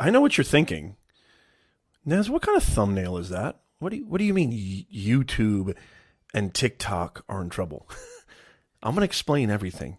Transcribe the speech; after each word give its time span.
I 0.00 0.08
know 0.08 0.22
what 0.22 0.38
you're 0.38 0.44
thinking. 0.46 0.96
Nez, 2.06 2.30
what 2.30 2.40
kind 2.40 2.56
of 2.56 2.64
thumbnail 2.64 3.18
is 3.18 3.28
that? 3.28 3.60
What 3.80 3.90
do 3.90 3.98
you, 3.98 4.06
what 4.06 4.16
do 4.16 4.24
you 4.24 4.32
mean 4.32 4.50
YouTube 4.50 5.76
and 6.32 6.54
TikTok 6.54 7.22
are 7.28 7.42
in 7.42 7.50
trouble? 7.50 7.86
I'm 8.82 8.94
going 8.94 9.00
to 9.00 9.04
explain 9.04 9.50
everything. 9.50 9.98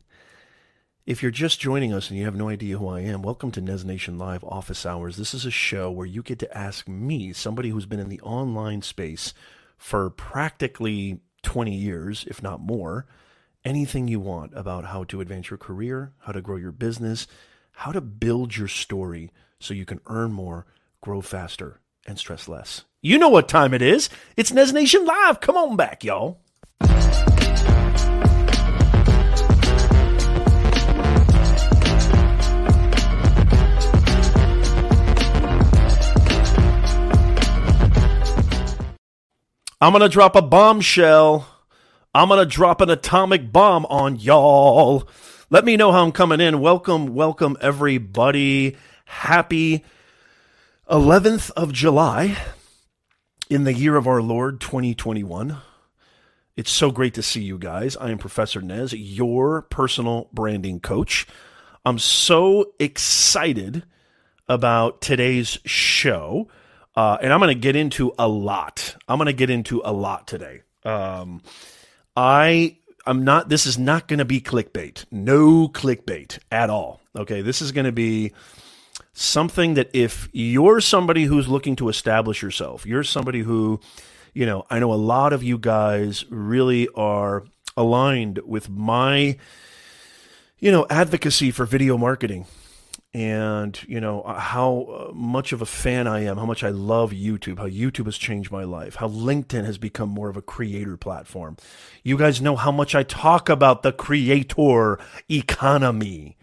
If 1.05 1.21
you're 1.21 1.29
just 1.29 1.59
joining 1.59 1.93
us 1.93 2.09
and 2.09 2.17
you 2.17 2.25
have 2.25 2.35
no 2.35 2.49
idea 2.49 2.79
who 2.79 2.87
I 2.87 3.01
am, 3.01 3.21
welcome 3.21 3.51
to 3.51 3.61
Nez 3.61 3.85
Nation 3.85 4.17
Live 4.17 4.43
Office 4.43 4.87
Hours. 4.87 5.17
This 5.17 5.35
is 5.35 5.45
a 5.45 5.51
show 5.51 5.91
where 5.91 6.07
you 6.07 6.23
get 6.23 6.39
to 6.39 6.57
ask 6.57 6.87
me, 6.87 7.31
somebody 7.31 7.69
who's 7.69 7.85
been 7.85 7.99
in 7.99 8.09
the 8.09 8.21
online 8.21 8.81
space 8.81 9.35
for 9.77 10.09
practically 10.09 11.19
20 11.43 11.75
years, 11.75 12.25
if 12.27 12.41
not 12.41 12.59
more, 12.59 13.05
anything 13.63 14.07
you 14.07 14.19
want 14.19 14.51
about 14.55 14.85
how 14.85 15.03
to 15.03 15.21
advance 15.21 15.51
your 15.51 15.59
career, 15.59 16.13
how 16.21 16.31
to 16.31 16.41
grow 16.41 16.55
your 16.55 16.71
business, 16.71 17.27
how 17.73 17.91
to 17.91 18.01
build 18.01 18.57
your 18.57 18.67
story 18.67 19.29
so 19.61 19.73
you 19.73 19.85
can 19.85 20.01
earn 20.07 20.33
more, 20.33 20.65
grow 21.01 21.21
faster, 21.21 21.79
and 22.05 22.17
stress 22.17 22.47
less. 22.47 22.83
You 23.01 23.17
know 23.17 23.29
what 23.29 23.47
time 23.47 23.73
it 23.73 23.81
is. 23.81 24.09
It's 24.35 24.51
Nez 24.51 24.73
Nation 24.73 25.05
Live. 25.05 25.39
Come 25.39 25.55
on 25.55 25.75
back, 25.75 26.03
y'all. 26.03 26.39
I'm 39.83 39.93
going 39.93 40.01
to 40.01 40.09
drop 40.09 40.35
a 40.35 40.43
bombshell. 40.43 41.47
I'm 42.13 42.27
going 42.27 42.39
to 42.39 42.45
drop 42.45 42.81
an 42.81 42.91
atomic 42.91 43.51
bomb 43.51 43.85
on 43.87 44.17
y'all. 44.17 45.09
Let 45.49 45.65
me 45.65 45.75
know 45.75 45.91
how 45.91 46.03
I'm 46.03 46.11
coming 46.11 46.39
in. 46.39 46.59
Welcome, 46.59 47.15
welcome, 47.15 47.57
everybody. 47.61 48.77
Happy 49.11 49.83
11th 50.89 51.51
of 51.51 51.73
July 51.73 52.37
in 53.49 53.65
the 53.65 53.73
year 53.73 53.97
of 53.97 54.07
our 54.07 54.21
Lord 54.21 54.61
2021. 54.61 55.57
It's 56.55 56.71
so 56.71 56.91
great 56.91 57.13
to 57.15 57.21
see 57.21 57.43
you 57.43 57.59
guys. 57.59 57.97
I 57.97 58.09
am 58.09 58.17
Professor 58.17 58.61
Nez, 58.61 58.93
your 58.93 59.63
personal 59.63 60.29
branding 60.31 60.79
coach. 60.79 61.27
I'm 61.85 61.99
so 61.99 62.71
excited 62.79 63.83
about 64.47 65.01
today's 65.01 65.59
show. 65.65 66.47
Uh, 66.95 67.17
and 67.21 67.33
I'm 67.33 67.41
going 67.41 67.53
to 67.53 67.61
get 67.61 67.75
into 67.75 68.13
a 68.17 68.29
lot. 68.29 68.95
I'm 69.09 69.17
going 69.17 69.27
to 69.27 69.33
get 69.33 69.49
into 69.49 69.81
a 69.83 69.91
lot 69.91 70.25
today. 70.25 70.61
Um, 70.85 71.41
I 72.15 72.77
I'm 73.05 73.23
not. 73.23 73.49
This 73.49 73.65
is 73.65 73.77
not 73.77 74.07
going 74.07 74.19
to 74.19 74.25
be 74.25 74.39
clickbait. 74.39 75.05
No 75.11 75.67
clickbait 75.67 76.39
at 76.49 76.69
all. 76.69 77.01
Okay, 77.15 77.41
this 77.41 77.61
is 77.61 77.71
going 77.73 77.85
to 77.85 77.91
be 77.91 78.31
something 79.13 79.73
that 79.75 79.89
if 79.93 80.29
you're 80.31 80.81
somebody 80.81 81.25
who's 81.25 81.47
looking 81.47 81.75
to 81.77 81.89
establish 81.89 82.41
yourself, 82.41 82.85
you're 82.85 83.03
somebody 83.03 83.41
who, 83.41 83.79
you 84.33 84.45
know, 84.45 84.65
I 84.69 84.79
know 84.79 84.93
a 84.93 84.95
lot 84.95 85.33
of 85.33 85.43
you 85.43 85.57
guys 85.57 86.25
really 86.29 86.87
are 86.95 87.43
aligned 87.75 88.39
with 88.39 88.69
my, 88.69 89.37
you 90.59 90.71
know, 90.71 90.85
advocacy 90.89 91.51
for 91.51 91.65
video 91.65 91.97
marketing 91.97 92.45
and 93.13 93.83
you 93.87 93.99
know 93.99 94.21
uh, 94.21 94.39
how 94.39 95.09
uh, 95.09 95.13
much 95.13 95.51
of 95.51 95.61
a 95.61 95.65
fan 95.65 96.07
I 96.07 96.21
am, 96.21 96.37
how 96.37 96.45
much 96.45 96.63
I 96.63 96.69
love 96.69 97.11
YouTube, 97.11 97.57
how 97.57 97.67
YouTube 97.67 98.05
has 98.05 98.17
changed 98.17 98.51
my 98.51 98.63
life, 98.63 98.95
how 98.95 99.09
LinkedIn 99.09 99.65
has 99.65 99.77
become 99.77 100.09
more 100.09 100.29
of 100.29 100.37
a 100.37 100.41
creator 100.41 100.95
platform. 100.95 101.57
You 102.03 102.17
guys 102.17 102.41
know 102.41 102.55
how 102.55 102.71
much 102.71 102.95
I 102.95 103.03
talk 103.03 103.49
about 103.49 103.83
the 103.83 103.91
creator 103.91 104.97
economy 105.29 106.37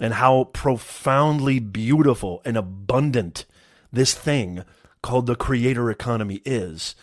and 0.00 0.14
how 0.14 0.44
profoundly 0.44 1.58
beautiful 1.58 2.40
and 2.44 2.56
abundant 2.56 3.44
this 3.92 4.14
thing 4.14 4.64
called 5.02 5.26
the 5.26 5.36
creator 5.36 5.90
economy 5.90 6.40
is. 6.44 6.94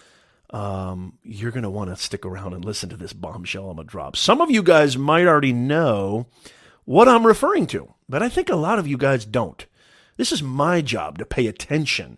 Um, 0.52 1.20
you're 1.22 1.52
going 1.52 1.64
to 1.64 1.70
want 1.70 1.92
to 1.92 1.96
stick 1.96 2.26
around 2.26 2.54
and 2.54 2.66
listen 2.66 2.90
to 2.90 2.98
this 2.98 3.14
bombshell 3.14 3.69
I'm 3.69 3.75
going 3.75 3.88
to 3.88 3.91
drop. 3.91 4.16
Some 4.16 4.41
of 4.41 4.50
you 4.50 4.63
guys 4.63 4.97
might 4.97 5.28
already 5.28 5.53
know 5.53 6.25
what 6.86 7.08
I'm 7.08 7.28
referring 7.28 7.68
to, 7.68 7.94
but 8.08 8.24
I 8.24 8.30
think 8.30 8.50
a 8.50 8.56
lot 8.56 8.80
of 8.80 8.88
you 8.88 8.97
guys 8.97 9.25
don't. 9.25 9.63
This 10.18 10.31
is 10.31 10.42
my 10.42 10.81
job 10.81 11.19
to 11.19 11.25
pay 11.25 11.46
attention 11.46 12.18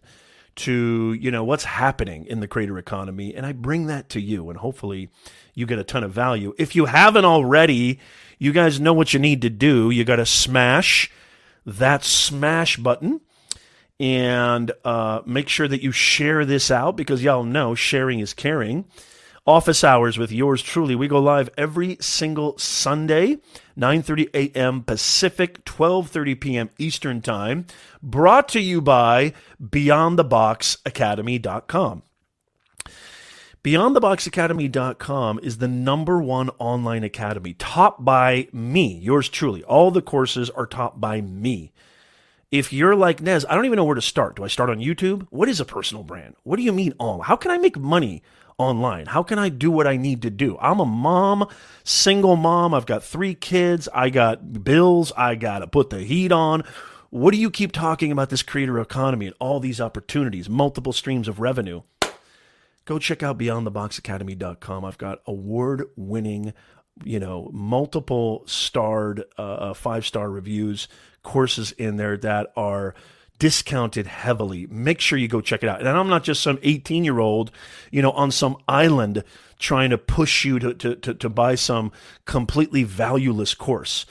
to, 0.55 1.13
you 1.13 1.29
know, 1.29 1.43
what's 1.43 1.65
happening 1.65 2.25
in 2.25 2.39
the 2.39 2.47
creator 2.47 2.77
economy 2.77 3.35
and 3.35 3.45
I 3.45 3.51
bring 3.51 3.87
that 3.87 4.09
to 4.09 4.21
you 4.21 4.49
and 4.49 4.59
hopefully 4.59 5.09
you 5.53 5.65
get 5.65 5.79
a 5.79 5.83
ton 5.83 6.03
of 6.03 6.11
value. 6.11 6.53
If 6.57 6.75
you 6.75 6.85
haven't 6.85 7.25
already, 7.25 7.99
you 8.41 8.51
guys 8.51 8.79
know 8.79 8.93
what 8.93 9.13
you 9.13 9.19
need 9.19 9.43
to 9.43 9.51
do. 9.51 9.91
You 9.91 10.03
got 10.03 10.15
to 10.15 10.25
smash 10.25 11.11
that 11.63 12.03
smash 12.03 12.75
button 12.75 13.21
and 13.99 14.71
uh, 14.83 15.21
make 15.27 15.47
sure 15.47 15.67
that 15.67 15.83
you 15.83 15.91
share 15.91 16.43
this 16.43 16.71
out 16.71 16.97
because 16.97 17.21
y'all 17.21 17.43
know 17.43 17.75
sharing 17.75 18.19
is 18.19 18.33
caring 18.33 18.85
office 19.45 19.83
hours 19.83 20.17
with 20.17 20.31
yours 20.31 20.63
truly. 20.63 20.95
We 20.95 21.07
go 21.07 21.19
live 21.19 21.51
every 21.55 21.97
single 22.01 22.57
Sunday, 22.57 23.37
9:30 23.77 24.29
a.m. 24.33 24.81
Pacific, 24.81 25.63
12:30 25.65 26.41
p.m. 26.41 26.71
Eastern 26.79 27.21
Time, 27.21 27.67
brought 28.01 28.49
to 28.49 28.59
you 28.59 28.81
by 28.81 29.33
beyondtheboxacademy.com. 29.63 32.01
BeyondTheBoxAcademy.com 33.63 35.39
is 35.43 35.59
the 35.59 35.67
number 35.67 36.19
one 36.19 36.49
online 36.57 37.03
academy, 37.03 37.53
taught 37.53 38.03
by 38.03 38.47
me, 38.51 38.97
yours 38.97 39.29
truly. 39.29 39.63
All 39.65 39.91
the 39.91 40.01
courses 40.01 40.49
are 40.49 40.65
taught 40.65 40.99
by 40.99 41.21
me. 41.21 41.71
If 42.49 42.73
you're 42.73 42.95
like 42.95 43.21
Nez, 43.21 43.45
I 43.47 43.53
don't 43.53 43.65
even 43.65 43.75
know 43.77 43.85
where 43.85 43.93
to 43.93 44.01
start. 44.01 44.35
Do 44.35 44.43
I 44.43 44.47
start 44.47 44.71
on 44.71 44.79
YouTube? 44.79 45.27
What 45.29 45.47
is 45.47 45.59
a 45.59 45.65
personal 45.65 46.03
brand? 46.03 46.37
What 46.41 46.55
do 46.55 46.63
you 46.63 46.73
mean 46.73 46.95
all? 46.99 47.21
How 47.21 47.35
can 47.35 47.51
I 47.51 47.59
make 47.59 47.77
money 47.77 48.23
online? 48.57 49.05
How 49.05 49.21
can 49.21 49.37
I 49.37 49.49
do 49.49 49.69
what 49.69 49.85
I 49.85 49.95
need 49.95 50.23
to 50.23 50.31
do? 50.31 50.57
I'm 50.59 50.79
a 50.79 50.85
mom, 50.85 51.47
single 51.83 52.37
mom. 52.37 52.73
I've 52.73 52.87
got 52.87 53.03
three 53.03 53.35
kids. 53.35 53.87
I 53.93 54.09
got 54.09 54.63
bills. 54.63 55.11
I 55.15 55.35
got 55.35 55.59
to 55.59 55.67
put 55.67 55.91
the 55.91 55.99
heat 55.99 56.31
on. 56.31 56.63
What 57.11 57.29
do 57.29 57.37
you 57.37 57.51
keep 57.51 57.73
talking 57.73 58.11
about 58.11 58.31
this 58.31 58.41
creator 58.41 58.79
economy 58.79 59.27
and 59.27 59.35
all 59.39 59.59
these 59.59 59.79
opportunities, 59.79 60.49
multiple 60.49 60.93
streams 60.93 61.27
of 61.27 61.39
revenue? 61.39 61.83
Go 62.85 62.99
check 62.99 63.23
out 63.23 63.37
beyondtheboxacademy.com. 63.37 64.85
I've 64.85 64.97
got 64.97 65.21
award 65.25 65.85
winning, 65.95 66.53
you 67.03 67.19
know, 67.19 67.49
multiple 67.53 68.43
starred, 68.45 69.23
uh, 69.37 69.41
uh 69.41 69.73
five 69.73 70.05
star 70.05 70.29
reviews, 70.29 70.87
courses 71.23 71.71
in 71.73 71.97
there 71.97 72.17
that 72.17 72.51
are 72.55 72.95
discounted 73.41 74.05
heavily. 74.05 74.67
Make 74.67 74.99
sure 74.99 75.17
you 75.17 75.27
go 75.27 75.41
check 75.41 75.63
it 75.63 75.69
out. 75.69 75.79
And 75.79 75.89
I'm 75.89 76.09
not 76.09 76.23
just 76.23 76.43
some 76.43 76.59
18 76.61 77.03
year 77.03 77.17
old, 77.17 77.51
you 77.91 78.01
know, 78.01 78.11
on 78.11 78.29
some 78.29 78.57
island 78.67 79.23
trying 79.57 79.89
to 79.89 79.97
push 79.97 80.45
you 80.45 80.59
to, 80.59 80.75
to, 80.75 80.95
to, 80.95 81.13
to 81.15 81.27
buy 81.27 81.55
some 81.55 81.91
completely 82.25 82.83
valueless 82.83 83.55
course. 83.55 84.05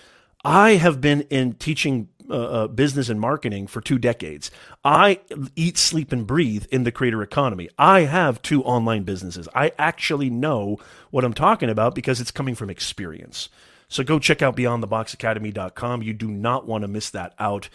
I 0.44 0.72
have 0.72 1.00
been 1.00 1.22
in 1.22 1.54
teaching 1.54 2.08
uh, 2.30 2.34
uh, 2.34 2.66
business 2.68 3.08
and 3.08 3.20
marketing 3.20 3.66
for 3.66 3.80
two 3.80 3.98
decades. 3.98 4.50
I 4.84 5.20
eat, 5.56 5.78
sleep, 5.78 6.12
and 6.12 6.26
breathe 6.26 6.66
in 6.70 6.84
the 6.84 6.92
creator 6.92 7.22
economy. 7.22 7.68
I 7.78 8.00
have 8.02 8.42
two 8.42 8.62
online 8.64 9.02
businesses. 9.02 9.48
I 9.54 9.72
actually 9.78 10.30
know 10.30 10.78
what 11.10 11.24
I'm 11.24 11.34
talking 11.34 11.68
about 11.70 11.94
because 11.94 12.20
it's 12.20 12.30
coming 12.30 12.54
from 12.54 12.70
experience. 12.70 13.48
So 13.88 14.04
go 14.04 14.18
check 14.18 14.40
out 14.40 14.56
beyondtheboxacademy.com. 14.56 16.02
You 16.02 16.12
do 16.12 16.28
not 16.28 16.66
want 16.66 16.82
to 16.82 16.88
miss 16.88 17.10
that 17.10 17.34
out. 17.38 17.68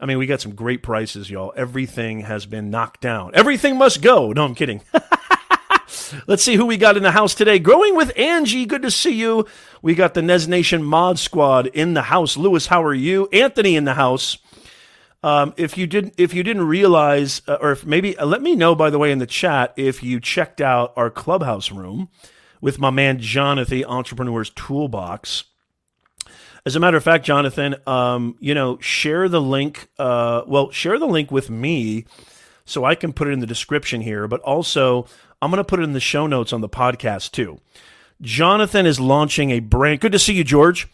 I 0.00 0.06
mean, 0.06 0.18
we 0.18 0.26
got 0.26 0.40
some 0.40 0.56
great 0.56 0.82
prices, 0.82 1.30
y'all. 1.30 1.52
Everything 1.56 2.20
has 2.20 2.44
been 2.44 2.70
knocked 2.70 3.00
down. 3.00 3.30
Everything 3.34 3.78
must 3.78 4.02
go. 4.02 4.32
No, 4.32 4.44
I'm 4.44 4.56
kidding. 4.56 4.82
Let's 6.26 6.42
see 6.42 6.56
who 6.56 6.66
we 6.66 6.76
got 6.76 6.96
in 6.96 7.02
the 7.02 7.10
house 7.10 7.34
today. 7.34 7.58
Growing 7.58 7.96
with 7.96 8.16
Angie, 8.16 8.66
good 8.66 8.82
to 8.82 8.90
see 8.90 9.14
you. 9.14 9.46
We 9.80 9.94
got 9.94 10.14
the 10.14 10.22
Nez 10.22 10.48
Nation 10.48 10.82
Mod 10.82 11.18
Squad 11.18 11.66
in 11.68 11.94
the 11.94 12.02
house. 12.02 12.36
Lewis, 12.36 12.66
how 12.66 12.82
are 12.82 12.94
you? 12.94 13.28
Anthony 13.32 13.76
in 13.76 13.84
the 13.84 13.94
house. 13.94 14.38
Um, 15.22 15.54
if 15.56 15.78
you 15.78 15.86
didn't, 15.86 16.14
if 16.18 16.34
you 16.34 16.42
didn't 16.42 16.66
realize, 16.66 17.42
uh, 17.46 17.58
or 17.60 17.72
if 17.72 17.86
maybe 17.86 18.18
uh, 18.18 18.26
let 18.26 18.42
me 18.42 18.56
know 18.56 18.74
by 18.74 18.90
the 18.90 18.98
way 18.98 19.12
in 19.12 19.18
the 19.18 19.26
chat 19.26 19.72
if 19.76 20.02
you 20.02 20.18
checked 20.18 20.60
out 20.60 20.92
our 20.96 21.10
clubhouse 21.10 21.70
room 21.70 22.08
with 22.60 22.78
my 22.78 22.90
man 22.90 23.18
Jonathan, 23.20 23.84
Entrepreneur's 23.84 24.50
Toolbox. 24.50 25.44
As 26.64 26.76
a 26.76 26.80
matter 26.80 26.96
of 26.96 27.04
fact, 27.04 27.24
Jonathan, 27.24 27.76
um, 27.86 28.36
you 28.40 28.54
know, 28.54 28.78
share 28.78 29.28
the 29.28 29.40
link. 29.40 29.88
Uh, 29.98 30.42
well, 30.46 30.70
share 30.70 30.98
the 30.98 31.06
link 31.06 31.30
with 31.30 31.50
me 31.50 32.04
so 32.64 32.84
I 32.84 32.94
can 32.94 33.12
put 33.12 33.28
it 33.28 33.32
in 33.32 33.40
the 33.40 33.46
description 33.46 34.00
here, 34.00 34.28
but 34.28 34.40
also 34.40 35.06
I'm 35.42 35.50
going 35.50 35.58
to 35.58 35.64
put 35.64 35.80
it 35.80 35.82
in 35.82 35.92
the 35.92 36.00
show 36.00 36.28
notes 36.28 36.52
on 36.52 36.60
the 36.60 36.68
podcast 36.68 37.32
too. 37.32 37.60
Jonathan 38.20 38.86
is 38.86 39.00
launching 39.00 39.50
a 39.50 39.58
brand. 39.58 40.00
Good 40.00 40.12
to 40.12 40.18
see 40.18 40.34
you, 40.34 40.44
George. 40.44 40.88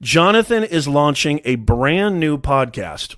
Jonathan 0.00 0.64
is 0.64 0.88
launching 0.88 1.42
a 1.44 1.56
brand 1.56 2.18
new 2.18 2.38
podcast. 2.38 3.16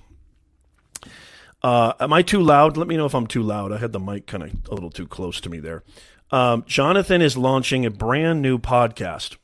Uh, 1.61 1.93
am 2.01 2.11
I 2.11 2.21
too 2.21 2.41
loud? 2.41 2.75
Let 2.75 2.89
me 2.89 2.97
know 2.97 3.05
if 3.05 3.15
I'm 3.15 3.27
too 3.27 3.41
loud. 3.41 3.71
I 3.71 3.77
had 3.77 3.93
the 3.93 3.99
mic 3.99 4.27
kind 4.27 4.43
of 4.43 4.51
a 4.69 4.73
little 4.73 4.89
too 4.89 5.07
close 5.07 5.39
to 5.41 5.49
me 5.49 5.61
there. 5.61 5.83
Um, 6.29 6.65
Jonathan 6.67 7.21
is 7.21 7.37
launching 7.37 7.85
a 7.85 7.89
brand 7.89 8.41
new 8.41 8.59
podcast 8.59 9.37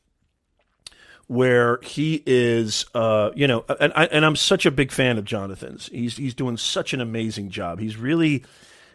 where 1.27 1.80
he 1.83 2.21
is, 2.25 2.85
uh, 2.94 3.30
you 3.35 3.47
know, 3.47 3.63
and, 3.80 3.94
I, 3.95 4.06
and 4.07 4.25
I'm 4.25 4.35
such 4.35 4.65
a 4.65 4.71
big 4.71 4.92
fan 4.92 5.18
of 5.18 5.24
Jonathan's. 5.24 5.88
He's 5.88 6.18
he's 6.18 6.33
doing 6.33 6.57
such 6.57 6.94
an 6.94 7.00
amazing 7.00 7.51
job. 7.51 7.80
He's 7.80 7.95
really 7.95 8.44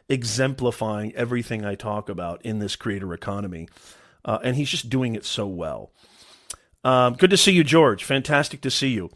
exemplifying 0.08 1.14
everything 1.14 1.64
I 1.64 1.74
talk 1.74 2.08
about 2.08 2.42
in 2.42 2.58
this 2.58 2.76
creator 2.76 3.12
economy, 3.14 3.68
uh, 4.24 4.38
and 4.42 4.56
he's 4.56 4.70
just 4.70 4.90
doing 4.90 5.14
it 5.14 5.24
so 5.24 5.46
well. 5.46 5.90
Um, 6.82 7.14
good 7.14 7.30
to 7.30 7.36
see 7.36 7.52
you, 7.52 7.64
George. 7.64 8.04
Fantastic 8.04 8.60
to 8.62 8.70
see 8.70 8.88
you. 8.88 9.10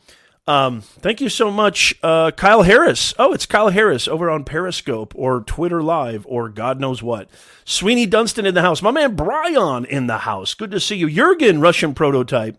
Um, 0.47 0.81
thank 0.81 1.21
you 1.21 1.29
so 1.29 1.51
much, 1.51 1.95
uh, 2.03 2.31
Kyle 2.31 2.63
Harris. 2.63 3.13
Oh, 3.19 3.35
it's 3.35 3.45
Kyle 3.45 3.69
Harris 3.69 4.09
over 4.09 4.31
on 4.31 4.45
Periscope 4.45 5.13
or 5.15 5.43
Twitter 5.43 5.83
Live 5.83 6.25
or 6.27 6.49
God 6.49 6.81
knows 6.81 7.03
what. 7.03 7.29
Sweeney 7.67 8.07
Dunston 8.07 8.47
in 8.47 8.55
the 8.55 8.63
house. 8.63 8.81
My 8.81 8.91
man 8.91 9.15
Brian 9.15 9.85
in 9.85 10.07
the 10.07 10.19
house. 10.19 10.55
Good 10.55 10.71
to 10.71 10.81
see 10.81 10.97
you. 10.97 11.11
Jurgen, 11.11 11.61
Russian 11.61 11.93
prototype. 11.93 12.57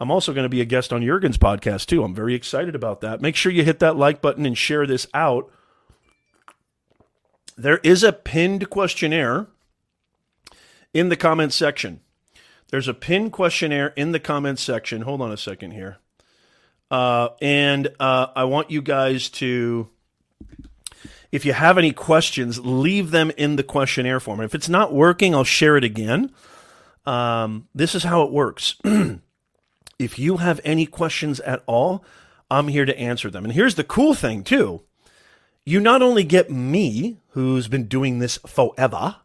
I'm 0.00 0.10
also 0.10 0.32
going 0.32 0.44
to 0.44 0.48
be 0.48 0.62
a 0.62 0.64
guest 0.64 0.94
on 0.94 1.02
Jurgen's 1.02 1.36
podcast 1.36 1.86
too. 1.86 2.02
I'm 2.02 2.14
very 2.14 2.34
excited 2.34 2.74
about 2.74 3.02
that. 3.02 3.20
Make 3.20 3.36
sure 3.36 3.52
you 3.52 3.64
hit 3.64 3.80
that 3.80 3.96
like 3.96 4.22
button 4.22 4.46
and 4.46 4.56
share 4.56 4.86
this 4.86 5.06
out. 5.12 5.52
There 7.56 7.78
is 7.78 8.02
a 8.02 8.12
pinned 8.12 8.68
questionnaire 8.70 9.46
in 10.92 11.08
the 11.08 11.16
comments 11.16 11.54
section. 11.54 12.00
There's 12.68 12.88
a 12.88 12.94
pinned 12.94 13.32
questionnaire 13.32 13.88
in 13.96 14.12
the 14.12 14.20
comments 14.20 14.62
section. 14.62 15.02
Hold 15.02 15.20
on 15.20 15.30
a 15.30 15.36
second 15.36 15.72
here. 15.72 15.98
Uh, 16.90 17.28
and 17.40 17.88
uh, 18.00 18.28
I 18.34 18.44
want 18.44 18.70
you 18.70 18.82
guys 18.82 19.28
to, 19.30 19.88
if 21.30 21.44
you 21.44 21.52
have 21.52 21.78
any 21.78 21.92
questions, 21.92 22.58
leave 22.60 23.10
them 23.10 23.30
in 23.36 23.56
the 23.56 23.62
questionnaire 23.62 24.20
form. 24.20 24.40
If 24.40 24.54
it's 24.54 24.68
not 24.68 24.92
working, 24.92 25.34
I'll 25.34 25.44
share 25.44 25.76
it 25.76 25.84
again. 25.84 26.32
Um, 27.06 27.68
this 27.74 27.94
is 27.94 28.04
how 28.04 28.22
it 28.22 28.32
works. 28.32 28.76
if 29.98 30.18
you 30.18 30.38
have 30.38 30.60
any 30.64 30.86
questions 30.86 31.40
at 31.40 31.62
all, 31.66 32.04
I'm 32.50 32.68
here 32.68 32.84
to 32.84 32.98
answer 32.98 33.30
them. 33.30 33.44
And 33.44 33.52
here's 33.52 33.74
the 33.74 33.84
cool 33.84 34.14
thing, 34.14 34.42
too. 34.44 34.82
You 35.66 35.80
not 35.80 36.02
only 36.02 36.24
get 36.24 36.50
me, 36.50 37.20
who's 37.30 37.68
been 37.68 37.88
doing 37.88 38.18
this 38.18 38.38
forever, 38.46 39.16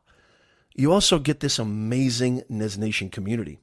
you 0.73 0.93
also 0.93 1.19
get 1.19 1.41
this 1.41 1.59
amazing 1.59 2.43
Nez 2.47 2.77
Nation 2.77 3.09
community. 3.09 3.59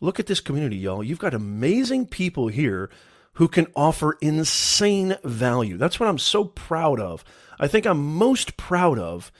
Look 0.00 0.18
at 0.18 0.26
this 0.26 0.40
community, 0.40 0.76
y'all. 0.76 1.04
You've 1.04 1.20
got 1.20 1.32
amazing 1.32 2.08
people 2.08 2.48
here 2.48 2.90
who 3.34 3.46
can 3.46 3.68
offer 3.76 4.18
insane 4.20 5.16
value. 5.22 5.76
That's 5.76 6.00
what 6.00 6.08
I'm 6.08 6.18
so 6.18 6.44
proud 6.44 6.98
of. 6.98 7.24
I 7.60 7.68
think 7.68 7.86
I'm 7.86 8.02
most 8.02 8.56
proud 8.56 8.98
of 8.98 9.30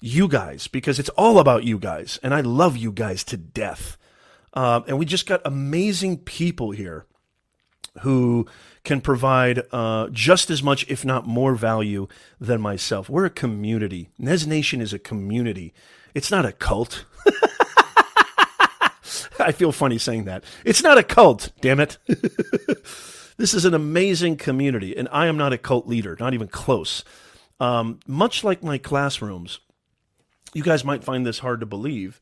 you 0.00 0.28
guys 0.28 0.68
because 0.68 1.00
it's 1.00 1.08
all 1.10 1.40
about 1.40 1.64
you 1.64 1.80
guys, 1.80 2.20
and 2.22 2.32
I 2.32 2.42
love 2.42 2.76
you 2.76 2.92
guys 2.92 3.24
to 3.24 3.36
death. 3.36 3.96
Uh, 4.52 4.82
and 4.86 5.00
we 5.00 5.04
just 5.04 5.26
got 5.26 5.40
amazing 5.44 6.18
people 6.18 6.70
here 6.70 7.06
who 8.00 8.46
can 8.82 9.00
provide 9.00 9.62
uh, 9.72 10.08
just 10.10 10.50
as 10.50 10.62
much, 10.62 10.84
if 10.88 11.04
not 11.04 11.26
more, 11.26 11.54
value 11.54 12.08
than 12.40 12.60
myself. 12.60 13.08
We're 13.08 13.26
a 13.26 13.30
community. 13.30 14.10
Nez 14.18 14.46
Nation 14.46 14.80
is 14.80 14.92
a 14.92 14.98
community. 14.98 15.72
It's 16.14 16.30
not 16.30 16.44
a 16.44 16.52
cult. 16.52 17.04
I 19.38 19.52
feel 19.52 19.72
funny 19.72 19.98
saying 19.98 20.24
that. 20.24 20.44
It's 20.64 20.82
not 20.82 20.98
a 20.98 21.02
cult, 21.02 21.50
damn 21.60 21.80
it. 21.80 21.98
This 23.36 23.52
is 23.52 23.64
an 23.64 23.74
amazing 23.74 24.36
community, 24.36 24.96
and 24.96 25.08
I 25.10 25.26
am 25.26 25.36
not 25.36 25.52
a 25.52 25.58
cult 25.58 25.88
leader, 25.88 26.16
not 26.20 26.34
even 26.34 26.46
close. 26.46 27.04
Um, 27.58 27.98
much 28.06 28.44
like 28.44 28.62
my 28.62 28.78
classrooms, 28.78 29.58
you 30.52 30.62
guys 30.62 30.84
might 30.84 31.02
find 31.02 31.26
this 31.26 31.40
hard 31.40 31.60
to 31.60 31.66
believe. 31.66 32.20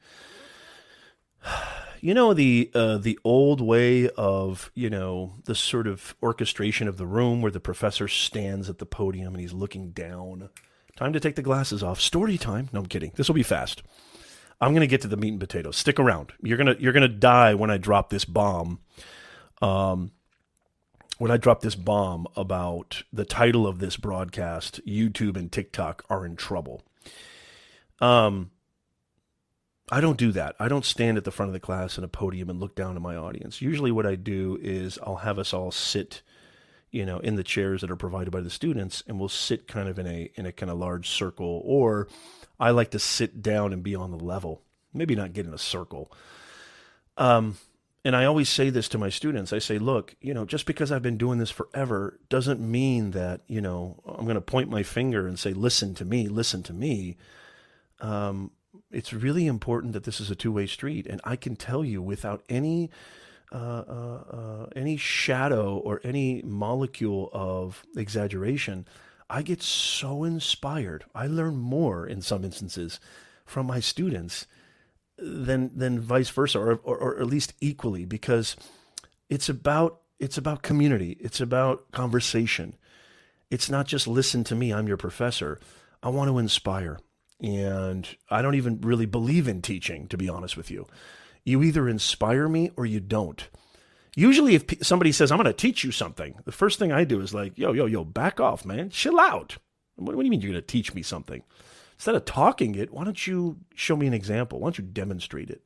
You 2.04 2.14
know 2.14 2.34
the 2.34 2.68
uh, 2.74 2.98
the 2.98 3.16
old 3.22 3.60
way 3.60 4.08
of 4.10 4.72
you 4.74 4.90
know 4.90 5.34
the 5.44 5.54
sort 5.54 5.86
of 5.86 6.16
orchestration 6.20 6.88
of 6.88 6.96
the 6.96 7.06
room 7.06 7.40
where 7.40 7.52
the 7.52 7.60
professor 7.60 8.08
stands 8.08 8.68
at 8.68 8.78
the 8.78 8.86
podium 8.86 9.34
and 9.34 9.40
he's 9.40 9.52
looking 9.52 9.92
down. 9.92 10.50
Time 10.96 11.12
to 11.12 11.20
take 11.20 11.36
the 11.36 11.42
glasses 11.42 11.80
off. 11.80 12.00
Story 12.00 12.36
time. 12.36 12.68
No, 12.72 12.80
I'm 12.80 12.86
kidding. 12.86 13.12
This 13.14 13.28
will 13.28 13.36
be 13.36 13.44
fast. 13.44 13.84
I'm 14.60 14.74
gonna 14.74 14.88
get 14.88 15.00
to 15.02 15.08
the 15.08 15.16
meat 15.16 15.28
and 15.28 15.38
potatoes. 15.38 15.76
Stick 15.76 16.00
around. 16.00 16.32
You're 16.42 16.58
gonna 16.58 16.74
you're 16.76 16.92
gonna 16.92 17.06
die 17.06 17.54
when 17.54 17.70
I 17.70 17.78
drop 17.78 18.10
this 18.10 18.24
bomb. 18.24 18.80
Um, 19.60 20.10
when 21.18 21.30
I 21.30 21.36
drop 21.36 21.60
this 21.60 21.76
bomb 21.76 22.26
about 22.34 23.04
the 23.12 23.24
title 23.24 23.64
of 23.64 23.78
this 23.78 23.96
broadcast, 23.96 24.84
YouTube 24.84 25.36
and 25.36 25.52
TikTok 25.52 26.04
are 26.10 26.26
in 26.26 26.34
trouble. 26.34 26.82
Um, 28.00 28.50
I 29.92 30.00
don't 30.00 30.16
do 30.16 30.32
that. 30.32 30.56
I 30.58 30.68
don't 30.68 30.86
stand 30.86 31.18
at 31.18 31.24
the 31.24 31.30
front 31.30 31.50
of 31.50 31.52
the 31.52 31.60
class 31.60 31.98
in 31.98 32.04
a 32.04 32.08
podium 32.08 32.48
and 32.48 32.58
look 32.58 32.74
down 32.74 32.96
at 32.96 33.02
my 33.02 33.14
audience. 33.14 33.60
Usually, 33.60 33.92
what 33.92 34.06
I 34.06 34.14
do 34.14 34.58
is 34.62 34.98
I'll 35.02 35.16
have 35.16 35.38
us 35.38 35.52
all 35.52 35.70
sit, 35.70 36.22
you 36.90 37.04
know, 37.04 37.18
in 37.18 37.36
the 37.36 37.44
chairs 37.44 37.82
that 37.82 37.90
are 37.90 37.96
provided 37.96 38.30
by 38.30 38.40
the 38.40 38.48
students, 38.48 39.02
and 39.06 39.20
we'll 39.20 39.28
sit 39.28 39.68
kind 39.68 39.90
of 39.90 39.98
in 39.98 40.06
a 40.06 40.30
in 40.34 40.46
a 40.46 40.52
kind 40.52 40.70
of 40.72 40.78
large 40.78 41.10
circle. 41.10 41.60
Or 41.66 42.08
I 42.58 42.70
like 42.70 42.92
to 42.92 42.98
sit 42.98 43.42
down 43.42 43.74
and 43.74 43.82
be 43.82 43.94
on 43.94 44.10
the 44.10 44.16
level. 44.16 44.62
Maybe 44.94 45.14
not 45.14 45.34
get 45.34 45.44
in 45.44 45.52
a 45.52 45.58
circle. 45.58 46.10
Um, 47.18 47.58
and 48.02 48.16
I 48.16 48.24
always 48.24 48.48
say 48.48 48.70
this 48.70 48.88
to 48.88 48.98
my 48.98 49.10
students. 49.10 49.52
I 49.52 49.58
say, 49.58 49.78
look, 49.78 50.16
you 50.22 50.32
know, 50.32 50.46
just 50.46 50.64
because 50.64 50.90
I've 50.90 51.02
been 51.02 51.18
doing 51.18 51.38
this 51.38 51.50
forever 51.50 52.18
doesn't 52.30 52.60
mean 52.60 53.10
that, 53.10 53.42
you 53.46 53.60
know, 53.60 54.00
I'm 54.06 54.24
going 54.24 54.36
to 54.36 54.40
point 54.40 54.70
my 54.70 54.82
finger 54.84 55.26
and 55.26 55.38
say, 55.38 55.52
listen 55.52 55.94
to 55.96 56.06
me, 56.06 56.28
listen 56.28 56.62
to 56.62 56.72
me. 56.72 57.18
Um, 58.00 58.52
it's 58.92 59.12
really 59.12 59.46
important 59.46 59.92
that 59.92 60.04
this 60.04 60.20
is 60.20 60.30
a 60.30 60.36
two 60.36 60.52
way 60.52 60.66
street. 60.66 61.06
And 61.06 61.20
I 61.24 61.36
can 61.36 61.56
tell 61.56 61.84
you 61.84 62.02
without 62.02 62.42
any. 62.48 62.90
Uh, 63.54 63.84
uh, 63.86 64.34
uh, 64.34 64.66
any 64.74 64.96
shadow 64.96 65.76
or 65.76 66.00
any 66.02 66.40
molecule 66.40 67.28
of 67.34 67.84
exaggeration, 67.94 68.86
I 69.28 69.42
get 69.42 69.62
so 69.62 70.24
inspired. 70.24 71.04
I 71.14 71.26
learn 71.26 71.58
more 71.58 72.06
in 72.06 72.22
some 72.22 72.44
instances 72.44 72.98
from 73.44 73.66
my 73.66 73.78
students 73.78 74.46
than 75.18 75.70
than 75.76 76.00
vice 76.00 76.30
versa, 76.30 76.58
or, 76.58 76.80
or, 76.82 76.96
or 76.96 77.20
at 77.20 77.26
least 77.26 77.52
equally, 77.60 78.06
because 78.06 78.56
it's 79.28 79.50
about 79.50 80.00
it's 80.18 80.38
about 80.38 80.62
community. 80.62 81.18
It's 81.20 81.40
about 81.40 81.90
conversation. 81.92 82.76
It's 83.50 83.68
not 83.68 83.86
just 83.86 84.06
listen 84.06 84.44
to 84.44 84.54
me. 84.54 84.72
I'm 84.72 84.88
your 84.88 84.96
professor. 84.96 85.60
I 86.02 86.08
want 86.08 86.30
to 86.30 86.38
inspire, 86.38 86.98
and 87.42 88.08
I 88.30 88.40
don't 88.42 88.54
even 88.54 88.80
really 88.80 89.06
believe 89.06 89.48
in 89.48 89.62
teaching, 89.62 90.06
to 90.08 90.16
be 90.16 90.28
honest 90.28 90.56
with 90.56 90.70
you. 90.70 90.86
You 91.44 91.62
either 91.62 91.88
inspire 91.88 92.48
me 92.48 92.70
or 92.76 92.86
you 92.86 93.00
don't. 93.00 93.48
Usually, 94.14 94.54
if 94.54 94.64
somebody 94.82 95.10
says, 95.10 95.32
I'm 95.32 95.38
going 95.38 95.46
to 95.46 95.52
teach 95.52 95.84
you 95.84 95.90
something, 95.90 96.36
the 96.44 96.52
first 96.52 96.78
thing 96.78 96.92
I 96.92 97.04
do 97.04 97.20
is 97.20 97.34
like, 97.34 97.58
yo, 97.58 97.72
yo, 97.72 97.86
yo, 97.86 98.04
back 98.04 98.40
off, 98.40 98.64
man. 98.64 98.90
Chill 98.90 99.18
out. 99.18 99.56
What, 99.96 100.14
what 100.14 100.22
do 100.22 100.26
you 100.26 100.30
mean 100.30 100.40
you're 100.40 100.52
going 100.52 100.60
to 100.60 100.66
teach 100.66 100.94
me 100.94 101.02
something? 101.02 101.42
instead 102.02 102.16
of 102.16 102.24
talking 102.24 102.74
it, 102.74 102.92
why 102.92 103.04
don't 103.04 103.28
you 103.28 103.58
show 103.76 103.94
me 103.94 104.08
an 104.08 104.12
example? 104.12 104.58
Why 104.58 104.66
don't 104.66 104.78
you 104.78 104.82
demonstrate 104.82 105.50
it? 105.50 105.62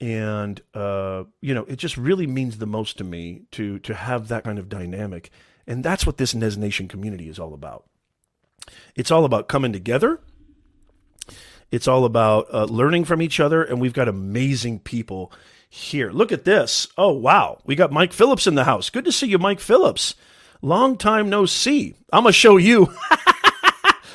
And 0.00 0.60
uh, 0.72 1.24
you 1.40 1.52
know, 1.52 1.64
it 1.64 1.76
just 1.76 1.96
really 1.96 2.28
means 2.28 2.58
the 2.58 2.66
most 2.66 2.98
to 2.98 3.04
me 3.04 3.42
to 3.50 3.80
to 3.80 3.92
have 3.92 4.28
that 4.28 4.44
kind 4.44 4.56
of 4.56 4.68
dynamic, 4.68 5.30
and 5.66 5.82
that's 5.82 6.06
what 6.06 6.18
this 6.18 6.32
Nez 6.32 6.56
Nation 6.56 6.86
community 6.86 7.28
is 7.28 7.40
all 7.40 7.54
about. 7.54 7.86
It's 8.94 9.10
all 9.10 9.24
about 9.24 9.48
coming 9.48 9.72
together. 9.72 10.20
It's 11.70 11.88
all 11.88 12.04
about 12.04 12.46
uh, 12.52 12.64
learning 12.64 13.04
from 13.04 13.20
each 13.20 13.40
other, 13.40 13.62
and 13.62 13.80
we've 13.80 13.92
got 13.92 14.08
amazing 14.08 14.80
people 14.80 15.32
here. 15.68 16.10
Look 16.10 16.30
at 16.30 16.44
this! 16.44 16.86
Oh 16.96 17.12
wow, 17.12 17.58
we 17.64 17.74
got 17.74 17.90
Mike 17.90 18.12
Phillips 18.12 18.46
in 18.46 18.54
the 18.54 18.64
house. 18.64 18.90
Good 18.90 19.04
to 19.06 19.12
see 19.12 19.26
you, 19.26 19.38
Mike 19.38 19.60
Phillips. 19.60 20.14
Long 20.62 20.96
time 20.96 21.28
no 21.28 21.46
see. 21.46 21.94
I'm 22.12 22.22
gonna 22.22 22.32
show 22.32 22.56
you. 22.56 22.94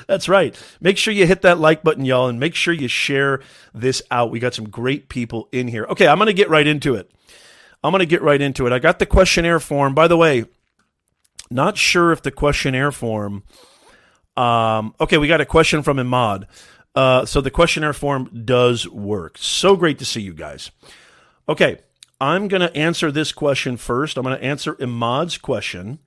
That's 0.10 0.28
right. 0.28 0.60
Make 0.82 0.98
sure 0.98 1.14
you 1.14 1.28
hit 1.28 1.44
that 1.44 1.60
like 1.60 1.84
button, 1.84 2.04
y'all, 2.04 2.30
and 2.30 2.40
make 2.40 2.56
sure 2.56 2.74
you 2.74 2.88
share 2.88 3.42
this 3.76 4.02
out. 4.10 4.32
We 4.32 4.40
got 4.40 4.56
some 4.56 4.68
great 4.68 5.08
people 5.08 5.48
in 5.52 5.68
here. 5.68 5.86
Okay, 5.86 6.08
I'm 6.08 6.18
going 6.18 6.26
to 6.26 6.34
get 6.34 6.50
right 6.50 6.66
into 6.66 6.96
it. 6.96 7.12
I'm 7.84 7.92
going 7.92 8.00
to 8.00 8.08
get 8.08 8.24
right 8.24 8.42
into 8.42 8.66
it. 8.66 8.74
I 8.74 8.80
got 8.80 8.98
the 8.98 9.06
questionnaire 9.06 9.60
form. 9.60 9.94
By 9.94 10.08
the 10.08 10.18
way, 10.18 10.46
not 11.52 11.78
sure 11.78 12.12
if 12.12 12.24
the 12.24 12.32
questionnaire 12.32 12.92
form. 12.92 13.44
Um, 14.38 14.96
okay, 15.00 15.18
we 15.18 15.28
got 15.28 15.42
a 15.42 15.46
question 15.46 15.84
from 15.84 15.98
Imad. 15.98 16.46
Uh, 16.96 17.26
so 17.26 17.42
the 17.42 17.52
questionnaire 17.52 17.94
form 17.94 18.44
does 18.46 18.88
work. 18.88 19.38
So 19.38 19.76
great 19.76 20.00
to 20.00 20.06
see 20.06 20.22
you 20.22 20.34
guys. 20.34 20.72
Okay, 21.48 21.80
I'm 22.22 22.48
going 22.48 22.62
to 22.62 22.76
answer 22.76 23.12
this 23.12 23.32
question 23.32 23.78
first. 23.78 24.18
I'm 24.18 24.24
going 24.24 24.38
to 24.38 24.44
answer 24.44 24.76
Imad's 24.76 25.38
question. 25.38 26.00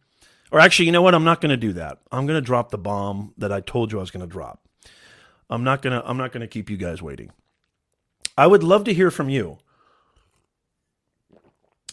Or 0.51 0.61
actually, 0.61 0.87
you 0.87 0.93
know 0.93 1.03
what? 1.03 1.15
I'm 1.15 1.25
not 1.25 1.41
going 1.41 1.51
to 1.51 1.57
do 1.57 1.73
that. 1.75 1.99
I'm 2.11 2.27
going 2.27 2.37
to 2.37 2.45
drop 2.45 2.71
the 2.71 2.79
bomb 2.79 3.33
that 3.39 3.51
I 3.53 3.61
told 3.61 3.91
you 3.91 3.99
I 3.99 4.03
was 4.03 4.11
going 4.11 4.27
to 4.27 4.31
drop. 4.31 4.69
I'm 5.49 5.65
not 5.65 5.83
going 5.83 5.99
to 5.99 6.07
I'm 6.09 6.17
not 6.17 6.33
going 6.33 6.43
to 6.43 6.47
keep 6.47 6.71
you 6.71 6.77
guys 6.77 7.03
waiting. 7.03 7.31
I 8.37 8.47
would 8.47 8.63
love 8.63 8.85
to 8.85 8.95
hear 8.95 9.11
from 9.11 9.29
you. 9.29 9.59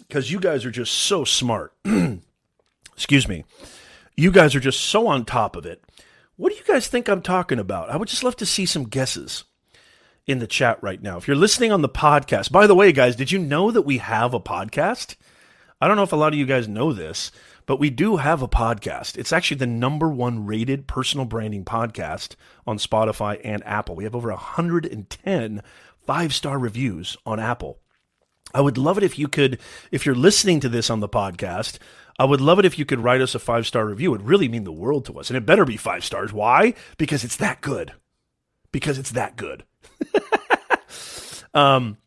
Cuz 0.09 0.31
you 0.31 0.39
guys 0.39 0.65
are 0.65 0.71
just 0.71 0.93
so 0.93 1.23
smart. 1.23 1.73
Excuse 2.93 3.27
me. 3.27 3.45
You 4.15 4.31
guys 4.31 4.55
are 4.55 4.59
just 4.59 4.81
so 4.81 5.07
on 5.07 5.25
top 5.25 5.55
of 5.55 5.65
it. 5.65 5.83
What 6.39 6.53
do 6.53 6.57
you 6.57 6.63
guys 6.63 6.87
think 6.87 7.09
I'm 7.09 7.21
talking 7.21 7.59
about? 7.59 7.89
I 7.89 7.97
would 7.97 8.07
just 8.07 8.23
love 8.23 8.37
to 8.37 8.45
see 8.45 8.65
some 8.65 8.85
guesses. 8.85 9.43
in 10.25 10.39
the 10.39 10.47
chat 10.47 10.81
right 10.81 11.01
now. 11.01 11.17
If 11.17 11.27
you're 11.27 11.35
listening 11.35 11.73
on 11.73 11.81
the 11.81 11.89
podcast, 11.89 12.49
by 12.49 12.65
the 12.65 12.75
way, 12.75 12.93
guys, 12.93 13.17
did 13.17 13.29
you 13.29 13.39
know 13.39 13.71
that 13.71 13.81
we 13.81 13.97
have 13.97 14.33
a 14.33 14.39
podcast? 14.39 15.17
I 15.81 15.87
don't 15.87 15.97
know 15.97 16.03
if 16.03 16.13
a 16.13 16.15
lot 16.15 16.31
of 16.31 16.39
you 16.39 16.45
guys 16.45 16.65
know 16.65 16.93
this, 16.93 17.33
but 17.65 17.77
we 17.77 17.89
do 17.89 18.15
have 18.15 18.41
a 18.41 18.47
podcast. 18.47 19.17
It's 19.17 19.33
actually 19.33 19.57
the 19.57 19.67
number 19.67 20.07
one 20.07 20.45
rated 20.45 20.87
personal 20.87 21.25
branding 21.25 21.65
podcast 21.65 22.35
on 22.65 22.77
Spotify 22.77 23.41
and 23.43 23.61
Apple. 23.65 23.95
We 23.95 24.05
have 24.05 24.15
over 24.15 24.29
110 24.29 25.61
five 26.07 26.33
star 26.33 26.57
reviews 26.57 27.17
on 27.25 27.41
Apple. 27.41 27.79
I 28.53 28.61
would 28.61 28.77
love 28.77 28.97
it 28.97 29.03
if 29.03 29.19
you 29.19 29.27
could, 29.27 29.59
if 29.91 30.05
you're 30.05 30.15
listening 30.15 30.59
to 30.61 30.69
this 30.69 30.89
on 30.89 30.99
the 30.99 31.09
podcast, 31.09 31.77
I 32.17 32.25
would 32.25 32.41
love 32.41 32.59
it 32.59 32.65
if 32.65 32.77
you 32.77 32.85
could 32.85 33.03
write 33.03 33.21
us 33.21 33.35
a 33.35 33.39
five 33.39 33.65
star 33.65 33.85
review. 33.85 34.09
It 34.09 34.17
would 34.19 34.27
really 34.27 34.49
mean 34.49 34.65
the 34.65 34.71
world 34.71 35.05
to 35.05 35.19
us. 35.19 35.29
And 35.29 35.37
it 35.37 35.45
better 35.45 35.65
be 35.65 35.77
five 35.77 36.03
stars. 36.03 36.33
Why? 36.33 36.73
Because 36.97 37.23
it's 37.23 37.37
that 37.37 37.61
good. 37.61 37.93
Because 38.71 38.99
it's 38.99 39.11
that 39.11 39.35
good. 39.35 39.63
um, 41.53 41.97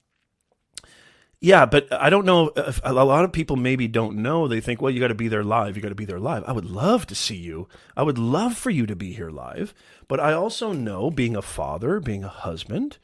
yeah, 1.40 1.66
but 1.66 1.92
I 1.92 2.08
don't 2.08 2.24
know. 2.24 2.52
A 2.84 2.92
lot 2.92 3.24
of 3.24 3.32
people 3.32 3.56
maybe 3.56 3.88
don't 3.88 4.18
know. 4.18 4.46
They 4.46 4.60
think, 4.60 4.80
well, 4.80 4.92
you 4.92 5.00
got 5.00 5.08
to 5.08 5.14
be 5.14 5.26
there 5.26 5.42
live. 5.42 5.76
You 5.76 5.82
got 5.82 5.88
to 5.88 5.94
be 5.96 6.04
there 6.04 6.20
live. 6.20 6.44
I 6.46 6.52
would 6.52 6.66
love 6.66 7.04
to 7.06 7.16
see 7.16 7.36
you. 7.36 7.66
I 7.96 8.04
would 8.04 8.18
love 8.18 8.56
for 8.56 8.70
you 8.70 8.86
to 8.86 8.94
be 8.94 9.12
here 9.12 9.30
live. 9.30 9.74
But 10.06 10.20
I 10.20 10.34
also 10.34 10.72
know, 10.72 11.10
being 11.10 11.34
a 11.34 11.42
father, 11.42 11.98
being 11.98 12.22
a 12.22 12.28
husband, 12.28 12.98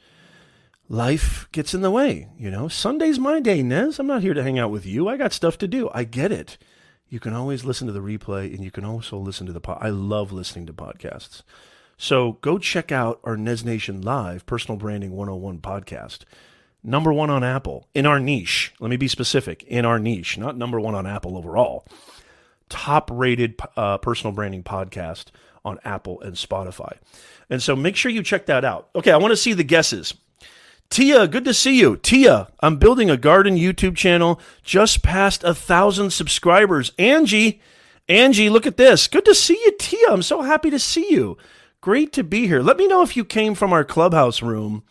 life 0.88 1.48
gets 1.52 1.74
in 1.74 1.82
the 1.82 1.90
way. 1.90 2.28
You 2.38 2.50
know, 2.50 2.68
Sunday's 2.68 3.18
my 3.18 3.40
day, 3.40 3.62
Nez. 3.62 3.98
I'm 3.98 4.06
not 4.06 4.22
here 4.22 4.34
to 4.34 4.42
hang 4.42 4.58
out 4.58 4.70
with 4.70 4.86
you. 4.86 5.08
I 5.08 5.16
got 5.16 5.32
stuff 5.32 5.58
to 5.58 5.68
do. 5.68 5.90
I 5.92 6.04
get 6.04 6.32
it. 6.32 6.58
You 7.08 7.20
can 7.20 7.32
always 7.32 7.64
listen 7.64 7.86
to 7.86 7.92
the 7.92 8.00
replay, 8.00 8.52
and 8.54 8.62
you 8.62 8.70
can 8.70 8.84
also 8.84 9.16
listen 9.18 9.46
to 9.46 9.52
the. 9.52 9.60
Po- 9.60 9.78
I 9.80 9.88
love 9.88 10.32
listening 10.32 10.66
to 10.66 10.72
podcasts. 10.72 11.42
So 11.96 12.32
go 12.42 12.58
check 12.58 12.92
out 12.92 13.20
our 13.24 13.36
Nez 13.36 13.64
Nation 13.64 14.02
Live 14.02 14.46
Personal 14.46 14.78
Branding 14.78 15.12
101 15.12 15.58
podcast. 15.58 16.20
Number 16.82 17.12
one 17.12 17.28
on 17.28 17.42
Apple 17.42 17.88
in 17.92 18.06
our 18.06 18.20
niche. 18.20 18.72
Let 18.78 18.88
me 18.88 18.96
be 18.96 19.08
specific 19.08 19.64
in 19.64 19.84
our 19.84 19.98
niche, 19.98 20.38
not 20.38 20.56
number 20.56 20.78
one 20.78 20.94
on 20.94 21.06
Apple 21.06 21.36
overall. 21.36 21.84
Top 22.68 23.10
rated 23.12 23.58
uh, 23.76 23.98
personal 23.98 24.32
branding 24.32 24.62
podcast 24.62 25.26
on 25.64 25.80
Apple 25.84 26.20
and 26.20 26.34
Spotify. 26.36 26.98
And 27.50 27.62
so 27.62 27.74
make 27.74 27.96
sure 27.96 28.12
you 28.12 28.22
check 28.22 28.46
that 28.46 28.64
out. 28.64 28.90
Okay, 28.94 29.10
I 29.10 29.16
want 29.16 29.32
to 29.32 29.36
see 29.36 29.54
the 29.54 29.64
guesses. 29.64 30.14
Tia, 30.90 31.28
good 31.28 31.44
to 31.44 31.54
see 31.54 31.78
you. 31.78 31.96
Tia, 31.96 32.48
I'm 32.60 32.76
building 32.76 33.10
a 33.10 33.16
garden 33.16 33.56
YouTube 33.56 33.96
channel, 33.96 34.40
just 34.62 35.02
past 35.02 35.44
a 35.44 35.54
thousand 35.54 36.10
subscribers. 36.10 36.92
Angie, 36.98 37.60
Angie, 38.08 38.48
look 38.48 38.66
at 38.66 38.78
this. 38.78 39.06
Good 39.06 39.26
to 39.26 39.34
see 39.34 39.60
you, 39.64 39.72
Tia. 39.78 40.08
I'm 40.10 40.22
so 40.22 40.42
happy 40.42 40.70
to 40.70 40.78
see 40.78 41.12
you. 41.12 41.36
Great 41.80 42.12
to 42.14 42.24
be 42.24 42.46
here. 42.46 42.62
Let 42.62 42.78
me 42.78 42.88
know 42.88 43.02
if 43.02 43.16
you 43.16 43.24
came 43.24 43.54
from 43.54 43.72
our 43.72 43.84
clubhouse 43.84 44.42
room 44.42 44.82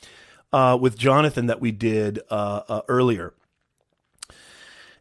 uh, 0.53 0.77
with 0.79 0.97
Jonathan 0.97 1.47
that 1.47 1.59
we 1.59 1.71
did 1.71 2.19
uh, 2.29 2.61
uh, 2.67 2.81
earlier. 2.87 3.33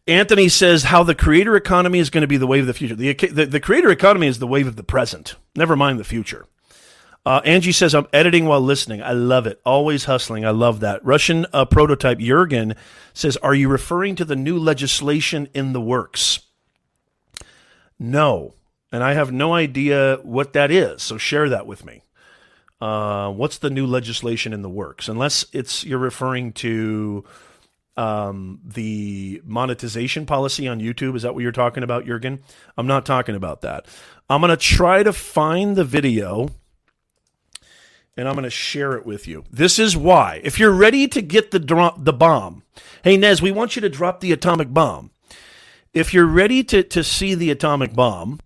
Anthony 0.08 0.48
says 0.48 0.84
how 0.84 1.02
the 1.02 1.14
creator 1.14 1.56
economy 1.56 1.98
is 1.98 2.10
going 2.10 2.22
to 2.22 2.28
be 2.28 2.36
the 2.36 2.46
wave 2.46 2.62
of 2.62 2.68
the 2.68 2.74
future. 2.74 2.94
The, 2.94 3.12
the, 3.12 3.46
the 3.46 3.60
creator 3.60 3.90
economy 3.90 4.28
is 4.28 4.38
the 4.38 4.46
wave 4.46 4.66
of 4.66 4.76
the 4.76 4.84
present. 4.84 5.34
Never 5.54 5.76
mind 5.76 5.98
the 5.98 6.04
future. 6.04 6.46
Uh, 7.26 7.42
Angie 7.45 7.73
says, 7.73 7.95
I'm 7.95 8.06
editing 8.12 8.47
while 8.47 8.62
listening. 8.62 9.02
I 9.02 9.12
love 9.12 9.47
it. 9.47 9.61
Always 9.66 10.04
hustling. 10.04 10.47
I 10.47 10.50
love 10.50 10.80
that. 10.80 11.04
Russian 11.04 11.45
uh, 11.52 11.66
prototype 11.66 12.21
Jurgen 12.21 12.75
says, 13.12 13.37
Are 13.38 13.54
you 13.54 13.68
referring 13.68 14.14
to 14.16 14.25
the 14.25 14.37
new 14.37 14.59
legislation 14.59 15.49
in 15.52 15.75
the 15.75 15.80
works? 15.80 16.40
No 17.99 18.54
and 18.92 19.02
I 19.02 19.14
have 19.14 19.33
no 19.33 19.52
idea 19.54 20.18
what 20.23 20.52
that 20.52 20.71
is. 20.71 21.02
So 21.02 21.18
share 21.18 21.49
that 21.50 21.66
with 21.66 21.85
me. 21.85 22.02
Uh, 22.80 23.30
what's 23.30 23.59
the 23.59 23.71
new 23.71 23.87
legislation 23.87 24.52
in 24.52 24.62
the 24.62 24.71
works? 24.71 25.09
Unless 25.09 25.47
it's 25.52 25.85
you're 25.85 25.99
referring 25.99 26.52
to 26.54 27.25
um, 27.97 28.61
the 28.64 29.40
monetization 29.45 30.26
policy 30.26 30.68
on 30.68 30.80
YouTube. 30.80 31.16
Is 31.16 31.23
that 31.23 31.35
what 31.35 31.42
you're 31.42 31.52
talking 31.52 31.83
about, 31.83 32.06
Jurgen? 32.06 32.42
I'm 32.76 32.87
not 32.87 33.06
talking 33.06 33.35
about 33.35 33.62
that. 33.62 33.87
I'm 34.28 34.40
going 34.40 34.50
to 34.50 34.56
try 34.56 35.02
to 35.02 35.12
find 35.12 35.76
the 35.76 35.85
video 35.85 36.50
and 38.16 38.28
I'm 38.28 38.35
going 38.35 38.44
to 38.44 38.50
share 38.50 38.94
it 38.94 39.04
with 39.04 39.26
you. 39.26 39.44
This 39.50 39.78
is 39.78 39.96
why. 39.96 40.40
If 40.42 40.58
you're 40.58 40.73
ready 40.73 41.08
to 41.08 41.20
get 41.23 41.50
the 41.50 41.58
dro- 41.58 41.94
the 41.99 42.12
bomb, 42.12 42.62
hey 43.04 43.16
Nez, 43.16 43.42
we 43.42 43.52
want 43.52 43.76
you 43.76 43.82
to 43.82 43.88
drop 43.88 44.20
the 44.20 44.32
atomic 44.32 44.73
bomb. 44.73 45.11
If 45.92 46.12
you're 46.12 46.26
ready 46.26 46.62
to 46.64 46.82
to 46.82 47.02
see 47.02 47.35
the 47.35 47.50
atomic 47.50 47.94
bomb, 47.94 48.40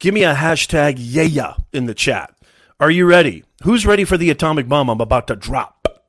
Give 0.00 0.14
me 0.14 0.24
a 0.24 0.34
hashtag 0.34 0.94
yeah 0.96 1.54
in 1.74 1.84
the 1.84 1.94
chat. 1.94 2.34
Are 2.80 2.90
you 2.90 3.04
ready? 3.04 3.44
Who's 3.64 3.84
ready 3.84 4.04
for 4.04 4.16
the 4.16 4.30
atomic 4.30 4.66
bomb 4.66 4.88
I'm 4.88 5.00
about 5.00 5.26
to 5.26 5.36
drop? 5.36 6.08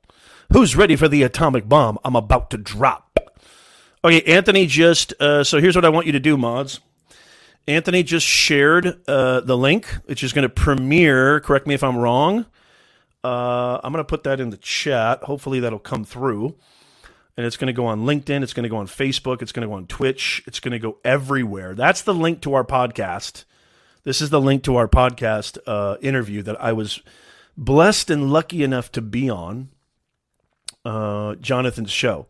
Who's 0.50 0.74
ready 0.74 0.96
for 0.96 1.08
the 1.08 1.22
atomic 1.22 1.68
bomb 1.68 1.98
I'm 2.02 2.16
about 2.16 2.50
to 2.50 2.56
drop? 2.56 3.20
Okay, 4.02 4.22
Anthony 4.22 4.66
just, 4.66 5.12
uh, 5.20 5.44
so 5.44 5.60
here's 5.60 5.76
what 5.76 5.84
I 5.84 5.90
want 5.90 6.06
you 6.06 6.12
to 6.12 6.20
do, 6.20 6.38
mods. 6.38 6.80
Anthony 7.68 8.02
just 8.02 8.26
shared 8.26 8.98
uh, 9.06 9.40
the 9.40 9.58
link, 9.58 9.86
which 10.06 10.24
is 10.24 10.32
going 10.32 10.42
to 10.42 10.48
premiere. 10.48 11.40
Correct 11.40 11.66
me 11.66 11.74
if 11.74 11.84
I'm 11.84 11.98
wrong. 11.98 12.46
Uh, 13.24 13.80
I'm 13.82 13.92
going 13.92 14.04
to 14.04 14.08
put 14.08 14.24
that 14.24 14.40
in 14.40 14.50
the 14.50 14.56
chat. 14.56 15.22
Hopefully, 15.24 15.60
that'll 15.60 15.78
come 15.78 16.04
through. 16.04 16.56
And 17.36 17.46
it's 17.46 17.56
going 17.56 17.68
to 17.68 17.72
go 17.72 17.86
on 17.86 18.02
LinkedIn. 18.02 18.42
It's 18.42 18.52
going 18.52 18.64
to 18.64 18.68
go 18.68 18.76
on 18.76 18.86
Facebook. 18.86 19.40
It's 19.40 19.52
going 19.52 19.62
to 19.62 19.68
go 19.68 19.74
on 19.74 19.86
Twitch. 19.86 20.42
It's 20.46 20.60
going 20.60 20.72
to 20.72 20.78
go 20.78 20.98
everywhere. 21.04 21.74
That's 21.74 22.02
the 22.02 22.12
link 22.12 22.42
to 22.42 22.54
our 22.54 22.64
podcast. 22.64 23.44
This 24.04 24.20
is 24.20 24.30
the 24.30 24.40
link 24.40 24.64
to 24.64 24.76
our 24.76 24.88
podcast 24.88 25.58
uh, 25.66 25.96
interview 26.02 26.42
that 26.42 26.60
I 26.60 26.72
was 26.72 27.00
blessed 27.56 28.10
and 28.10 28.30
lucky 28.30 28.62
enough 28.62 28.90
to 28.92 29.00
be 29.00 29.30
on 29.30 29.70
uh, 30.84 31.36
Jonathan's 31.36 31.90
show. 31.90 32.26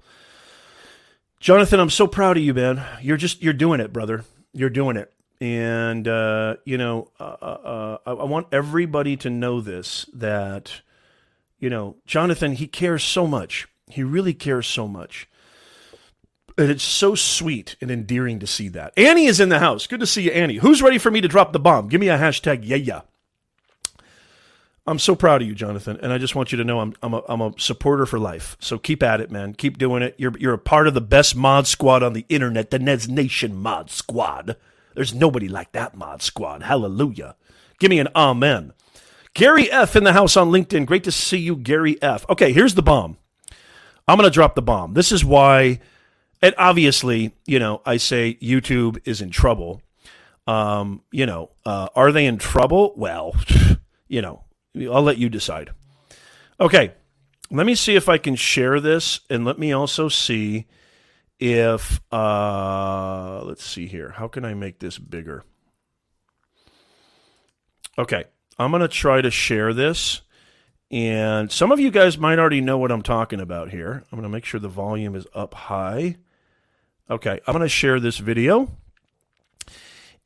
Jonathan, 1.40 1.80
I'm 1.80 1.90
so 1.90 2.06
proud 2.06 2.36
of 2.36 2.42
you, 2.42 2.54
man. 2.54 2.84
You're 3.00 3.16
just 3.16 3.42
you're 3.42 3.52
doing 3.52 3.80
it, 3.80 3.92
brother. 3.92 4.24
You're 4.52 4.70
doing 4.70 4.96
it, 4.96 5.12
and 5.42 6.06
uh, 6.06 6.54
you 6.64 6.78
know 6.78 7.10
uh, 7.18 7.36
uh, 7.42 7.98
uh, 8.06 8.14
I 8.14 8.24
want 8.24 8.46
everybody 8.52 9.16
to 9.16 9.28
know 9.28 9.60
this 9.60 10.06
that 10.14 10.82
you 11.58 11.68
know 11.68 11.96
Jonathan 12.06 12.52
he 12.52 12.68
cares 12.68 13.02
so 13.02 13.26
much. 13.26 13.66
He 13.88 14.04
really 14.04 14.34
cares 14.34 14.68
so 14.68 14.86
much. 14.86 15.28
And 16.56 16.70
it's 16.70 16.84
so 16.84 17.14
sweet 17.14 17.76
and 17.80 17.90
endearing 17.90 18.38
to 18.38 18.46
see 18.46 18.68
that. 18.68 18.92
Annie 18.96 19.24
is 19.24 19.40
in 19.40 19.48
the 19.48 19.58
house. 19.58 19.86
Good 19.86 20.00
to 20.00 20.06
see 20.06 20.24
you, 20.24 20.30
Annie. 20.32 20.56
Who's 20.56 20.82
ready 20.82 20.98
for 20.98 21.10
me 21.10 21.22
to 21.22 21.28
drop 21.28 21.52
the 21.52 21.58
bomb? 21.58 21.88
Give 21.88 22.00
me 22.00 22.08
a 22.08 22.18
hashtag 22.18 22.60
yeah 22.62 22.76
yeah. 22.76 23.00
I'm 24.86 24.98
so 24.98 25.16
proud 25.16 25.42
of 25.42 25.48
you, 25.48 25.54
Jonathan, 25.54 25.98
and 26.02 26.12
I 26.12 26.18
just 26.18 26.34
want 26.36 26.52
you 26.52 26.58
to 26.58 26.64
know 26.64 26.78
I'm 26.78 26.94
I'm 27.02 27.14
a, 27.14 27.22
I'm 27.28 27.40
a 27.40 27.52
supporter 27.58 28.06
for 28.06 28.20
life. 28.20 28.56
So 28.60 28.78
keep 28.78 29.02
at 29.02 29.20
it, 29.20 29.32
man. 29.32 29.54
Keep 29.54 29.78
doing 29.78 30.04
it. 30.04 30.14
You're 30.18 30.38
you're 30.38 30.54
a 30.54 30.58
part 30.58 30.86
of 30.86 30.94
the 30.94 31.00
best 31.00 31.34
mod 31.34 31.66
squad 31.66 32.04
on 32.04 32.12
the 32.12 32.26
internet, 32.28 32.70
the 32.70 32.78
Nez 32.78 33.08
Nation 33.08 33.56
mod 33.56 33.90
squad. 33.90 34.56
There's 34.94 35.14
nobody 35.14 35.48
like 35.48 35.72
that 35.72 35.96
mod 35.96 36.22
squad. 36.22 36.62
Hallelujah. 36.62 37.36
Give 37.78 37.90
me 37.90 37.98
an 37.98 38.08
amen. 38.14 38.72
Gary 39.34 39.70
F 39.70 39.96
in 39.96 40.04
the 40.04 40.12
house 40.12 40.36
on 40.36 40.50
LinkedIn. 40.50 40.86
Great 40.86 41.04
to 41.04 41.12
see 41.12 41.38
you, 41.38 41.56
Gary 41.56 42.00
F. 42.02 42.28
Okay, 42.28 42.52
here's 42.52 42.74
the 42.74 42.82
bomb. 42.82 43.16
I'm 44.06 44.18
going 44.18 44.28
to 44.28 44.34
drop 44.34 44.54
the 44.54 44.62
bomb. 44.62 44.94
This 44.94 45.12
is 45.12 45.24
why 45.24 45.80
and 46.42 46.54
obviously, 46.58 47.32
you 47.46 47.60
know, 47.60 47.80
I 47.86 47.96
say 47.96 48.36
YouTube 48.42 48.98
is 49.04 49.22
in 49.22 49.30
trouble. 49.30 49.80
Um, 50.48 51.02
you 51.12 51.24
know, 51.24 51.50
uh, 51.64 51.88
are 51.94 52.10
they 52.10 52.26
in 52.26 52.36
trouble? 52.36 52.92
Well, 52.96 53.36
you 54.08 54.20
know, 54.20 54.42
I'll 54.76 55.04
let 55.04 55.18
you 55.18 55.28
decide. 55.28 55.70
Okay, 56.58 56.92
let 57.50 57.64
me 57.64 57.76
see 57.76 57.94
if 57.94 58.08
I 58.08 58.18
can 58.18 58.34
share 58.34 58.80
this, 58.80 59.20
and 59.30 59.44
let 59.44 59.58
me 59.58 59.72
also 59.72 60.08
see 60.08 60.66
if 61.42 62.00
uh, 62.12 63.42
let's 63.44 63.64
see 63.64 63.86
here. 63.86 64.10
How 64.10 64.28
can 64.28 64.44
I 64.44 64.54
make 64.54 64.78
this 64.78 64.96
bigger? 64.96 65.42
Okay, 67.98 68.24
I'm 68.60 68.70
gonna 68.70 68.86
try 68.86 69.20
to 69.20 69.30
share 69.30 69.74
this. 69.74 70.22
And 70.92 71.50
some 71.50 71.72
of 71.72 71.80
you 71.80 71.90
guys 71.90 72.16
might 72.16 72.38
already 72.38 72.60
know 72.60 72.78
what 72.78 72.92
I'm 72.92 73.02
talking 73.02 73.40
about 73.40 73.70
here. 73.70 74.04
I'm 74.12 74.18
going 74.18 74.24
to 74.24 74.28
make 74.28 74.44
sure 74.44 74.60
the 74.60 74.68
volume 74.68 75.16
is 75.16 75.26
up 75.32 75.54
high. 75.54 76.16
Okay, 77.08 77.40
I'm 77.46 77.52
going 77.54 77.62
to 77.62 77.68
share 77.70 77.98
this 77.98 78.18
video. 78.18 78.70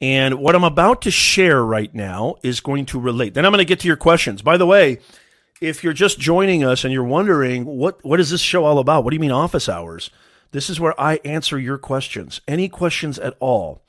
And 0.01 0.41
what 0.41 0.57
I'm 0.57 0.65
about 0.65 1.03
to 1.03 1.13
share 1.13 1.65
right 1.65 1.95
now 1.95 2.35
is 2.43 2.59
going 2.59 2.87
to 2.87 2.99
relate. 2.99 3.35
Then 3.35 3.47
I'm 3.47 3.53
going 3.53 3.65
to 3.65 3.65
get 3.65 3.79
to 3.81 3.87
your 3.87 3.97
questions. 3.97 4.43
By 4.43 4.57
the 4.57 4.67
way, 4.67 4.99
if 5.61 5.85
you're 5.85 5.93
just 5.93 6.19
joining 6.19 6.65
us 6.65 6.83
and 6.83 6.93
you're 6.93 7.05
wondering 7.05 7.65
what 7.65 8.05
what 8.05 8.19
is 8.19 8.31
this 8.31 8.41
show 8.41 8.65
all 8.65 8.81
about? 8.81 9.05
What 9.05 9.11
do 9.11 9.15
you 9.15 9.21
mean 9.21 9.31
office 9.31 9.69
hours? 9.69 10.11
This 10.57 10.71
is 10.71 10.81
where 10.81 10.99
I 10.99 11.21
answer 11.23 11.59
your 11.59 11.77
questions. 11.77 12.41
Any 12.49 12.71
questions 12.71 13.19
at 13.19 13.37
all 13.41 13.83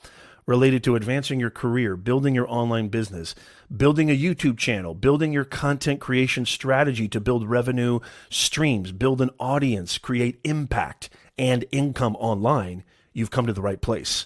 related 0.45 0.83
to 0.83 0.97
advancing 0.97 1.39
your 1.39 1.49
career, 1.49 1.95
building 1.95 2.35
your 2.35 2.51
online 2.51 2.89
business, 2.89 3.35
building 3.73 4.11
a 4.11 4.17
YouTube 4.17 4.57
channel, 4.57 4.93
building 4.93 5.31
your 5.31 5.45
content 5.45 6.01
creation 6.01 6.45
strategy 6.45 7.07
to 7.07 7.21
build 7.21 7.47
revenue 7.47 8.01
streams, 8.29 8.91
build 8.91 9.21
an 9.21 9.29
audience, 9.39 9.97
create 9.97 10.41
impact 10.43 11.09
and 11.37 11.63
income 11.71 12.17
online, 12.17 12.83
you've 13.13 13.31
come 13.31 13.47
to 13.47 13.53
the 13.53 13.61
right 13.61 13.79
place. 13.79 14.25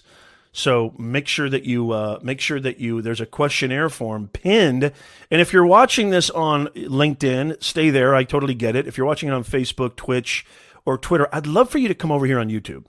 So 0.50 0.96
make 0.98 1.28
sure 1.28 1.48
that 1.48 1.62
you 1.62 1.92
uh, 1.92 2.18
make 2.24 2.40
sure 2.40 2.58
that 2.58 2.80
you 2.80 3.02
there's 3.02 3.20
a 3.20 3.26
questionnaire 3.26 3.88
form 3.88 4.26
pinned. 4.26 4.90
And 5.30 5.40
if 5.40 5.52
you're 5.52 5.64
watching 5.64 6.10
this 6.10 6.28
on 6.28 6.66
LinkedIn, 6.74 7.62
stay 7.62 7.90
there. 7.90 8.16
I 8.16 8.24
totally 8.24 8.54
get 8.54 8.74
it. 8.74 8.88
If 8.88 8.98
you're 8.98 9.06
watching 9.06 9.28
it 9.28 9.32
on 9.32 9.44
Facebook, 9.44 9.94
Twitch, 9.94 10.44
or 10.84 10.98
Twitter, 10.98 11.28
I'd 11.32 11.46
love 11.46 11.70
for 11.70 11.78
you 11.78 11.88
to 11.88 11.94
come 11.94 12.12
over 12.12 12.26
here 12.26 12.38
on 12.38 12.48
YouTube. 12.48 12.84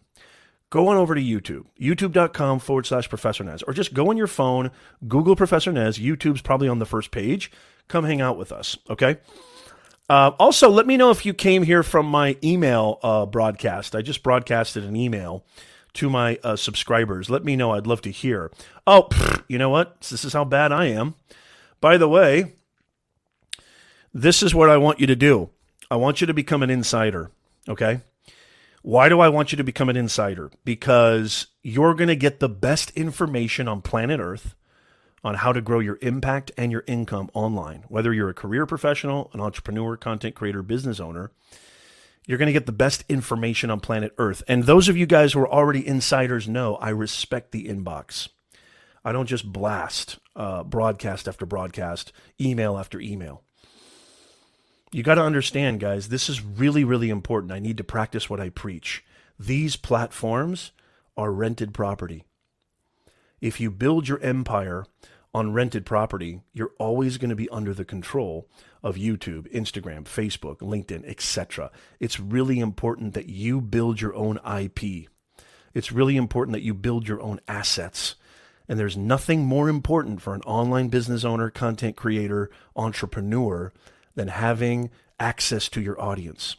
Go 0.70 0.88
on 0.88 0.98
over 0.98 1.14
to 1.14 1.22
YouTube, 1.22 1.66
youtube.com 1.80 2.58
forward 2.58 2.88
slash 2.88 3.08
Professor 3.08 3.44
Nez, 3.44 3.62
or 3.64 3.74
just 3.74 3.94
go 3.94 4.10
on 4.10 4.18
your 4.18 4.26
phone, 4.26 4.72
Google 5.08 5.36
Professor 5.36 5.72
Nez. 5.72 6.00
YouTube's 6.00 6.42
probably 6.42 6.68
on 6.68 6.80
the 6.80 6.86
first 6.86 7.12
page. 7.12 7.52
Come 7.88 8.06
hang 8.06 8.22
out 8.22 8.40
with 8.40 8.52
us, 8.52 8.76
okay? 8.90 9.18
Uh, 10.10 10.32
also, 10.40 10.70
let 10.70 10.88
me 10.88 10.98
know 10.98 11.12
if 11.12 11.26
you 11.26 11.34
came 11.34 11.64
here 11.64 11.84
from 11.84 12.08
my 12.08 12.38
email 12.44 13.00
uh, 13.04 13.26
broadcast. 13.26 13.96
I 13.96 14.02
just 14.02 14.24
broadcasted 14.24 14.84
an 14.84 14.96
email 14.96 15.46
to 15.94 16.10
my 16.10 16.40
uh, 16.44 16.56
subscribers. 16.56 17.30
Let 17.30 17.46
me 17.46 17.56
know. 17.56 17.72
I'd 17.72 17.88
love 17.88 18.02
to 18.02 18.12
hear. 18.12 18.52
Oh, 18.88 19.10
you 19.48 19.58
know 19.58 19.70
what? 19.70 20.02
This 20.02 20.26
is 20.26 20.34
how 20.34 20.44
bad 20.44 20.72
I 20.72 20.86
am. 20.86 21.16
By 21.80 21.98
the 21.98 22.10
way, 22.10 22.54
this 24.14 24.42
is 24.42 24.56
what 24.56 24.70
I 24.70 24.78
want 24.78 25.00
you 25.00 25.08
to 25.08 25.16
do. 25.16 25.50
I 25.92 25.98
want 25.98 26.20
you 26.20 26.28
to 26.28 26.34
become 26.34 26.64
an 26.64 26.70
insider. 26.70 27.30
Okay. 27.68 28.02
Why 28.82 29.08
do 29.08 29.22
I 29.22 29.30
want 29.30 29.52
you 29.52 29.58
to 29.58 29.64
become 29.64 29.90
an 29.90 29.96
insider? 29.96 30.52
Because 30.66 31.48
you're 31.62 31.94
going 31.94 32.10
to 32.10 32.16
get 32.16 32.40
the 32.40 32.50
best 32.50 32.92
information 32.92 33.68
on 33.68 33.82
planet 33.82 34.20
Earth 34.20 34.56
on 35.24 35.36
how 35.36 35.54
to 35.54 35.62
grow 35.62 35.80
your 35.80 35.98
impact 36.02 36.52
and 36.58 36.72
your 36.72 36.84
income 36.86 37.30
online. 37.34 37.86
Whether 37.88 38.14
you're 38.14 38.30
a 38.30 38.34
career 38.34 38.66
professional, 38.66 39.30
an 39.34 39.40
entrepreneur, 39.40 39.96
content 39.96 40.36
creator, 40.36 40.62
business 40.62 41.00
owner, 41.00 41.32
you're 42.28 42.38
going 42.38 42.48
to 42.48 42.54
get 42.54 42.66
the 42.66 42.74
best 42.74 43.06
information 43.08 43.70
on 43.70 43.80
planet 43.80 44.14
Earth. 44.18 44.44
And 44.48 44.64
those 44.64 44.90
of 44.90 44.98
you 44.98 45.06
guys 45.06 45.32
who 45.34 45.40
are 45.40 45.50
already 45.50 45.86
insiders 45.86 46.50
know 46.50 46.76
I 46.76 46.90
respect 46.90 47.52
the 47.52 47.68
inbox. 47.68 48.28
I 49.06 49.12
don't 49.14 49.28
just 49.28 49.52
blast 49.52 50.20
uh, 50.36 50.64
broadcast 50.64 51.28
after 51.28 51.46
broadcast, 51.46 52.12
email 52.40 52.78
after 52.78 53.00
email. 53.00 53.44
You 54.94 55.02
got 55.02 55.16
to 55.16 55.24
understand, 55.24 55.80
guys, 55.80 56.10
this 56.10 56.30
is 56.30 56.44
really, 56.44 56.84
really 56.84 57.10
important. 57.10 57.52
I 57.52 57.58
need 57.58 57.78
to 57.78 57.84
practice 57.84 58.30
what 58.30 58.40
I 58.40 58.50
preach. 58.50 59.04
These 59.40 59.76
platforms 59.76 60.72
are 61.18 61.32
rented 61.32 61.74
property. 61.74 62.26
If 63.42 63.60
you 63.60 63.72
build 63.72 64.08
your 64.08 64.20
empire 64.20 64.86
on 65.34 65.52
rented 65.52 65.84
property, 65.84 66.42
you're 66.54 66.76
always 66.78 67.18
going 67.18 67.32
to 67.32 67.36
be 67.36 67.50
under 67.50 67.74
the 67.74 67.84
control 67.84 68.48
of 68.84 68.96
YouTube, 68.96 69.52
Instagram, 69.52 70.04
Facebook, 70.04 70.58
LinkedIn, 70.58 71.10
etc. 71.10 71.72
It's 72.00 72.20
really 72.20 72.60
important 72.60 73.16
that 73.16 73.30
you 73.30 73.62
build 73.62 74.00
your 74.00 74.14
own 74.14 74.40
IP. 74.46 75.10
It's 75.74 75.92
really 75.92 76.18
important 76.18 76.54
that 76.54 76.62
you 76.62 76.76
build 76.76 77.08
your 77.08 77.20
own 77.20 77.40
assets. 77.48 78.14
And 78.70 78.80
there's 78.80 78.96
nothing 78.96 79.44
more 79.44 79.70
important 79.70 80.22
for 80.22 80.36
an 80.36 80.42
online 80.42 80.90
business 80.90 81.24
owner, 81.26 81.50
content 81.50 81.96
creator, 81.96 82.52
entrepreneur 82.76 83.74
than 84.16 84.28
having 84.28 84.90
access 85.20 85.70
to 85.70 85.82
your 85.82 86.00
audience. 86.02 86.56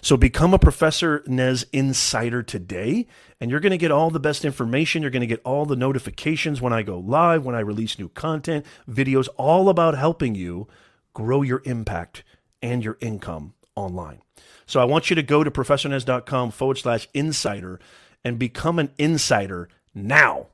So 0.00 0.16
become 0.16 0.54
a 0.54 0.58
Professor 0.58 1.22
Nez 1.26 1.66
insider 1.72 2.42
today, 2.42 3.06
and 3.40 3.50
you're 3.50 3.60
going 3.60 3.72
to 3.72 3.78
get 3.78 3.90
all 3.90 4.10
the 4.10 4.20
best 4.20 4.44
information. 4.44 5.02
You're 5.02 5.10
going 5.10 5.20
to 5.20 5.26
get 5.26 5.42
all 5.44 5.66
the 5.66 5.76
notifications 5.76 6.60
when 6.60 6.72
I 6.72 6.82
go 6.82 6.98
live, 6.98 7.44
when 7.44 7.54
I 7.54 7.60
release 7.60 7.98
new 7.98 8.08
content, 8.08 8.64
videos, 8.88 9.28
all 9.36 9.68
about 9.68 9.96
helping 9.96 10.34
you 10.34 10.68
grow 11.12 11.42
your 11.42 11.62
impact 11.64 12.22
and 12.62 12.84
your 12.84 12.98
income 13.00 13.54
online. 13.74 14.20
So 14.66 14.80
I 14.80 14.84
want 14.84 15.10
you 15.10 15.16
to 15.16 15.22
go 15.22 15.44
to 15.44 15.50
professornez.com 15.50 16.50
forward 16.50 16.78
slash 16.78 17.08
insider 17.12 17.80
and 18.24 18.38
become 18.38 18.78
an 18.78 18.90
insider 18.98 19.68
now. 19.94 20.48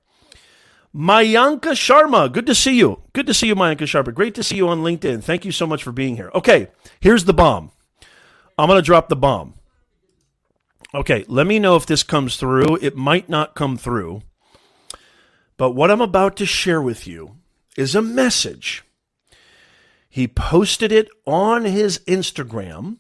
Mayanka 0.95 1.73
Sharma, 1.73 2.33
good 2.33 2.47
to 2.47 2.55
see 2.55 2.77
you. 2.77 3.03
Good 3.13 3.27
to 3.27 3.35
see 3.35 3.47
you, 3.47 3.55
Mayanka 3.55 3.83
Sharma. 3.83 4.13
Great 4.13 4.35
to 4.35 4.43
see 4.43 4.57
you 4.57 4.69
on 4.69 4.83
LinkedIn. 4.83 5.23
Thank 5.23 5.45
you 5.45 5.53
so 5.53 5.67
much 5.67 5.83
for 5.83 5.93
being 5.93 6.17
here. 6.17 6.31
Okay, 6.35 6.69
here's 7.01 7.25
the 7.25 7.33
bomb. 7.33 7.71
I'm 8.59 8.69
going 8.69 8.79
to 8.79 8.85
drop 8.85 9.09
the 9.09 9.17
bomb. 9.17 9.55
Okay, 10.93 11.25
let 11.29 11.47
me 11.47 11.61
know 11.61 11.77
if 11.77 11.87
this 11.87 12.03
comes 12.03 12.37
through. 12.37 12.77
It 12.81 12.97
might 12.97 13.29
not 13.29 13.55
come 13.55 13.77
through. 13.77 14.23
But 15.57 15.73
what 15.73 15.91
I'm 15.91 16.01
about 16.01 16.37
to 16.37 16.47
share 16.47 16.83
with 16.83 17.07
you 17.07 17.37
is 17.77 17.95
a 17.95 18.03
message 18.03 18.83
he 20.09 20.27
posted 20.27 20.91
it 20.91 21.09
on 21.25 21.65
his 21.65 22.01
Instagram 22.01 22.97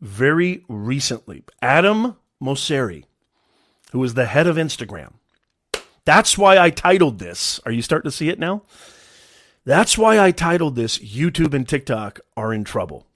very 0.00 0.64
recently. 0.68 1.42
Adam 1.60 2.16
Mosseri, 2.40 3.04
who 3.90 4.04
is 4.04 4.14
the 4.14 4.26
head 4.26 4.46
of 4.46 4.56
Instagram. 4.56 5.14
That's 6.04 6.36
why 6.36 6.58
I 6.58 6.70
titled 6.70 7.18
this. 7.18 7.60
Are 7.64 7.72
you 7.72 7.82
starting 7.82 8.10
to 8.10 8.16
see 8.16 8.28
it 8.28 8.38
now? 8.38 8.62
That's 9.64 9.96
why 9.96 10.18
I 10.18 10.30
titled 10.30 10.76
this 10.76 10.98
YouTube 10.98 11.54
and 11.54 11.66
TikTok 11.66 12.20
are 12.36 12.52
in 12.52 12.64
trouble. 12.64 13.06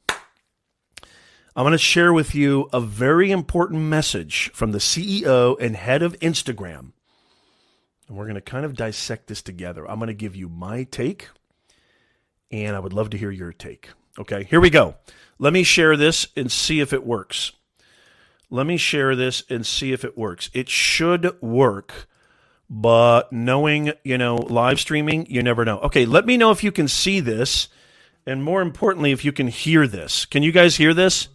I'm 1.55 1.65
going 1.65 1.73
to 1.73 1.79
share 1.79 2.13
with 2.13 2.35
you 2.35 2.69
a 2.73 2.81
very 2.81 3.31
important 3.31 3.83
message 3.83 4.51
from 4.55 4.73
the 4.73 4.79
CEO 4.79 5.61
and 5.61 5.77
head 5.77 6.03
of 6.03 6.19
Instagram. 6.21 6.93
And 8.07 8.17
we're 8.17 8.25
going 8.25 8.37
to 8.37 8.41
kind 8.41 8.65
of 8.65 8.77
dissect 8.77 9.27
this 9.27 9.43
together. 9.43 9.89
I'm 9.89 9.99
going 9.99 10.07
to 10.07 10.15
give 10.15 10.37
you 10.37 10.49
my 10.49 10.85
take 10.85 11.29
and 12.51 12.75
I 12.75 12.79
would 12.79 12.93
love 12.93 13.11
to 13.11 13.19
hear 13.19 13.31
your 13.31 13.53
take. 13.53 13.91
Okay, 14.19 14.45
here 14.45 14.61
we 14.61 14.71
go. 14.71 14.97
Let 15.39 15.53
me 15.53 15.63
share 15.63 15.97
this 15.97 16.29
and 16.37 16.51
see 16.51 16.81
if 16.81 16.93
it 16.93 17.07
works. 17.07 17.53
Let 18.51 18.67
me 18.67 18.77
share 18.77 19.15
this 19.15 19.43
and 19.51 19.67
see 19.67 19.93
if 19.93 20.05
it 20.05 20.17
works. 20.17 20.51
It 20.55 20.69
should 20.69 21.41
work, 21.43 22.08
but 22.71 23.33
knowing, 23.33 23.93
you 24.05 24.19
know, 24.19 24.37
live 24.37 24.79
streaming, 24.79 25.27
you 25.27 25.43
never 25.43 25.65
know. 25.65 25.79
Okay, 25.81 26.05
let 26.05 26.27
me 26.27 26.37
know 26.37 26.51
if 26.51 26.63
you 26.63 26.71
can 26.71 26.89
see 26.89 27.21
this, 27.21 27.69
and 28.27 28.45
more 28.45 28.61
importantly, 28.61 29.13
if 29.13 29.25
you 29.25 29.33
can 29.33 29.49
hear 29.49 29.87
this. 29.87 30.27
Can 30.27 30.43
you 30.43 30.53
guys 30.53 30.77
hear 30.77 30.93
this? 30.93 31.29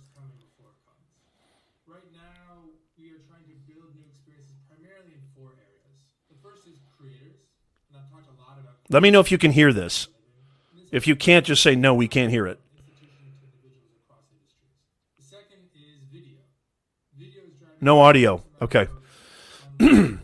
Let 8.89 9.01
me 9.01 9.09
know 9.09 9.21
if 9.21 9.31
you 9.31 9.39
can 9.39 9.51
hear 9.51 9.73
this. 9.73 10.07
If 10.91 11.07
you 11.07 11.15
can't, 11.15 11.45
just 11.45 11.63
say 11.63 11.75
no, 11.75 11.95
we 11.95 12.07
can't 12.07 12.29
hear 12.29 12.45
it. 12.45 12.59
No 17.81 17.99
audio. 18.01 18.43
Okay. 18.61 18.87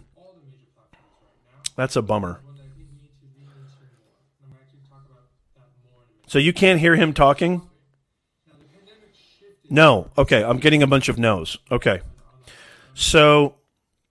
That's 1.79 1.95
a 1.95 2.01
bummer. 2.01 2.41
So 6.27 6.37
you 6.37 6.51
can't 6.51 6.77
hear 6.77 6.97
him 6.97 7.13
talking? 7.13 7.61
No. 9.69 10.11
Okay, 10.17 10.43
I'm 10.43 10.57
getting 10.57 10.83
a 10.83 10.87
bunch 10.87 11.07
of 11.07 11.17
no's. 11.17 11.57
Okay. 11.71 12.01
So 12.95 13.55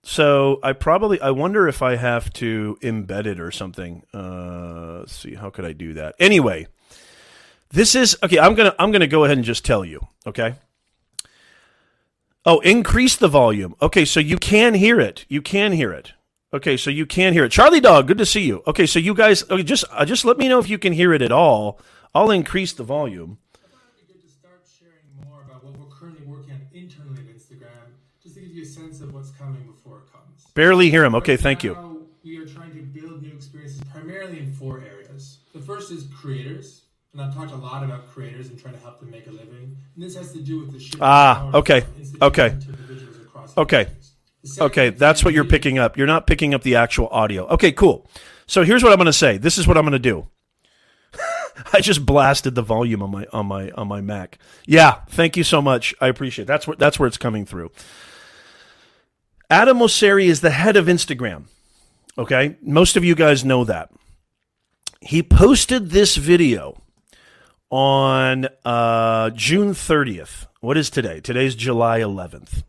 so 0.01 0.59
I 0.63 0.73
probably 0.73 1.21
I 1.21 1.29
wonder 1.29 1.67
if 1.67 1.83
I 1.83 1.95
have 1.95 2.33
to 2.33 2.79
embed 2.81 3.27
it 3.27 3.39
or 3.39 3.51
something. 3.51 4.01
Uh, 4.15 5.01
let's 5.01 5.15
see 5.15 5.35
how 5.35 5.51
could 5.51 5.65
I 5.65 5.73
do 5.73 5.93
that. 5.93 6.15
Anyway, 6.17 6.65
this 7.69 7.93
is 7.93 8.17
okay. 8.23 8.39
I'm 8.39 8.55
gonna 8.55 8.73
I'm 8.79 8.91
gonna 8.91 9.05
go 9.05 9.25
ahead 9.25 9.37
and 9.37 9.45
just 9.45 9.63
tell 9.63 9.85
you. 9.85 10.07
Okay. 10.25 10.55
Oh, 12.47 12.61
increase 12.61 13.15
the 13.15 13.27
volume. 13.27 13.75
Okay, 13.79 14.05
so 14.05 14.19
you 14.19 14.39
can 14.39 14.73
hear 14.73 14.99
it. 14.99 15.25
You 15.29 15.43
can 15.43 15.73
hear 15.73 15.93
it. 15.93 16.13
Okay, 16.51 16.77
so 16.77 16.89
you 16.89 17.05
can 17.05 17.33
hear 17.33 17.45
it. 17.45 17.51
Charlie 17.51 17.79
Dog, 17.79 18.07
good 18.07 18.17
to 18.17 18.25
see 18.25 18.41
you. 18.45 18.63
Okay, 18.65 18.87
so 18.87 18.97
you 18.97 19.13
guys, 19.13 19.43
okay, 19.49 19.61
just 19.61 19.85
uh, 19.91 20.03
just 20.03 20.25
let 20.25 20.37
me 20.37 20.47
know 20.47 20.57
if 20.59 20.67
you 20.69 20.79
can 20.79 20.93
hear 20.93 21.13
it 21.13 21.21
at 21.21 21.31
all. 21.31 21.79
I'll 22.15 22.31
increase 22.31 22.73
the 22.73 22.83
volume. 22.83 23.37
Barely 30.55 30.89
hear 30.89 31.05
him. 31.05 31.15
Okay, 31.15 31.37
thank 31.37 31.63
you. 31.63 31.77
We 32.23 32.37
are 32.37 32.45
trying 32.45 32.71
to 32.75 32.81
build 32.83 33.21
new 33.21 33.29
experiences 33.31 33.85
primarily 33.91 34.39
in 34.39 34.51
four 34.51 34.81
areas. 34.81 35.37
The 35.53 35.61
first 35.61 35.91
is 35.91 36.05
creators, 36.11 36.85
and 37.13 37.21
I've 37.21 37.33
talked 37.33 37.51
a 37.51 37.55
lot 37.55 37.83
about 37.83 38.07
creators 38.07 38.49
and 38.49 38.57
trying 38.57 38.73
to 38.73 38.79
help 38.81 38.99
them 38.99 39.11
make 39.11 39.27
a 39.27 39.31
living. 39.31 39.61
And 39.93 40.03
this 40.03 40.15
has 40.15 40.31
to 40.33 40.39
do 40.39 40.59
with 40.59 40.71
the 40.71 40.79
shift. 40.79 40.97
Ah, 41.01 41.47
okay, 41.53 41.85
okay, 42.21 42.55
okay, 43.55 43.87
okay. 44.59 44.89
That's 44.89 45.23
what 45.23 45.33
you're 45.33 45.45
picking 45.45 45.77
up. 45.77 45.97
You're 45.97 46.07
not 46.07 46.27
picking 46.27 46.53
up 46.53 46.63
the 46.63 46.75
actual 46.75 47.07
audio. 47.09 47.45
Okay, 47.47 47.71
cool. 47.71 48.07
So 48.47 48.63
here's 48.63 48.83
what 48.83 48.91
I'm 48.91 48.97
going 48.97 49.05
to 49.05 49.13
say. 49.13 49.37
This 49.37 49.57
is 49.57 49.67
what 49.67 49.77
I'm 49.77 49.83
going 49.83 49.91
to 49.93 49.99
do. 49.99 50.27
I 51.73 51.81
just 51.81 52.05
blasted 52.05 52.55
the 52.55 52.61
volume 52.61 53.01
on 53.01 53.11
my 53.11 53.25
on 53.33 53.45
my 53.47 53.71
on 53.71 53.87
my 53.87 54.01
Mac. 54.01 54.39
Yeah, 54.65 55.01
thank 55.09 55.35
you 55.35 55.43
so 55.43 55.61
much. 55.61 55.93
I 55.99 56.07
appreciate 56.07 56.43
it. 56.43 56.47
that's 56.47 56.67
where 56.67 56.77
that's 56.77 56.99
where 56.99 57.07
it's 57.07 57.17
coming 57.17 57.45
through. 57.45 57.71
Adam 59.49 59.79
Mosseri 59.79 60.25
is 60.25 60.41
the 60.41 60.51
head 60.51 60.77
of 60.77 60.85
Instagram. 60.85 61.45
Okay. 62.17 62.57
Most 62.61 62.97
of 62.97 63.03
you 63.03 63.15
guys 63.15 63.43
know 63.43 63.63
that. 63.63 63.91
He 65.01 65.23
posted 65.23 65.89
this 65.89 66.17
video 66.17 66.81
on 67.71 68.47
uh, 68.65 69.29
June 69.31 69.71
30th. 69.71 70.47
What 70.59 70.77
is 70.77 70.89
today? 70.89 71.21
Today's 71.21 71.55
July 71.55 71.99
11th. 72.01 72.63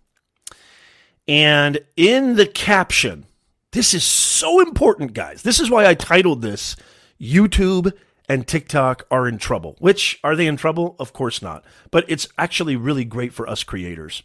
And 1.31 1.79
in 1.97 2.35
the 2.35 2.47
caption, 2.47 3.25
This 3.73 3.95
is 3.95 4.03
so 4.03 4.61
important, 4.61 5.13
guys. 5.13 5.43
This 5.43 5.61
is 5.61 5.71
why 5.71 5.87
I 5.87 5.95
titled 5.95 6.43
this 6.43 6.75
YouTube 7.21 7.93
and 8.29 8.45
TikTok 8.45 9.07
are 9.13 9.29
in 9.29 9.39
trouble. 9.39 9.77
Which 9.79 10.19
are 10.25 10.35
they 10.35 10.49
in 10.49 10.57
trouble? 10.57 10.97
Of 10.99 11.13
course 11.13 11.41
not. 11.41 11.65
But 11.93 12.05
it's 12.09 12.27
actually 12.37 12.75
really 12.75 13.05
great 13.05 13.33
for 13.33 13.49
us 13.49 13.63
creators. 13.63 14.25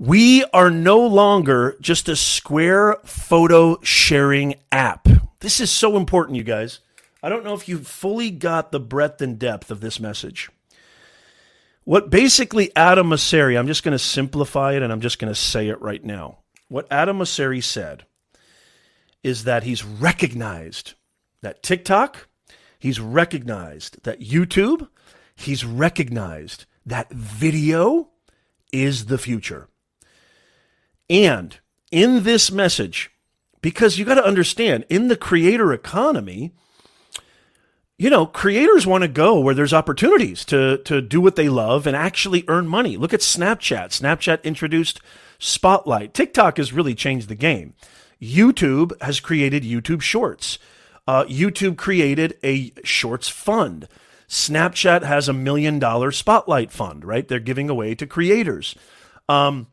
We 0.00 0.42
are 0.52 0.68
no 0.68 0.98
longer 0.98 1.76
just 1.80 2.08
a 2.08 2.16
square 2.16 2.96
photo 3.04 3.80
sharing 3.82 4.56
app. 4.72 5.06
This 5.38 5.60
is 5.60 5.70
so 5.70 5.96
important, 5.96 6.36
you 6.36 6.42
guys. 6.42 6.80
I 7.22 7.28
don't 7.28 7.44
know 7.44 7.54
if 7.54 7.68
you've 7.68 7.86
fully 7.86 8.32
got 8.32 8.72
the 8.72 8.80
breadth 8.80 9.22
and 9.22 9.38
depth 9.38 9.70
of 9.70 9.80
this 9.80 10.00
message. 10.00 10.50
What 11.84 12.10
basically 12.10 12.74
Adam 12.76 13.08
Mosseri, 13.08 13.58
I'm 13.58 13.66
just 13.66 13.82
going 13.82 13.92
to 13.92 13.98
simplify 13.98 14.74
it 14.74 14.82
and 14.82 14.92
I'm 14.92 15.00
just 15.00 15.18
going 15.18 15.32
to 15.32 15.38
say 15.38 15.68
it 15.68 15.80
right 15.80 16.04
now. 16.04 16.38
What 16.68 16.86
Adam 16.90 17.18
Mosseri 17.18 17.62
said 17.62 18.06
is 19.22 19.44
that 19.44 19.64
he's 19.64 19.84
recognized 19.84 20.94
that 21.42 21.62
TikTok, 21.62 22.28
he's 22.78 23.00
recognized 23.00 24.02
that 24.04 24.20
YouTube, 24.20 24.88
he's 25.34 25.64
recognized 25.64 26.66
that 26.86 27.10
video 27.10 28.10
is 28.72 29.06
the 29.06 29.18
future. 29.18 29.68
And 31.10 31.58
in 31.90 32.22
this 32.22 32.50
message, 32.50 33.10
because 33.60 33.98
you 33.98 34.04
got 34.04 34.14
to 34.14 34.24
understand, 34.24 34.86
in 34.88 35.08
the 35.08 35.16
creator 35.16 35.72
economy, 35.72 36.54
you 38.02 38.10
know, 38.10 38.26
creators 38.26 38.84
want 38.84 39.02
to 39.02 39.08
go 39.08 39.38
where 39.38 39.54
there's 39.54 39.72
opportunities 39.72 40.44
to 40.46 40.78
to 40.78 41.00
do 41.00 41.20
what 41.20 41.36
they 41.36 41.48
love 41.48 41.86
and 41.86 41.94
actually 41.94 42.44
earn 42.48 42.66
money. 42.66 42.96
Look 42.96 43.14
at 43.14 43.20
Snapchat. 43.20 43.90
Snapchat 43.90 44.42
introduced 44.42 45.00
Spotlight. 45.38 46.12
TikTok 46.12 46.56
has 46.56 46.72
really 46.72 46.96
changed 46.96 47.28
the 47.28 47.36
game. 47.36 47.74
YouTube 48.20 49.00
has 49.00 49.20
created 49.20 49.62
YouTube 49.62 50.02
Shorts. 50.02 50.58
Uh, 51.06 51.22
YouTube 51.26 51.76
created 51.76 52.36
a 52.42 52.72
Shorts 52.82 53.28
fund. 53.28 53.86
Snapchat 54.28 55.04
has 55.04 55.28
a 55.28 55.32
million 55.32 55.78
dollar 55.78 56.10
Spotlight 56.10 56.72
fund. 56.72 57.04
Right, 57.04 57.28
they're 57.28 57.38
giving 57.38 57.70
away 57.70 57.94
to 57.94 58.04
creators. 58.04 58.74
Um, 59.28 59.68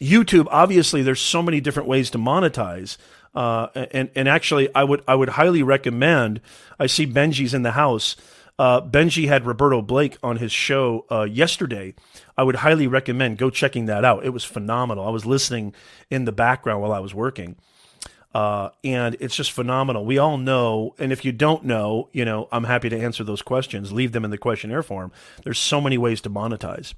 YouTube, 0.00 0.48
obviously, 0.50 1.02
there's 1.02 1.20
so 1.20 1.42
many 1.42 1.60
different 1.60 1.88
ways 1.88 2.10
to 2.10 2.18
monetize. 2.18 2.96
Uh, 3.34 3.68
and 3.74 4.10
and 4.14 4.28
actually, 4.28 4.74
I 4.74 4.84
would 4.84 5.02
I 5.08 5.14
would 5.14 5.30
highly 5.30 5.62
recommend. 5.62 6.40
I 6.78 6.86
see 6.86 7.06
Benji's 7.06 7.54
in 7.54 7.62
the 7.62 7.72
house. 7.72 8.16
Uh, 8.58 8.80
Benji 8.80 9.28
had 9.28 9.46
Roberto 9.46 9.80
Blake 9.80 10.18
on 10.22 10.36
his 10.36 10.52
show 10.52 11.06
uh, 11.10 11.22
yesterday. 11.22 11.94
I 12.36 12.42
would 12.42 12.56
highly 12.56 12.86
recommend 12.86 13.38
go 13.38 13.50
checking 13.50 13.86
that 13.86 14.04
out. 14.04 14.24
It 14.24 14.30
was 14.30 14.44
phenomenal. 14.44 15.06
I 15.06 15.10
was 15.10 15.24
listening 15.24 15.74
in 16.10 16.26
the 16.26 16.32
background 16.32 16.82
while 16.82 16.92
I 16.92 17.00
was 17.00 17.14
working. 17.14 17.56
Uh, 18.34 18.70
and 18.82 19.16
it's 19.20 19.36
just 19.36 19.52
phenomenal. 19.52 20.06
We 20.06 20.16
all 20.18 20.38
know, 20.38 20.94
and 20.98 21.12
if 21.12 21.24
you 21.24 21.32
don't 21.32 21.64
know, 21.64 22.08
you 22.12 22.24
know, 22.24 22.48
I'm 22.50 22.64
happy 22.64 22.88
to 22.88 22.98
answer 22.98 23.24
those 23.24 23.42
questions. 23.42 23.92
Leave 23.92 24.12
them 24.12 24.24
in 24.24 24.30
the 24.30 24.38
questionnaire 24.38 24.82
form. 24.82 25.12
There's 25.44 25.58
so 25.58 25.80
many 25.80 25.98
ways 25.98 26.20
to 26.22 26.30
monetize. 26.30 26.94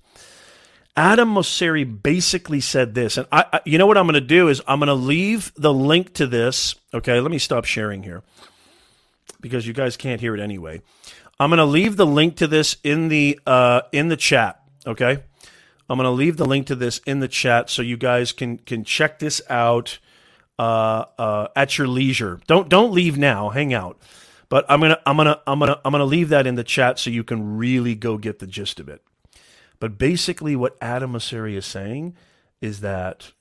Adam 0.97 1.35
Mosseri 1.35 1.85
basically 1.85 2.61
said 2.61 2.95
this, 2.95 3.17
and 3.17 3.27
I, 3.33 3.45
I 3.53 3.61
you 3.65 3.79
know 3.79 3.87
what 3.87 3.99
I'm 3.99 4.07
going 4.07 4.15
to 4.15 4.21
do 4.21 4.49
is 4.49 4.63
I'm 4.67 4.79
going 4.79 4.87
to 4.87 4.95
leave 4.95 5.53
the 5.57 5.73
link 5.73 6.15
to 6.15 6.27
this. 6.27 6.77
Okay, 6.93 7.21
let 7.21 7.31
me 7.31 7.39
stop 7.39 7.65
sharing 7.65 8.05
here 8.05 8.23
because 9.41 9.67
you 9.67 9.73
guys 9.73 9.97
can't 9.97 10.21
hear 10.21 10.35
it 10.35 10.41
anyway. 10.41 10.83
I'm 11.41 11.51
going 11.51 11.59
to 11.59 11.65
leave 11.65 11.97
the 11.97 12.07
link 12.07 12.37
to 12.37 12.47
this 12.47 12.77
in 12.85 13.09
the 13.09 13.41
uh, 13.47 13.83
in 13.91 14.09
the 14.09 14.17
chat. 14.17 14.63
Okay, 14.87 15.19
I'm 15.89 15.99
going 15.99 16.05
to 16.05 16.11
leave 16.11 16.37
the 16.37 16.47
link 16.47 16.69
to 16.69 16.77
this 16.77 16.99
in 17.07 17.19
the 17.19 17.29
chat 17.29 17.71
so 17.71 17.83
you 17.83 17.97
guys 17.97 18.31
can 18.31 18.59
can 18.59 18.85
check 18.85 19.19
this 19.19 19.43
out 19.51 19.99
uh, 20.61 21.07
uh, 21.19 21.49
at 21.57 21.77
your 21.77 21.89
leisure. 21.89 22.41
Don't 22.47 22.69
don't 22.69 22.93
leave 22.93 23.19
now. 23.19 23.49
Hang 23.49 23.75
out. 23.75 24.01
But 24.49 24.65
I'm 24.69 24.81
gonna 24.81 25.01
I'm 25.05 25.17
gonna 25.17 25.41
I'm 25.47 25.59
gonna 25.59 25.81
I'm 25.85 25.91
gonna 25.91 26.05
leave 26.05 26.29
that 26.29 26.47
in 26.47 26.55
the 26.55 26.63
chat 26.63 27.01
so 27.01 27.11
you 27.11 27.25
can 27.25 27.57
really 27.57 27.97
go 27.97 28.17
get 28.17 28.39
the 28.39 28.47
gist 28.47 28.79
of 28.79 28.89
it. 28.89 29.03
But 29.81 29.99
basically, 29.99 30.57
what 30.57 30.77
Adam 30.81 31.13
Mosseri 31.13 31.55
is 31.57 31.67
saying 31.67 32.17
is 32.61 32.81
that, 32.81 33.33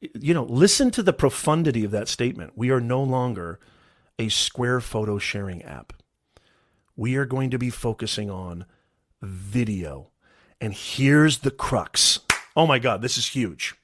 you 0.00 0.34
know, 0.34 0.44
listen 0.44 0.90
to 0.92 1.02
the 1.02 1.12
profundity 1.12 1.84
of 1.84 1.90
that 1.90 2.08
statement. 2.08 2.52
We 2.54 2.70
are 2.70 2.80
no 2.80 3.02
longer 3.02 3.58
a 4.18 4.28
square 4.28 4.80
photo 4.80 5.18
sharing 5.18 5.62
app. 5.62 5.92
We 6.96 7.16
are 7.16 7.24
going 7.24 7.50
to 7.50 7.58
be 7.58 7.70
focusing 7.70 8.30
on 8.30 8.66
video. 9.22 10.10
And 10.60 10.74
here's 10.74 11.38
the 11.38 11.50
crux. 11.50 12.20
Oh 12.56 12.66
my 12.66 12.78
God, 12.78 13.02
this 13.02 13.16
is 13.16 13.28
huge. 13.28 13.74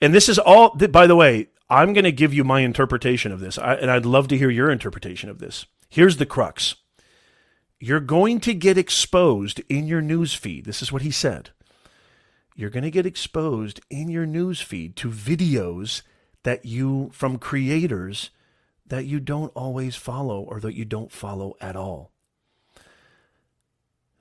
And 0.00 0.14
this 0.14 0.28
is 0.28 0.38
all, 0.38 0.70
by 0.70 1.06
the 1.06 1.16
way, 1.16 1.48
I'm 1.68 1.92
going 1.92 2.04
to 2.04 2.12
give 2.12 2.32
you 2.32 2.44
my 2.44 2.60
interpretation 2.60 3.30
of 3.30 3.40
this, 3.40 3.58
and 3.58 3.90
I'd 3.90 4.06
love 4.06 4.28
to 4.28 4.38
hear 4.38 4.48
your 4.48 4.70
interpretation 4.70 5.28
of 5.28 5.38
this. 5.38 5.66
Here's 5.88 6.16
the 6.16 6.26
crux 6.26 6.76
you're 7.80 8.00
going 8.00 8.40
to 8.40 8.54
get 8.54 8.78
exposed 8.78 9.60
in 9.68 9.86
your 9.86 10.00
news 10.00 10.34
feed. 10.34 10.64
This 10.64 10.82
is 10.82 10.92
what 10.92 11.02
he 11.02 11.10
said. 11.10 11.50
You're 12.56 12.70
going 12.70 12.84
to 12.84 12.90
get 12.90 13.06
exposed 13.06 13.80
in 13.88 14.08
your 14.08 14.26
news 14.26 14.60
feed 14.60 14.96
to 14.96 15.10
videos 15.10 16.02
that 16.42 16.64
you 16.64 17.10
from 17.12 17.38
creators 17.38 18.30
that 18.86 19.04
you 19.04 19.20
don't 19.20 19.52
always 19.54 19.96
follow 19.96 20.40
or 20.40 20.60
that 20.60 20.74
you 20.74 20.84
don't 20.84 21.12
follow 21.12 21.54
at 21.60 21.76
all. 21.76 22.10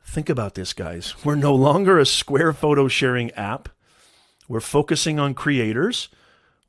Think 0.03 0.29
about 0.29 0.55
this, 0.55 0.73
guys. 0.73 1.15
We're 1.25 1.35
no 1.35 1.55
longer 1.55 1.99
a 1.99 2.05
square 2.05 2.53
photo 2.53 2.87
sharing 2.87 3.31
app. 3.31 3.69
We're 4.47 4.61
focusing 4.61 5.19
on 5.19 5.33
creators. 5.33 6.09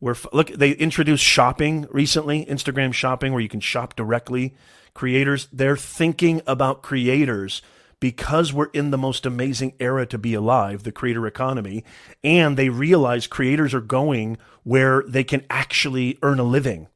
We're 0.00 0.16
look. 0.32 0.48
They 0.48 0.72
introduced 0.72 1.24
shopping 1.24 1.86
recently, 1.90 2.44
Instagram 2.46 2.92
shopping, 2.92 3.32
where 3.32 3.42
you 3.42 3.48
can 3.48 3.60
shop 3.60 3.94
directly 3.94 4.54
creators, 4.98 5.46
they're 5.52 5.76
thinking 5.76 6.42
about 6.44 6.82
creators 6.82 7.62
because 8.00 8.52
we're 8.52 8.70
in 8.72 8.90
the 8.90 8.98
most 8.98 9.24
amazing 9.24 9.72
era 9.78 10.04
to 10.04 10.18
be 10.18 10.34
alive, 10.34 10.82
the 10.82 10.90
creator 10.90 11.24
economy, 11.24 11.84
and 12.24 12.56
they 12.56 12.68
realize 12.68 13.28
creators 13.28 13.72
are 13.72 13.80
going 13.80 14.36
where 14.64 15.04
they 15.06 15.22
can 15.22 15.44
actually 15.48 16.18
earn 16.20 16.40
a 16.40 16.42
living. 16.42 16.88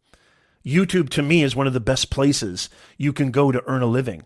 YouTube 0.67 1.11
to 1.11 1.23
me 1.23 1.45
is 1.45 1.55
one 1.55 1.69
of 1.69 1.75
the 1.75 1.79
best 1.79 2.11
places 2.11 2.69
you 2.99 3.12
can 3.12 3.31
go 3.31 3.53
to 3.53 3.62
earn 3.69 3.83
a 3.83 3.87
living. 3.87 4.25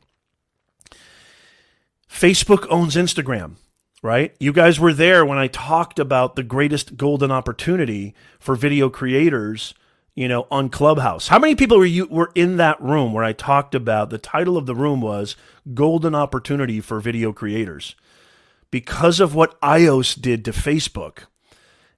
Facebook 2.10 2.66
owns 2.70 2.96
Instagram, 2.96 3.56
right? 4.02 4.34
You 4.40 4.54
guys 4.54 4.80
were 4.80 4.94
there 4.94 5.26
when 5.26 5.36
I 5.36 5.48
talked 5.48 5.98
about 5.98 6.34
the 6.34 6.42
greatest 6.42 6.96
golden 6.96 7.30
opportunity 7.30 8.14
for 8.38 8.56
video 8.56 8.88
creators 8.88 9.74
you 10.16 10.26
know, 10.26 10.46
on 10.50 10.70
Clubhouse. 10.70 11.28
How 11.28 11.38
many 11.38 11.54
people 11.54 11.78
were 11.78 11.84
you 11.84 12.06
were 12.06 12.32
in 12.34 12.56
that 12.56 12.80
room 12.82 13.12
where 13.12 13.22
I 13.22 13.34
talked 13.34 13.74
about 13.74 14.10
the 14.10 14.18
title 14.18 14.56
of 14.56 14.66
the 14.66 14.74
room 14.74 15.00
was 15.00 15.36
Golden 15.74 16.14
Opportunity 16.14 16.80
for 16.80 16.98
Video 16.98 17.32
Creators? 17.32 17.94
Because 18.70 19.20
of 19.20 19.34
what 19.34 19.60
iOS 19.60 20.20
did 20.20 20.44
to 20.46 20.52
Facebook, 20.52 21.26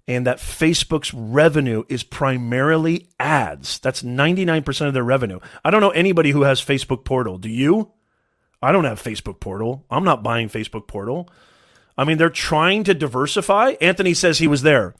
and 0.08 0.26
that 0.26 0.38
Facebook's 0.38 1.14
revenue 1.14 1.84
is 1.88 2.02
primarily 2.02 3.08
ads. 3.20 3.78
That's 3.78 4.02
99% 4.02 4.88
of 4.88 4.94
their 4.94 5.04
revenue. 5.04 5.38
I 5.64 5.70
don't 5.70 5.80
know 5.80 5.90
anybody 5.90 6.30
who 6.30 6.42
has 6.42 6.60
Facebook 6.64 7.04
Portal. 7.04 7.38
Do 7.38 7.48
you? 7.48 7.92
I 8.60 8.72
don't 8.72 8.84
have 8.84 9.02
Facebook 9.02 9.38
Portal. 9.38 9.84
I'm 9.90 10.04
not 10.04 10.22
buying 10.22 10.48
Facebook 10.48 10.88
Portal. 10.88 11.28
I 11.96 12.04
mean, 12.04 12.18
they're 12.18 12.30
trying 12.30 12.84
to 12.84 12.94
diversify. 12.94 13.74
Anthony 13.80 14.14
says 14.14 14.38
he 14.38 14.48
was 14.48 14.62
there. 14.62 14.94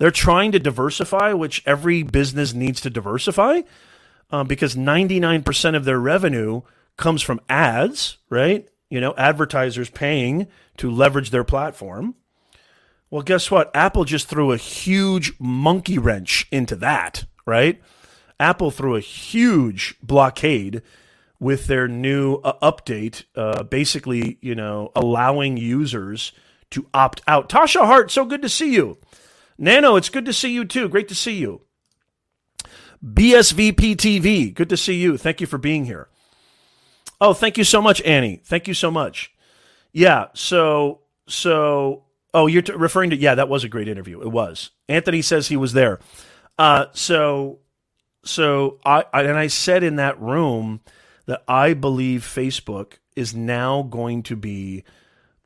They're 0.00 0.10
trying 0.10 0.50
to 0.52 0.58
diversify, 0.58 1.34
which 1.34 1.62
every 1.66 2.02
business 2.02 2.54
needs 2.54 2.80
to 2.80 2.88
diversify 2.88 3.60
um, 4.30 4.46
because 4.46 4.74
99% 4.74 5.76
of 5.76 5.84
their 5.84 6.00
revenue 6.00 6.62
comes 6.96 7.20
from 7.20 7.38
ads, 7.50 8.16
right? 8.30 8.66
You 8.88 9.02
know, 9.02 9.12
advertisers 9.18 9.90
paying 9.90 10.46
to 10.78 10.90
leverage 10.90 11.28
their 11.28 11.44
platform. 11.44 12.14
Well, 13.10 13.20
guess 13.20 13.50
what? 13.50 13.70
Apple 13.76 14.06
just 14.06 14.26
threw 14.26 14.52
a 14.52 14.56
huge 14.56 15.34
monkey 15.38 15.98
wrench 15.98 16.48
into 16.50 16.76
that, 16.76 17.26
right? 17.44 17.78
Apple 18.38 18.70
threw 18.70 18.96
a 18.96 19.00
huge 19.00 19.96
blockade 20.02 20.80
with 21.38 21.66
their 21.66 21.86
new 21.86 22.36
uh, 22.36 22.54
update, 22.62 23.24
uh, 23.36 23.64
basically, 23.64 24.38
you 24.40 24.54
know, 24.54 24.92
allowing 24.96 25.58
users 25.58 26.32
to 26.70 26.86
opt 26.94 27.20
out. 27.28 27.50
Tasha 27.50 27.84
Hart, 27.84 28.10
so 28.10 28.24
good 28.24 28.40
to 28.40 28.48
see 28.48 28.72
you. 28.72 28.96
Nano, 29.60 29.96
it's 29.96 30.08
good 30.08 30.24
to 30.24 30.32
see 30.32 30.52
you 30.52 30.64
too. 30.64 30.88
Great 30.88 31.08
to 31.08 31.14
see 31.14 31.34
you. 31.34 31.60
BSVP 33.04 33.94
TV, 33.94 34.52
good 34.52 34.70
to 34.70 34.76
see 34.76 34.94
you. 34.94 35.18
Thank 35.18 35.40
you 35.40 35.46
for 35.46 35.58
being 35.58 35.84
here. 35.84 36.08
Oh, 37.20 37.34
thank 37.34 37.58
you 37.58 37.64
so 37.64 37.82
much, 37.82 38.00
Annie. 38.02 38.40
Thank 38.42 38.66
you 38.66 38.74
so 38.74 38.90
much. 38.90 39.32
Yeah, 39.92 40.28
so 40.32 41.00
so 41.28 42.04
oh, 42.32 42.46
you're 42.46 42.62
t- 42.62 42.72
referring 42.72 43.10
to 43.10 43.16
yeah, 43.16 43.34
that 43.34 43.50
was 43.50 43.62
a 43.62 43.68
great 43.68 43.88
interview. 43.88 44.22
It 44.22 44.32
was. 44.32 44.70
Anthony 44.88 45.20
says 45.20 45.48
he 45.48 45.56
was 45.58 45.74
there. 45.74 46.00
Uh, 46.58 46.86
so 46.92 47.58
so 48.24 48.80
I, 48.84 49.04
I 49.12 49.22
and 49.24 49.38
I 49.38 49.48
said 49.48 49.82
in 49.82 49.96
that 49.96 50.18
room 50.20 50.80
that 51.26 51.42
I 51.46 51.74
believe 51.74 52.22
Facebook 52.22 52.94
is 53.14 53.34
now 53.34 53.82
going 53.82 54.22
to 54.24 54.36
be 54.36 54.84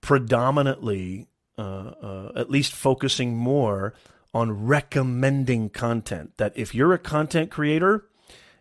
predominantly 0.00 1.26
uh, 1.58 1.60
uh, 1.60 2.32
at 2.36 2.50
least 2.50 2.72
focusing 2.72 3.36
more 3.36 3.94
on 4.32 4.66
recommending 4.66 5.70
content. 5.70 6.36
That 6.36 6.52
if 6.56 6.74
you're 6.74 6.92
a 6.92 6.98
content 6.98 7.50
creator 7.50 8.06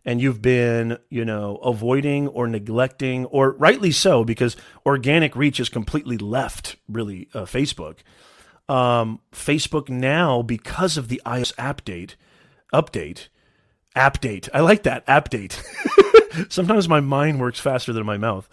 and 0.06 0.22
you've 0.22 0.42
been, 0.42 0.98
you 1.10 1.26
know, 1.26 1.56
avoiding 1.58 2.28
or 2.28 2.48
neglecting, 2.48 3.26
or 3.26 3.54
rightly 3.54 3.92
so, 3.92 4.24
because 4.24 4.56
organic 4.86 5.36
reach 5.36 5.60
is 5.60 5.70
completely 5.70 6.18
left, 6.18 6.76
really, 6.88 7.30
uh, 7.34 7.44
Facebook. 7.44 8.00
Um, 8.70 9.20
Facebook 9.32 9.90
now, 9.90 10.42
because 10.42 10.98
of 10.98 11.08
the 11.08 11.22
iOS 11.26 11.54
update, 11.56 12.16
update, 12.74 13.28
update. 13.96 14.50
I 14.54 14.62
like 14.62 14.84
that 14.84 15.06
update. 15.08 15.62
Sometimes 16.52 16.90
my 16.90 17.00
mind 17.00 17.40
works 17.40 17.60
faster 17.60 17.94
than 17.94 18.06
my 18.06 18.18
mouth. 18.18 18.50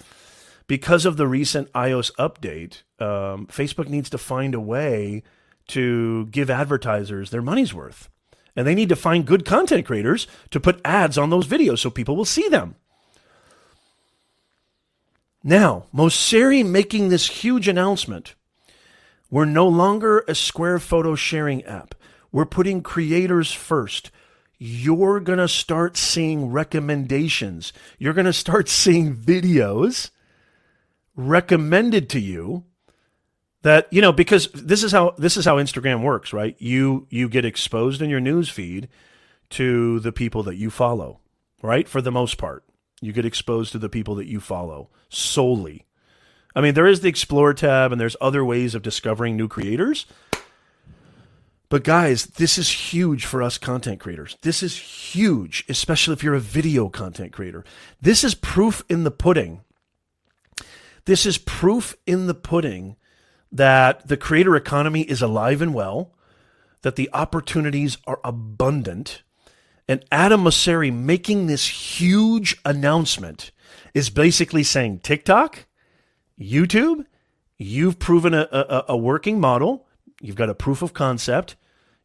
Because 0.70 1.04
of 1.04 1.16
the 1.16 1.26
recent 1.26 1.72
iOS 1.72 2.14
update, 2.14 2.82
um, 3.04 3.48
Facebook 3.48 3.88
needs 3.88 4.08
to 4.10 4.16
find 4.16 4.54
a 4.54 4.60
way 4.60 5.24
to 5.66 6.26
give 6.26 6.48
advertisers 6.48 7.30
their 7.30 7.42
money's 7.42 7.74
worth. 7.74 8.08
And 8.54 8.68
they 8.68 8.76
need 8.76 8.88
to 8.90 8.94
find 8.94 9.26
good 9.26 9.44
content 9.44 9.84
creators 9.84 10.28
to 10.52 10.60
put 10.60 10.80
ads 10.84 11.18
on 11.18 11.28
those 11.28 11.48
videos 11.48 11.80
so 11.80 11.90
people 11.90 12.14
will 12.14 12.24
see 12.24 12.46
them. 12.46 12.76
Now, 15.42 15.86
Mosseri 15.92 16.64
making 16.64 17.08
this 17.08 17.26
huge 17.26 17.66
announcement. 17.66 18.36
We're 19.28 19.46
no 19.46 19.66
longer 19.66 20.24
a 20.28 20.36
Square 20.36 20.78
photo 20.78 21.16
sharing 21.16 21.64
app. 21.64 21.96
We're 22.30 22.44
putting 22.44 22.84
creators 22.84 23.50
first. 23.50 24.12
You're 24.56 25.18
going 25.18 25.40
to 25.40 25.48
start 25.48 25.96
seeing 25.96 26.52
recommendations. 26.52 27.72
You're 27.98 28.14
going 28.14 28.26
to 28.26 28.32
start 28.32 28.68
seeing 28.84 29.16
videos 29.16 30.10
recommended 31.16 32.08
to 32.10 32.20
you 32.20 32.64
that 33.62 33.86
you 33.90 34.00
know 34.00 34.12
because 34.12 34.48
this 34.52 34.82
is 34.82 34.92
how 34.92 35.14
this 35.18 35.36
is 35.36 35.44
how 35.44 35.56
Instagram 35.56 36.02
works, 36.02 36.32
right? 36.32 36.56
You 36.58 37.06
you 37.10 37.28
get 37.28 37.44
exposed 37.44 38.00
in 38.00 38.10
your 38.10 38.20
news 38.20 38.48
feed 38.48 38.88
to 39.50 40.00
the 40.00 40.12
people 40.12 40.42
that 40.44 40.56
you 40.56 40.70
follow, 40.70 41.20
right? 41.62 41.88
For 41.88 42.00
the 42.00 42.12
most 42.12 42.38
part, 42.38 42.64
you 43.00 43.12
get 43.12 43.26
exposed 43.26 43.72
to 43.72 43.78
the 43.78 43.88
people 43.88 44.14
that 44.16 44.26
you 44.26 44.40
follow 44.40 44.90
solely. 45.08 45.86
I 46.54 46.60
mean, 46.60 46.74
there 46.74 46.86
is 46.86 47.00
the 47.00 47.08
explore 47.08 47.54
tab 47.54 47.92
and 47.92 48.00
there's 48.00 48.16
other 48.20 48.44
ways 48.44 48.74
of 48.74 48.82
discovering 48.82 49.36
new 49.36 49.48
creators. 49.48 50.06
But 51.68 51.84
guys, 51.84 52.26
this 52.26 52.58
is 52.58 52.92
huge 52.92 53.24
for 53.24 53.42
us 53.42 53.56
content 53.56 54.00
creators. 54.00 54.36
This 54.42 54.60
is 54.60 54.76
huge, 54.76 55.64
especially 55.68 56.14
if 56.14 56.24
you're 56.24 56.34
a 56.34 56.40
video 56.40 56.88
content 56.88 57.32
creator. 57.32 57.64
This 58.00 58.24
is 58.24 58.34
proof 58.34 58.82
in 58.88 59.04
the 59.04 59.12
pudding. 59.12 59.60
This 61.04 61.26
is 61.26 61.38
proof 61.38 61.96
in 62.06 62.26
the 62.26 62.34
pudding 62.34 62.96
that 63.52 64.06
the 64.06 64.16
creator 64.16 64.54
economy 64.54 65.02
is 65.02 65.22
alive 65.22 65.60
and 65.60 65.74
well, 65.74 66.14
that 66.82 66.96
the 66.96 67.10
opportunities 67.12 67.98
are 68.06 68.20
abundant. 68.24 69.22
And 69.88 70.04
Adam 70.12 70.44
Mosseri 70.44 70.92
making 70.92 71.46
this 71.46 71.98
huge 72.00 72.56
announcement 72.64 73.50
is 73.92 74.10
basically 74.10 74.62
saying 74.62 75.00
TikTok, 75.00 75.66
YouTube, 76.40 77.06
you've 77.58 77.98
proven 77.98 78.32
a, 78.34 78.48
a, 78.52 78.84
a 78.90 78.96
working 78.96 79.40
model. 79.40 79.86
You've 80.20 80.36
got 80.36 80.50
a 80.50 80.54
proof 80.54 80.82
of 80.82 80.94
concept, 80.94 81.56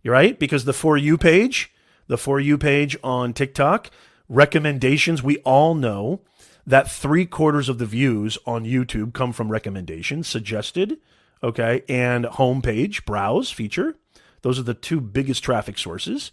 You're 0.02 0.14
right? 0.14 0.38
Because 0.40 0.66
the 0.66 0.74
For 0.74 0.98
You 0.98 1.18
page, 1.18 1.72
the 2.08 2.18
For 2.18 2.40
You 2.40 2.58
page 2.58 2.98
on 3.04 3.34
TikTok, 3.34 3.92
recommendations, 4.28 5.22
we 5.22 5.38
all 5.40 5.76
know 5.76 6.22
that 6.66 6.90
three 6.90 7.26
quarters 7.26 7.70
of 7.70 7.78
the 7.78 7.86
views 7.86 8.38
on 8.46 8.66
YouTube 8.66 9.14
come 9.14 9.32
from 9.32 9.52
recommendations, 9.52 10.28
suggested, 10.28 10.98
okay, 11.44 11.84
and 11.88 12.26
homepage, 12.26 13.06
browse 13.06 13.52
feature. 13.52 13.96
Those 14.42 14.60
are 14.60 14.64
the 14.64 14.74
two 14.74 15.00
biggest 15.00 15.44
traffic 15.44 15.78
sources. 15.78 16.32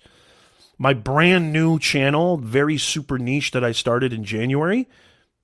My 0.79 0.95
brand 0.95 1.53
new 1.53 1.79
channel, 1.79 2.39
very 2.39 2.79
super 2.79 3.19
niche 3.19 3.51
that 3.53 3.65
I 3.65 3.73
started 3.73 4.13
in 4.13 4.25
January, 4.25 4.89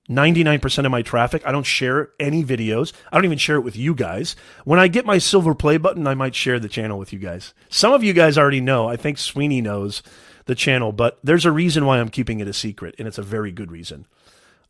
99% 0.09 0.85
of 0.85 0.91
my 0.91 1.03
traffic, 1.03 1.43
I 1.45 1.51
don't 1.51 1.65
share 1.65 2.09
any 2.19 2.43
videos. 2.43 2.93
I 3.11 3.17
don't 3.17 3.25
even 3.25 3.37
share 3.37 3.57
it 3.57 3.61
with 3.61 3.75
you 3.75 3.93
guys. 3.93 4.35
When 4.65 4.79
I 4.79 4.87
get 4.87 5.05
my 5.05 5.19
silver 5.19 5.53
play 5.53 5.77
button, 5.77 6.07
I 6.07 6.15
might 6.15 6.33
share 6.33 6.59
the 6.59 6.67
channel 6.67 6.97
with 6.97 7.13
you 7.13 7.19
guys. 7.19 7.53
Some 7.69 7.93
of 7.93 8.03
you 8.03 8.13
guys 8.13 8.35
already 8.35 8.59
know. 8.59 8.89
I 8.89 8.95
think 8.95 9.19
Sweeney 9.19 9.61
knows 9.61 10.01
the 10.45 10.55
channel, 10.55 10.91
but 10.91 11.19
there's 11.23 11.45
a 11.45 11.51
reason 11.51 11.85
why 11.85 11.99
I'm 11.99 12.09
keeping 12.09 12.39
it 12.39 12.47
a 12.47 12.53
secret, 12.53 12.95
and 12.97 13.07
it's 13.07 13.19
a 13.19 13.23
very 13.23 13.51
good 13.51 13.71
reason. 13.71 14.07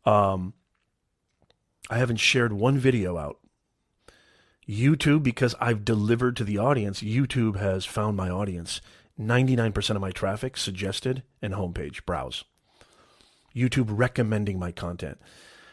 Um, 0.04 0.54
I 1.88 1.98
haven't 1.98 2.18
shared 2.18 2.52
one 2.52 2.78
video 2.78 3.16
out. 3.16 3.38
YouTube, 4.68 5.24
because 5.24 5.56
I've 5.60 5.84
delivered 5.84 6.36
to 6.36 6.44
the 6.44 6.58
audience, 6.58 7.02
YouTube 7.02 7.56
has 7.56 7.84
found 7.84 8.16
my 8.16 8.30
audience. 8.30 8.80
99% 9.18 9.90
of 9.90 10.00
my 10.00 10.12
traffic 10.12 10.56
suggested 10.56 11.24
and 11.42 11.54
homepage, 11.54 12.04
browse. 12.06 12.44
YouTube 13.54 13.88
recommending 13.90 14.58
my 14.58 14.70
content. 14.70 15.20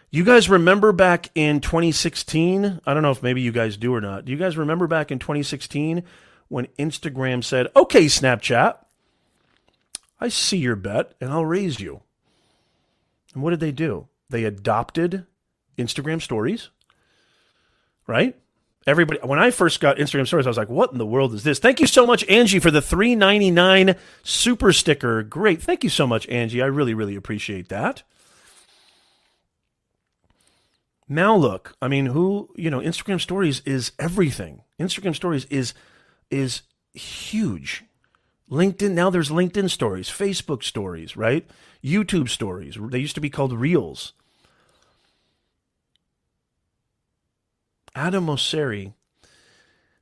You 0.09 0.23
guys 0.23 0.49
remember 0.49 0.91
back 0.91 1.29
in 1.35 1.59
2016? 1.59 2.81
I 2.85 2.93
don't 2.93 3.03
know 3.03 3.11
if 3.11 3.21
maybe 3.21 3.41
you 3.41 3.51
guys 3.51 3.77
do 3.77 3.93
or 3.93 4.01
not. 4.01 4.25
Do 4.25 4.31
you 4.31 4.37
guys 4.37 4.57
remember 4.57 4.87
back 4.87 5.11
in 5.11 5.19
2016 5.19 6.03
when 6.47 6.67
Instagram 6.79 7.43
said, 7.43 7.67
okay, 7.75 8.05
Snapchat, 8.05 8.77
I 10.19 10.29
see 10.29 10.57
your 10.57 10.75
bet 10.75 11.13
and 11.21 11.29
I'll 11.29 11.45
raise 11.45 11.79
you? 11.79 12.01
And 13.33 13.43
what 13.43 13.51
did 13.51 13.59
they 13.59 13.71
do? 13.71 14.07
They 14.29 14.43
adopted 14.43 15.25
Instagram 15.77 16.21
stories, 16.21 16.69
right? 18.07 18.35
Everybody, 18.85 19.19
when 19.21 19.37
I 19.37 19.51
first 19.51 19.81
got 19.81 19.97
Instagram 19.97 20.27
stories, 20.27 20.47
I 20.47 20.49
was 20.49 20.57
like, 20.57 20.69
"What 20.69 20.93
in 20.93 20.97
the 20.97 21.05
world 21.05 21.33
is 21.33 21.43
this?" 21.43 21.59
Thank 21.59 21.81
you 21.81 21.87
so 21.87 22.05
much, 22.05 22.23
Angie, 22.29 22.59
for 22.59 22.71
the 22.71 22.81
three 22.81 23.15
ninety 23.15 23.51
nine 23.51 23.95
super 24.23 24.71
sticker. 24.71 25.23
Great, 25.23 25.61
thank 25.61 25.83
you 25.83 25.89
so 25.89 26.07
much, 26.07 26.27
Angie. 26.29 26.61
I 26.61 26.67
really, 26.67 26.93
really 26.93 27.15
appreciate 27.15 27.67
that. 27.69 28.03
Now 31.09 31.35
look, 31.35 31.75
I 31.81 31.87
mean, 31.87 32.07
who 32.07 32.49
you 32.55 32.69
know, 32.69 32.79
Instagram 32.79 33.19
stories 33.19 33.61
is 33.65 33.91
everything. 33.99 34.63
Instagram 34.79 35.15
stories 35.15 35.45
is 35.45 35.73
is 36.31 36.61
huge. 36.93 37.83
LinkedIn 38.49 38.91
now 38.91 39.09
there's 39.09 39.29
LinkedIn 39.29 39.69
stories, 39.69 40.09
Facebook 40.09 40.63
stories, 40.63 41.17
right? 41.17 41.45
YouTube 41.83 42.29
stories. 42.29 42.77
They 42.79 42.99
used 42.99 43.15
to 43.15 43.21
be 43.21 43.29
called 43.29 43.53
Reels. 43.53 44.13
Adam 47.95 48.27
Mosseri, 48.27 48.93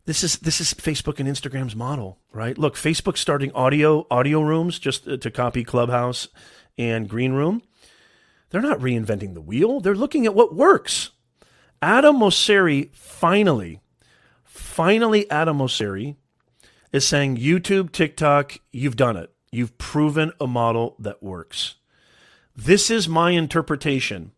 this 0.06 0.24
is 0.24 0.40
this 0.40 0.60
is 0.60 0.74
Facebook 0.74 1.20
and 1.20 1.30
Instagram's 1.30 1.76
model, 1.76 2.20
right? 2.34 2.58
Look, 2.58 2.76
Facebook 2.76 3.18
starting 3.18 3.52
audio 3.54 4.06
audio 4.12 4.42
rooms 4.42 4.80
just 4.80 5.08
uh, 5.08 5.18
to 5.18 5.32
copy 5.32 5.64
Clubhouse 5.64 6.28
and 6.78 7.08
Green 7.08 7.34
Room. 7.34 7.62
They're 8.50 8.62
not 8.62 8.80
reinventing 8.80 9.34
the 9.34 9.42
wheel. 9.42 9.80
They're 9.80 9.96
looking 9.96 10.26
at 10.26 10.36
what 10.36 10.56
works. 10.56 11.12
Adam 11.82 12.18
Mosseri 12.18 12.94
finally, 12.94 13.80
finally, 14.44 15.30
Adam 15.32 15.58
Mosseri 15.58 16.16
is 16.92 17.06
saying 17.06 17.38
YouTube, 17.38 17.92
TikTok, 17.92 18.58
you've 18.72 18.96
done 18.96 19.18
it. 19.18 19.35
You've 19.56 19.78
proven 19.78 20.34
a 20.42 20.48
model 20.48 20.98
that 21.00 21.24
works. 21.24 21.76
This 22.54 22.92
is 22.92 23.08
my 23.08 23.32
interpretation 23.32 24.34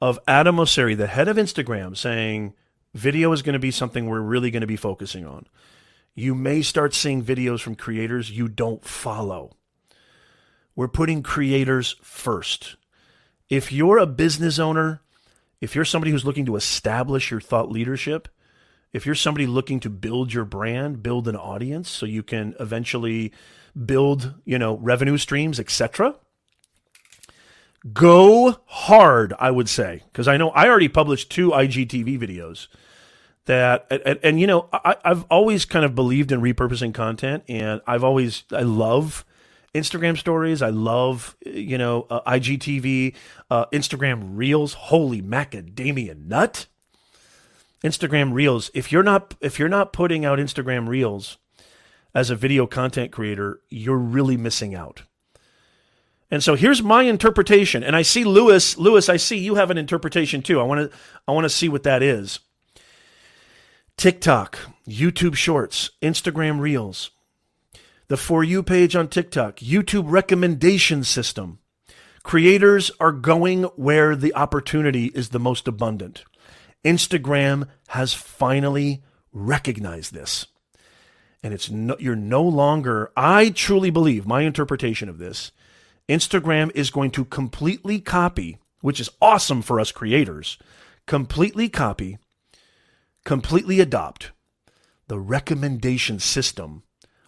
of 0.00 0.20
Adam 0.28 0.56
Mosseri, 0.56 0.96
the 0.96 1.08
head 1.08 1.26
of 1.26 1.36
Instagram, 1.36 1.96
saying 1.96 2.54
video 2.94 3.32
is 3.32 3.42
going 3.42 3.54
to 3.54 3.58
be 3.58 3.72
something 3.72 4.06
we're 4.06 4.20
really 4.20 4.52
going 4.52 4.60
to 4.60 4.68
be 4.68 4.76
focusing 4.76 5.26
on. 5.26 5.46
You 6.14 6.36
may 6.36 6.62
start 6.62 6.94
seeing 6.94 7.20
videos 7.20 7.60
from 7.60 7.74
creators 7.74 8.30
you 8.30 8.46
don't 8.46 8.84
follow. 8.84 9.56
We're 10.76 10.86
putting 10.86 11.24
creators 11.24 11.96
first. 12.00 12.76
If 13.48 13.72
you're 13.72 13.98
a 13.98 14.06
business 14.06 14.60
owner, 14.60 15.02
if 15.60 15.74
you're 15.74 15.84
somebody 15.84 16.12
who's 16.12 16.24
looking 16.24 16.46
to 16.46 16.54
establish 16.54 17.32
your 17.32 17.40
thought 17.40 17.72
leadership, 17.72 18.28
if 18.92 19.04
you're 19.04 19.16
somebody 19.16 19.48
looking 19.48 19.80
to 19.80 19.90
build 19.90 20.32
your 20.32 20.44
brand, 20.44 21.02
build 21.02 21.26
an 21.26 21.34
audience 21.34 21.90
so 21.90 22.06
you 22.06 22.22
can 22.22 22.54
eventually 22.60 23.32
build, 23.86 24.34
you 24.44 24.58
know, 24.58 24.76
revenue 24.78 25.16
streams, 25.16 25.60
etc. 25.60 26.16
Go 27.92 28.58
hard, 28.66 29.32
I 29.38 29.50
would 29.50 29.68
say, 29.68 30.02
because 30.12 30.28
I 30.28 30.36
know 30.36 30.50
I 30.50 30.68
already 30.68 30.88
published 30.88 31.30
two 31.30 31.50
IGTV 31.50 32.18
videos 32.18 32.68
that, 33.46 33.86
and, 33.90 34.18
and 34.22 34.40
you 34.40 34.46
know, 34.46 34.68
I, 34.72 34.96
I've 35.04 35.24
always 35.24 35.64
kind 35.64 35.84
of 35.84 35.94
believed 35.94 36.30
in 36.30 36.40
repurposing 36.40 36.92
content, 36.92 37.44
and 37.48 37.80
I've 37.86 38.04
always, 38.04 38.44
I 38.52 38.62
love 38.62 39.24
Instagram 39.74 40.18
stories. 40.18 40.62
I 40.62 40.70
love, 40.70 41.36
you 41.44 41.78
know, 41.78 42.06
uh, 42.10 42.20
IGTV, 42.32 43.14
uh, 43.50 43.66
Instagram 43.66 44.36
Reels. 44.36 44.74
Holy 44.74 45.22
macadamia 45.22 46.16
nut! 46.16 46.66
Instagram 47.84 48.32
Reels. 48.32 48.70
If 48.74 48.92
you're 48.92 49.02
not 49.02 49.34
if 49.40 49.58
you're 49.58 49.68
not 49.68 49.92
putting 49.92 50.24
out 50.24 50.38
Instagram 50.38 50.88
Reels 50.88 51.38
as 52.14 52.30
a 52.30 52.36
video 52.36 52.66
content 52.66 53.12
creator, 53.12 53.60
you're 53.68 53.96
really 53.96 54.36
missing 54.36 54.74
out. 54.74 55.02
And 56.30 56.42
so 56.42 56.54
here's 56.54 56.82
my 56.82 57.02
interpretation. 57.02 57.82
And 57.82 57.96
I 57.96 58.02
see 58.02 58.24
Lewis, 58.24 58.78
Lewis, 58.78 59.08
I 59.08 59.16
see 59.16 59.38
you 59.38 59.56
have 59.56 59.70
an 59.70 59.78
interpretation 59.78 60.42
too. 60.42 60.60
I 60.60 60.64
want 60.64 60.90
to 60.90 60.98
I 61.26 61.32
want 61.32 61.44
to 61.44 61.50
see 61.50 61.68
what 61.68 61.82
that 61.82 62.02
is. 62.02 62.38
TikTok, 63.96 64.58
YouTube 64.88 65.34
Shorts, 65.34 65.90
Instagram 66.00 66.60
Reels. 66.60 67.10
the 68.08 68.16
For 68.16 68.42
You 68.42 68.62
page 68.62 68.96
on 68.96 69.08
TikTok, 69.08 69.56
YouTube 69.56 70.04
recommendation 70.06 71.04
system. 71.04 71.58
Creators 72.22 72.90
are 73.00 73.12
going 73.12 73.64
where 73.76 74.14
the 74.14 74.34
opportunity 74.34 75.06
is 75.06 75.30
the 75.30 75.40
most 75.40 75.66
abundant. 75.66 76.24
Instagram 76.84 77.68
has 77.88 78.14
finally 78.14 79.02
recognized 79.32 80.14
this. 80.14 80.46
And 81.42 81.54
it's 81.54 81.70
no, 81.70 81.96
you're 81.98 82.16
no 82.16 82.42
longer 82.42 83.12
I 83.16 83.50
truly 83.50 83.90
believe 83.90 84.26
my 84.26 84.42
interpretation 84.42 85.08
of 85.08 85.18
this 85.18 85.52
Instagram 86.08 86.70
is 86.74 86.90
going 86.90 87.12
to 87.12 87.24
completely 87.24 88.00
copy, 88.00 88.58
which 88.80 89.00
is 89.00 89.10
awesome 89.22 89.62
for 89.62 89.78
us 89.78 89.92
creators, 89.92 90.58
completely 91.06 91.68
copy, 91.68 92.18
completely 93.24 93.80
adopt 93.80 94.32
the 95.06 95.18
recommendation 95.18 96.18
system 96.18 96.82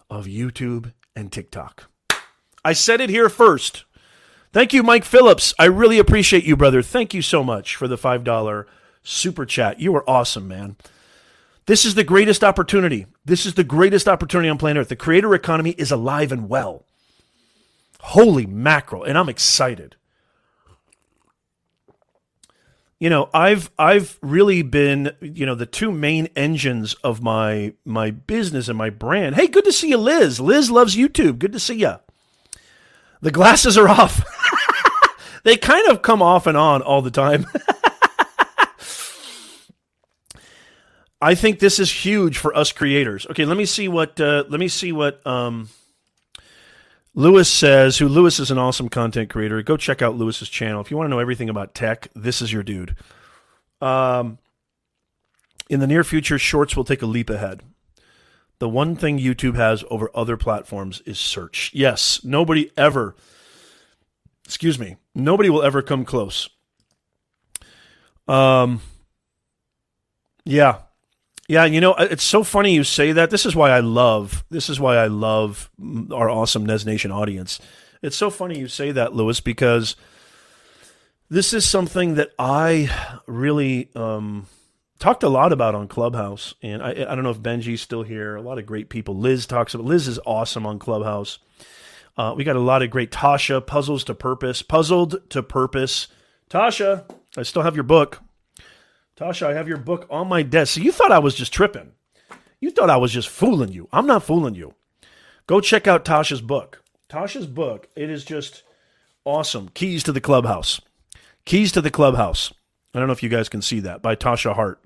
of 0.09 0.25
YouTube 0.25 0.93
and 1.15 1.31
TikTok. 1.31 1.89
I 2.63 2.73
said 2.73 3.01
it 3.01 3.09
here 3.09 3.29
first. 3.29 3.85
Thank 4.51 4.73
you, 4.73 4.83
Mike 4.83 5.03
Phillips. 5.03 5.53
I 5.57 5.65
really 5.65 5.97
appreciate 5.97 6.43
you, 6.43 6.55
brother. 6.55 6.81
Thank 6.81 7.13
you 7.13 7.21
so 7.21 7.43
much 7.43 7.75
for 7.75 7.87
the 7.87 7.97
$5 7.97 8.65
super 9.01 9.45
chat. 9.45 9.79
You 9.79 9.95
are 9.95 10.09
awesome, 10.09 10.47
man. 10.47 10.77
This 11.65 11.85
is 11.85 11.95
the 11.95 12.03
greatest 12.03 12.43
opportunity. 12.43 13.05
This 13.23 13.45
is 13.45 13.53
the 13.53 13.63
greatest 13.63 14.07
opportunity 14.07 14.49
on 14.49 14.57
planet 14.57 14.81
Earth. 14.81 14.89
The 14.89 14.95
creator 14.95 15.33
economy 15.33 15.71
is 15.71 15.91
alive 15.91 16.31
and 16.31 16.49
well. 16.49 16.85
Holy 18.01 18.45
mackerel. 18.45 19.03
And 19.03 19.17
I'm 19.17 19.29
excited. 19.29 19.95
You 22.99 23.09
know, 23.09 23.29
I've 23.33 23.69
I've 23.77 24.17
really 24.21 24.61
been, 24.61 25.11
you 25.19 25.45
know, 25.45 25.55
the 25.55 25.65
two 25.65 25.91
main 25.91 26.27
engines 26.37 26.93
of 26.95 27.21
my 27.21 27.73
my 27.83 28.11
business 28.11 28.69
and 28.69 28.77
my 28.77 28.89
brand. 28.89 29.35
Hey, 29.35 29.47
good 29.47 29.65
to 29.65 29.73
see 29.73 29.89
you, 29.89 29.97
Liz. 29.97 30.39
Liz 30.39 30.71
loves 30.71 30.95
YouTube. 30.95 31.39
Good 31.39 31.51
to 31.53 31.59
see 31.59 31.75
you. 31.75 31.95
The 33.21 33.31
glasses 33.31 33.77
are 33.77 33.89
off. 33.89 34.23
they 35.43 35.57
kind 35.57 35.87
of 35.87 36.01
come 36.01 36.21
off 36.21 36.47
and 36.47 36.57
on 36.57 36.81
all 36.81 37.01
the 37.01 37.11
time. 37.11 37.45
I 41.23 41.35
think 41.35 41.59
this 41.59 41.79
is 41.79 41.89
huge 41.89 42.37
for 42.37 42.53
us 42.53 42.73
creators. 42.73 43.25
Okay, 43.27 43.45
let 43.45 43.55
me 43.55 43.63
see 43.63 43.87
what 43.87 44.19
uh, 44.19 44.43
let 44.49 44.59
me 44.59 44.67
see 44.67 44.91
what 44.91 45.25
um, 45.25 45.69
Lewis 47.15 47.49
says. 47.49 47.97
Who 47.97 48.09
Lewis 48.09 48.41
is 48.41 48.51
an 48.51 48.57
awesome 48.57 48.89
content 48.89 49.29
creator. 49.29 49.61
Go 49.63 49.77
check 49.77 50.01
out 50.01 50.17
Lewis's 50.17 50.49
channel 50.49 50.81
if 50.81 50.91
you 50.91 50.97
want 50.97 51.07
to 51.07 51.09
know 51.11 51.19
everything 51.19 51.47
about 51.47 51.73
tech. 51.73 52.09
This 52.13 52.41
is 52.41 52.51
your 52.51 52.61
dude. 52.61 52.97
Um, 53.79 54.37
in 55.69 55.79
the 55.79 55.87
near 55.87 56.03
future, 56.03 56.37
shorts 56.37 56.75
will 56.75 56.83
take 56.83 57.01
a 57.01 57.05
leap 57.05 57.29
ahead. 57.29 57.61
The 58.59 58.67
one 58.67 58.93
thing 58.97 59.17
YouTube 59.17 59.55
has 59.55 59.85
over 59.89 60.11
other 60.13 60.35
platforms 60.35 61.01
is 61.05 61.19
search. 61.19 61.71
Yes, 61.73 62.21
nobody 62.25 62.69
ever, 62.75 63.15
excuse 64.43 64.77
me, 64.77 64.97
nobody 65.15 65.49
will 65.49 65.63
ever 65.63 65.81
come 65.81 66.03
close. 66.03 66.49
Um, 68.27 68.81
yeah, 70.43 70.79
yeah, 71.47 71.65
you 71.65 71.81
know, 71.81 71.93
it's 71.95 72.23
so 72.23 72.43
funny 72.43 72.73
you 72.73 72.83
say 72.83 73.11
that. 73.11 73.29
This 73.29 73.45
is 73.45 73.55
why 73.55 73.71
I 73.71 73.79
love, 73.79 74.43
this 74.49 74.69
is 74.69 74.79
why 74.79 74.97
I 74.97 75.07
love 75.07 75.69
our 76.11 76.29
awesome 76.29 76.65
Nez 76.65 76.85
Nation 76.85 77.11
audience. 77.11 77.59
It's 78.01 78.15
so 78.17 78.29
funny 78.29 78.59
you 78.59 78.67
say 78.67 78.91
that, 78.91 79.13
Lewis, 79.13 79.39
because 79.39 79.95
this 81.29 81.53
is 81.53 81.67
something 81.67 82.15
that 82.15 82.31
I 82.37 82.89
really, 83.27 83.89
um, 83.95 84.47
talked 85.03 85.23
a 85.23 85.27
lot 85.29 85.51
about 85.51 85.75
on 85.75 85.85
Clubhouse, 85.89 86.53
and 86.61 86.81
I, 86.81 86.91
I 86.91 87.13
don't 87.13 87.23
know 87.23 87.29
if 87.29 87.41
Benji's 87.41 87.81
still 87.81 88.03
here. 88.03 88.37
A 88.37 88.41
lot 88.41 88.57
of 88.57 88.65
great 88.65 88.87
people. 88.87 89.17
Liz 89.17 89.45
talks 89.45 89.73
about. 89.73 89.85
Liz 89.85 90.07
is 90.07 90.17
awesome 90.25 90.65
on 90.65 90.79
Clubhouse. 90.79 91.39
Uh, 92.15 92.33
we 92.37 92.45
got 92.45 92.55
a 92.55 92.61
lot 92.61 92.81
of 92.81 92.89
great 92.89 93.11
Tasha 93.11 93.65
puzzles 93.65 94.05
to 94.05 94.15
purpose, 94.15 94.61
puzzled 94.61 95.29
to 95.31 95.43
purpose. 95.43 96.07
Tasha, 96.49 97.03
I 97.35 97.43
still 97.43 97.63
have 97.63 97.75
your 97.75 97.83
book. 97.83 98.21
Tasha, 99.17 99.47
I 99.47 99.53
have 99.53 99.67
your 99.67 99.77
book 99.77 100.07
on 100.09 100.27
my 100.27 100.41
desk. 100.41 100.73
So 100.73 100.81
you 100.81 100.91
thought 100.91 101.11
I 101.11 101.19
was 101.19 101.35
just 101.35 101.53
tripping. 101.53 101.91
You 102.59 102.71
thought 102.71 102.89
I 102.89 102.97
was 102.97 103.11
just 103.11 103.29
fooling 103.29 103.71
you. 103.71 103.87
I'm 103.91 104.07
not 104.07 104.23
fooling 104.23 104.55
you. 104.55 104.73
Go 105.47 105.59
check 105.59 105.87
out 105.87 106.05
Tasha's 106.05 106.41
book. 106.41 106.83
Tasha's 107.09 107.45
book. 107.45 107.89
It 107.95 108.09
is 108.09 108.23
just 108.23 108.63
awesome. 109.25 109.69
Keys 109.73 110.03
to 110.03 110.11
the 110.11 110.21
Clubhouse. 110.21 110.81
Keys 111.45 111.71
to 111.73 111.81
the 111.81 111.91
Clubhouse. 111.91 112.53
I 112.93 112.99
don't 112.99 113.07
know 113.07 113.13
if 113.13 113.23
you 113.23 113.29
guys 113.29 113.49
can 113.49 113.61
see 113.61 113.79
that 113.81 114.01
by 114.01 114.15
Tasha 114.15 114.55
Hart. 114.55 114.81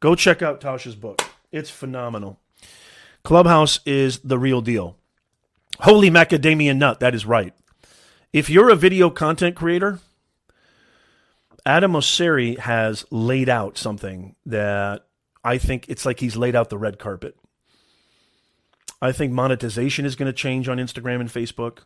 Go 0.00 0.14
check 0.14 0.42
out 0.42 0.60
Tasha's 0.60 0.94
book. 0.94 1.22
It's 1.50 1.70
phenomenal. 1.70 2.38
Clubhouse 3.24 3.80
is 3.84 4.20
the 4.20 4.38
real 4.38 4.60
deal. 4.60 4.96
Holy 5.80 6.10
macadamia 6.10 6.76
nut, 6.76 7.00
that 7.00 7.14
is 7.14 7.26
right. 7.26 7.52
If 8.32 8.48
you're 8.48 8.70
a 8.70 8.76
video 8.76 9.10
content 9.10 9.56
creator, 9.56 10.00
Adam 11.66 11.92
Mosseri 11.92 12.58
has 12.58 13.04
laid 13.10 13.48
out 13.48 13.76
something 13.76 14.34
that 14.46 15.06
I 15.44 15.58
think 15.58 15.86
it's 15.88 16.06
like 16.06 16.20
he's 16.20 16.36
laid 16.36 16.56
out 16.56 16.70
the 16.70 16.78
red 16.78 16.98
carpet. 16.98 17.36
I 19.00 19.12
think 19.12 19.32
monetization 19.32 20.04
is 20.04 20.16
going 20.16 20.26
to 20.26 20.32
change 20.32 20.68
on 20.68 20.78
Instagram 20.78 21.20
and 21.20 21.30
Facebook. 21.30 21.80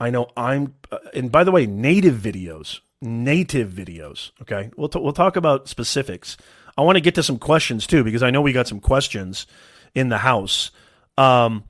I 0.00 0.10
know 0.10 0.28
I'm, 0.36 0.74
uh, 0.90 0.98
and 1.14 1.30
by 1.30 1.44
the 1.44 1.52
way, 1.52 1.66
native 1.66 2.16
videos 2.16 2.80
native 3.00 3.70
videos. 3.70 4.30
Okay, 4.42 4.70
we'll 4.76 4.88
t- 4.88 4.98
we'll 4.98 5.12
talk 5.12 5.36
about 5.36 5.68
specifics. 5.68 6.36
I 6.76 6.82
want 6.82 6.96
to 6.96 7.00
get 7.00 7.14
to 7.16 7.22
some 7.22 7.38
questions 7.38 7.86
too 7.86 8.04
because 8.04 8.22
I 8.22 8.30
know 8.30 8.42
we 8.42 8.52
got 8.52 8.68
some 8.68 8.80
questions 8.80 9.46
in 9.94 10.08
the 10.08 10.18
house. 10.18 10.70
Um, 11.16 11.64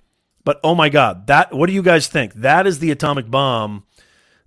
but 0.45 0.61
oh 0.65 0.75
my 0.75 0.89
God, 0.89 1.27
that 1.29 1.53
what 1.53 1.67
do 1.67 1.73
you 1.73 1.83
guys 1.83 2.09
think? 2.09 2.35
That 2.35 2.67
is 2.67 2.79
the 2.79 2.91
atomic 2.91 3.31
bomb 3.31 3.85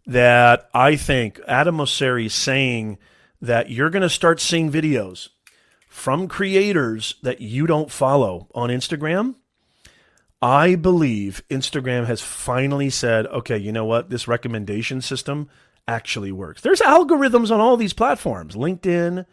that 0.09 0.67
I 0.73 0.95
think 0.95 1.39
Adam 1.47 1.77
Mosseri 1.77 2.25
is 2.25 2.33
saying 2.33 2.97
that 3.41 3.69
you're 3.69 3.91
going 3.91 4.01
to 4.01 4.09
start 4.09 4.41
seeing 4.41 4.71
videos 4.71 5.29
from 5.87 6.27
creators 6.27 7.15
that 7.21 7.41
you 7.41 7.67
don't 7.67 7.91
follow 7.91 8.47
on 8.55 8.69
Instagram. 8.69 9.35
I 10.41 10.73
believe 10.73 11.43
Instagram 11.51 12.07
has 12.07 12.21
finally 12.21 12.89
said, 12.89 13.27
okay, 13.27 13.57
you 13.57 13.71
know 13.71 13.85
what? 13.85 14.09
This 14.09 14.27
recommendation 14.27 15.01
system 15.01 15.47
actually 15.87 16.31
works. 16.31 16.61
There's 16.61 16.81
algorithms 16.81 17.51
on 17.51 17.59
all 17.59 17.77
these 17.77 17.93
platforms 17.93 18.55
LinkedIn, 18.55 19.27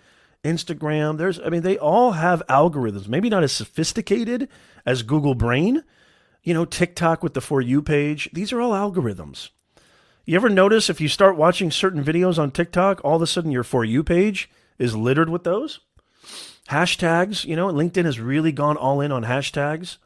Instagram. 0.44 1.16
There's, 1.16 1.40
I 1.40 1.48
mean, 1.48 1.62
they 1.62 1.78
all 1.78 2.12
have 2.12 2.42
algorithms, 2.50 3.08
maybe 3.08 3.30
not 3.30 3.44
as 3.44 3.52
sophisticated 3.52 4.46
as 4.84 5.02
Google 5.02 5.34
Brain, 5.34 5.84
you 6.42 6.52
know, 6.52 6.66
TikTok 6.66 7.22
with 7.22 7.32
the 7.32 7.40
For 7.40 7.62
You 7.62 7.80
page. 7.80 8.28
These 8.34 8.52
are 8.52 8.60
all 8.60 8.72
algorithms. 8.72 9.48
You 10.28 10.34
ever 10.34 10.48
notice 10.48 10.90
if 10.90 11.00
you 11.00 11.06
start 11.06 11.36
watching 11.36 11.70
certain 11.70 12.02
videos 12.04 12.36
on 12.36 12.50
TikTok, 12.50 13.00
all 13.04 13.14
of 13.14 13.22
a 13.22 13.28
sudden 13.28 13.52
your 13.52 13.62
For 13.62 13.84
You 13.84 14.02
page 14.02 14.50
is 14.76 14.96
littered 14.96 15.30
with 15.30 15.44
those? 15.44 15.78
Hashtags, 16.68 17.44
you 17.44 17.54
know, 17.54 17.68
LinkedIn 17.68 18.04
has 18.06 18.18
really 18.18 18.50
gone 18.50 18.76
all 18.76 19.00
in 19.00 19.12
on 19.12 19.22
hashtags. 19.22 19.98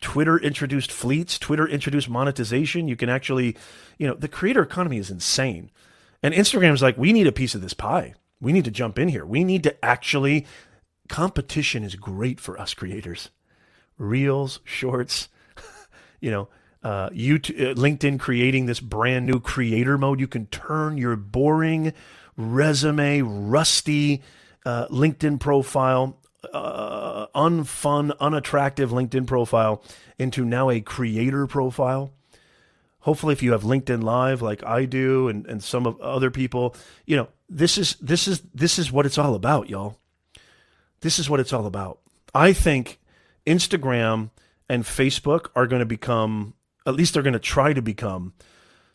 Twitter 0.00 0.38
introduced 0.38 0.90
fleets, 0.90 1.38
Twitter 1.38 1.68
introduced 1.68 2.08
monetization. 2.08 2.88
You 2.88 2.96
can 2.96 3.08
actually, 3.08 3.56
you 3.96 4.08
know, 4.08 4.14
the 4.14 4.26
creator 4.26 4.62
economy 4.62 4.98
is 4.98 5.10
insane. 5.10 5.70
And 6.24 6.34
Instagram's 6.34 6.82
like, 6.82 6.98
we 6.98 7.12
need 7.12 7.28
a 7.28 7.32
piece 7.32 7.54
of 7.54 7.60
this 7.60 7.74
pie. 7.74 8.14
We 8.40 8.52
need 8.52 8.64
to 8.64 8.72
jump 8.72 8.98
in 8.98 9.06
here. 9.06 9.24
We 9.24 9.44
need 9.44 9.62
to 9.62 9.84
actually, 9.84 10.46
competition 11.08 11.84
is 11.84 11.94
great 11.94 12.40
for 12.40 12.58
us 12.58 12.74
creators. 12.74 13.28
Reels, 13.98 14.58
shorts, 14.64 15.28
you 16.20 16.32
know, 16.32 16.48
uh, 16.82 17.10
YouTube, 17.10 17.60
uh, 17.60 17.74
LinkedIn 17.74 18.18
creating 18.18 18.66
this 18.66 18.80
brand 18.80 19.26
new 19.26 19.40
creator 19.40 19.98
mode. 19.98 20.20
You 20.20 20.28
can 20.28 20.46
turn 20.46 20.96
your 20.96 21.16
boring 21.16 21.92
resume, 22.36 23.20
rusty 23.22 24.22
uh, 24.64 24.86
LinkedIn 24.88 25.40
profile 25.40 26.16
uh, 26.52 27.26
unfun, 27.34 28.16
unattractive 28.18 28.90
LinkedIn 28.90 29.26
profile 29.26 29.82
into 30.18 30.44
now 30.44 30.70
a 30.70 30.80
creator 30.80 31.46
profile. 31.46 32.12
Hopefully, 33.00 33.32
if 33.32 33.42
you 33.42 33.52
have 33.52 33.62
LinkedIn 33.62 34.02
Live 34.02 34.42
like 34.42 34.64
I 34.64 34.84
do, 34.84 35.28
and, 35.28 35.46
and 35.46 35.62
some 35.62 35.86
of 35.86 36.00
other 36.00 36.30
people, 36.30 36.74
you 37.06 37.16
know 37.16 37.28
this 37.48 37.78
is 37.78 37.96
this 37.96 38.28
is 38.28 38.42
this 38.54 38.78
is 38.78 38.92
what 38.92 39.06
it's 39.06 39.18
all 39.18 39.34
about, 39.34 39.70
y'all. 39.70 39.98
This 41.00 41.18
is 41.18 41.30
what 41.30 41.40
it's 41.40 41.52
all 41.52 41.66
about. 41.66 41.98
I 42.34 42.52
think 42.52 43.00
Instagram 43.46 44.30
and 44.68 44.84
Facebook 44.84 45.48
are 45.56 45.66
going 45.66 45.80
to 45.80 45.86
become, 45.86 46.54
at 46.86 46.94
least 46.94 47.14
they're 47.14 47.22
going 47.22 47.32
to 47.32 47.38
try 47.38 47.72
to 47.72 47.82
become, 47.82 48.32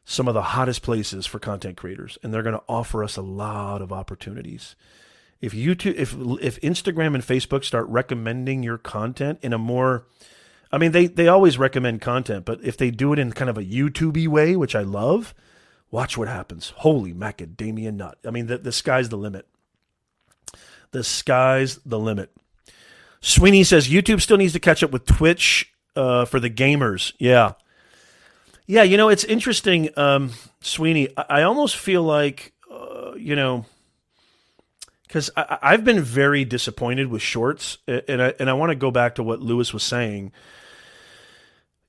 some 0.05 0.27
of 0.27 0.35
the 0.35 0.41
hottest 0.41 0.83
places 0.83 1.25
for 1.25 1.39
content 1.39 1.75
creators, 1.75 2.17
and 2.21 2.31
they're 2.31 2.43
going 2.43 2.55
to 2.55 2.63
offer 2.69 3.03
us 3.03 3.17
a 3.17 3.21
lot 3.23 3.81
of 3.81 3.91
opportunities. 3.91 4.75
If 5.41 5.51
YouTube, 5.51 5.95
if 5.95 6.13
if 6.41 6.61
Instagram 6.61 7.15
and 7.15 7.23
Facebook 7.23 7.65
start 7.65 7.87
recommending 7.87 8.63
your 8.63 8.77
content 8.77 9.39
in 9.41 9.51
a 9.51 9.57
more, 9.57 10.05
I 10.71 10.77
mean, 10.77 10.91
they 10.91 11.07
they 11.07 11.27
always 11.27 11.57
recommend 11.57 12.01
content, 12.01 12.45
but 12.45 12.63
if 12.63 12.77
they 12.77 12.91
do 12.91 13.13
it 13.13 13.19
in 13.19 13.33
kind 13.33 13.49
of 13.49 13.57
a 13.57 13.63
YouTubey 13.63 14.27
way, 14.27 14.55
which 14.55 14.75
I 14.75 14.81
love, 14.81 15.33
watch 15.91 16.17
what 16.17 16.27
happens. 16.27 16.71
Holy 16.77 17.13
macadamia 17.13 17.93
nut! 17.93 18.17
I 18.25 18.29
mean, 18.29 18.45
the 18.45 18.59
the 18.59 18.71
sky's 18.71 19.09
the 19.09 19.17
limit. 19.17 19.47
The 20.91 21.03
sky's 21.03 21.77
the 21.79 21.99
limit. 21.99 22.31
Sweeney 23.21 23.63
says 23.63 23.89
YouTube 23.89 24.21
still 24.21 24.37
needs 24.37 24.53
to 24.53 24.59
catch 24.59 24.83
up 24.83 24.91
with 24.91 25.05
Twitch 25.05 25.73
uh, 25.95 26.25
for 26.25 26.39
the 26.39 26.49
gamers. 26.49 27.11
Yeah. 27.17 27.53
Yeah, 28.67 28.83
you 28.83 28.97
know, 28.97 29.09
it's 29.09 29.23
interesting, 29.23 29.89
um, 29.95 30.31
Sweeney. 30.59 31.09
I, 31.15 31.25
I 31.29 31.41
almost 31.43 31.77
feel 31.77 32.03
like, 32.03 32.53
uh, 32.71 33.13
you 33.15 33.35
know, 33.35 33.65
because 35.07 35.29
I've 35.37 35.85
been 35.85 36.01
very 36.01 36.43
disappointed 36.45 37.07
with 37.07 37.21
shorts, 37.21 37.77
and 37.87 38.21
I, 38.21 38.33
and 38.39 38.49
I 38.49 38.53
want 38.53 38.71
to 38.71 38.75
go 38.75 38.91
back 38.91 39.15
to 39.15 39.23
what 39.23 39.39
Lewis 39.39 39.71
was 39.71 39.83
saying. 39.83 40.31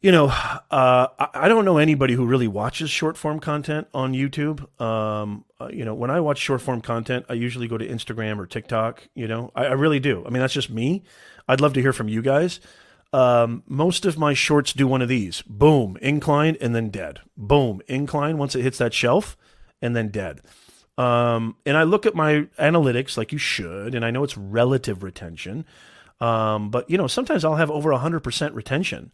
You 0.00 0.12
know, 0.12 0.26
uh, 0.28 1.08
I 1.18 1.48
don't 1.48 1.64
know 1.64 1.78
anybody 1.78 2.14
who 2.14 2.26
really 2.26 2.46
watches 2.46 2.90
short 2.90 3.16
form 3.16 3.40
content 3.40 3.88
on 3.92 4.12
YouTube. 4.12 4.60
Um, 4.80 5.44
uh, 5.58 5.68
you 5.72 5.84
know, 5.84 5.94
when 5.94 6.10
I 6.10 6.20
watch 6.20 6.38
short 6.38 6.60
form 6.60 6.82
content, 6.82 7.26
I 7.28 7.32
usually 7.32 7.66
go 7.66 7.78
to 7.78 7.88
Instagram 7.88 8.38
or 8.38 8.46
TikTok. 8.46 9.08
You 9.14 9.26
know, 9.26 9.50
I, 9.56 9.64
I 9.64 9.72
really 9.72 9.98
do. 9.98 10.22
I 10.24 10.30
mean, 10.30 10.40
that's 10.40 10.54
just 10.54 10.70
me. 10.70 11.02
I'd 11.48 11.60
love 11.60 11.72
to 11.72 11.80
hear 11.80 11.94
from 11.94 12.08
you 12.08 12.22
guys. 12.22 12.60
Um, 13.16 13.62
most 13.66 14.04
of 14.04 14.18
my 14.18 14.34
shorts 14.34 14.74
do 14.74 14.86
one 14.86 15.00
of 15.00 15.08
these 15.08 15.40
boom, 15.46 15.96
incline, 16.02 16.58
and 16.60 16.74
then 16.74 16.90
dead. 16.90 17.20
Boom, 17.34 17.80
incline 17.88 18.36
once 18.36 18.54
it 18.54 18.60
hits 18.60 18.76
that 18.76 18.92
shelf, 18.92 19.38
and 19.80 19.96
then 19.96 20.08
dead. 20.08 20.42
Um, 20.98 21.56
and 21.64 21.78
I 21.78 21.84
look 21.84 22.04
at 22.04 22.14
my 22.14 22.42
analytics 22.58 23.16
like 23.16 23.32
you 23.32 23.38
should, 23.38 23.94
and 23.94 24.04
I 24.04 24.10
know 24.10 24.22
it's 24.22 24.36
relative 24.36 25.02
retention. 25.02 25.64
Um, 26.20 26.68
but 26.70 26.90
you 26.90 26.98
know, 26.98 27.06
sometimes 27.06 27.42
I'll 27.42 27.54
have 27.54 27.70
over 27.70 27.90
100% 27.90 28.54
retention, 28.54 29.12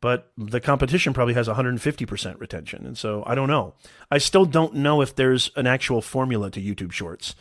but 0.00 0.32
the 0.38 0.60
competition 0.60 1.12
probably 1.12 1.34
has 1.34 1.46
150% 1.46 2.40
retention. 2.40 2.86
And 2.86 2.96
so 2.96 3.22
I 3.26 3.34
don't 3.34 3.50
know. 3.50 3.74
I 4.10 4.16
still 4.16 4.46
don't 4.46 4.76
know 4.76 5.02
if 5.02 5.14
there's 5.14 5.50
an 5.56 5.66
actual 5.66 6.00
formula 6.00 6.50
to 6.52 6.60
YouTube 6.60 6.92
Shorts. 6.92 7.34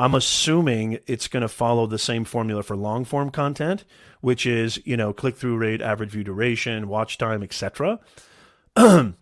I'm 0.00 0.14
assuming 0.14 0.98
it's 1.06 1.28
going 1.28 1.42
to 1.42 1.48
follow 1.48 1.86
the 1.86 1.98
same 1.98 2.24
formula 2.24 2.62
for 2.62 2.74
long 2.74 3.04
form 3.04 3.30
content, 3.30 3.84
which 4.22 4.46
is, 4.46 4.80
you 4.86 4.96
know, 4.96 5.12
click 5.12 5.36
through 5.36 5.58
rate, 5.58 5.82
average 5.82 6.08
view 6.08 6.24
duration, 6.24 6.88
watch 6.88 7.18
time, 7.18 7.42
etc. 7.42 8.00
but 8.74 9.14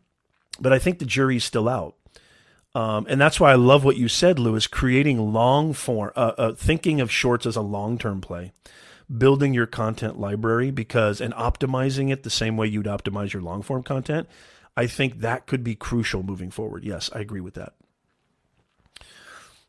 I 0.64 0.78
think 0.78 1.00
the 1.00 1.04
jury's 1.04 1.42
still 1.42 1.68
out. 1.68 1.96
Um, 2.76 3.06
and 3.08 3.20
that's 3.20 3.40
why 3.40 3.50
I 3.50 3.56
love 3.56 3.82
what 3.82 3.96
you 3.96 4.06
said, 4.06 4.38
Lewis, 4.38 4.68
creating 4.68 5.32
long 5.32 5.72
form, 5.72 6.12
uh, 6.14 6.34
uh, 6.38 6.52
thinking 6.52 7.00
of 7.00 7.10
shorts 7.10 7.44
as 7.44 7.56
a 7.56 7.60
long 7.60 7.98
term 7.98 8.20
play, 8.20 8.52
building 9.16 9.54
your 9.54 9.66
content 9.66 10.20
library 10.20 10.70
because, 10.70 11.20
and 11.20 11.34
optimizing 11.34 12.12
it 12.12 12.22
the 12.22 12.30
same 12.30 12.56
way 12.56 12.68
you'd 12.68 12.86
optimize 12.86 13.32
your 13.32 13.42
long 13.42 13.62
form 13.62 13.82
content. 13.82 14.28
I 14.76 14.86
think 14.86 15.18
that 15.22 15.48
could 15.48 15.64
be 15.64 15.74
crucial 15.74 16.22
moving 16.22 16.52
forward. 16.52 16.84
Yes, 16.84 17.10
I 17.12 17.18
agree 17.18 17.40
with 17.40 17.54
that. 17.54 17.72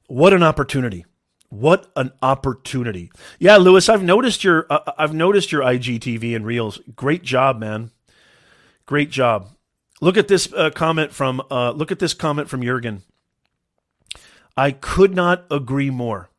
What 0.09 0.33
an 0.33 0.41
opportunity. 0.41 1.05
What 1.49 1.91
an 1.95 2.11
opportunity. 2.23 3.11
Yeah, 3.37 3.57
Lewis, 3.57 3.89
I've 3.89 4.01
noticed 4.01 4.43
your 4.43 4.65
uh, 4.67 4.79
uh 4.87 4.91
I've 4.97 5.13
noticed 5.13 5.51
your 5.51 5.61
IGTV 5.61 6.35
and 6.35 6.45
Reels. 6.45 6.79
Great 6.95 7.21
job, 7.21 7.59
man. 7.59 7.91
Great 8.87 9.11
job. 9.11 9.49
Look 10.01 10.17
at 10.17 10.27
this 10.27 10.51
uh, 10.53 10.71
comment 10.71 11.11
from 11.11 11.43
uh, 11.51 11.71
look 11.71 11.91
at 11.91 11.99
this 11.99 12.15
comment 12.15 12.49
from 12.49 12.63
Jurgen. 12.63 13.03
I 14.57 14.71
could 14.71 15.13
not 15.13 15.45
agree 15.51 15.91
more. 15.91 16.29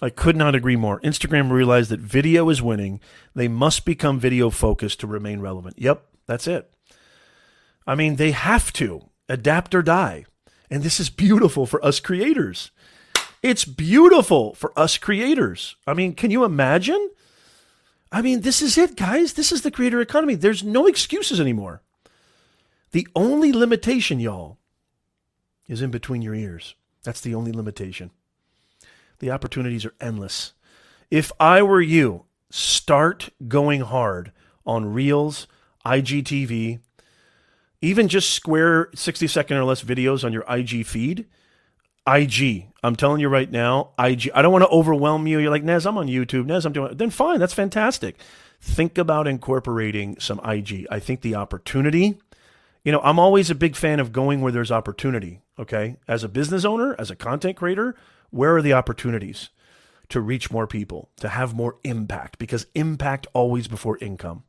I 0.00 0.08
could 0.08 0.36
not 0.36 0.54
agree 0.54 0.76
more. 0.76 1.00
Instagram 1.00 1.50
realized 1.50 1.90
that 1.90 2.00
video 2.00 2.48
is 2.48 2.62
winning. 2.62 3.00
They 3.34 3.46
must 3.46 3.84
become 3.84 4.18
video 4.18 4.48
focused 4.48 5.00
to 5.00 5.06
remain 5.06 5.40
relevant. 5.40 5.78
Yep, 5.78 6.02
that's 6.26 6.46
it. 6.46 6.72
I 7.86 7.94
mean, 7.94 8.16
they 8.16 8.30
have 8.30 8.72
to 8.74 9.10
adapt 9.28 9.74
or 9.74 9.82
die. 9.82 10.24
And 10.70 10.82
this 10.82 11.00
is 11.00 11.10
beautiful 11.10 11.66
for 11.66 11.84
us 11.84 12.00
creators. 12.00 12.70
It's 13.42 13.64
beautiful 13.64 14.54
for 14.54 14.72
us 14.78 14.98
creators. 14.98 15.76
I 15.86 15.94
mean, 15.94 16.14
can 16.14 16.30
you 16.30 16.44
imagine? 16.44 17.10
I 18.12 18.22
mean, 18.22 18.42
this 18.42 18.60
is 18.60 18.76
it, 18.76 18.96
guys. 18.96 19.32
This 19.32 19.50
is 19.50 19.62
the 19.62 19.70
creator 19.70 20.00
economy. 20.00 20.34
There's 20.34 20.62
no 20.62 20.86
excuses 20.86 21.40
anymore. 21.40 21.82
The 22.92 23.06
only 23.14 23.52
limitation, 23.52 24.20
y'all, 24.20 24.58
is 25.68 25.80
in 25.80 25.90
between 25.90 26.22
your 26.22 26.34
ears. 26.34 26.74
That's 27.02 27.20
the 27.20 27.34
only 27.34 27.52
limitation. 27.52 28.10
The 29.20 29.30
opportunities 29.30 29.84
are 29.84 29.94
endless. 30.00 30.52
If 31.10 31.30
I 31.38 31.62
were 31.62 31.80
you, 31.80 32.24
start 32.50 33.30
going 33.46 33.82
hard 33.82 34.32
on 34.66 34.92
Reels, 34.92 35.46
IGTV, 35.86 36.80
even 37.82 38.08
just 38.08 38.30
square 38.30 38.90
60 38.94 39.26
second 39.26 39.56
or 39.56 39.64
less 39.64 39.82
videos 39.82 40.24
on 40.24 40.32
your 40.32 40.44
IG 40.48 40.86
feed. 40.86 41.26
IG. 42.06 42.66
I'm 42.82 42.96
telling 42.96 43.20
you 43.20 43.28
right 43.28 43.50
now, 43.50 43.90
IG. 43.98 44.30
I 44.34 44.42
don't 44.42 44.52
want 44.52 44.64
to 44.64 44.70
overwhelm 44.70 45.26
you. 45.26 45.38
You're 45.38 45.50
like, 45.50 45.64
Nez, 45.64 45.86
I'm 45.86 45.98
on 45.98 46.08
YouTube. 46.08 46.46
Nez, 46.46 46.64
I'm 46.64 46.72
doing 46.72 46.96
Then 46.96 47.10
fine, 47.10 47.38
that's 47.38 47.54
fantastic. 47.54 48.16
Think 48.60 48.98
about 48.98 49.26
incorporating 49.26 50.18
some 50.18 50.40
IG. 50.44 50.86
I 50.90 50.98
think 50.98 51.20
the 51.20 51.34
opportunity, 51.34 52.18
you 52.84 52.92
know, 52.92 53.00
I'm 53.02 53.18
always 53.18 53.50
a 53.50 53.54
big 53.54 53.76
fan 53.76 54.00
of 54.00 54.12
going 54.12 54.40
where 54.40 54.52
there's 54.52 54.72
opportunity. 54.72 55.40
Okay. 55.58 55.96
As 56.08 56.24
a 56.24 56.28
business 56.28 56.64
owner, 56.64 56.96
as 56.98 57.10
a 57.10 57.16
content 57.16 57.56
creator, 57.56 57.94
where 58.30 58.56
are 58.56 58.62
the 58.62 58.72
opportunities 58.72 59.50
to 60.08 60.20
reach 60.20 60.50
more 60.50 60.66
people, 60.66 61.10
to 61.20 61.28
have 61.28 61.54
more 61.54 61.76
impact? 61.84 62.38
Because 62.38 62.66
impact 62.74 63.26
always 63.32 63.68
before 63.68 63.98
income. 63.98 64.44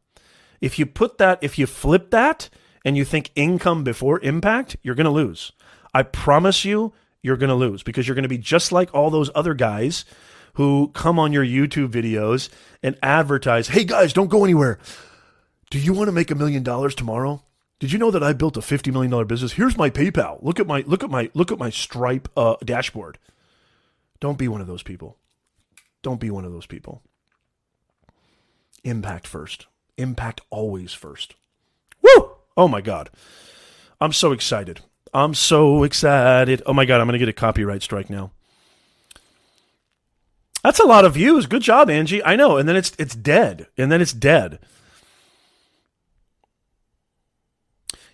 If 0.59 0.77
you 0.79 0.85
put 0.85 1.17
that, 1.17 1.39
if 1.41 1.57
you 1.57 1.67
flip 1.67 2.11
that 2.11 2.49
and 2.83 2.97
you 2.97 3.05
think 3.05 3.31
income 3.35 3.83
before 3.83 4.19
impact, 4.21 4.77
you're 4.81 4.95
going 4.95 5.05
to 5.05 5.11
lose. 5.11 5.51
I 5.93 6.03
promise 6.03 6.65
you, 6.65 6.93
you're 7.21 7.37
going 7.37 7.49
to 7.49 7.55
lose 7.55 7.83
because 7.83 8.07
you're 8.07 8.15
going 8.15 8.23
to 8.23 8.29
be 8.29 8.37
just 8.37 8.71
like 8.71 8.93
all 8.93 9.09
those 9.09 9.29
other 9.35 9.53
guys 9.53 10.05
who 10.55 10.89
come 10.93 11.19
on 11.19 11.31
your 11.31 11.45
YouTube 11.45 11.89
videos 11.89 12.49
and 12.83 12.97
advertise, 13.01 13.69
hey 13.69 13.83
guys, 13.83 14.13
don't 14.13 14.29
go 14.29 14.43
anywhere. 14.43 14.79
Do 15.69 15.79
you 15.79 15.93
want 15.93 16.07
to 16.07 16.11
make 16.11 16.31
a 16.31 16.35
million 16.35 16.63
dollars 16.63 16.95
tomorrow? 16.95 17.43
Did 17.79 17.91
you 17.91 17.97
know 17.97 18.11
that 18.11 18.23
I 18.23 18.33
built 18.33 18.57
a 18.57 18.61
$50 18.61 18.91
million 18.91 19.25
business? 19.25 19.53
Here's 19.53 19.77
my 19.77 19.89
PayPal. 19.89 20.41
Look 20.43 20.59
at 20.59 20.67
my 20.67 20.83
look 20.85 21.03
at 21.03 21.09
my 21.09 21.31
look 21.33 21.51
at 21.51 21.57
my 21.57 21.69
Stripe 21.69 22.27
uh, 22.37 22.55
dashboard. 22.63 23.17
Don't 24.19 24.37
be 24.37 24.47
one 24.47 24.61
of 24.61 24.67
those 24.67 24.83
people. 24.83 25.17
Don't 26.03 26.19
be 26.19 26.29
one 26.29 26.45
of 26.45 26.51
those 26.51 26.67
people. 26.67 27.01
Impact 28.83 29.25
first. 29.25 29.67
Impact 29.97 30.41
always 30.49 30.93
first. 30.93 31.35
Oh 32.55 32.67
my 32.67 32.81
god. 32.81 33.09
I'm 33.99 34.13
so 34.13 34.31
excited. 34.31 34.81
I'm 35.13 35.33
so 35.33 35.83
excited. 35.83 36.61
Oh 36.65 36.73
my 36.73 36.85
god, 36.85 37.01
I'm 37.01 37.07
going 37.07 37.13
to 37.13 37.19
get 37.19 37.29
a 37.29 37.33
copyright 37.33 37.83
strike 37.83 38.09
now. 38.09 38.31
That's 40.63 40.79
a 40.79 40.85
lot 40.85 41.05
of 41.05 41.15
views. 41.15 41.47
Good 41.47 41.63
job, 41.63 41.89
Angie. 41.89 42.23
I 42.23 42.35
know. 42.35 42.57
And 42.57 42.69
then 42.69 42.75
it's 42.75 42.93
it's 42.99 43.15
dead. 43.15 43.67
And 43.77 43.91
then 43.91 44.01
it's 44.01 44.13
dead. 44.13 44.59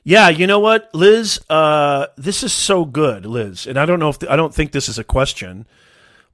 Yeah, 0.03 0.29
you 0.29 0.47
know 0.47 0.61
what, 0.61 0.89
Liz? 0.93 1.41
Uh, 1.49 2.07
this 2.15 2.41
is 2.41 2.53
so 2.53 2.85
good, 2.85 3.25
Liz. 3.25 3.67
And 3.67 3.77
I 3.77 3.85
don't 3.85 3.99
know 3.99 4.07
if 4.07 4.19
the, 4.19 4.31
I 4.31 4.37
don't 4.37 4.55
think 4.55 4.71
this 4.71 4.87
is 4.87 4.97
a 4.97 5.03
question, 5.03 5.67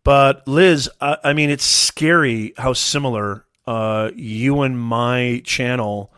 but 0.03 0.47
Liz, 0.47 0.87
I, 1.01 1.17
I 1.23 1.33
mean, 1.33 1.49
it's 1.49 1.65
scary 1.65 2.53
how 2.55 2.73
similar 2.73 3.45
uh, 3.65 4.11
you 4.15 4.61
and 4.61 4.79
my 4.79 5.41
channel 5.43 6.13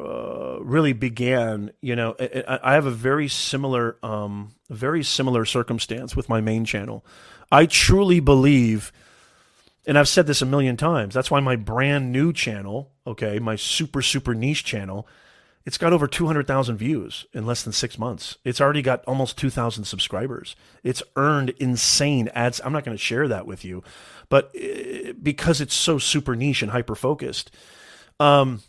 uh, 0.00 0.58
really 0.60 0.92
began. 0.92 1.72
You 1.80 1.96
know, 1.96 2.16
I, 2.18 2.58
I 2.62 2.74
have 2.74 2.86
a 2.86 2.90
very 2.90 3.28
similar, 3.28 3.96
um, 4.02 4.54
very 4.68 5.02
similar 5.02 5.44
circumstance 5.44 6.16
with 6.16 6.28
my 6.28 6.40
main 6.40 6.64
channel. 6.64 7.04
I 7.52 7.66
truly 7.66 8.20
believe, 8.20 8.92
and 9.86 9.98
I've 9.98 10.08
said 10.08 10.26
this 10.26 10.42
a 10.42 10.46
million 10.46 10.76
times. 10.76 11.14
That's 11.14 11.30
why 11.30 11.40
my 11.40 11.56
brand 11.56 12.12
new 12.12 12.32
channel, 12.32 12.92
okay, 13.06 13.38
my 13.38 13.56
super 13.56 14.02
super 14.02 14.34
niche 14.34 14.64
channel, 14.64 15.06
it's 15.66 15.78
got 15.78 15.92
over 15.92 16.06
200,000 16.06 16.76
views 16.76 17.26
in 17.32 17.44
less 17.44 17.62
than 17.62 17.72
six 17.72 17.98
months. 17.98 18.38
It's 18.44 18.60
already 18.60 18.82
got 18.82 19.04
almost 19.04 19.36
2,000 19.36 19.84
subscribers. 19.84 20.56
It's 20.82 21.02
earned 21.16 21.50
insane 21.58 22.28
ads. 22.34 22.60
I'm 22.64 22.72
not 22.72 22.84
going 22.84 22.96
to 22.96 23.02
share 23.02 23.28
that 23.28 23.46
with 23.46 23.64
you, 23.64 23.82
but 24.30 24.54
uh, 24.56 25.12
because 25.22 25.60
it's 25.60 25.74
so 25.74 25.98
super 25.98 26.34
niche 26.34 26.62
and 26.62 26.70
hyper 26.70 26.94
focused, 26.94 27.50
um, 28.18 28.62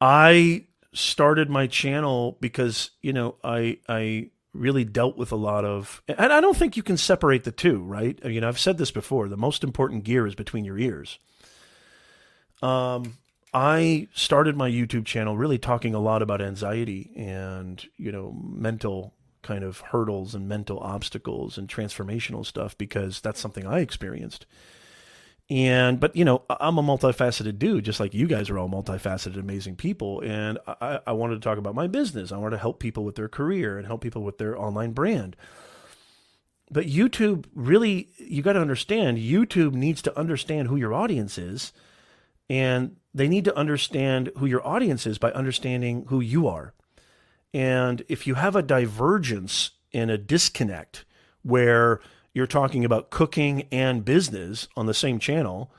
I 0.00 0.66
started 0.92 1.48
my 1.48 1.66
channel 1.66 2.36
because 2.40 2.90
you 3.02 3.12
know 3.12 3.36
I 3.44 3.78
I 3.88 4.30
really 4.52 4.84
dealt 4.84 5.16
with 5.16 5.30
a 5.30 5.36
lot 5.36 5.64
of 5.64 6.02
and 6.08 6.32
I 6.32 6.40
don't 6.40 6.56
think 6.56 6.76
you 6.76 6.82
can 6.82 6.96
separate 6.96 7.44
the 7.44 7.52
two, 7.52 7.82
right? 7.82 8.18
You 8.24 8.40
know, 8.40 8.48
I've 8.48 8.58
said 8.58 8.78
this 8.78 8.90
before, 8.90 9.28
the 9.28 9.36
most 9.36 9.62
important 9.62 10.04
gear 10.04 10.26
is 10.26 10.34
between 10.34 10.64
your 10.64 10.78
ears. 10.78 11.18
Um 12.62 13.18
I 13.52 14.08
started 14.14 14.56
my 14.56 14.70
YouTube 14.70 15.06
channel 15.06 15.36
really 15.36 15.58
talking 15.58 15.94
a 15.94 15.98
lot 16.00 16.22
about 16.22 16.40
anxiety 16.40 17.12
and, 17.16 17.84
you 17.96 18.12
know, 18.12 18.32
mental 18.44 19.14
kind 19.42 19.64
of 19.64 19.80
hurdles 19.80 20.34
and 20.34 20.48
mental 20.48 20.78
obstacles 20.78 21.58
and 21.58 21.68
transformational 21.68 22.46
stuff 22.46 22.78
because 22.78 23.20
that's 23.20 23.40
something 23.40 23.66
I 23.66 23.80
experienced. 23.80 24.46
And 25.50 25.98
but 25.98 26.14
you 26.14 26.24
know, 26.24 26.44
I'm 26.48 26.78
a 26.78 26.82
multifaceted 26.82 27.58
dude, 27.58 27.84
just 27.84 28.00
like 28.00 28.14
you 28.14 28.28
guys 28.28 28.50
are 28.50 28.58
all 28.58 28.68
multifaceted, 28.68 29.38
amazing 29.38 29.76
people. 29.76 30.20
And 30.20 30.58
I, 30.66 31.00
I 31.08 31.12
wanted 31.12 31.34
to 31.34 31.40
talk 31.40 31.58
about 31.58 31.74
my 31.74 31.88
business. 31.88 32.30
I 32.32 32.36
wanted 32.36 32.56
to 32.56 32.62
help 32.62 32.78
people 32.78 33.04
with 33.04 33.16
their 33.16 33.28
career 33.28 33.76
and 33.76 33.86
help 33.86 34.00
people 34.00 34.22
with 34.22 34.38
their 34.38 34.56
online 34.56 34.92
brand. 34.92 35.36
but 36.70 36.86
YouTube 36.86 37.46
really, 37.54 38.08
you 38.18 38.42
got 38.42 38.52
to 38.52 38.60
understand, 38.60 39.18
YouTube 39.18 39.74
needs 39.74 40.00
to 40.02 40.18
understand 40.18 40.68
who 40.68 40.76
your 40.76 40.94
audience 40.94 41.36
is. 41.36 41.72
And 42.48 42.96
they 43.12 43.28
need 43.28 43.44
to 43.44 43.56
understand 43.56 44.30
who 44.38 44.46
your 44.46 44.66
audience 44.66 45.06
is 45.06 45.18
by 45.18 45.32
understanding 45.32 46.06
who 46.08 46.20
you 46.20 46.46
are. 46.46 46.74
And 47.52 48.02
if 48.08 48.26
you 48.26 48.34
have 48.34 48.54
a 48.54 48.62
divergence 48.62 49.72
and 49.92 50.10
a 50.10 50.18
disconnect 50.18 51.04
where 51.42 52.00
you're 52.32 52.46
talking 52.46 52.84
about 52.84 53.10
cooking 53.10 53.66
and 53.72 54.04
business 54.04 54.68
on 54.76 54.86
the 54.86 54.94
same 54.94 55.18
channel, 55.18 55.72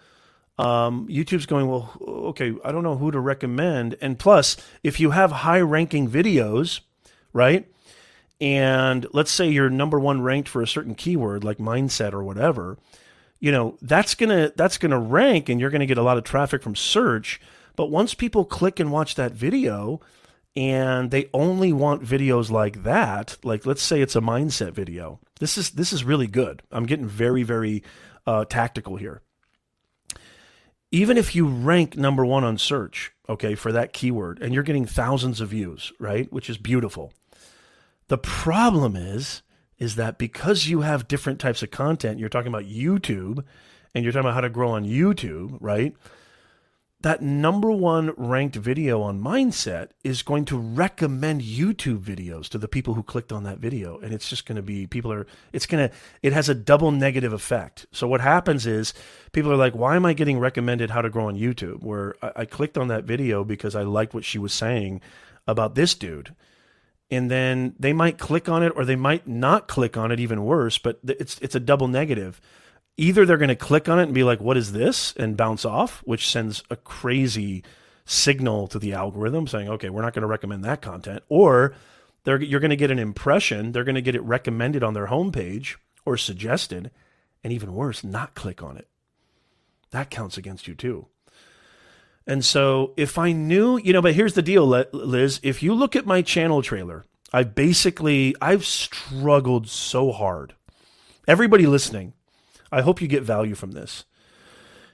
um, 0.57 1.07
YouTube's 1.07 1.45
going, 1.45 1.67
well, 1.67 1.91
okay, 2.01 2.53
I 2.63 2.71
don't 2.71 2.83
know 2.83 2.97
who 2.97 3.11
to 3.11 3.19
recommend. 3.19 3.95
And 4.01 4.19
plus, 4.19 4.57
if 4.83 4.99
you 4.99 5.11
have 5.11 5.31
high 5.31 5.61
ranking 5.61 6.09
videos, 6.09 6.81
right? 7.33 7.67
And 8.39 9.07
let's 9.13 9.31
say 9.31 9.49
you're 9.49 9.69
number 9.69 9.99
one 9.99 10.21
ranked 10.21 10.49
for 10.49 10.61
a 10.61 10.67
certain 10.67 10.95
keyword 10.95 11.43
like 11.43 11.57
mindset 11.57 12.13
or 12.13 12.23
whatever, 12.23 12.77
you 13.39 13.51
know, 13.51 13.77
that's 13.81 14.13
gonna 14.15 14.51
that's 14.55 14.77
gonna 14.77 14.99
rank 14.99 15.49
and 15.49 15.59
you're 15.59 15.69
gonna 15.69 15.85
get 15.85 15.97
a 15.97 16.03
lot 16.03 16.17
of 16.17 16.23
traffic 16.23 16.61
from 16.61 16.75
search. 16.75 17.41
But 17.75 17.89
once 17.89 18.13
people 18.13 18.45
click 18.45 18.79
and 18.79 18.91
watch 18.91 19.15
that 19.15 19.31
video, 19.31 20.01
and 20.55 21.11
they 21.11 21.29
only 21.33 21.71
want 21.71 22.03
videos 22.03 22.51
like 22.51 22.83
that. 22.83 23.37
Like 23.43 23.65
let's 23.65 23.81
say 23.81 24.01
it's 24.01 24.15
a 24.15 24.21
mindset 24.21 24.73
video. 24.73 25.19
This 25.39 25.57
is 25.57 25.71
this 25.71 25.93
is 25.93 26.03
really 26.03 26.27
good. 26.27 26.61
I'm 26.71 26.85
getting 26.85 27.07
very 27.07 27.43
very 27.43 27.83
uh, 28.27 28.45
tactical 28.45 28.97
here. 28.97 29.21
Even 30.91 31.17
if 31.17 31.35
you 31.35 31.47
rank 31.47 31.95
number 31.95 32.25
one 32.25 32.43
on 32.43 32.57
search 32.57 33.11
okay 33.29 33.55
for 33.55 33.71
that 33.71 33.93
keyword 33.93 34.41
and 34.41 34.53
you're 34.53 34.63
getting 34.63 34.85
thousands 34.85 35.39
of 35.39 35.49
views 35.49 35.93
right 35.99 36.31
which 36.31 36.49
is 36.49 36.57
beautiful. 36.57 37.13
The 38.07 38.17
problem 38.17 38.95
is 38.95 39.41
is 39.77 39.95
that 39.95 40.17
because 40.19 40.67
you 40.67 40.81
have 40.81 41.07
different 41.07 41.39
types 41.39 41.63
of 41.63 41.71
content 41.71 42.19
you're 42.19 42.29
talking 42.29 42.49
about 42.49 42.65
youtube 42.65 43.43
and 43.95 44.03
you're 44.03 44.11
talking 44.11 44.25
about 44.25 44.35
how 44.35 44.41
to 44.41 44.49
grow 44.49 44.71
on 44.71 44.83
youtube 44.83 45.57
right 45.61 45.95
that 47.03 47.21
number 47.21 47.71
one 47.71 48.13
ranked 48.17 48.55
video 48.55 49.01
on 49.01 49.21
mindset 49.21 49.89
is 50.03 50.21
going 50.21 50.45
to 50.45 50.57
recommend 50.57 51.41
YouTube 51.41 51.99
videos 51.99 52.47
to 52.49 52.57
the 52.57 52.67
people 52.67 52.93
who 52.93 53.03
clicked 53.03 53.31
on 53.31 53.43
that 53.43 53.59
video. 53.59 53.97
And 53.99 54.13
it's 54.13 54.29
just 54.29 54.45
going 54.45 54.57
to 54.57 54.61
be, 54.61 54.87
people 54.87 55.11
are, 55.11 55.25
it's 55.51 55.65
going 55.65 55.89
to, 55.89 55.95
it 56.21 56.33
has 56.33 56.49
a 56.49 56.55
double 56.55 56.91
negative 56.91 57.33
effect. 57.33 57.85
So 57.91 58.07
what 58.07 58.21
happens 58.21 58.65
is 58.65 58.93
people 59.31 59.51
are 59.51 59.57
like, 59.57 59.73
why 59.73 59.95
am 59.95 60.05
I 60.05 60.13
getting 60.13 60.39
recommended 60.39 60.91
how 60.91 61.01
to 61.01 61.09
grow 61.09 61.27
on 61.27 61.37
YouTube? 61.37 61.83
Where 61.83 62.15
I, 62.21 62.31
I 62.37 62.45
clicked 62.45 62.77
on 62.77 62.87
that 62.89 63.05
video 63.05 63.43
because 63.43 63.75
I 63.75 63.83
liked 63.83 64.13
what 64.13 64.25
she 64.25 64.37
was 64.37 64.53
saying 64.53 65.01
about 65.47 65.75
this 65.75 65.95
dude. 65.95 66.35
And 67.09 67.29
then 67.29 67.75
they 67.77 67.93
might 67.93 68.17
click 68.17 68.47
on 68.47 68.63
it 68.63 68.73
or 68.75 68.85
they 68.85 68.95
might 68.95 69.27
not 69.27 69.67
click 69.67 69.97
on 69.97 70.11
it 70.11 70.19
even 70.19 70.45
worse, 70.45 70.77
but 70.77 70.99
it's, 71.03 71.37
it's 71.39 71.55
a 71.55 71.59
double 71.59 71.87
negative 71.87 72.39
either 73.01 73.25
they're 73.25 73.37
going 73.37 73.49
to 73.49 73.55
click 73.55 73.89
on 73.89 73.99
it 73.99 74.03
and 74.03 74.13
be 74.13 74.23
like, 74.23 74.39
what 74.39 74.57
is 74.57 74.73
this? 74.73 75.13
And 75.17 75.35
bounce 75.35 75.65
off, 75.65 76.01
which 76.05 76.29
sends 76.29 76.63
a 76.69 76.75
crazy 76.75 77.63
signal 78.05 78.67
to 78.67 78.77
the 78.77 78.93
algorithm 78.93 79.47
saying, 79.47 79.69
okay, 79.69 79.89
we're 79.89 80.03
not 80.03 80.13
going 80.13 80.21
to 80.21 80.27
recommend 80.27 80.63
that 80.63 80.81
content. 80.81 81.23
Or 81.27 81.73
you're 82.25 82.59
going 82.59 82.69
to 82.69 82.75
get 82.75 82.91
an 82.91 82.99
impression, 82.99 83.71
they're 83.71 83.83
going 83.83 83.95
to 83.95 84.01
get 84.01 84.15
it 84.15 84.21
recommended 84.21 84.83
on 84.83 84.93
their 84.93 85.07
homepage 85.07 85.77
or 86.05 86.15
suggested, 86.15 86.91
and 87.43 87.51
even 87.51 87.73
worse, 87.73 88.03
not 88.03 88.35
click 88.35 88.61
on 88.61 88.77
it. 88.77 88.87
That 89.89 90.11
counts 90.11 90.37
against 90.37 90.67
you 90.67 90.75
too. 90.75 91.07
And 92.27 92.45
so 92.45 92.93
if 92.97 93.17
I 93.17 93.31
knew, 93.31 93.77
you 93.77 93.93
know, 93.93 94.01
but 94.01 94.13
here's 94.13 94.35
the 94.35 94.43
deal, 94.43 94.67
Liz, 94.67 95.39
if 95.41 95.63
you 95.63 95.73
look 95.73 95.95
at 95.95 96.05
my 96.05 96.21
channel 96.21 96.61
trailer, 96.61 97.05
I 97.33 97.43
basically, 97.43 98.35
I've 98.39 98.65
struggled 98.65 99.67
so 99.67 100.11
hard. 100.11 100.53
Everybody 101.27 101.65
listening, 101.65 102.13
I 102.71 102.81
hope 102.81 103.01
you 103.01 103.07
get 103.07 103.23
value 103.23 103.55
from 103.55 103.71
this. 103.71 104.05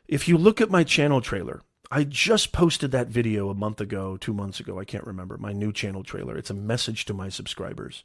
If 0.08 0.28
you 0.28 0.38
look 0.38 0.62
at 0.62 0.72
my 0.72 0.84
channel 0.84 1.22
trailer, 1.22 1.62
I 1.92 2.04
just 2.04 2.52
posted 2.52 2.92
that 2.92 3.08
video 3.08 3.50
a 3.50 3.56
month 3.56 3.80
ago, 3.80 4.18
two 4.18 4.34
months 4.34 4.60
ago, 4.60 4.80
I 4.80 4.86
can't 4.86 5.06
remember, 5.06 5.38
my 5.38 5.54
new 5.54 5.72
channel 5.72 6.04
trailer. 6.04 6.38
It's 6.38 6.50
a 6.50 6.56
message 6.56 7.06
to 7.06 7.14
my 7.14 7.30
subscribers. 7.30 8.04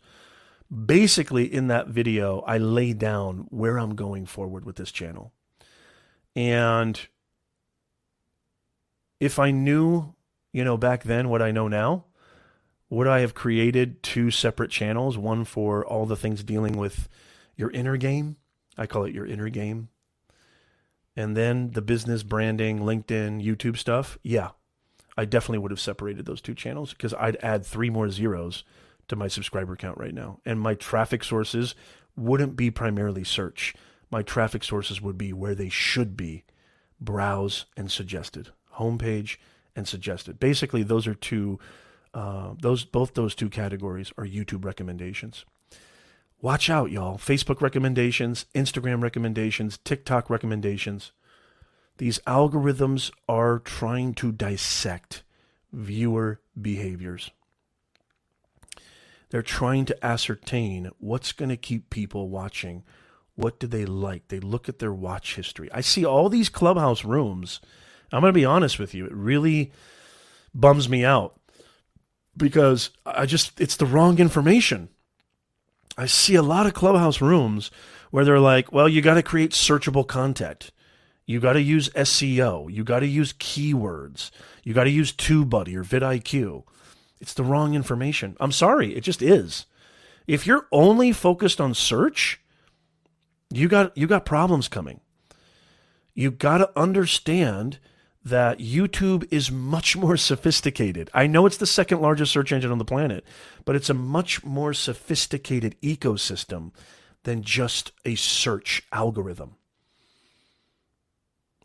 Basically, 0.71 1.53
in 1.53 1.69
that 1.69 1.89
video, 1.89 2.41
I 2.41 2.59
lay 2.59 2.93
down 2.93 3.47
where 3.51 3.79
I'm 3.79 3.95
going 3.95 4.27
forward 4.27 4.65
with 4.65 4.77
this 4.77 4.93
channel. 4.93 5.33
And 6.37 7.01
if 9.21 9.39
I 9.39 9.51
knew, 9.51 10.15
you 10.53 10.65
know, 10.65 10.77
back 10.77 11.03
then 11.03 11.29
what 11.29 11.43
I 11.43 11.51
know 11.51 11.69
now, 11.69 12.05
would 12.89 13.07
I 13.07 13.21
have 13.21 13.35
created 13.35 14.03
two 14.03 14.31
separate 14.31 14.71
channels, 14.71 15.19
one 15.19 15.45
for 15.45 15.85
all 15.85 16.07
the 16.07 16.17
things 16.17 16.45
dealing 16.45 16.77
with 16.77 17.09
your 17.57 17.71
inner 17.71 17.97
game 17.97 18.37
I 18.77 18.87
call 18.87 19.05
it 19.05 19.15
your 19.15 19.27
inner 19.27 19.49
game. 19.49 19.89
And 21.15 21.37
then 21.37 21.73
the 21.73 21.83
business 21.83 22.23
branding, 22.23 22.81
LinkedIn, 22.81 23.45
YouTube 23.45 23.77
stuff. 23.77 24.19
Yeah, 24.23 24.51
I 25.17 25.25
definitely 25.25 25.59
would 25.59 25.71
have 25.71 25.81
separated 25.81 26.25
those 26.25 26.41
two 26.41 26.55
channels 26.55 26.93
because 26.93 27.15
I'd 27.15 27.37
add 27.37 27.67
three 27.67 27.91
more 27.91 28.09
zeros 28.11 28.65
to 29.09 29.17
my 29.17 29.29
subscriber 29.29 29.77
count 29.77 29.99
right 29.99 30.15
now. 30.15 30.41
And 30.47 30.61
my 30.61 30.75
traffic 30.75 31.23
sources 31.23 31.75
wouldn't 32.17 32.57
be 32.57 32.71
primarily 32.71 33.25
search. 33.25 33.75
My 34.11 34.23
traffic 34.23 34.65
sources 34.65 35.01
would 35.01 35.19
be 35.19 35.33
where 35.33 35.55
they 35.55 35.69
should 35.69 36.17
be 36.17 36.45
browse 37.01 37.67
and 37.77 37.91
suggested, 37.91 38.51
homepage 38.77 39.37
and 39.75 39.89
suggested. 39.89 40.39
Basically, 40.39 40.83
those 40.83 41.07
are 41.07 41.15
two, 41.15 41.59
uh, 42.15 42.55
those 42.61 42.85
both 42.85 43.15
those 43.15 43.35
two 43.35 43.49
categories 43.49 44.13
are 44.17 44.27
YouTube 44.27 44.65
recommendations. 44.65 45.45
Watch 46.43 46.69
out, 46.69 46.91
y'all. 46.91 47.19
Facebook 47.19 47.61
recommendations, 47.61 48.47
Instagram 48.53 49.01
recommendations, 49.01 49.79
TikTok 49.79 50.29
recommendations. 50.29 51.13
These 51.99 52.19
algorithms 52.27 53.13
are 53.29 53.61
trying 53.61 54.15
to 54.15 54.33
dissect 54.33 55.23
viewer 55.73 56.41
behaviors. 56.61 57.31
They're 59.31 59.41
trying 59.41 59.85
to 59.85 60.05
ascertain 60.05 60.91
what's 60.99 61.31
going 61.31 61.49
to 61.51 61.57
keep 61.57 61.91
people 61.91 62.29
watching. 62.29 62.83
What 63.37 63.61
do 63.61 63.69
they 63.69 63.87
like? 63.87 64.27
They 64.27 64.41
look 64.41 64.69
at 64.69 64.81
their 64.81 64.93
watch 64.93 65.37
history. 65.37 65.71
I 65.73 65.81
see 65.81 66.05
all 66.05 66.29
these 66.29 66.49
clubhouse 66.49 67.05
rooms. 67.05 67.61
I'm 68.11 68.21
going 68.21 68.33
to 68.33 68.39
be 68.39 68.45
honest 68.45 68.81
with 68.81 68.95
you. 68.95 69.07
It 69.07 69.15
really 69.15 69.71
bums 70.53 70.89
me 70.89 71.05
out 71.05 71.39
because 72.37 72.91
I 73.07 73.27
just, 73.27 73.61
it's 73.61 73.77
the 73.77 73.87
wrong 73.87 74.19
information. 74.19 74.89
I 75.97 76.07
see 76.07 76.35
a 76.35 76.43
lot 76.43 76.67
of 76.67 76.75
clubhouse 76.75 77.21
rooms 77.21 77.71
where 78.11 78.25
they're 78.25 78.39
like, 78.39 78.73
well, 78.73 78.89
you 78.89 79.03
got 79.03 79.15
to 79.15 79.23
create 79.23 79.53
searchable 79.53 80.07
content. 80.07 80.71
You 81.27 81.41
got 81.41 81.55
to 81.55 81.63
use 81.63 81.89
SEO. 81.91 82.73
You 82.73 82.85
got 82.85 83.01
to 83.01 83.07
use 83.07 83.33
keywords. 83.35 84.31
You 84.65 84.75
got 84.75 84.85
to 84.85 84.91
use 84.91 85.13
TubeBuddy 85.13 85.75
or 85.75 85.85
vidIQ. 85.85 86.65
It's 87.21 87.35
the 87.35 87.45
wrong 87.45 87.75
information. 87.75 88.37
I'm 88.41 88.53
sorry, 88.53 88.95
it 88.97 89.03
just 89.03 89.23
is. 89.23 89.67
If 90.27 90.47
you're 90.47 90.67
only 90.73 91.13
focused 91.13 91.61
on 91.61 91.75
search, 91.75 92.41
you 93.51 93.69
got 93.69 93.97
you 93.97 94.07
got 94.07 94.25
problems 94.25 94.69
coming. 94.69 95.01
You 96.15 96.31
got 96.31 96.59
to 96.59 96.71
understand 96.79 97.79
that 98.25 98.59
YouTube 98.59 99.27
is 99.31 99.51
much 99.51 99.97
more 99.97 100.17
sophisticated. 100.17 101.11
I 101.13 101.27
know 101.27 101.47
it's 101.47 101.57
the 101.57 101.67
second 101.67 102.01
largest 102.01 102.33
search 102.33 102.53
engine 102.53 102.71
on 102.71 102.79
the 102.79 102.85
planet, 102.85 103.25
but 103.65 103.75
it's 103.75 103.91
a 103.91 103.95
much 103.95 104.45
more 104.45 104.73
sophisticated 104.73 105.77
ecosystem 105.83 106.71
than 107.25 107.43
just 107.43 107.93
a 108.05 108.15
search 108.15 108.83
algorithm. 108.93 109.57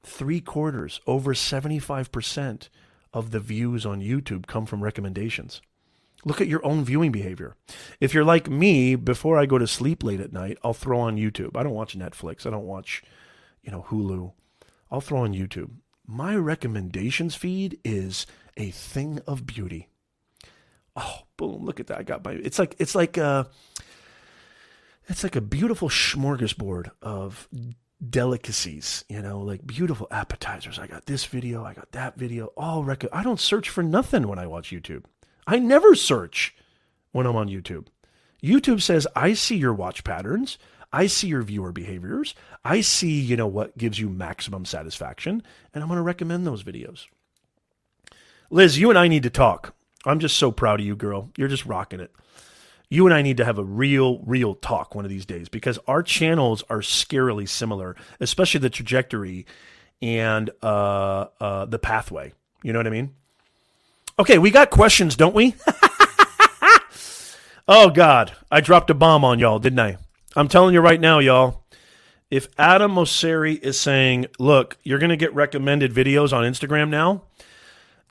Three 0.03 0.41
quarters, 0.41 0.99
over 1.05 1.33
75% 1.33 2.69
of 3.13 3.31
the 3.31 3.39
views 3.39 3.85
on 3.85 4.01
YouTube 4.01 4.47
come 4.47 4.65
from 4.65 4.83
recommendations. 4.83 5.61
Look 6.25 6.41
at 6.41 6.47
your 6.47 6.65
own 6.65 6.83
viewing 6.83 7.11
behavior. 7.11 7.55
If 7.99 8.13
you're 8.13 8.23
like 8.23 8.49
me, 8.49 8.95
before 8.95 9.37
I 9.37 9.45
go 9.45 9.57
to 9.57 9.67
sleep 9.67 10.03
late 10.03 10.19
at 10.19 10.33
night, 10.33 10.57
I'll 10.63 10.73
throw 10.73 10.99
on 10.99 11.17
YouTube. 11.17 11.55
I 11.55 11.63
don't 11.63 11.73
watch 11.73 11.97
Netflix. 11.97 12.45
I 12.45 12.49
don't 12.49 12.65
watch, 12.65 13.03
you 13.61 13.71
know, 13.71 13.85
Hulu. 13.89 14.33
I'll 14.89 15.01
throw 15.01 15.19
on 15.19 15.33
YouTube 15.33 15.71
my 16.07 16.35
recommendations 16.35 17.35
feed 17.35 17.79
is 17.83 18.25
a 18.55 18.71
thing 18.71 19.19
of 19.27 19.45
beauty. 19.45 19.89
Oh, 20.95 21.19
boom! 21.35 21.65
Look 21.65 21.79
at 21.79 21.87
that. 21.87 21.99
I 21.99 22.03
got 22.03 22.25
my. 22.25 22.31
It's 22.31 22.57
like 22.57 22.75
it's 22.79 22.95
like. 22.95 23.17
Uh, 23.17 23.45
it's 25.09 25.23
like 25.23 25.35
a 25.35 25.41
beautiful 25.41 25.89
smorgasbord 25.89 26.91
of 27.01 27.47
delicacies, 28.07 29.05
you 29.09 29.21
know, 29.21 29.39
like 29.39 29.65
beautiful 29.65 30.07
appetizers. 30.11 30.77
I 30.77 30.87
got 30.87 31.05
this 31.05 31.25
video, 31.25 31.63
I 31.63 31.73
got 31.73 31.91
that 31.93 32.17
video, 32.17 32.47
all 32.57 32.83
record. 32.83 33.09
I 33.13 33.23
don't 33.23 33.39
search 33.39 33.69
for 33.69 33.81
nothing 33.83 34.27
when 34.27 34.37
I 34.39 34.47
watch 34.47 34.71
YouTube. 34.71 35.05
I 35.45 35.59
never 35.59 35.95
search 35.95 36.55
when 37.11 37.25
I'm 37.25 37.35
on 37.35 37.47
YouTube. 37.47 37.87
YouTube 38.43 38.81
says, 38.81 39.07
I 39.15 39.33
see 39.33 39.55
your 39.55 39.73
watch 39.73 40.03
patterns. 40.03 40.57
I 40.91 41.07
see 41.07 41.27
your 41.27 41.41
viewer 41.41 41.71
behaviors. 41.71 42.33
I 42.63 42.81
see, 42.81 43.19
you 43.19 43.35
know, 43.35 43.47
what 43.47 43.77
gives 43.77 43.99
you 43.99 44.09
maximum 44.09 44.65
satisfaction, 44.65 45.43
and 45.73 45.83
I'm 45.83 45.89
going 45.89 45.97
to 45.97 46.03
recommend 46.03 46.45
those 46.45 46.63
videos. 46.63 47.05
Liz, 48.49 48.79
you 48.79 48.89
and 48.89 48.97
I 48.97 49.07
need 49.07 49.23
to 49.23 49.29
talk. 49.29 49.75
I'm 50.05 50.19
just 50.19 50.37
so 50.37 50.51
proud 50.51 50.79
of 50.79 50.85
you, 50.85 50.95
girl. 50.95 51.29
You're 51.37 51.49
just 51.49 51.65
rocking 51.65 51.99
it. 51.99 52.11
You 52.89 53.05
and 53.05 53.13
I 53.13 53.21
need 53.21 53.37
to 53.37 53.45
have 53.45 53.57
a 53.57 53.63
real, 53.63 54.19
real 54.19 54.55
talk 54.55 54.95
one 54.95 55.03
of 55.03 55.09
these 55.09 55.25
days 55.25 55.49
because 55.49 55.77
our 55.87 56.01
channels 56.01 56.63
are 56.69 56.79
scarily 56.79 57.47
similar, 57.47 57.97
especially 58.21 58.61
the 58.61 58.69
trajectory 58.69 59.45
and 60.01 60.49
uh, 60.63 61.25
uh, 61.41 61.65
the 61.65 61.79
pathway. 61.79 62.31
You 62.63 62.71
know 62.71 62.79
what 62.79 62.87
I 62.87 62.91
mean? 62.91 63.13
Okay, 64.17 64.37
we 64.37 64.51
got 64.51 64.69
questions, 64.69 65.17
don't 65.17 65.35
we? 65.35 65.55
oh, 67.67 67.89
God. 67.89 68.33
I 68.49 68.61
dropped 68.61 68.89
a 68.89 68.93
bomb 68.93 69.25
on 69.25 69.39
y'all, 69.39 69.59
didn't 69.59 69.79
I? 69.79 69.97
I'm 70.37 70.47
telling 70.47 70.75
you 70.75 70.81
right 70.81 71.01
now, 71.01 71.17
y'all. 71.17 71.63
If 72.29 72.47
Adam 72.59 72.93
Mosseri 72.93 73.57
is 73.57 73.79
saying, 73.79 74.27
look, 74.37 74.77
you're 74.83 74.99
going 74.99 75.09
to 75.09 75.17
get 75.17 75.33
recommended 75.33 75.93
videos 75.93 76.31
on 76.31 76.43
Instagram 76.43 76.89
now, 76.89 77.23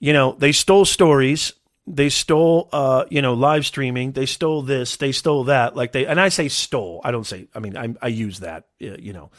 you 0.00 0.12
know, 0.12 0.34
they 0.36 0.50
stole 0.50 0.84
stories. 0.84 1.52
They 1.86 2.08
stole, 2.08 2.68
uh, 2.72 3.04
you 3.10 3.22
know, 3.22 3.34
live 3.34 3.64
streaming. 3.64 4.10
They 4.10 4.26
stole 4.26 4.62
this. 4.62 4.96
They 4.96 5.12
stole 5.12 5.44
that. 5.44 5.76
Like 5.76 5.92
they, 5.92 6.04
and 6.04 6.20
I 6.20 6.30
say 6.30 6.48
stole. 6.48 7.00
I 7.04 7.12
don't 7.12 7.26
say. 7.26 7.46
I 7.54 7.60
mean, 7.60 7.76
I, 7.76 7.94
I 8.02 8.08
use 8.08 8.40
that. 8.40 8.64
You 8.80 9.12
know, 9.12 9.30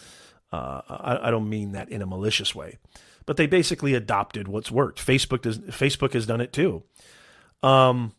uh, 0.54 0.82
I, 0.88 1.28
I 1.28 1.32
don't 1.32 1.50
mean 1.50 1.74
that 1.74 1.90
in 1.90 2.02
a 2.02 2.06
malicious 2.06 2.56
way, 2.56 2.78
but 3.26 3.36
they 3.36 3.48
basically 3.48 3.96
adopted 3.96 4.48
what's 4.48 4.72
worked. 4.72 5.06
Facebook 5.06 5.42
does. 5.42 5.58
Facebook 5.60 6.14
has 6.14 6.26
done 6.26 6.40
it 6.40 6.54
too. 6.54 6.84
Um, 7.64 8.14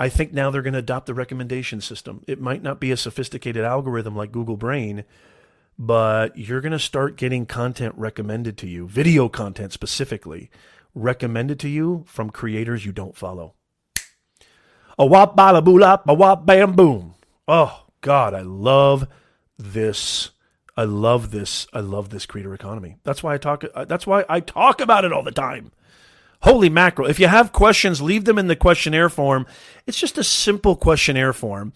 I 0.00 0.08
think 0.08 0.32
now 0.32 0.50
they're 0.50 0.62
going 0.62 0.72
to 0.72 0.78
adopt 0.78 1.06
the 1.06 1.14
recommendation 1.14 1.82
system. 1.82 2.24
It 2.26 2.40
might 2.40 2.62
not 2.62 2.80
be 2.80 2.90
a 2.90 2.96
sophisticated 2.96 3.64
algorithm 3.64 4.16
like 4.16 4.32
Google 4.32 4.56
Brain, 4.56 5.04
but 5.78 6.36
you're 6.38 6.62
going 6.62 6.72
to 6.72 6.78
start 6.78 7.16
getting 7.16 7.44
content 7.44 7.94
recommended 7.98 8.56
to 8.58 8.66
you, 8.66 8.88
video 8.88 9.28
content 9.28 9.74
specifically, 9.74 10.50
recommended 10.94 11.60
to 11.60 11.68
you 11.68 12.04
from 12.06 12.30
creators 12.30 12.86
you 12.86 12.92
don't 12.92 13.14
follow. 13.14 13.52
A 14.98 15.04
wop 15.04 15.36
bada 15.36 15.62
boolop, 15.62 16.02
a 16.08 16.14
wop 16.14 16.46
bam 16.46 16.72
boom. 16.72 17.14
Oh 17.46 17.84
God, 18.00 18.32
I 18.32 18.40
love 18.40 19.06
this. 19.58 20.30
I 20.76 20.84
love 20.84 21.30
this. 21.30 21.66
I 21.74 21.80
love 21.80 22.08
this 22.08 22.24
creator 22.24 22.54
economy. 22.54 22.96
That's 23.04 23.22
why 23.22 23.34
I 23.34 23.38
talk. 23.38 23.64
uh, 23.74 23.84
That's 23.84 24.06
why 24.06 24.24
I 24.30 24.40
talk 24.40 24.80
about 24.80 25.04
it 25.04 25.12
all 25.12 25.22
the 25.22 25.30
time. 25.30 25.72
Holy 26.42 26.70
mackerel! 26.70 27.08
If 27.08 27.20
you 27.20 27.26
have 27.26 27.52
questions, 27.52 28.00
leave 28.00 28.24
them 28.24 28.38
in 28.38 28.46
the 28.46 28.56
questionnaire 28.56 29.08
form. 29.08 29.46
It's 29.86 29.98
just 29.98 30.16
a 30.18 30.24
simple 30.24 30.74
questionnaire 30.76 31.32
form. 31.32 31.72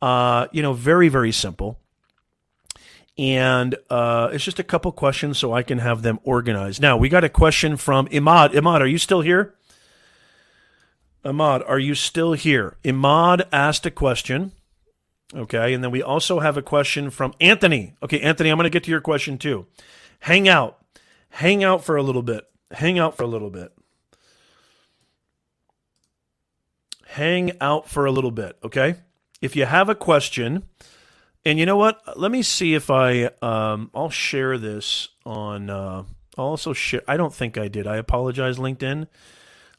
Uh, 0.00 0.46
you 0.52 0.62
know, 0.62 0.72
very 0.72 1.08
very 1.08 1.32
simple. 1.32 1.78
And 3.18 3.74
uh, 3.90 4.30
it's 4.32 4.44
just 4.44 4.60
a 4.60 4.64
couple 4.64 4.92
questions 4.92 5.38
so 5.38 5.52
I 5.52 5.64
can 5.64 5.78
have 5.78 6.02
them 6.02 6.20
organized. 6.22 6.80
Now 6.80 6.96
we 6.96 7.08
got 7.08 7.24
a 7.24 7.28
question 7.28 7.76
from 7.76 8.06
Imad. 8.08 8.52
Imad, 8.52 8.80
are 8.80 8.86
you 8.86 8.98
still 8.98 9.22
here? 9.22 9.54
Imad, 11.24 11.68
are 11.68 11.80
you 11.80 11.96
still 11.96 12.34
here? 12.34 12.76
Imad 12.84 13.42
asked 13.52 13.84
a 13.86 13.90
question. 13.90 14.52
Okay. 15.34 15.74
And 15.74 15.82
then 15.82 15.90
we 15.90 16.02
also 16.02 16.38
have 16.38 16.56
a 16.56 16.62
question 16.62 17.10
from 17.10 17.34
Anthony. 17.40 17.94
Okay, 18.02 18.20
Anthony, 18.20 18.50
I'm 18.50 18.56
going 18.56 18.64
to 18.64 18.70
get 18.70 18.84
to 18.84 18.90
your 18.90 19.00
question 19.00 19.36
too. 19.36 19.66
Hang 20.20 20.48
out. 20.48 20.78
Hang 21.30 21.64
out 21.64 21.84
for 21.84 21.96
a 21.96 22.02
little 22.02 22.22
bit. 22.22 22.48
Hang 22.70 22.98
out 22.98 23.16
for 23.16 23.24
a 23.24 23.28
little 23.28 23.50
bit. 23.50 23.72
Hang 27.18 27.50
out 27.60 27.88
for 27.88 28.06
a 28.06 28.12
little 28.12 28.30
bit. 28.30 28.56
Okay. 28.62 28.94
If 29.40 29.56
you 29.56 29.64
have 29.64 29.88
a 29.88 29.96
question, 29.96 30.62
and 31.44 31.58
you 31.58 31.66
know 31.66 31.76
what? 31.76 32.00
Let 32.16 32.30
me 32.30 32.42
see 32.42 32.74
if 32.74 32.92
I, 32.92 33.24
um, 33.42 33.90
I'll 33.92 34.08
share 34.08 34.56
this 34.56 35.08
on, 35.26 35.68
uh, 35.68 36.04
I'll 36.36 36.44
also 36.44 36.72
share, 36.72 37.02
I 37.08 37.16
don't 37.16 37.34
think 37.34 37.58
I 37.58 37.66
did. 37.66 37.88
I 37.88 37.96
apologize, 37.96 38.58
LinkedIn. 38.58 39.08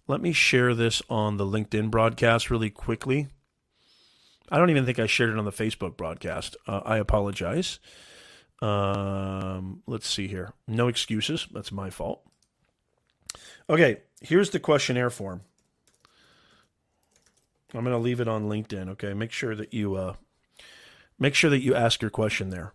Let 0.06 0.20
me 0.20 0.34
share 0.34 0.76
this 0.76 1.02
on 1.10 1.38
the 1.38 1.46
LinkedIn 1.46 1.90
broadcast 1.90 2.52
really 2.52 2.70
quickly. 2.70 3.30
I 4.52 4.58
don't 4.58 4.70
even 4.70 4.86
think 4.86 5.00
I 5.00 5.06
shared 5.06 5.30
it 5.30 5.38
on 5.38 5.46
the 5.46 5.52
Facebook 5.52 5.96
broadcast. 5.96 6.58
Uh, 6.68 6.82
I 6.84 6.98
apologize. 6.98 7.80
Um, 8.62 9.82
let's 9.88 10.10
see 10.10 10.28
here. 10.28 10.52
No 10.68 10.90
excuses. 10.90 11.48
That's 11.54 11.72
my 11.72 11.90
fault. 11.90 12.22
Okay, 13.70 14.02
here's 14.20 14.50
the 14.50 14.60
questionnaire 14.60 15.10
form. 15.10 15.40
I'm 17.74 17.84
going 17.84 17.96
to 17.96 18.02
leave 18.02 18.20
it 18.20 18.28
on 18.28 18.50
LinkedIn. 18.50 18.90
Okay, 18.90 19.14
make 19.14 19.32
sure 19.32 19.56
that 19.56 19.74
you 19.74 19.96
uh, 19.96 20.16
make 21.18 21.36
sure 21.36 21.50
that 21.50 21.62
you 21.62 21.76
ask 21.76 22.02
your 22.02 22.12
question 22.12 22.50
there. 22.50 22.74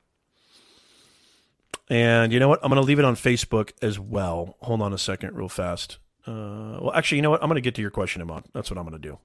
And 1.88 2.32
you 2.32 2.40
know 2.40 2.48
what? 2.48 2.60
I'm 2.62 2.70
going 2.70 2.80
to 2.80 2.86
leave 2.86 2.98
it 2.98 3.04
on 3.04 3.14
Facebook 3.14 3.72
as 3.82 3.98
well. 3.98 4.56
Hold 4.60 4.80
on 4.82 4.92
a 4.92 4.98
second, 4.98 5.34
real 5.34 5.48
fast. 5.48 5.98
Uh, 6.26 6.78
well, 6.80 6.92
actually, 6.94 7.16
you 7.16 7.22
know 7.22 7.30
what? 7.30 7.42
I'm 7.42 7.48
going 7.48 7.56
to 7.56 7.60
get 7.60 7.74
to 7.74 7.82
your 7.82 7.90
question, 7.90 8.22
Iman. 8.22 8.44
That's 8.54 8.70
what 8.70 8.78
I'm 8.78 8.88
going 8.88 9.00
to 9.00 9.08
do. 9.08 9.18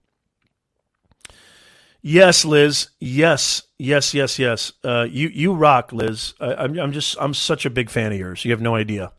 Yes, 2.01 2.45
Liz. 2.45 2.89
Yes, 2.99 3.63
yes, 3.77 4.13
yes, 4.13 4.39
yes. 4.39 4.71
Uh, 4.83 5.05
you 5.09 5.27
you 5.29 5.53
rock, 5.53 5.91
Liz. 5.91 6.33
I, 6.39 6.55
I'm 6.55 6.79
I'm 6.79 6.91
just 6.91 7.17
I'm 7.19 7.33
such 7.33 7.65
a 7.65 7.69
big 7.69 7.89
fan 7.89 8.11
of 8.11 8.17
yours. 8.17 8.45
You 8.45 8.51
have 8.51 8.61
no 8.61 8.75
idea. 8.75 9.11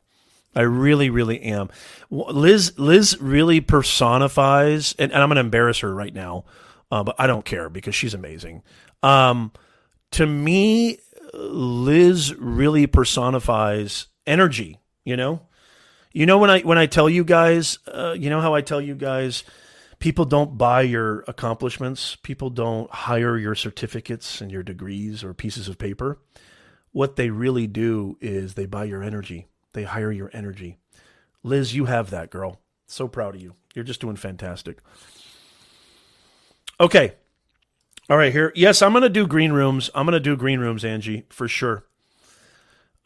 I 0.54 0.62
really, 0.62 1.10
really 1.10 1.40
am. 1.42 1.70
Liz 2.10 2.78
Liz 2.78 3.16
really 3.20 3.60
personifies, 3.60 4.94
and, 4.98 5.12
and 5.12 5.22
I'm 5.22 5.28
going 5.28 5.36
to 5.36 5.40
embarrass 5.40 5.80
her 5.80 5.94
right 5.94 6.14
now, 6.14 6.44
uh, 6.90 7.04
but 7.04 7.16
I 7.18 7.26
don't 7.26 7.44
care 7.44 7.68
because 7.68 7.94
she's 7.94 8.14
amazing. 8.14 8.62
Um, 9.02 9.52
to 10.12 10.26
me, 10.26 10.98
Liz 11.32 12.34
really 12.34 12.86
personifies 12.86 14.08
energy. 14.26 14.80
You 15.04 15.16
know, 15.16 15.42
you 16.12 16.26
know 16.26 16.38
when 16.38 16.50
I 16.50 16.60
when 16.60 16.78
I 16.78 16.86
tell 16.86 17.08
you 17.08 17.24
guys, 17.24 17.78
uh, 17.86 18.14
you 18.18 18.28
know 18.28 18.40
how 18.40 18.54
I 18.54 18.60
tell 18.60 18.80
you 18.80 18.94
guys 18.94 19.44
people 20.00 20.24
don't 20.24 20.58
buy 20.58 20.80
your 20.80 21.24
accomplishments. 21.28 22.16
People 22.16 22.50
don't 22.50 22.90
hire 22.90 23.38
your 23.38 23.54
certificates 23.54 24.40
and 24.40 24.50
your 24.50 24.64
degrees 24.64 25.22
or 25.22 25.32
pieces 25.32 25.68
of 25.68 25.78
paper. 25.78 26.18
What 26.90 27.14
they 27.14 27.30
really 27.30 27.68
do 27.68 28.18
is 28.20 28.54
they 28.54 28.66
buy 28.66 28.84
your 28.84 29.02
energy. 29.04 29.46
They 29.72 29.84
hire 29.84 30.12
your 30.12 30.30
energy. 30.32 30.78
Liz, 31.42 31.74
you 31.74 31.86
have 31.86 32.10
that, 32.10 32.30
girl. 32.30 32.60
So 32.86 33.08
proud 33.08 33.36
of 33.36 33.40
you. 33.40 33.54
You're 33.74 33.84
just 33.84 34.00
doing 34.00 34.16
fantastic. 34.16 34.78
Okay. 36.80 37.14
All 38.08 38.16
right, 38.16 38.32
here. 38.32 38.52
Yes, 38.56 38.82
I'm 38.82 38.92
going 38.92 39.02
to 39.02 39.08
do 39.08 39.26
green 39.26 39.52
rooms. 39.52 39.90
I'm 39.94 40.04
going 40.04 40.14
to 40.14 40.20
do 40.20 40.36
green 40.36 40.58
rooms, 40.58 40.84
Angie, 40.84 41.26
for 41.30 41.46
sure. 41.46 41.84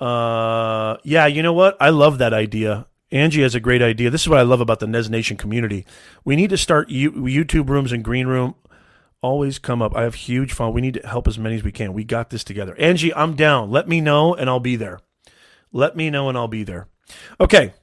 Uh, 0.01 0.97
yeah, 1.05 1.27
you 1.27 1.43
know 1.43 1.53
what? 1.53 1.77
I 1.81 1.91
love 1.91 2.19
that 2.19 2.33
idea. 2.33 2.87
Angie 3.11 3.43
has 3.43 3.55
a 3.55 3.61
great 3.61 3.83
idea. 3.83 4.11
This 4.11 4.23
is 4.23 4.29
what 4.29 4.41
I 4.41 4.43
love 4.43 4.61
about 4.61 4.81
the 4.81 4.87
Nez 4.87 5.11
Nation 5.11 5.37
community. 5.37 5.85
We 6.25 6.35
need 6.37 6.51
to 6.51 6.57
start 6.57 6.89
YouTube 6.89 7.69
rooms 7.69 7.93
and 7.93 8.03
green 8.03 8.27
room. 8.27 8.55
Always 9.21 9.59
come 9.59 9.81
up. 9.81 9.95
I 9.95 10.03
have 10.03 10.15
huge 10.15 10.53
fun. 10.53 10.73
We 10.73 10.81
need 10.81 10.95
to 10.95 11.07
help 11.07 11.29
as 11.29 11.39
many 11.39 11.57
as 11.57 11.63
we 11.63 11.73
can. 11.73 11.93
We 11.93 12.05
got 12.05 12.31
this 12.31 12.43
together. 12.45 12.75
Angie, 12.79 13.15
I'm 13.15 13.37
down. 13.37 13.71
Let 13.71 13.89
me 13.89 14.01
know 14.01 14.35
and 14.35 14.51
I'll 14.51 14.61
be 14.61 14.77
there. 14.77 15.01
Let 15.75 15.97
me 15.97 16.09
know 16.09 16.29
and 16.29 16.39
I'll 16.39 16.49
be 16.49 16.63
there. 16.63 16.87
Okay. 17.41 17.75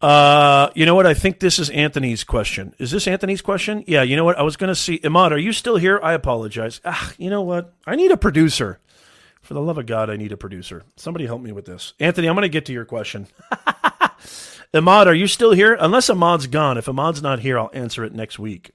Uh, 0.00 0.68
you 0.74 0.84
know 0.84 0.94
what? 0.94 1.06
I 1.06 1.14
think 1.14 1.40
this 1.40 1.58
is 1.58 1.70
Anthony's 1.70 2.22
question. 2.22 2.74
Is 2.78 2.90
this 2.90 3.08
Anthony's 3.08 3.40
question? 3.40 3.82
Yeah. 3.86 4.02
You 4.02 4.14
know 4.14 4.24
what? 4.24 4.38
I 4.38 4.42
was 4.42 4.58
going 4.58 4.68
to 4.68 4.74
see 4.74 4.98
Imad. 4.98 5.30
Are 5.30 5.38
you 5.38 5.52
still 5.52 5.76
here? 5.76 5.98
I 6.02 6.12
apologize. 6.12 6.82
Ah, 6.84 7.12
you 7.16 7.30
know 7.30 7.40
what? 7.40 7.72
I 7.86 7.96
need 7.96 8.10
a 8.10 8.16
producer. 8.18 8.78
For 9.40 9.54
the 9.54 9.60
love 9.60 9.78
of 9.78 9.86
God, 9.86 10.08
I 10.10 10.16
need 10.16 10.32
a 10.32 10.36
producer. 10.36 10.84
Somebody 10.96 11.26
help 11.26 11.42
me 11.42 11.52
with 11.52 11.64
this. 11.64 11.94
Anthony, 11.98 12.28
I'm 12.28 12.34
going 12.34 12.42
to 12.42 12.48
get 12.48 12.66
to 12.66 12.72
your 12.72 12.84
question. 12.84 13.26
Ahmad, 14.74 15.06
are 15.06 15.14
you 15.14 15.26
still 15.26 15.52
here? 15.52 15.76
Unless 15.80 16.10
Ahmad's 16.10 16.46
gone. 16.46 16.78
If 16.78 16.88
Ahmad's 16.88 17.22
not 17.22 17.40
here, 17.40 17.58
I'll 17.58 17.70
answer 17.72 18.04
it 18.04 18.14
next 18.14 18.38
week. 18.38 18.72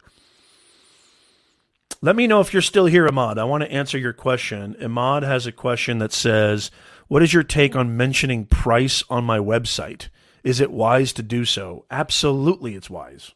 Let 2.01 2.15
me 2.15 2.27
know 2.27 2.39
if 2.39 2.53
you're 2.53 2.61
still 2.61 2.85
here, 2.85 3.07
Ahmad. 3.07 3.37
I 3.37 3.43
want 3.43 3.63
to 3.63 3.71
answer 3.71 3.97
your 3.97 4.13
question. 4.13 4.75
Ahmad 4.81 5.23
has 5.23 5.45
a 5.45 5.51
question 5.51 5.99
that 5.99 6.13
says, 6.13 6.71
What 7.07 7.21
is 7.21 7.33
your 7.33 7.43
take 7.43 7.75
on 7.75 7.97
mentioning 7.97 8.45
price 8.45 9.03
on 9.09 9.25
my 9.25 9.37
website? 9.39 10.07
Is 10.43 10.61
it 10.61 10.71
wise 10.71 11.11
to 11.13 11.23
do 11.23 11.43
so? 11.43 11.85
Absolutely, 11.91 12.75
it's 12.75 12.89
wise. 12.89 13.33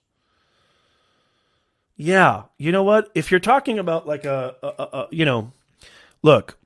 Yeah. 1.97 2.43
You 2.57 2.71
know 2.71 2.83
what? 2.83 3.09
If 3.13 3.31
you're 3.31 3.39
talking 3.39 3.77
about 3.79 4.07
like 4.07 4.23
a, 4.23 4.55
a, 4.63 4.67
a, 4.67 5.07
you 5.11 5.25
know, 5.25 5.51
look, 6.21 6.57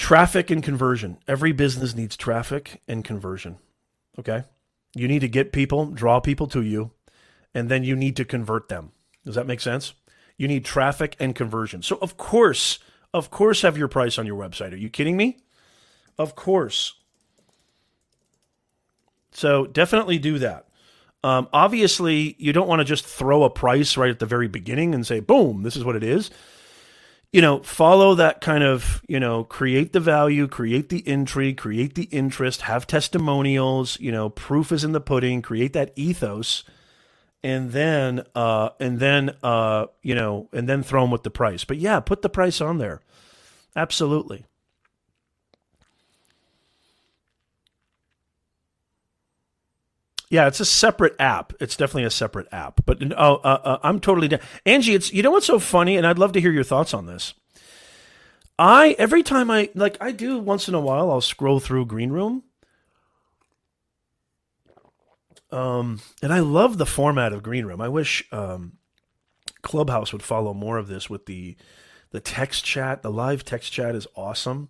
traffic 0.00 0.50
and 0.50 0.62
conversion. 0.62 1.18
Every 1.28 1.52
business 1.52 1.94
needs 1.94 2.16
traffic 2.16 2.80
and 2.88 3.04
conversion. 3.04 3.58
Okay. 4.18 4.44
You 4.94 5.08
need 5.08 5.20
to 5.20 5.28
get 5.28 5.52
people, 5.52 5.86
draw 5.86 6.20
people 6.20 6.46
to 6.48 6.62
you, 6.62 6.92
and 7.54 7.68
then 7.68 7.84
you 7.84 7.94
need 7.94 8.16
to 8.16 8.24
convert 8.24 8.68
them. 8.68 8.92
Does 9.24 9.34
that 9.34 9.46
make 9.46 9.60
sense? 9.60 9.94
You 10.36 10.48
need 10.48 10.64
traffic 10.64 11.16
and 11.20 11.34
conversion. 11.34 11.82
So, 11.82 11.98
of 12.00 12.16
course, 12.16 12.78
of 13.12 13.30
course, 13.30 13.62
have 13.62 13.76
your 13.76 13.88
price 13.88 14.18
on 14.18 14.26
your 14.26 14.40
website. 14.40 14.72
Are 14.72 14.76
you 14.76 14.88
kidding 14.88 15.16
me? 15.16 15.38
Of 16.18 16.34
course. 16.34 16.94
So, 19.32 19.66
definitely 19.66 20.18
do 20.18 20.38
that. 20.38 20.66
Um, 21.22 21.48
obviously, 21.52 22.36
you 22.38 22.52
don't 22.52 22.68
want 22.68 22.80
to 22.80 22.84
just 22.84 23.04
throw 23.04 23.42
a 23.42 23.50
price 23.50 23.96
right 23.96 24.10
at 24.10 24.18
the 24.18 24.26
very 24.26 24.48
beginning 24.48 24.94
and 24.94 25.06
say, 25.06 25.20
boom, 25.20 25.62
this 25.62 25.76
is 25.76 25.84
what 25.84 25.96
it 25.96 26.02
is 26.02 26.30
you 27.32 27.40
know, 27.40 27.60
follow 27.62 28.14
that 28.16 28.40
kind 28.40 28.64
of, 28.64 29.02
you 29.06 29.20
know, 29.20 29.44
create 29.44 29.92
the 29.92 30.00
value, 30.00 30.48
create 30.48 30.88
the 30.88 31.06
intrigue, 31.08 31.56
create 31.56 31.94
the 31.94 32.04
interest, 32.04 32.62
have 32.62 32.86
testimonials, 32.86 33.98
you 34.00 34.10
know, 34.10 34.28
proof 34.28 34.72
is 34.72 34.82
in 34.82 34.92
the 34.92 35.00
pudding, 35.00 35.40
create 35.40 35.72
that 35.72 35.92
ethos, 35.94 36.64
and 37.42 37.72
then 37.72 38.24
uh, 38.34 38.70
and 38.78 38.98
then 38.98 39.36
uh, 39.42 39.86
you 40.02 40.14
know, 40.14 40.48
and 40.52 40.68
then 40.68 40.82
throw 40.82 41.02
them 41.02 41.10
with 41.10 41.22
the 41.22 41.30
price. 41.30 41.64
But 41.64 41.78
yeah, 41.78 42.00
put 42.00 42.22
the 42.22 42.28
price 42.28 42.60
on 42.60 42.78
there. 42.78 43.00
Absolutely. 43.74 44.44
Yeah, 50.30 50.46
it's 50.46 50.60
a 50.60 50.64
separate 50.64 51.16
app. 51.18 51.52
It's 51.58 51.76
definitely 51.76 52.04
a 52.04 52.10
separate 52.10 52.46
app. 52.52 52.84
But 52.86 53.02
oh, 53.16 53.36
uh, 53.36 53.60
uh, 53.64 53.78
I'm 53.82 53.98
totally 53.98 54.28
down. 54.28 54.40
Angie, 54.64 54.94
it's 54.94 55.12
you 55.12 55.24
know 55.24 55.32
what's 55.32 55.46
so 55.46 55.58
funny, 55.58 55.96
and 55.96 56.06
I'd 56.06 56.18
love 56.18 56.32
to 56.32 56.40
hear 56.40 56.52
your 56.52 56.64
thoughts 56.64 56.94
on 56.94 57.06
this. 57.06 57.34
I 58.56 58.94
every 58.98 59.24
time 59.24 59.50
I 59.50 59.70
like 59.74 59.96
I 60.00 60.12
do 60.12 60.38
once 60.38 60.68
in 60.68 60.74
a 60.74 60.80
while, 60.80 61.10
I'll 61.10 61.20
scroll 61.20 61.58
through 61.58 61.86
Green 61.86 62.10
Room, 62.10 62.44
um, 65.52 66.00
and 66.22 66.32
I 66.32 66.40
love 66.40 66.78
the 66.78 66.86
format 66.86 67.32
of 67.32 67.42
Green 67.42 67.66
Room. 67.66 67.80
I 67.80 67.88
wish 67.88 68.24
um, 68.32 68.74
Clubhouse 69.62 70.12
would 70.12 70.22
follow 70.22 70.54
more 70.54 70.78
of 70.78 70.88
this 70.88 71.10
with 71.10 71.26
the 71.26 71.56
the 72.10 72.20
text 72.20 72.64
chat. 72.64 73.02
The 73.02 73.10
live 73.10 73.44
text 73.44 73.72
chat 73.72 73.94
is 73.94 74.06
awesome. 74.16 74.68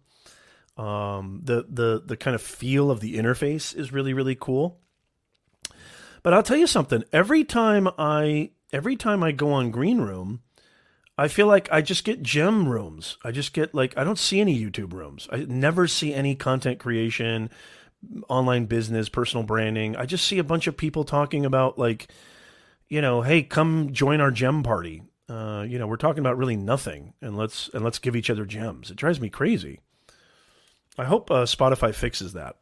Um, 0.77 1.41
the 1.45 1.67
the 1.69 2.03
the 2.05 2.17
kind 2.17 2.35
of 2.35 2.43
feel 2.43 2.91
of 2.91 3.01
the 3.01 3.17
interface 3.17 3.75
is 3.77 3.93
really 3.93 4.15
really 4.15 4.37
cool. 4.37 4.81
But 6.23 6.35
I'll 6.35 6.43
tell 6.43 6.57
you 6.57 6.67
something. 6.67 7.05
Every 7.13 7.45
time 7.45 7.89
I 7.99 8.51
every 8.73 8.97
time 8.97 9.23
I 9.23 9.33
go 9.33 9.53
on 9.53 9.71
Green 9.71 10.01
Room, 10.01 10.41
I 11.19 11.29
feel 11.29 11.47
like 11.47 11.69
I 11.73 11.83
just 11.83 12.05
get 12.05 12.23
gem 12.23 12.69
rooms. 12.69 13.19
I 13.25 13.31
just 13.31 13.53
get 13.53 13.75
like 13.75 13.97
I 13.97 14.05
don't 14.05 14.19
see 14.19 14.41
any 14.41 14.59
YouTube 14.59 14.93
rooms. 14.93 15.29
I 15.33 15.47
never 15.49 15.87
see 15.87 16.15
any 16.15 16.35
content 16.35 16.79
creation, 16.79 17.51
online 18.29 18.67
business, 18.67 19.09
personal 19.09 19.45
branding. 19.45 19.97
I 19.97 20.07
just 20.07 20.27
see 20.27 20.39
a 20.39 20.45
bunch 20.45 20.67
of 20.67 20.77
people 20.77 21.05
talking 21.05 21.45
about 21.45 21.79
like, 21.79 22.09
you 22.89 23.01
know, 23.01 23.23
hey, 23.23 23.43
come 23.43 23.93
join 23.93 24.21
our 24.21 24.31
gem 24.31 24.63
party. 24.63 25.03
Uh, 25.29 25.65
you 25.69 25.79
know, 25.79 25.87
we're 25.87 25.97
talking 25.97 26.21
about 26.21 26.37
really 26.37 26.57
nothing, 26.57 27.15
and 27.23 27.37
let's 27.37 27.71
and 27.73 27.85
let's 27.85 28.01
give 28.01 28.17
each 28.17 28.31
other 28.31 28.45
gems. 28.45 28.91
It 28.91 28.97
drives 28.97 29.21
me 29.21 29.29
crazy. 29.29 29.81
I 30.99 31.05
hope 31.05 31.31
uh, 31.31 31.45
Spotify 31.45 31.95
fixes 31.95 32.33
that. 32.33 32.57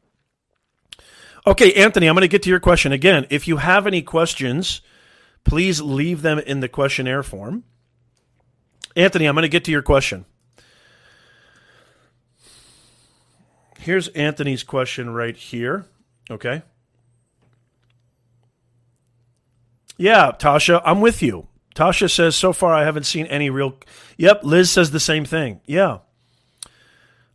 Okay, 1.46 1.72
Anthony, 1.74 2.08
I'm 2.08 2.14
going 2.14 2.22
to 2.22 2.28
get 2.28 2.42
to 2.42 2.50
your 2.50 2.60
question 2.60 2.92
again. 2.92 3.26
If 3.30 3.48
you 3.48 3.56
have 3.56 3.86
any 3.86 4.02
questions, 4.02 4.82
please 5.44 5.80
leave 5.80 6.20
them 6.20 6.38
in 6.38 6.60
the 6.60 6.68
questionnaire 6.68 7.22
form. 7.22 7.64
Anthony, 8.94 9.26
I'm 9.26 9.34
going 9.34 9.42
to 9.42 9.48
get 9.48 9.64
to 9.64 9.70
your 9.70 9.82
question. 9.82 10.26
Here's 13.78 14.08
Anthony's 14.08 14.62
question 14.62 15.10
right 15.10 15.36
here. 15.36 15.86
Okay. 16.30 16.62
Yeah, 19.96 20.32
Tasha, 20.32 20.80
I'm 20.84 21.00
with 21.00 21.22
you. 21.22 21.48
Tasha 21.74 22.10
says, 22.10 22.36
so 22.36 22.52
far 22.52 22.74
I 22.74 22.84
haven't 22.84 23.04
seen 23.04 23.26
any 23.26 23.50
real. 23.50 23.76
Yep, 24.16 24.44
Liz 24.44 24.70
says 24.70 24.90
the 24.90 25.00
same 25.00 25.24
thing. 25.24 25.60
Yeah. 25.64 25.98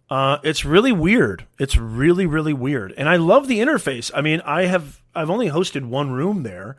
Uh, 0.10 0.38
it's 0.44 0.66
really 0.66 0.92
weird. 0.92 1.46
It's 1.58 1.78
really, 1.78 2.26
really 2.26 2.54
weird. 2.54 2.94
And 2.98 3.10
I 3.10 3.16
love 3.16 3.48
the 3.48 3.60
interface. 3.60 4.12
I 4.14 4.22
mean, 4.22 4.42
I 4.42 4.66
have, 4.66 5.02
I've 5.16 5.30
only 5.30 5.50
hosted 5.50 5.86
one 5.86 6.12
room 6.12 6.44
there, 6.44 6.78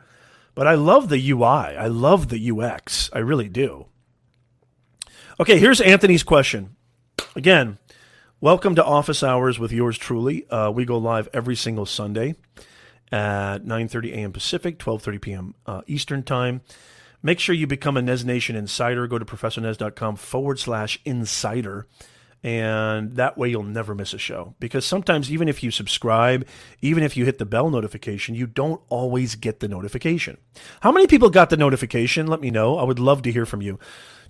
but 0.53 0.67
I 0.67 0.75
love 0.75 1.09
the 1.09 1.31
UI. 1.31 1.43
I 1.43 1.87
love 1.87 2.29
the 2.29 2.51
UX. 2.51 3.09
I 3.13 3.19
really 3.19 3.49
do. 3.49 3.87
Okay, 5.39 5.59
here's 5.59 5.81
Anthony's 5.81 6.23
question. 6.23 6.75
Again, 7.35 7.77
welcome 8.41 8.75
to 8.75 8.83
Office 8.83 9.23
Hours 9.23 9.59
with 9.59 9.71
yours 9.71 9.97
truly. 9.97 10.47
Uh, 10.49 10.71
we 10.71 10.85
go 10.85 10.97
live 10.97 11.29
every 11.33 11.55
single 11.55 11.85
Sunday 11.85 12.35
at 13.11 13.59
9:30 13.59 14.11
a.m. 14.13 14.31
Pacific, 14.31 14.77
12:30 14.79 15.21
p.m. 15.21 15.55
Uh, 15.65 15.81
Eastern 15.87 16.23
Time. 16.23 16.61
Make 17.23 17.39
sure 17.39 17.55
you 17.55 17.65
become 17.65 17.97
a 17.97 18.01
Nez 18.01 18.23
Nation 18.23 18.55
insider. 18.55 19.07
Go 19.07 19.17
to 19.17 19.25
professornez.com 19.25 20.17
forward 20.17 20.59
slash 20.59 20.99
insider. 21.05 21.87
And 22.43 23.15
that 23.15 23.39
way 23.39 23.49
you'll 23.49 23.63
never 23.63 23.95
miss 23.95 24.13
a 24.13 24.19
show. 24.19 24.53
Because 24.59 24.85
sometimes, 24.85 25.31
even 25.31 25.49
if 25.49 25.63
you 25.63 25.71
subscribe, 25.71 26.45
even 26.79 27.01
if 27.01 27.17
you 27.17 27.25
hit 27.25 27.39
the 27.39 27.45
bell 27.45 27.71
notification, 27.71 28.35
you 28.35 28.45
don't 28.45 28.79
always 28.89 29.33
get 29.33 29.61
the 29.61 29.67
notification. 29.67 30.37
How 30.81 30.91
many 30.91 31.07
people 31.07 31.31
got 31.31 31.49
the 31.49 31.57
notification? 31.57 32.27
Let 32.27 32.41
me 32.41 32.51
know. 32.51 32.77
I 32.77 32.83
would 32.83 32.99
love 32.99 33.23
to 33.23 33.31
hear 33.31 33.47
from 33.47 33.63
you. 33.63 33.79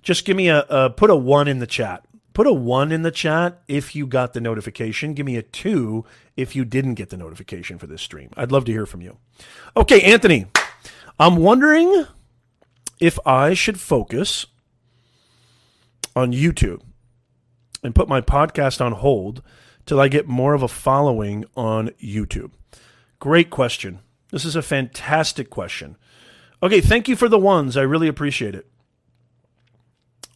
Just 0.00 0.24
give 0.24 0.34
me 0.34 0.48
a, 0.48 0.60
a 0.70 0.88
put 0.88 1.10
a 1.10 1.16
one 1.16 1.48
in 1.48 1.58
the 1.58 1.66
chat. 1.66 2.05
Put 2.36 2.46
a 2.46 2.52
one 2.52 2.92
in 2.92 3.00
the 3.00 3.10
chat 3.10 3.62
if 3.66 3.96
you 3.96 4.06
got 4.06 4.34
the 4.34 4.42
notification. 4.42 5.14
Give 5.14 5.24
me 5.24 5.36
a 5.36 5.42
two 5.42 6.04
if 6.36 6.54
you 6.54 6.66
didn't 6.66 6.96
get 6.96 7.08
the 7.08 7.16
notification 7.16 7.78
for 7.78 7.86
this 7.86 8.02
stream. 8.02 8.28
I'd 8.36 8.52
love 8.52 8.66
to 8.66 8.72
hear 8.72 8.84
from 8.84 9.00
you. 9.00 9.16
Okay, 9.74 10.02
Anthony, 10.02 10.44
I'm 11.18 11.36
wondering 11.36 12.04
if 13.00 13.18
I 13.24 13.54
should 13.54 13.80
focus 13.80 14.44
on 16.14 16.34
YouTube 16.34 16.82
and 17.82 17.94
put 17.94 18.06
my 18.06 18.20
podcast 18.20 18.84
on 18.84 18.92
hold 18.92 19.42
till 19.86 19.98
I 19.98 20.08
get 20.08 20.28
more 20.28 20.52
of 20.52 20.62
a 20.62 20.68
following 20.68 21.46
on 21.56 21.88
YouTube? 22.04 22.50
Great 23.18 23.48
question. 23.48 24.00
This 24.30 24.44
is 24.44 24.56
a 24.56 24.60
fantastic 24.60 25.48
question. 25.48 25.96
Okay, 26.62 26.82
thank 26.82 27.08
you 27.08 27.16
for 27.16 27.30
the 27.30 27.38
ones. 27.38 27.78
I 27.78 27.82
really 27.82 28.08
appreciate 28.08 28.54
it. 28.54 28.66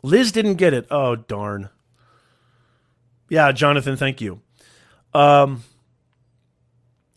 Liz 0.03 0.33
didn't 0.33 0.55
get 0.55 0.73
it. 0.73 0.87
Oh, 0.91 1.15
darn. 1.15 1.69
Yeah, 3.31 3.53
Jonathan, 3.53 3.97
thank 3.97 4.21
you. 4.21 4.43
Um, 5.15 5.63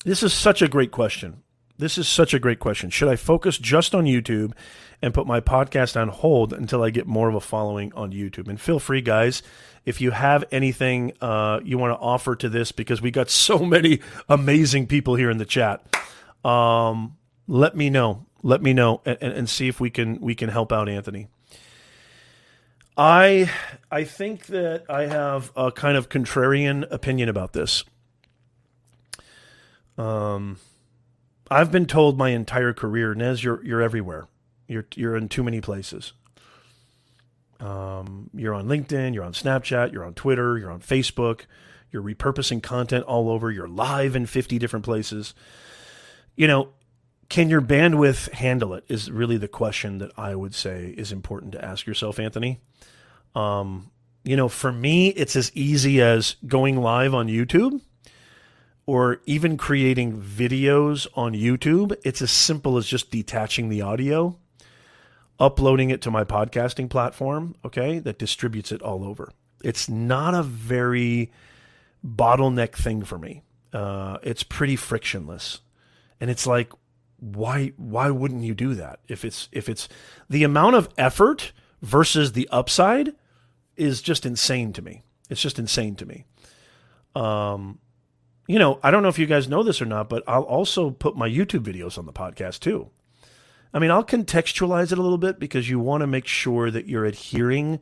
this 0.06 0.24
is 0.24 0.32
such 0.32 0.62
a 0.62 0.68
great 0.68 0.92
question. 0.92 1.42
This 1.78 1.98
is 1.98 2.08
such 2.08 2.36
a 2.36 2.40
great 2.40 2.60
question. 2.60 2.92
Should 2.92 3.10
I 3.10 3.16
focus 3.16 3.58
just 3.58 3.96
on 3.96 4.06
YouTube 4.06 4.54
and 5.02 5.12
put 5.14 5.26
my 5.26 5.42
podcast 5.42 6.00
on 6.00 6.10
hold 6.10 6.54
until 6.54 6.84
I 6.84 6.92
get 6.92 7.08
more 7.08 7.30
of 7.30 7.36
a 7.36 7.42
following 7.42 7.92
on 7.94 8.12
YouTube? 8.12 8.48
And 8.48 8.62
feel 8.62 8.80
free, 8.80 9.02
guys, 9.02 9.42
if 9.86 10.00
you 10.00 10.12
have 10.12 10.46
anything 10.52 11.14
uh, 11.20 11.60
you 11.64 11.80
want 11.80 11.98
to 11.98 12.00
offer 12.00 12.36
to 12.36 12.48
this, 12.48 12.72
because 12.72 13.02
we 13.02 13.10
got 13.10 13.30
so 13.32 13.58
many 13.60 14.00
amazing 14.30 14.86
people 14.86 15.16
here 15.16 15.32
in 15.32 15.40
the 15.40 15.46
chat. 15.46 15.84
Um, 16.46 17.18
let 17.48 17.76
me 17.76 17.90
know. 17.90 18.28
Let 18.44 18.62
me 18.62 18.74
know 18.74 19.02
and, 19.04 19.18
and 19.22 19.50
see 19.50 19.68
if 19.68 19.80
we 19.80 19.90
can 19.90 20.22
we 20.22 20.36
can 20.36 20.50
help 20.50 20.72
out 20.72 20.88
Anthony. 20.88 21.28
I 22.98 23.50
I 23.92 24.04
think 24.04 24.48
that 24.48 24.84
I 24.90 25.08
have 25.08 25.52
a 25.56 25.72
kind 25.72 25.98
of 25.98 26.10
contrarian 26.10 26.86
opinion 26.92 27.30
about 27.30 27.54
this. 27.54 27.84
Um, 29.98 30.58
I've 31.50 31.72
been 31.72 31.86
told 31.86 32.18
my 32.18 32.30
entire 32.30 32.74
career, 32.74 33.16
Nez, 33.16 33.44
you're 33.44 33.64
you're 33.64 33.82
everywhere. 33.82 34.28
You're 34.68 34.86
you're 34.96 35.16
in 35.16 35.30
too 35.30 35.44
many 35.44 35.62
places. 35.62 36.14
Um, 37.60 38.30
you're 38.34 38.54
on 38.54 38.68
LinkedIn, 38.68 39.14
you're 39.14 39.24
on 39.24 39.34
Snapchat, 39.34 39.94
you're 39.94 40.04
on 40.04 40.14
Twitter, 40.14 40.58
you're 40.58 40.72
on 40.72 40.82
Facebook. 40.82 41.42
You're 41.92 42.02
repurposing 42.04 42.62
content 42.62 43.06
all 43.06 43.30
over. 43.30 43.52
You're 43.52 43.68
live 43.68 44.16
in 44.16 44.26
50 44.26 44.58
different 44.58 44.84
places. 44.84 45.36
You 46.36 46.48
know, 46.48 46.70
can 47.34 47.50
your 47.50 47.64
bandwidth 47.64 48.32
handle 48.32 48.76
it? 48.76 48.84
Is 48.88 49.10
really 49.10 49.38
the 49.38 49.48
question 49.48 49.98
that 49.98 50.12
I 50.16 50.36
would 50.36 50.54
say 50.54 50.94
is 50.96 51.12
important 51.12 51.54
to 51.54 51.66
ask 51.66 51.88
yourself, 51.88 52.20
Anthony. 52.20 52.60
Um, 53.34 53.90
you 54.24 54.38
know, 54.38 54.48
for 54.48 54.72
me, 54.72 55.08
it's 55.08 55.36
as 55.36 55.52
easy 55.56 56.00
as 56.00 56.36
going 56.46 56.80
live 56.80 57.16
on 57.16 57.28
YouTube 57.28 57.82
or 58.86 59.20
even 59.26 59.58
creating 59.58 60.22
videos 60.22 61.08
on 61.16 61.34
YouTube, 61.34 61.98
it's 62.04 62.22
as 62.22 62.30
simple 62.30 62.78
as 62.78 62.86
just 62.86 63.10
detaching 63.10 63.70
the 63.70 63.82
audio, 63.82 64.38
uploading 65.40 65.90
it 65.90 66.04
to 66.04 66.12
my 66.12 66.24
podcasting 66.24 66.88
platform, 66.88 67.56
okay, 67.66 67.98
that 67.98 68.20
distributes 68.20 68.72
it 68.72 68.84
all 68.84 69.04
over. 69.04 69.32
It's 69.64 69.90
not 69.90 70.36
a 70.36 70.44
very 70.44 71.32
bottleneck 72.06 72.74
thing 72.74 73.02
for 73.04 73.18
me. 73.18 73.42
Uh, 73.74 74.20
it's 74.22 74.44
pretty 74.44 74.76
frictionless. 74.76 75.62
And 76.20 76.30
it's 76.30 76.46
like, 76.46 76.72
why 77.24 77.72
why 77.78 78.10
wouldn't 78.10 78.44
you 78.44 78.54
do 78.54 78.74
that? 78.76 79.00
If 79.08 79.24
it's 79.24 79.48
if 79.52 79.70
it's 79.70 79.88
the 80.30 80.44
amount 80.44 80.76
of 80.76 80.90
effort 80.98 81.54
versus 81.82 82.34
the 82.34 82.50
upside 82.52 83.14
is 83.78 84.02
just 84.02 84.26
insane 84.26 84.74
to 84.74 84.82
me. 84.82 85.04
It's 85.30 85.42
just 85.42 85.58
insane 85.58 85.96
to 85.96 86.06
me. 86.06 86.26
Um, 87.16 87.80
you 88.48 88.60
know, 88.60 88.80
I 88.84 88.92
don't 88.92 89.04
know 89.04 89.10
if 89.10 89.20
you 89.20 89.26
guys 89.26 89.48
know 89.48 89.64
this 89.64 89.82
or 89.82 89.86
not, 89.86 90.10
but 90.10 90.24
I'll 90.28 90.44
also 90.44 90.92
put 90.92 91.16
my 91.16 91.30
YouTube 91.30 91.64
videos 91.64 91.98
on 91.98 92.06
the 92.06 92.14
podcast 92.14 92.60
too. 92.60 92.90
I 93.74 93.80
mean, 93.80 93.90
I'll 93.90 94.04
contextualize 94.04 94.92
it 94.92 94.98
a 94.98 95.02
little 95.02 95.18
bit 95.18 95.40
because 95.40 95.70
you 95.70 95.80
want 95.80 96.02
to 96.02 96.08
make 96.08 96.28
sure 96.28 96.70
that 96.70 96.88
you're 96.88 97.06
adhering 97.06 97.80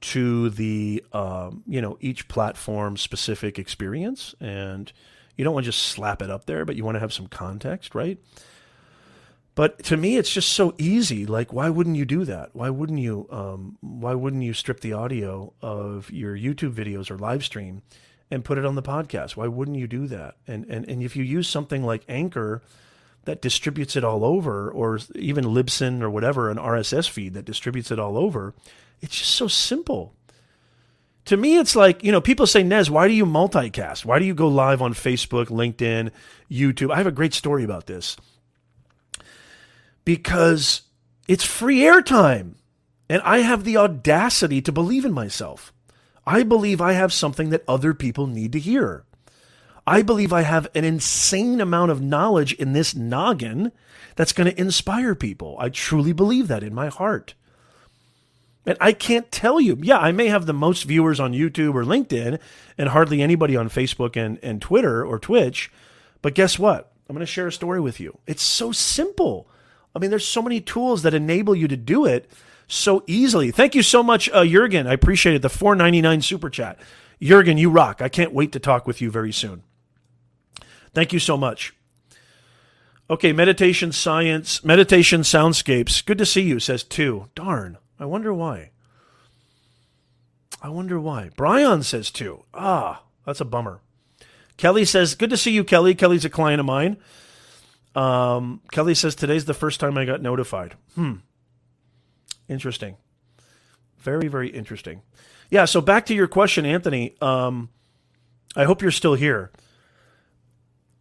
to 0.00 0.50
the, 0.50 1.04
um, 1.12 1.64
you 1.66 1.80
know, 1.80 1.96
each 2.00 2.28
platform 2.28 2.96
specific 2.96 3.58
experience. 3.58 4.34
And 4.40 4.92
you 5.36 5.44
don't 5.44 5.54
want 5.54 5.64
to 5.64 5.72
just 5.72 5.82
slap 5.82 6.22
it 6.22 6.30
up 6.30 6.44
there, 6.44 6.64
but 6.64 6.76
you 6.76 6.84
want 6.84 6.96
to 6.96 7.00
have 7.00 7.12
some 7.12 7.26
context, 7.26 7.94
right? 7.94 8.18
But 9.58 9.82
to 9.86 9.96
me, 9.96 10.16
it's 10.16 10.32
just 10.32 10.52
so 10.52 10.72
easy. 10.78 11.26
Like, 11.26 11.52
why 11.52 11.68
wouldn't 11.68 11.96
you 11.96 12.04
do 12.04 12.24
that? 12.26 12.50
Why 12.52 12.70
wouldn't 12.70 13.00
you? 13.00 13.26
Um, 13.28 13.76
why 13.80 14.14
wouldn't 14.14 14.44
you 14.44 14.52
strip 14.52 14.78
the 14.78 14.92
audio 14.92 15.52
of 15.60 16.12
your 16.12 16.36
YouTube 16.36 16.72
videos 16.72 17.10
or 17.10 17.18
live 17.18 17.44
stream 17.44 17.82
and 18.30 18.44
put 18.44 18.56
it 18.56 18.64
on 18.64 18.76
the 18.76 18.84
podcast. 18.84 19.34
Why 19.36 19.48
wouldn't 19.48 19.76
you 19.76 19.88
do 19.88 20.06
that? 20.06 20.36
And 20.46 20.64
and 20.66 20.88
and 20.88 21.02
if 21.02 21.16
you 21.16 21.24
use 21.24 21.48
something 21.48 21.82
like 21.82 22.04
Anchor, 22.08 22.62
that 23.24 23.42
distributes 23.42 23.96
it 23.96 24.04
all 24.04 24.24
over, 24.24 24.70
or 24.70 25.00
even 25.16 25.46
Libsyn 25.46 26.02
or 26.02 26.08
whatever, 26.08 26.50
an 26.50 26.58
RSS 26.58 27.10
feed 27.10 27.34
that 27.34 27.44
distributes 27.44 27.90
it 27.90 27.98
all 27.98 28.16
over. 28.16 28.54
It's 29.00 29.16
just 29.16 29.34
so 29.34 29.48
simple. 29.48 30.14
To 31.24 31.36
me, 31.36 31.58
it's 31.58 31.74
like, 31.74 32.04
you 32.04 32.12
know, 32.12 32.20
people 32.20 32.46
say, 32.46 32.62
Nez, 32.62 32.92
why 32.92 33.08
do 33.08 33.12
you 33.12 33.26
multicast? 33.26 34.04
Why 34.04 34.20
do 34.20 34.24
you 34.24 34.34
go 34.34 34.46
live 34.46 34.80
on 34.80 34.94
Facebook, 34.94 35.46
LinkedIn, 35.46 36.12
YouTube? 36.48 36.92
I 36.92 36.96
have 36.98 37.08
a 37.08 37.10
great 37.10 37.34
story 37.34 37.64
about 37.64 37.86
this. 37.86 38.16
Because 40.08 40.80
it's 41.28 41.44
free 41.44 41.80
airtime. 41.80 42.54
And 43.10 43.20
I 43.20 43.40
have 43.40 43.64
the 43.64 43.76
audacity 43.76 44.62
to 44.62 44.72
believe 44.72 45.04
in 45.04 45.12
myself. 45.12 45.70
I 46.26 46.44
believe 46.44 46.80
I 46.80 46.92
have 46.94 47.12
something 47.12 47.50
that 47.50 47.62
other 47.68 47.92
people 47.92 48.26
need 48.26 48.52
to 48.52 48.58
hear. 48.58 49.04
I 49.86 50.00
believe 50.00 50.32
I 50.32 50.42
have 50.42 50.66
an 50.74 50.84
insane 50.84 51.60
amount 51.60 51.90
of 51.90 52.00
knowledge 52.00 52.54
in 52.54 52.72
this 52.72 52.94
noggin 52.94 53.70
that's 54.16 54.32
going 54.32 54.50
to 54.50 54.58
inspire 54.58 55.14
people. 55.14 55.58
I 55.60 55.68
truly 55.68 56.14
believe 56.14 56.48
that 56.48 56.62
in 56.62 56.74
my 56.74 56.88
heart. 56.88 57.34
And 58.64 58.78
I 58.80 58.94
can't 58.94 59.30
tell 59.30 59.60
you, 59.60 59.76
yeah, 59.82 59.98
I 59.98 60.12
may 60.12 60.28
have 60.28 60.46
the 60.46 60.54
most 60.54 60.84
viewers 60.84 61.20
on 61.20 61.34
YouTube 61.34 61.74
or 61.74 61.84
LinkedIn 61.84 62.40
and 62.78 62.88
hardly 62.88 63.20
anybody 63.20 63.56
on 63.56 63.68
Facebook 63.68 64.16
and, 64.16 64.38
and 64.42 64.62
Twitter 64.62 65.04
or 65.04 65.18
Twitch. 65.18 65.70
But 66.22 66.34
guess 66.34 66.58
what? 66.58 66.92
I'm 67.10 67.14
going 67.14 67.20
to 67.20 67.30
share 67.30 67.48
a 67.48 67.52
story 67.52 67.80
with 67.80 68.00
you. 68.00 68.20
It's 68.26 68.42
so 68.42 68.72
simple. 68.72 69.50
I 69.98 70.00
mean, 70.00 70.10
there's 70.10 70.24
so 70.24 70.42
many 70.42 70.60
tools 70.60 71.02
that 71.02 71.12
enable 71.12 71.56
you 71.56 71.66
to 71.66 71.76
do 71.76 72.06
it 72.06 72.30
so 72.68 73.02
easily. 73.08 73.50
Thank 73.50 73.74
you 73.74 73.82
so 73.82 74.00
much, 74.00 74.30
uh, 74.30 74.44
Jurgen. 74.44 74.86
I 74.86 74.92
appreciate 74.92 75.34
it. 75.34 75.42
The 75.42 75.48
499 75.48 76.22
super 76.22 76.48
chat. 76.48 76.78
Jurgen, 77.20 77.58
you 77.58 77.68
rock. 77.68 78.00
I 78.00 78.08
can't 78.08 78.32
wait 78.32 78.52
to 78.52 78.60
talk 78.60 78.86
with 78.86 79.00
you 79.00 79.10
very 79.10 79.32
soon. 79.32 79.64
Thank 80.94 81.12
you 81.12 81.18
so 81.18 81.36
much. 81.36 81.74
Okay, 83.10 83.32
meditation 83.32 83.90
science, 83.90 84.62
meditation 84.62 85.22
soundscapes. 85.22 86.04
Good 86.04 86.18
to 86.18 86.26
see 86.26 86.42
you, 86.42 86.60
says 86.60 86.84
two. 86.84 87.28
Darn. 87.34 87.76
I 87.98 88.04
wonder 88.04 88.32
why. 88.32 88.70
I 90.62 90.68
wonder 90.68 91.00
why. 91.00 91.30
Brian 91.34 91.82
says 91.82 92.12
two. 92.12 92.44
Ah, 92.54 93.02
that's 93.26 93.40
a 93.40 93.44
bummer. 93.44 93.80
Kelly 94.56 94.84
says, 94.84 95.16
Good 95.16 95.30
to 95.30 95.36
see 95.36 95.50
you, 95.50 95.64
Kelly. 95.64 95.96
Kelly's 95.96 96.24
a 96.24 96.30
client 96.30 96.60
of 96.60 96.66
mine. 96.66 96.98
Um, 97.98 98.60
Kelly 98.70 98.94
says, 98.94 99.16
Today's 99.16 99.46
the 99.46 99.54
first 99.54 99.80
time 99.80 99.98
I 99.98 100.04
got 100.04 100.22
notified. 100.22 100.76
Hmm. 100.94 101.14
Interesting. 102.48 102.96
Very, 103.98 104.28
very 104.28 104.50
interesting. 104.50 105.02
Yeah, 105.50 105.64
so 105.64 105.80
back 105.80 106.06
to 106.06 106.14
your 106.14 106.28
question, 106.28 106.64
Anthony. 106.64 107.16
Um, 107.20 107.70
I 108.54 108.64
hope 108.64 108.82
you're 108.82 108.92
still 108.92 109.14
here. 109.14 109.50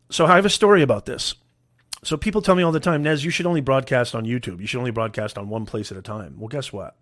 So 0.09 0.25
I 0.25 0.37
have 0.37 0.45
a 0.45 0.49
story 0.49 0.81
about 0.81 1.05
this. 1.05 1.35
So 2.03 2.17
people 2.17 2.41
tell 2.41 2.55
me 2.55 2.63
all 2.63 2.71
the 2.71 2.79
time, 2.79 3.03
Nez, 3.03 3.23
you 3.23 3.29
should 3.29 3.45
only 3.45 3.61
broadcast 3.61 4.15
on 4.15 4.25
YouTube. 4.25 4.59
You 4.59 4.65
should 4.65 4.79
only 4.79 4.91
broadcast 4.91 5.37
on 5.37 5.49
one 5.49 5.67
place 5.67 5.91
at 5.91 5.97
a 5.97 6.01
time. 6.01 6.39
Well, 6.39 6.47
guess 6.47 6.73
what? 6.73 6.95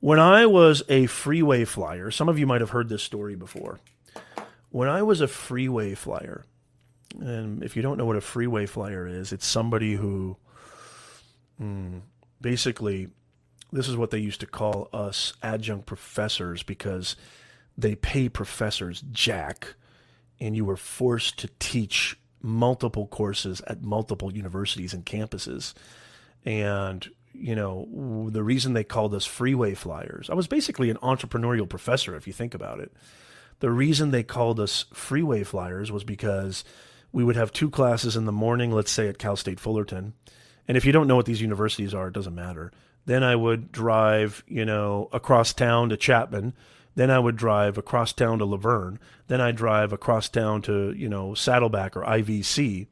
When 0.00 0.18
I 0.18 0.46
was 0.46 0.82
a 0.88 1.06
freeway 1.06 1.64
flyer, 1.66 2.10
some 2.10 2.28
of 2.28 2.38
you 2.38 2.46
might 2.46 2.60
have 2.62 2.70
heard 2.70 2.88
this 2.88 3.02
story 3.02 3.34
before. 3.34 3.80
When 4.70 4.88
I 4.88 5.02
was 5.02 5.20
a 5.20 5.28
freeway 5.28 5.94
flyer, 5.94 6.46
and 7.20 7.62
if 7.62 7.76
you 7.76 7.82
don't 7.82 7.98
know 7.98 8.06
what 8.06 8.16
a 8.16 8.20
freeway 8.20 8.66
flyer 8.66 9.06
is, 9.06 9.32
it's 9.32 9.46
somebody 9.46 9.94
who 9.94 10.36
mm, 11.60 12.00
basically, 12.40 13.08
this 13.72 13.88
is 13.88 13.96
what 13.96 14.10
they 14.10 14.18
used 14.18 14.40
to 14.40 14.46
call 14.46 14.88
us 14.92 15.32
adjunct 15.42 15.86
professors 15.86 16.62
because 16.62 17.16
they 17.76 17.94
pay 17.94 18.28
professors 18.28 19.02
jack 19.12 19.74
and 20.40 20.56
you 20.56 20.64
were 20.64 20.76
forced 20.76 21.38
to 21.38 21.48
teach 21.58 22.18
multiple 22.42 23.06
courses 23.06 23.62
at 23.66 23.82
multiple 23.82 24.34
universities 24.34 24.92
and 24.92 25.06
campuses. 25.06 25.72
And, 26.44 27.08
you 27.32 27.54
know, 27.54 28.28
the 28.30 28.42
reason 28.42 28.72
they 28.72 28.84
called 28.84 29.14
us 29.14 29.24
freeway 29.24 29.74
flyers, 29.74 30.28
I 30.28 30.34
was 30.34 30.48
basically 30.48 30.90
an 30.90 30.96
entrepreneurial 30.96 31.68
professor, 31.68 32.16
if 32.16 32.26
you 32.26 32.32
think 32.32 32.54
about 32.54 32.80
it. 32.80 32.92
The 33.60 33.70
reason 33.70 34.10
they 34.10 34.24
called 34.24 34.58
us 34.58 34.86
freeway 34.92 35.44
flyers 35.44 35.92
was 35.92 36.02
because 36.02 36.64
we 37.12 37.24
would 37.24 37.36
have 37.36 37.52
two 37.52 37.70
classes 37.70 38.16
in 38.16 38.24
the 38.24 38.32
morning, 38.32 38.72
let's 38.72 38.90
say 38.90 39.08
at 39.08 39.18
Cal 39.18 39.36
State 39.36 39.60
Fullerton. 39.60 40.14
And 40.66 40.76
if 40.76 40.84
you 40.84 40.92
don't 40.92 41.06
know 41.06 41.16
what 41.16 41.26
these 41.26 41.42
universities 41.42 41.94
are, 41.94 42.08
it 42.08 42.14
doesn't 42.14 42.34
matter. 42.34 42.72
Then 43.04 43.22
I 43.22 43.36
would 43.36 43.72
drive, 43.72 44.44
you 44.46 44.64
know, 44.64 45.08
across 45.12 45.52
town 45.52 45.88
to 45.88 45.96
Chapman 45.96 46.54
then 46.94 47.10
I 47.10 47.18
would 47.18 47.36
drive 47.36 47.78
across 47.78 48.12
town 48.12 48.38
to 48.38 48.44
La 48.44 48.56
Verne. 48.56 48.98
Then 49.28 49.40
I'd 49.40 49.56
drive 49.56 49.92
across 49.92 50.28
town 50.28 50.62
to, 50.62 50.92
you 50.92 51.08
know, 51.08 51.34
Saddleback 51.34 51.96
or 51.96 52.02
IVC 52.02 52.86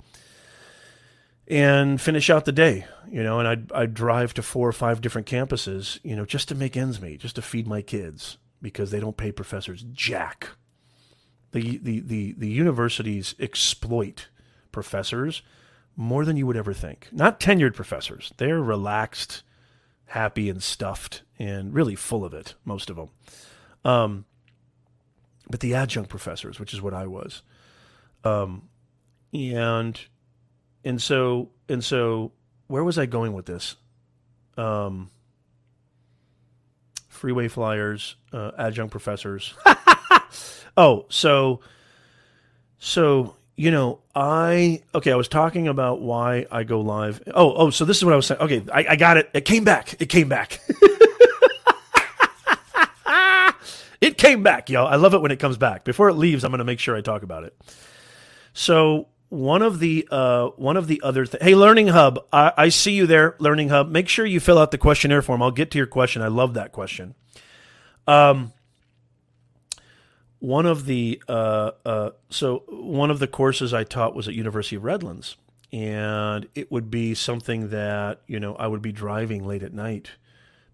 and 1.49 2.01
finish 2.01 2.31
out 2.31 2.45
the 2.45 2.53
day, 2.53 2.87
you 3.11 3.23
know, 3.23 3.41
and 3.41 3.49
I'd, 3.49 3.73
I'd 3.73 3.95
drive 3.95 4.35
to 4.35 4.43
four 4.43 4.69
or 4.69 4.73
five 4.73 5.01
different 5.01 5.27
campuses, 5.27 5.99
you 6.03 6.17
know, 6.17 6.25
just 6.25 6.49
to 6.49 6.55
make 6.55 6.77
ends 6.77 7.01
meet, 7.01 7.21
just 7.21 7.37
to 7.37 7.43
feed 7.43 7.67
my 7.67 7.83
kids 7.83 8.39
because 8.63 8.91
they 8.91 9.01
don't 9.01 9.17
pay 9.17 9.33
professors 9.33 9.85
jack. 9.93 10.51
The, 11.53 11.79
the, 11.79 12.01
the, 12.01 12.35
the 12.39 12.49
universities 12.49 13.35
exploit 13.41 14.29
professors 14.73 15.43
more 15.97 16.25
than 16.25 16.37
you 16.37 16.47
would 16.47 16.57
ever 16.57 16.73
think. 16.73 17.09
Not 17.13 17.41
tenured 17.41 17.75
professors. 17.75 18.33
They're 18.37 18.61
relaxed, 18.61 19.43
happy, 20.07 20.49
and 20.49 20.63
stuffed, 20.63 21.23
and 21.39 21.75
really 21.75 21.95
full 21.95 22.25
of 22.25 22.33
it, 22.33 22.55
most 22.65 22.89
of 22.89 22.97
them. 22.97 23.11
Um, 23.85 24.25
but 25.51 25.61
the 25.61 25.75
adjunct 25.75 26.09
professors, 26.09 26.61
which 26.61 26.73
is 26.73 26.81
what 26.81 26.95
I 26.95 27.07
was, 27.07 27.43
um, 28.25 28.69
and 29.33 30.01
and 30.85 31.03
so 31.03 31.51
and 31.69 31.83
so, 31.85 32.33
where 32.69 32.85
was 32.85 32.99
I 32.99 33.07
going 33.07 33.33
with 33.33 33.47
this? 33.47 33.77
Um, 34.57 35.11
freeway 37.09 37.49
flyers, 37.49 38.17
uh, 38.33 38.53
adjunct 38.57 38.93
professors. 38.93 39.55
oh, 40.77 41.07
so 41.09 41.61
so 42.79 43.37
you 43.57 43.71
know, 43.71 44.01
I 44.15 44.83
okay. 44.95 45.13
I 45.13 45.17
was 45.17 45.29
talking 45.29 45.69
about 45.69 46.01
why 46.01 46.47
I 46.51 46.65
go 46.65 46.81
live. 46.81 47.23
Oh, 47.29 47.55
oh. 47.55 47.71
So 47.71 47.85
this 47.85 47.99
is 47.99 48.05
what 48.05 48.15
I 48.15 48.17
was 48.17 48.27
saying. 48.27 48.41
Okay, 48.41 48.65
I, 48.73 48.87
I 48.91 48.97
got 48.97 49.17
it. 49.17 49.31
It 49.35 49.45
came 49.45 49.65
back. 49.65 50.01
It 50.01 50.07
came 50.07 50.29
back. 50.29 50.61
It 54.01 54.17
came 54.17 54.43
back, 54.43 54.71
yo. 54.71 54.85
I 54.85 54.97
love 54.97 55.13
it 55.13 55.21
when 55.21 55.31
it 55.31 55.39
comes 55.39 55.59
back. 55.59 55.85
Before 55.85 56.09
it 56.09 56.15
leaves, 56.15 56.43
I'm 56.43 56.51
going 56.51 56.61
to 56.61 56.65
make 56.65 56.81
sure 56.81 56.97
I 56.97 57.03
talk 57.03 57.23
about 57.23 57.45
it. 57.45 57.55
So 58.55 59.09
one 59.29 59.63
of 59.63 59.79
the 59.79 60.09
uh, 60.11 60.49
one 60.57 60.77
of 60.77 60.87
the 60.87 61.01
other 61.05 61.25
th- 61.25 61.43
hey 61.43 61.55
learning 61.55 61.89
hub 61.89 62.19
I, 62.33 62.53
I 62.57 62.69
see 62.69 62.93
you 62.93 63.07
there 63.07 63.37
learning 63.39 63.69
hub 63.69 63.89
make 63.89 64.09
sure 64.09 64.27
you 64.27 64.41
fill 64.41 64.59
out 64.59 64.73
the 64.73 64.79
questionnaire 64.79 65.23
form 65.23 65.41
i'll 65.41 65.53
get 65.53 65.71
to 65.71 65.79
your 65.79 65.87
question 65.87 66.21
i 66.21 66.27
love 66.27 66.55
that 66.55 66.73
question 66.73 67.15
um 68.09 68.53
one 70.41 70.67
of 70.67 70.87
the 70.87 71.23
uh, 71.29 71.71
uh, 71.85 72.11
so 72.29 72.65
one 72.69 73.11
of 73.11 73.19
the 73.19 73.27
courses 73.27 73.73
i 73.73 73.85
taught 73.85 74.15
was 74.15 74.27
at 74.27 74.35
university 74.35 74.77
of 74.77 74.85
redlands 74.85 75.37
and 75.73 76.49
it 76.55 76.71
would 76.73 76.91
be 76.91 77.15
something 77.15 77.71
that 77.71 78.21
you 78.27 78.41
know 78.41 78.55
i 78.57 78.67
would 78.67 78.83
be 78.83 78.93
driving 78.93 79.47
late 79.47 79.63
at 79.63 79.73
night 79.73 80.11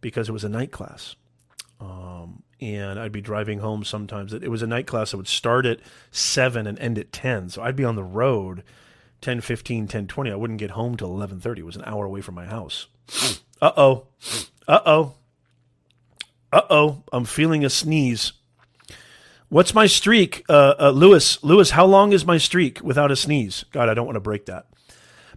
because 0.01 0.29
it 0.29 0.33
was 0.33 0.45
a 0.45 0.49
night 0.49 0.73
class 0.73 1.17
um, 1.81 2.43
and 2.61 2.99
I'd 2.99 3.13
be 3.13 3.21
driving 3.21 3.59
home 3.59 3.85
sometimes. 3.85 4.33
It 4.33 4.51
was 4.51 4.63
a 4.63 4.67
night 4.67 4.87
class 4.87 5.11
that 5.11 5.19
would 5.19 5.29
start 5.29 5.67
at 5.67 5.81
7 6.11 6.67
and 6.67 6.79
end 6.79 6.99
at 6.99 7.13
10. 7.13 7.51
So 7.51 7.63
I'd 7.63 7.77
be 7.77 7.85
on 7.85 7.97
the 7.97 8.05
road 8.05 8.63
10, 9.21 9.41
15, 9.41 9.89
10, 9.89 10.07
20. 10.07 10.31
I 10.31 10.37
wouldn't 10.37 10.59
get 10.59 10.71
home 10.71 10.97
till 10.97 11.11
11:30. 11.11 11.59
It 11.59 11.67
was 11.67 11.77
an 11.77 11.85
hour 11.85 12.05
away 12.05 12.21
from 12.21 12.35
my 12.35 12.47
house. 12.47 12.87
Uh-oh. 13.61 14.07
Uh-oh. 14.69 15.15
Uh-oh. 16.53 17.03
I'm 17.13 17.25
feeling 17.25 17.65
a 17.65 17.71
sneeze. 17.71 18.33
What's 19.49 19.75
my 19.75 19.87
streak? 19.87 20.45
Uh, 20.49 20.75
uh, 20.79 20.91
Lewis, 20.91 21.43
Lewis, 21.45 21.71
how 21.71 21.87
long 21.87 22.13
is 22.13 22.27
my 22.27 22.39
streak 22.39 22.81
without 22.83 23.11
a 23.13 23.17
sneeze? 23.17 23.65
God, 23.73 23.89
I 23.89 23.95
don't 23.95 24.07
want 24.07 24.17
to 24.17 24.21
break 24.21 24.47
that. 24.47 24.67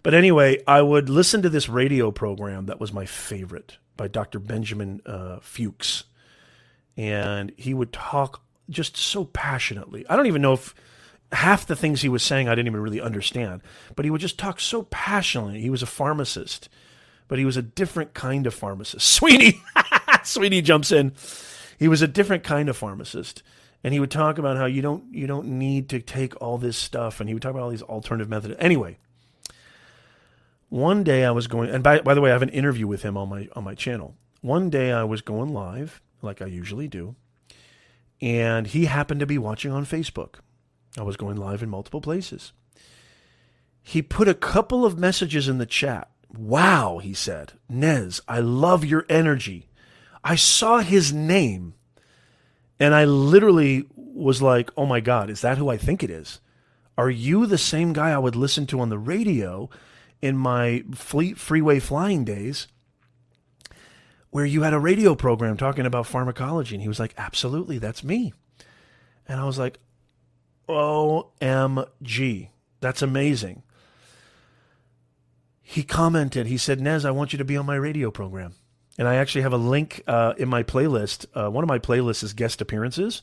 But 0.02 0.14
anyway, 0.14 0.62
I 0.66 0.82
would 0.82 1.08
listen 1.08 1.42
to 1.42 1.48
this 1.48 1.68
radio 1.68 2.10
program 2.10 2.66
that 2.66 2.80
was 2.80 2.92
my 2.92 3.06
favorite 3.06 3.76
by 3.96 4.08
Dr. 4.08 4.38
Benjamin 4.38 5.00
uh, 5.04 5.38
Fuchs 5.40 6.04
and 6.96 7.52
he 7.56 7.72
would 7.72 7.92
talk 7.92 8.42
just 8.68 8.96
so 8.96 9.24
passionately. 9.24 10.04
I 10.08 10.16
don't 10.16 10.26
even 10.26 10.42
know 10.42 10.52
if 10.52 10.74
half 11.32 11.66
the 11.66 11.76
things 11.76 12.02
he 12.02 12.08
was 12.08 12.22
saying 12.22 12.48
I 12.48 12.54
didn't 12.54 12.68
even 12.68 12.82
really 12.82 13.00
understand, 13.00 13.62
but 13.96 14.04
he 14.04 14.10
would 14.10 14.20
just 14.20 14.38
talk 14.38 14.60
so 14.60 14.82
passionately. 14.90 15.60
He 15.60 15.70
was 15.70 15.82
a 15.82 15.86
pharmacist, 15.86 16.68
but 17.26 17.38
he 17.38 17.44
was 17.44 17.56
a 17.56 17.62
different 17.62 18.12
kind 18.12 18.46
of 18.46 18.54
pharmacist. 18.54 19.06
Sweeney, 19.14 19.62
Sweeney 20.24 20.60
jumps 20.60 20.92
in. 20.92 21.12
He 21.78 21.88
was 21.88 22.02
a 22.02 22.08
different 22.08 22.44
kind 22.44 22.68
of 22.68 22.76
pharmacist, 22.76 23.42
and 23.82 23.94
he 23.94 24.00
would 24.00 24.10
talk 24.10 24.38
about 24.38 24.56
how 24.56 24.66
you 24.66 24.82
don't 24.82 25.14
you 25.14 25.26
don't 25.26 25.46
need 25.46 25.88
to 25.90 26.00
take 26.00 26.40
all 26.40 26.58
this 26.58 26.76
stuff, 26.76 27.20
and 27.20 27.28
he 27.28 27.34
would 27.34 27.42
talk 27.42 27.52
about 27.52 27.62
all 27.62 27.70
these 27.70 27.82
alternative 27.82 28.28
methods. 28.28 28.54
Anyway, 28.58 28.98
one 30.68 31.04
day 31.04 31.24
I 31.24 31.30
was 31.30 31.46
going, 31.46 31.70
and 31.70 31.82
by 31.82 32.00
by 32.00 32.14
the 32.14 32.20
way, 32.20 32.30
I 32.30 32.34
have 32.34 32.42
an 32.42 32.48
interview 32.50 32.86
with 32.86 33.02
him 33.02 33.16
on 33.16 33.28
my 33.28 33.48
on 33.54 33.64
my 33.64 33.74
channel. 33.74 34.14
One 34.40 34.70
day 34.70 34.92
I 34.92 35.04
was 35.04 35.22
going 35.22 35.52
live 35.52 36.00
like 36.22 36.40
I 36.42 36.46
usually 36.46 36.88
do. 36.88 37.16
And 38.22 38.66
he 38.66 38.84
happened 38.84 39.20
to 39.20 39.26
be 39.26 39.38
watching 39.38 39.72
on 39.72 39.86
Facebook. 39.86 40.40
I 40.98 41.02
was 41.02 41.16
going 41.16 41.36
live 41.36 41.62
in 41.62 41.70
multiple 41.70 42.02
places. 42.02 42.52
he 43.82 44.02
put 44.02 44.28
a 44.28 44.34
couple 44.34 44.84
of 44.84 44.98
messages 44.98 45.48
in 45.48 45.58
the 45.58 45.66
chat. 45.66 46.10
Wow, 46.36 46.98
he 46.98 47.14
said, 47.14 47.54
Nez, 47.68 48.20
I 48.28 48.40
love 48.40 48.84
your 48.84 49.04
energy. 49.08 49.68
I 50.22 50.36
saw 50.36 50.78
his 50.78 51.12
name 51.12 51.74
and 52.80 52.94
I 52.94 53.04
literally 53.04 53.84
was 53.94 54.40
like, 54.40 54.70
oh 54.76 54.86
my 54.86 55.00
God, 55.00 55.28
is 55.28 55.42
that 55.42 55.58
who 55.58 55.68
I 55.68 55.76
think 55.76 56.02
it 56.02 56.10
is? 56.10 56.40
Are 56.96 57.10
you 57.10 57.46
the 57.46 57.58
same 57.58 57.92
guy 57.92 58.10
I 58.10 58.18
would 58.18 58.34
listen 58.34 58.66
to 58.68 58.80
on 58.80 58.88
the 58.88 58.98
radio 58.98 59.68
in 60.20 60.36
my 60.36 60.84
fleet 60.94 61.38
freeway 61.38 61.78
flying 61.78 62.24
days 62.24 62.66
where 64.30 64.46
you 64.46 64.62
had 64.62 64.72
a 64.72 64.78
radio 64.78 65.14
program 65.14 65.56
talking 65.56 65.86
about 65.86 66.06
pharmacology? 66.06 66.74
And 66.74 66.82
he 66.82 66.88
was 66.88 66.98
like, 66.98 67.14
absolutely, 67.16 67.78
that's 67.78 68.02
me. 68.02 68.32
And 69.28 69.38
I 69.38 69.44
was 69.44 69.58
like, 69.58 69.78
OMG, 70.68 72.48
that's 72.80 73.02
amazing. 73.02 73.62
He 75.62 75.82
commented, 75.82 76.46
he 76.46 76.56
said, 76.56 76.80
Nez, 76.80 77.04
I 77.04 77.10
want 77.10 77.32
you 77.32 77.38
to 77.38 77.44
be 77.44 77.56
on 77.56 77.66
my 77.66 77.76
radio 77.76 78.10
program. 78.10 78.54
And 78.98 79.08
I 79.08 79.16
actually 79.16 79.42
have 79.42 79.52
a 79.52 79.58
link 79.58 80.02
uh, 80.06 80.34
in 80.36 80.48
my 80.48 80.62
playlist. 80.62 81.26
Uh, 81.34 81.50
one 81.50 81.64
of 81.64 81.68
my 81.68 81.78
playlists 81.78 82.22
is 82.22 82.32
guest 82.32 82.60
appearances. 82.60 83.22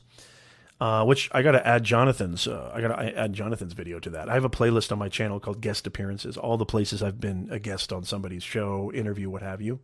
Uh, 0.79 1.03
which 1.03 1.27
I 1.31 1.41
got 1.41 1.53
to 1.53 1.67
add 1.67 1.83
Jonathan's. 1.83 2.47
Uh, 2.47 2.71
I 2.71 2.81
got 2.81 2.89
to 2.89 3.17
add 3.17 3.33
Jonathan's 3.33 3.73
video 3.73 3.99
to 3.99 4.11
that. 4.11 4.29
I 4.29 4.35
have 4.35 4.43
a 4.43 4.49
playlist 4.49 4.91
on 4.91 4.99
my 4.99 5.09
channel 5.09 5.39
called 5.39 5.59
Guest 5.59 5.87
Appearances, 5.87 6.37
all 6.37 6.55
the 6.55 6.67
places 6.67 7.01
I've 7.01 7.19
been 7.19 7.47
a 7.49 7.57
guest 7.57 7.91
on 7.91 8.03
somebody's 8.03 8.43
show, 8.43 8.91
interview, 8.93 9.27
what 9.27 9.41
have 9.41 9.59
you. 9.59 9.79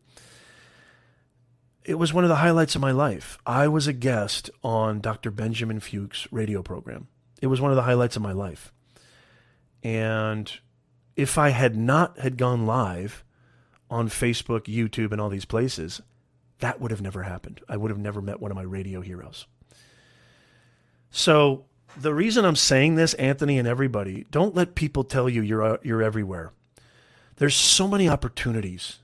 It 1.84 1.96
was 1.96 2.14
one 2.14 2.24
of 2.24 2.30
the 2.30 2.36
highlights 2.36 2.76
of 2.76 2.82
my 2.82 2.92
life. 2.92 3.40
I 3.44 3.68
was 3.68 3.88
a 3.88 3.94
guest 3.94 4.52
on 4.64 5.02
Dr. 5.02 5.32
Benjamin 5.32 5.80
Fuchs' 5.80 6.32
radio 6.32 6.62
program. 6.62 7.08
It 7.42 7.48
was 7.48 7.60
one 7.60 7.72
of 7.72 7.76
the 7.76 7.84
highlights 7.84 8.16
of 8.16 8.22
my 8.22 8.32
life. 8.32 8.72
And 9.82 10.52
if 11.16 11.40
I 11.40 11.50
had 11.50 11.76
not 11.76 12.20
had 12.20 12.38
gone 12.38 12.68
live 12.68 13.24
on 13.94 14.10
Facebook, 14.10 14.64
YouTube, 14.64 15.12
and 15.12 15.22
all 15.22 15.30
these 15.30 15.46
places, 15.46 16.02
that 16.60 16.82
would 16.82 16.90
have 16.90 17.02
never 17.02 17.24
happened. 17.24 17.62
I 17.70 17.78
would 17.78 17.92
have 17.92 18.00
never 18.00 18.22
met 18.22 18.40
one 18.40 18.50
of 18.50 18.58
my 18.58 18.64
radio 18.64 19.02
heroes. 19.02 19.46
So 21.12 21.66
the 21.96 22.14
reason 22.14 22.44
I'm 22.44 22.56
saying 22.56 22.96
this, 22.96 23.14
Anthony 23.14 23.60
and 23.60 23.68
everybody, 23.68 24.26
don't 24.32 24.56
let 24.56 24.74
people 24.74 25.04
tell 25.04 25.30
you 25.30 25.44
you're 25.44 25.64
uh, 25.64 25.78
you're 25.84 26.02
everywhere. 26.02 26.52
There's 27.36 27.56
so 27.56 27.88
many 27.88 28.10
opportunities. 28.10 29.00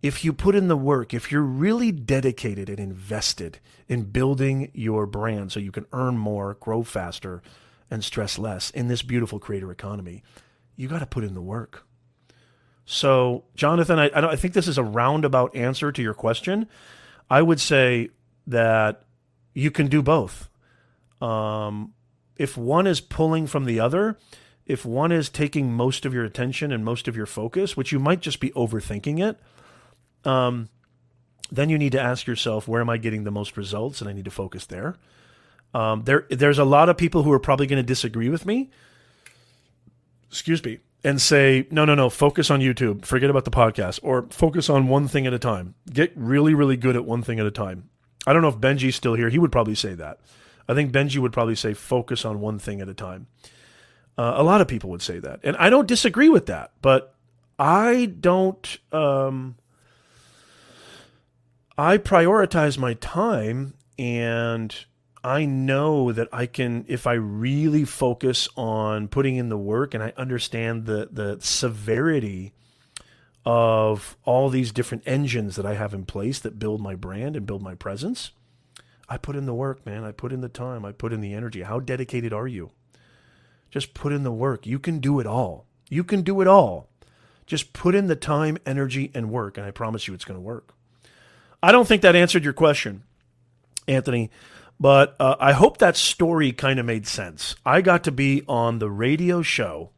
If 0.00 0.24
you 0.24 0.32
put 0.32 0.54
in 0.54 0.68
the 0.68 0.76
work, 0.76 1.12
if 1.12 1.30
you're 1.30 1.42
really 1.42 1.92
dedicated 1.92 2.70
and 2.70 2.78
invested 2.78 3.58
in 3.88 4.04
building 4.04 4.70
your 4.72 5.06
brand 5.06 5.52
so 5.52 5.60
you 5.60 5.72
can 5.72 5.86
earn 5.92 6.16
more, 6.16 6.54
grow 6.54 6.82
faster, 6.82 7.42
and 7.90 8.04
stress 8.04 8.38
less 8.38 8.70
in 8.70 8.88
this 8.88 9.02
beautiful 9.02 9.38
creator 9.38 9.70
economy, 9.72 10.22
you 10.76 10.88
got 10.88 11.00
to 11.00 11.06
put 11.06 11.24
in 11.24 11.34
the 11.34 11.42
work. 11.42 11.87
So, 12.90 13.44
Jonathan, 13.54 13.98
I, 13.98 14.08
I, 14.08 14.30
I 14.30 14.36
think 14.36 14.54
this 14.54 14.66
is 14.66 14.78
a 14.78 14.82
roundabout 14.82 15.54
answer 15.54 15.92
to 15.92 16.02
your 16.02 16.14
question. 16.14 16.66
I 17.28 17.42
would 17.42 17.60
say 17.60 18.08
that 18.46 19.02
you 19.52 19.70
can 19.70 19.88
do 19.88 20.02
both 20.02 20.48
um, 21.20 21.92
if 22.36 22.56
one 22.56 22.86
is 22.86 23.02
pulling 23.02 23.46
from 23.46 23.66
the 23.66 23.78
other, 23.78 24.16
if 24.64 24.86
one 24.86 25.12
is 25.12 25.28
taking 25.28 25.70
most 25.70 26.06
of 26.06 26.14
your 26.14 26.24
attention 26.24 26.72
and 26.72 26.82
most 26.82 27.08
of 27.08 27.14
your 27.14 27.26
focus, 27.26 27.76
which 27.76 27.92
you 27.92 27.98
might 27.98 28.20
just 28.20 28.40
be 28.40 28.50
overthinking 28.52 29.22
it, 29.22 29.38
um, 30.26 30.70
then 31.52 31.68
you 31.68 31.76
need 31.76 31.92
to 31.92 32.00
ask 32.00 32.26
yourself, 32.26 32.66
where 32.66 32.80
am 32.80 32.88
I 32.88 32.96
getting 32.96 33.24
the 33.24 33.30
most 33.30 33.58
results? 33.58 34.00
And 34.00 34.08
I 34.08 34.14
need 34.14 34.24
to 34.24 34.30
focus 34.30 34.64
there. 34.64 34.96
Um, 35.74 36.04
there, 36.04 36.26
there's 36.30 36.58
a 36.58 36.64
lot 36.64 36.88
of 36.88 36.96
people 36.96 37.22
who 37.22 37.32
are 37.32 37.38
probably 37.38 37.66
going 37.66 37.82
to 37.82 37.86
disagree 37.86 38.30
with 38.30 38.46
me. 38.46 38.70
Excuse 40.30 40.64
me, 40.64 40.78
and 41.04 41.20
say, 41.20 41.66
no, 41.70 41.84
no, 41.84 41.94
no, 41.94 42.10
focus 42.10 42.50
on 42.50 42.60
YouTube. 42.60 43.04
Forget 43.04 43.30
about 43.30 43.44
the 43.44 43.50
podcast, 43.50 44.00
or 44.02 44.26
focus 44.30 44.68
on 44.68 44.88
one 44.88 45.08
thing 45.08 45.26
at 45.26 45.32
a 45.32 45.38
time. 45.38 45.74
Get 45.92 46.12
really, 46.16 46.54
really 46.54 46.76
good 46.76 46.96
at 46.96 47.04
one 47.04 47.22
thing 47.22 47.38
at 47.38 47.46
a 47.46 47.50
time. 47.50 47.88
I 48.26 48.32
don't 48.32 48.42
know 48.42 48.48
if 48.48 48.58
Benji's 48.58 48.96
still 48.96 49.14
here. 49.14 49.28
He 49.28 49.38
would 49.38 49.52
probably 49.52 49.74
say 49.74 49.94
that. 49.94 50.18
I 50.68 50.74
think 50.74 50.92
Benji 50.92 51.18
would 51.18 51.32
probably 51.32 51.54
say 51.54 51.72
focus 51.72 52.24
on 52.24 52.40
one 52.40 52.58
thing 52.58 52.80
at 52.80 52.88
a 52.88 52.94
time. 52.94 53.26
Uh, 54.18 54.34
a 54.36 54.42
lot 54.42 54.60
of 54.60 54.68
people 54.68 54.90
would 54.90 55.00
say 55.00 55.18
that, 55.20 55.40
and 55.44 55.56
I 55.56 55.70
don't 55.70 55.86
disagree 55.86 56.28
with 56.28 56.46
that. 56.46 56.72
But 56.82 57.14
I 57.58 58.06
don't. 58.06 58.78
Um, 58.92 59.56
I 61.78 61.96
prioritize 61.96 62.76
my 62.76 62.94
time, 62.94 63.74
and 63.98 64.74
I 65.24 65.44
know 65.44 66.12
that 66.12 66.28
I 66.32 66.46
can, 66.46 66.84
if 66.88 67.06
I 67.06 67.14
really 67.14 67.84
focus 67.84 68.48
on 68.56 69.08
putting 69.08 69.36
in 69.36 69.48
the 69.48 69.58
work, 69.58 69.94
and 69.94 70.02
I 70.02 70.12
understand 70.16 70.86
the 70.86 71.08
the 71.10 71.38
severity 71.40 72.52
of 73.44 74.16
all 74.24 74.50
these 74.50 74.72
different 74.72 75.04
engines 75.06 75.56
that 75.56 75.66
I 75.66 75.74
have 75.74 75.94
in 75.94 76.04
place 76.04 76.38
that 76.40 76.58
build 76.58 76.80
my 76.80 76.94
brand 76.94 77.34
and 77.36 77.46
build 77.46 77.62
my 77.62 77.74
presence 77.74 78.32
I 79.08 79.16
put 79.16 79.36
in 79.36 79.46
the 79.46 79.54
work, 79.54 79.86
man. 79.86 80.04
I 80.04 80.12
put 80.12 80.32
in 80.32 80.42
the 80.42 80.48
time. 80.48 80.84
I 80.84 80.92
put 80.92 81.12
in 81.12 81.20
the 81.20 81.32
energy. 81.32 81.62
How 81.62 81.80
dedicated 81.80 82.32
are 82.32 82.46
you? 82.46 82.70
Just 83.70 83.94
put 83.94 84.12
in 84.12 84.22
the 84.22 84.32
work. 84.32 84.66
You 84.66 84.78
can 84.78 84.98
do 84.98 85.18
it 85.18 85.26
all. 85.26 85.64
You 85.88 86.04
can 86.04 86.22
do 86.22 86.40
it 86.42 86.46
all. 86.46 86.88
Just 87.46 87.72
put 87.72 87.94
in 87.94 88.08
the 88.08 88.16
time, 88.16 88.58
energy, 88.66 89.10
and 89.14 89.30
work, 89.30 89.56
and 89.56 89.66
I 89.66 89.70
promise 89.70 90.06
you 90.06 90.12
it's 90.12 90.26
going 90.26 90.38
to 90.38 90.44
work. 90.44 90.74
I 91.62 91.72
don't 91.72 91.88
think 91.88 92.02
that 92.02 92.14
answered 92.14 92.44
your 92.44 92.52
question, 92.52 93.04
Anthony, 93.86 94.30
but 94.80 95.16
uh, 95.18 95.36
I 95.40 95.52
hope 95.52 95.78
that 95.78 95.96
story 95.96 96.52
kind 96.52 96.78
of 96.78 96.86
made 96.86 97.06
sense. 97.06 97.56
I 97.64 97.80
got 97.80 98.04
to 98.04 98.12
be 98.12 98.42
on 98.48 98.78
the 98.78 98.90
radio 98.90 99.42
show 99.42 99.90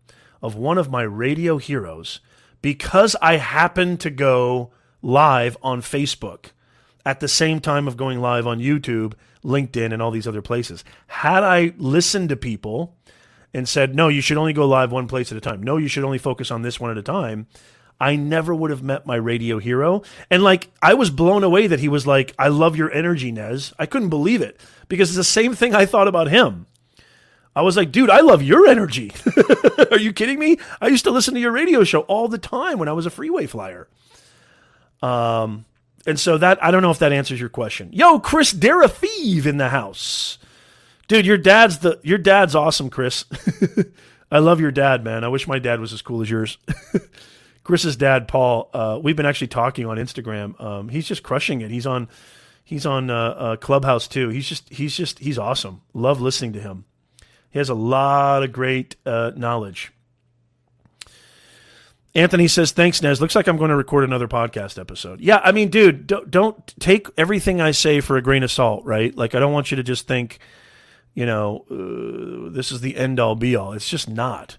of 0.42 0.54
one 0.54 0.78
of 0.78 0.90
my 0.90 1.02
radio 1.02 1.58
heroes 1.58 2.20
because 2.62 3.16
I 3.20 3.36
happened 3.36 4.00
to 4.00 4.10
go 4.10 4.70
live 5.02 5.56
on 5.62 5.82
Facebook 5.82 6.46
at 7.04 7.20
the 7.20 7.28
same 7.28 7.60
time 7.60 7.88
of 7.88 7.96
going 7.96 8.20
live 8.20 8.46
on 8.46 8.58
YouTube, 8.58 9.14
LinkedIn, 9.44 9.92
and 9.92 10.02
all 10.02 10.10
these 10.10 10.28
other 10.28 10.42
places. 10.42 10.84
Had 11.06 11.42
I 11.42 11.72
listened 11.78 12.28
to 12.30 12.36
people 12.36 12.96
and 13.52 13.68
said, 13.68 13.94
no, 13.94 14.08
you 14.08 14.20
should 14.20 14.36
only 14.36 14.52
go 14.52 14.66
live 14.66 14.92
one 14.92 15.08
place 15.08 15.32
at 15.32 15.38
a 15.38 15.40
time, 15.40 15.62
no, 15.62 15.76
you 15.76 15.88
should 15.88 16.04
only 16.04 16.18
focus 16.18 16.50
on 16.50 16.62
this 16.62 16.78
one 16.78 16.90
at 16.90 16.98
a 16.98 17.02
time, 17.02 17.46
I 18.00 18.16
never 18.16 18.54
would 18.54 18.70
have 18.70 18.82
met 18.82 19.06
my 19.06 19.16
radio 19.16 19.58
hero. 19.58 20.02
And 20.30 20.42
like, 20.42 20.70
I 20.80 20.94
was 20.94 21.10
blown 21.10 21.44
away 21.44 21.66
that 21.66 21.80
he 21.80 21.88
was 21.88 22.06
like, 22.06 22.34
I 22.38 22.48
love 22.48 22.76
your 22.76 22.90
energy, 22.92 23.30
Nez. 23.30 23.74
I 23.78 23.86
couldn't 23.86 24.08
believe 24.08 24.40
it 24.40 24.58
because 24.88 25.10
it's 25.10 25.16
the 25.16 25.24
same 25.24 25.54
thing 25.54 25.74
I 25.74 25.84
thought 25.84 26.08
about 26.08 26.28
him. 26.28 26.66
I 27.54 27.62
was 27.62 27.76
like, 27.76 27.92
dude, 27.92 28.10
I 28.10 28.20
love 28.20 28.42
your 28.42 28.66
energy. 28.66 29.12
Are 29.90 29.98
you 29.98 30.12
kidding 30.12 30.38
me? 30.38 30.58
I 30.80 30.88
used 30.88 31.04
to 31.04 31.10
listen 31.10 31.34
to 31.34 31.40
your 31.40 31.52
radio 31.52 31.84
show 31.84 32.00
all 32.02 32.28
the 32.28 32.38
time 32.38 32.78
when 32.78 32.88
I 32.88 32.92
was 32.92 33.06
a 33.06 33.10
freeway 33.10 33.46
flyer. 33.46 33.88
Um, 35.02 35.64
and 36.06 36.18
so 36.18 36.38
that 36.38 36.62
I 36.64 36.70
don't 36.70 36.82
know 36.82 36.90
if 36.90 37.00
that 37.00 37.12
answers 37.12 37.40
your 37.40 37.48
question. 37.48 37.90
Yo, 37.92 38.18
Chris 38.18 38.52
Darafive 38.52 39.46
in 39.46 39.56
the 39.56 39.68
house. 39.68 40.38
Dude, 41.08 41.26
your 41.26 41.38
dad's 41.38 41.80
the 41.80 41.98
your 42.02 42.18
dad's 42.18 42.54
awesome, 42.54 42.88
Chris. 42.88 43.24
I 44.30 44.38
love 44.38 44.60
your 44.60 44.70
dad, 44.70 45.02
man. 45.02 45.24
I 45.24 45.28
wish 45.28 45.48
my 45.48 45.58
dad 45.58 45.80
was 45.80 45.92
as 45.92 46.02
cool 46.02 46.22
as 46.22 46.30
yours. 46.30 46.56
Chris's 47.70 47.94
dad, 47.94 48.26
Paul. 48.26 48.68
Uh, 48.74 48.98
we've 49.00 49.14
been 49.14 49.26
actually 49.26 49.46
talking 49.46 49.86
on 49.86 49.96
Instagram. 49.96 50.60
Um, 50.60 50.88
he's 50.88 51.06
just 51.06 51.22
crushing 51.22 51.60
it. 51.60 51.70
He's 51.70 51.86
on 51.86 52.08
he's 52.64 52.84
on 52.84 53.10
uh, 53.10 53.14
uh, 53.14 53.56
Clubhouse 53.58 54.08
too. 54.08 54.28
He's 54.28 54.48
just 54.48 54.68
he's 54.70 54.96
just 54.96 55.20
he's 55.20 55.38
awesome. 55.38 55.82
Love 55.94 56.20
listening 56.20 56.52
to 56.54 56.60
him. 56.60 56.84
He 57.48 57.60
has 57.60 57.68
a 57.68 57.74
lot 57.74 58.42
of 58.42 58.50
great 58.50 58.96
uh, 59.06 59.30
knowledge. 59.36 59.92
Anthony 62.12 62.48
says, 62.48 62.72
"Thanks, 62.72 63.00
Nez. 63.02 63.20
Looks 63.20 63.36
like 63.36 63.46
I'm 63.46 63.56
going 63.56 63.70
to 63.70 63.76
record 63.76 64.02
another 64.02 64.26
podcast 64.26 64.76
episode." 64.76 65.20
Yeah, 65.20 65.40
I 65.44 65.52
mean, 65.52 65.68
dude, 65.68 66.08
don't, 66.08 66.28
don't 66.28 66.74
take 66.80 67.06
everything 67.16 67.60
I 67.60 67.70
say 67.70 68.00
for 68.00 68.16
a 68.16 68.22
grain 68.22 68.42
of 68.42 68.50
salt, 68.50 68.84
right? 68.84 69.16
Like, 69.16 69.36
I 69.36 69.38
don't 69.38 69.52
want 69.52 69.70
you 69.70 69.76
to 69.76 69.84
just 69.84 70.08
think, 70.08 70.40
you 71.14 71.24
know, 71.24 71.64
uh, 71.70 72.50
this 72.50 72.72
is 72.72 72.80
the 72.80 72.96
end 72.96 73.20
all 73.20 73.36
be 73.36 73.54
all. 73.54 73.74
It's 73.74 73.88
just 73.88 74.08
not. 74.08 74.58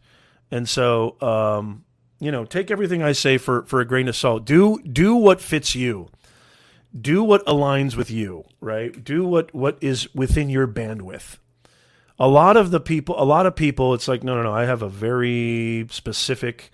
And 0.49 0.67
so, 0.67 1.17
um, 1.19 1.83
you 2.21 2.31
know, 2.31 2.45
take 2.45 2.69
everything 2.69 3.01
I 3.01 3.13
say 3.13 3.39
for 3.39 3.63
for 3.63 3.81
a 3.81 3.85
grain 3.85 4.07
of 4.07 4.15
salt. 4.15 4.45
Do 4.45 4.79
do 4.83 5.15
what 5.15 5.41
fits 5.41 5.73
you. 5.75 6.09
Do 6.99 7.23
what 7.23 7.43
aligns 7.45 7.95
with 7.95 8.11
you, 8.11 8.45
right? 8.61 9.03
Do 9.03 9.25
what 9.25 9.53
what 9.55 9.77
is 9.81 10.13
within 10.13 10.47
your 10.47 10.67
bandwidth. 10.67 11.37
A 12.19 12.27
lot 12.27 12.57
of 12.57 12.69
the 12.69 12.79
people, 12.79 13.15
a 13.17 13.25
lot 13.25 13.47
of 13.47 13.55
people, 13.55 13.95
it's 13.95 14.07
like, 14.07 14.23
no, 14.23 14.35
no, 14.35 14.43
no. 14.43 14.53
I 14.53 14.65
have 14.65 14.83
a 14.83 14.87
very 14.87 15.87
specific 15.89 16.71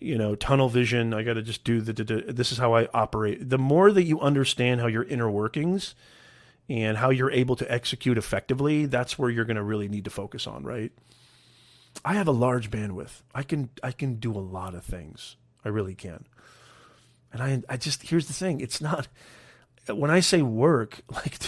you 0.00 0.18
know 0.18 0.34
tunnel 0.34 0.68
vision 0.68 1.14
i 1.14 1.22
got 1.22 1.34
to 1.34 1.42
just 1.42 1.62
do 1.62 1.80
the, 1.80 1.92
the, 1.92 2.02
the, 2.02 2.32
this 2.32 2.50
is 2.50 2.58
how 2.58 2.74
i 2.74 2.88
operate 2.92 3.48
the 3.48 3.58
more 3.58 3.92
that 3.92 4.02
you 4.02 4.18
understand 4.20 4.80
how 4.80 4.88
your 4.88 5.04
inner 5.04 5.30
workings 5.30 5.94
and 6.68 6.96
how 6.96 7.10
you're 7.10 7.30
able 7.30 7.54
to 7.54 7.70
execute 7.70 8.18
effectively 8.18 8.84
that's 8.86 9.16
where 9.16 9.30
you're 9.30 9.44
going 9.44 9.56
to 9.56 9.62
really 9.62 9.86
need 9.86 10.02
to 10.04 10.10
focus 10.10 10.48
on 10.48 10.64
right 10.64 10.90
i 12.04 12.14
have 12.14 12.28
a 12.28 12.32
large 12.32 12.70
bandwidth 12.70 13.22
i 13.34 13.42
can 13.42 13.70
i 13.82 13.92
can 13.92 14.16
do 14.16 14.32
a 14.32 14.40
lot 14.40 14.74
of 14.74 14.84
things 14.84 15.36
i 15.64 15.68
really 15.68 15.94
can 15.94 16.24
and 17.32 17.42
i 17.42 17.62
i 17.68 17.76
just 17.76 18.02
here's 18.08 18.26
the 18.26 18.32
thing 18.32 18.60
it's 18.60 18.80
not 18.80 19.08
when 19.88 20.10
i 20.10 20.20
say 20.20 20.42
work 20.42 21.00
like 21.10 21.38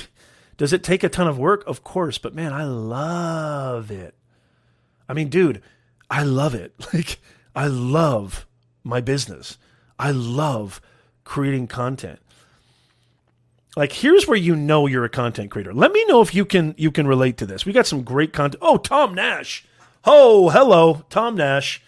does 0.56 0.72
it 0.72 0.82
take 0.82 1.02
a 1.02 1.08
ton 1.08 1.26
of 1.26 1.38
work 1.38 1.64
of 1.66 1.82
course 1.84 2.18
but 2.18 2.34
man 2.34 2.52
i 2.52 2.64
love 2.64 3.90
it 3.90 4.14
i 5.08 5.12
mean 5.12 5.28
dude 5.28 5.62
I 6.10 6.22
love 6.22 6.54
it. 6.54 6.74
Like, 6.94 7.18
I 7.56 7.66
love 7.66 8.46
my 8.82 9.00
business. 9.00 9.58
I 9.98 10.10
love 10.10 10.80
creating 11.24 11.68
content. 11.68 12.20
Like 13.76 13.92
here's 13.92 14.26
where 14.26 14.36
you 14.36 14.54
know 14.54 14.86
you're 14.86 15.04
a 15.04 15.08
content 15.08 15.50
creator. 15.50 15.72
Let 15.72 15.92
me 15.92 16.04
know 16.06 16.20
if 16.20 16.34
you 16.34 16.44
can 16.44 16.74
you 16.76 16.90
can 16.90 17.06
relate 17.06 17.36
to 17.38 17.46
this. 17.46 17.64
We 17.64 17.72
got 17.72 17.86
some 17.86 18.02
great 18.02 18.32
content. 18.32 18.62
Oh, 18.62 18.76
Tom 18.76 19.14
Nash. 19.14 19.64
Oh, 20.06 20.50
hello, 20.50 21.02
Tom 21.08 21.34
Nash. 21.34 21.82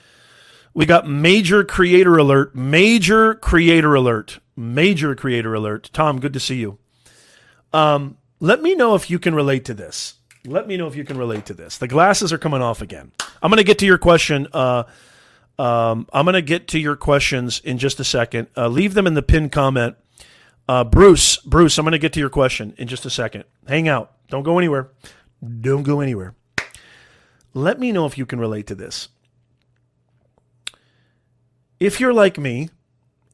We 0.72 0.86
got 0.86 1.06
major 1.06 1.64
creator 1.64 2.16
alert, 2.16 2.54
major 2.54 3.34
creator 3.34 3.94
alert, 3.94 4.38
major 4.56 5.14
creator 5.14 5.54
alert. 5.54 5.90
Tom, 5.92 6.18
good 6.18 6.32
to 6.32 6.40
see 6.40 6.56
you. 6.56 6.78
Um, 7.74 8.16
let 8.40 8.62
me 8.62 8.74
know 8.74 8.94
if 8.94 9.10
you 9.10 9.18
can 9.18 9.34
relate 9.34 9.66
to 9.66 9.74
this. 9.74 10.14
Let 10.46 10.66
me 10.66 10.76
know 10.78 10.86
if 10.86 10.96
you 10.96 11.04
can 11.04 11.18
relate 11.18 11.46
to 11.46 11.54
this. 11.54 11.76
The 11.76 11.88
glasses 11.88 12.32
are 12.32 12.38
coming 12.38 12.62
off 12.62 12.80
again. 12.80 13.12
I'm 13.42 13.50
going 13.50 13.58
to 13.58 13.64
get 13.64 13.78
to 13.80 13.86
your 13.86 13.98
question. 13.98 14.46
Uh, 14.52 14.84
um, 15.58 16.06
I'm 16.12 16.24
going 16.24 16.34
to 16.34 16.42
get 16.42 16.68
to 16.68 16.78
your 16.78 16.96
questions 16.96 17.60
in 17.64 17.76
just 17.76 18.00
a 18.00 18.04
second. 18.04 18.48
Uh, 18.56 18.68
leave 18.68 18.94
them 18.94 19.06
in 19.06 19.14
the 19.14 19.22
pinned 19.22 19.52
comment. 19.52 19.96
Uh, 20.68 20.84
Bruce, 20.84 21.36
Bruce, 21.38 21.78
I'm 21.78 21.84
going 21.84 21.92
to 21.92 21.98
get 21.98 22.12
to 22.14 22.20
your 22.20 22.30
question 22.30 22.74
in 22.78 22.88
just 22.88 23.04
a 23.04 23.10
second. 23.10 23.44
Hang 23.68 23.88
out. 23.88 24.12
Don't 24.28 24.42
go 24.42 24.58
anywhere. 24.58 24.90
Don't 25.60 25.82
go 25.82 26.00
anywhere. 26.00 26.34
Let 27.56 27.80
me 27.80 27.90
know 27.90 28.04
if 28.04 28.18
you 28.18 28.26
can 28.26 28.38
relate 28.38 28.66
to 28.66 28.74
this. 28.74 29.08
If 31.80 32.00
you're 32.00 32.12
like 32.12 32.36
me 32.36 32.68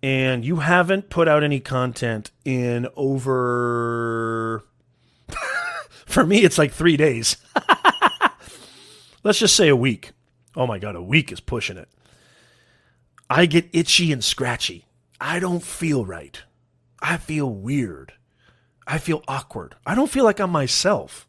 and 0.00 0.44
you 0.44 0.58
haven't 0.58 1.10
put 1.10 1.26
out 1.26 1.42
any 1.42 1.58
content 1.58 2.30
in 2.44 2.86
over, 2.94 4.62
for 6.06 6.24
me, 6.24 6.44
it's 6.44 6.56
like 6.56 6.70
three 6.70 6.96
days. 6.96 7.36
Let's 9.24 9.40
just 9.40 9.56
say 9.56 9.66
a 9.66 9.74
week. 9.74 10.12
Oh 10.54 10.68
my 10.68 10.78
God, 10.78 10.94
a 10.94 11.02
week 11.02 11.32
is 11.32 11.40
pushing 11.40 11.76
it. 11.76 11.88
I 13.28 13.46
get 13.46 13.70
itchy 13.72 14.12
and 14.12 14.22
scratchy. 14.22 14.86
I 15.20 15.40
don't 15.40 15.64
feel 15.64 16.06
right. 16.06 16.40
I 17.00 17.16
feel 17.16 17.52
weird. 17.52 18.12
I 18.86 18.98
feel 18.98 19.24
awkward. 19.26 19.74
I 19.84 19.96
don't 19.96 20.10
feel 20.10 20.22
like 20.22 20.38
I'm 20.38 20.50
myself. 20.50 21.26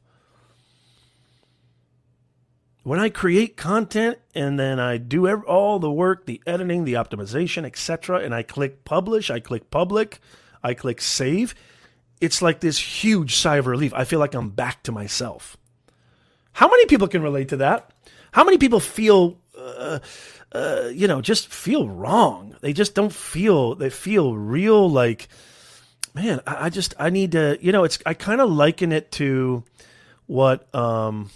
When 2.84 3.00
I 3.00 3.10
create 3.10 3.58
content 3.58 4.20
and 4.36 4.60
then 4.60 4.80
I 4.80 4.98
do 4.98 5.28
all 5.44 5.80
the 5.80 5.92
work, 5.92 6.26
the 6.26 6.42
editing, 6.46 6.84
the 6.84 6.94
optimization, 6.94 7.66
etc., 7.66 8.20
and 8.20 8.36
I 8.36 8.44
click 8.44 8.84
publish, 8.84 9.32
I 9.32 9.40
click 9.40 9.72
public, 9.72 10.20
I 10.62 10.74
click 10.74 11.02
save, 11.02 11.56
it's 12.20 12.42
like 12.42 12.60
this 12.60 12.78
huge 12.78 13.36
sigh 13.36 13.58
of 13.58 13.68
relief. 13.68 13.94
I 13.94 14.04
feel 14.04 14.20
like 14.20 14.34
I'm 14.34 14.50
back 14.50 14.84
to 14.84 14.92
myself. 14.92 15.58
How 16.52 16.68
many 16.68 16.86
people 16.86 17.08
can 17.08 17.22
relate 17.22 17.50
to 17.50 17.58
that? 17.58 17.92
How 18.32 18.44
many 18.44 18.58
people 18.58 18.80
feel 18.80 19.38
uh, 19.58 20.00
uh, 20.52 20.90
you 20.94 21.08
know, 21.08 21.22
just 21.22 21.48
feel 21.48 21.90
wrong. 21.90 22.56
They 22.62 22.74
just 22.74 22.94
don't 22.96 23.12
feel, 23.12 23.76
they 23.76 23.90
feel 23.90 24.36
real 24.36 24.90
like, 24.90 25.28
man, 26.14 26.42
I, 26.46 26.66
I 26.66 26.70
just, 26.70 26.94
I 27.00 27.10
need 27.10 27.32
to, 27.32 27.58
you 27.60 27.72
know, 27.72 27.84
it's, 27.84 28.00
I 28.06 28.14
kind 28.14 28.40
of 28.40 28.52
liken 28.52 28.92
it 28.92 29.12
to 29.14 29.64
what, 30.28 30.74
um, 30.76 31.32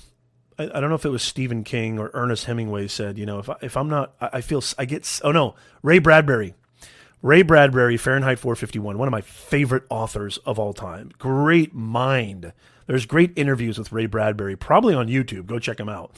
I, 0.57 0.63
I, 0.63 0.79
don't 0.79 0.89
know 0.89 0.95
if 0.95 1.05
it 1.05 1.09
was 1.09 1.23
Stephen 1.23 1.63
King 1.63 1.99
or 1.99 2.11
Ernest 2.13 2.45
Hemingway 2.45 2.87
said, 2.87 3.17
you 3.17 3.25
know, 3.25 3.39
if, 3.39 3.49
I, 3.49 3.55
if 3.61 3.77
I'm 3.77 3.89
not, 3.89 4.13
I, 4.19 4.29
I 4.33 4.41
feel, 4.41 4.63
I 4.77 4.85
get, 4.85 5.19
oh 5.23 5.31
no, 5.31 5.55
Ray 5.81 5.99
Bradbury. 5.99 6.55
Ray 7.23 7.41
Bradbury, 7.41 7.97
Fahrenheit 7.97 8.37
451, 8.37 8.97
one 8.97 9.07
of 9.07 9.11
my 9.11 9.21
favorite 9.21 9.83
authors 9.89 10.37
of 10.39 10.59
all 10.59 10.73
time. 10.73 11.11
Great 11.17 11.73
mind. 11.73 12.53
There's 12.85 13.07
great 13.07 13.33
interviews 13.35 13.79
with 13.79 13.91
Ray 13.91 14.05
Bradbury, 14.05 14.55
probably 14.55 14.93
on 14.93 15.07
YouTube. 15.07 15.47
Go 15.47 15.57
check 15.57 15.79
him 15.79 15.89
out 15.89 16.15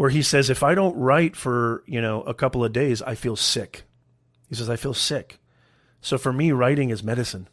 where 0.00 0.08
he 0.08 0.22
says, 0.22 0.48
if 0.48 0.62
I 0.62 0.74
don't 0.74 0.96
write 0.96 1.36
for, 1.36 1.84
you 1.86 2.00
know, 2.00 2.22
a 2.22 2.32
couple 2.32 2.64
of 2.64 2.72
days, 2.72 3.02
I 3.02 3.14
feel 3.14 3.36
sick. 3.36 3.82
He 4.48 4.54
says, 4.54 4.70
I 4.70 4.76
feel 4.76 4.94
sick. 4.94 5.38
So 6.00 6.16
for 6.16 6.32
me, 6.32 6.52
writing 6.52 6.88
is 6.88 7.02
medicine. 7.02 7.48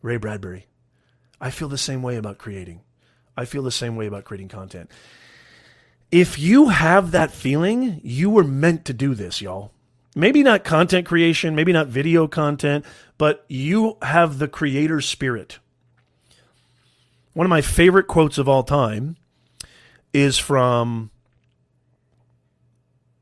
Ray 0.00 0.16
Bradbury. 0.16 0.66
I 1.40 1.50
feel 1.50 1.68
the 1.68 1.76
same 1.76 2.02
way 2.02 2.14
about 2.14 2.38
creating. 2.38 2.82
I 3.36 3.46
feel 3.46 3.64
the 3.64 3.72
same 3.72 3.96
way 3.96 4.06
about 4.06 4.22
creating 4.22 4.46
content. 4.46 4.92
If 6.16 6.38
you 6.38 6.70
have 6.70 7.10
that 7.10 7.30
feeling, 7.30 8.00
you 8.02 8.30
were 8.30 8.42
meant 8.42 8.86
to 8.86 8.94
do 8.94 9.14
this, 9.14 9.42
y'all. 9.42 9.70
Maybe 10.14 10.42
not 10.42 10.64
content 10.64 11.04
creation, 11.06 11.54
maybe 11.54 11.74
not 11.74 11.88
video 11.88 12.26
content, 12.26 12.86
but 13.18 13.44
you 13.50 13.98
have 14.00 14.38
the 14.38 14.48
creator 14.48 15.02
spirit. 15.02 15.58
One 17.34 17.44
of 17.44 17.50
my 17.50 17.60
favorite 17.60 18.06
quotes 18.06 18.38
of 18.38 18.48
all 18.48 18.62
time 18.62 19.18
is 20.14 20.38
from 20.38 21.10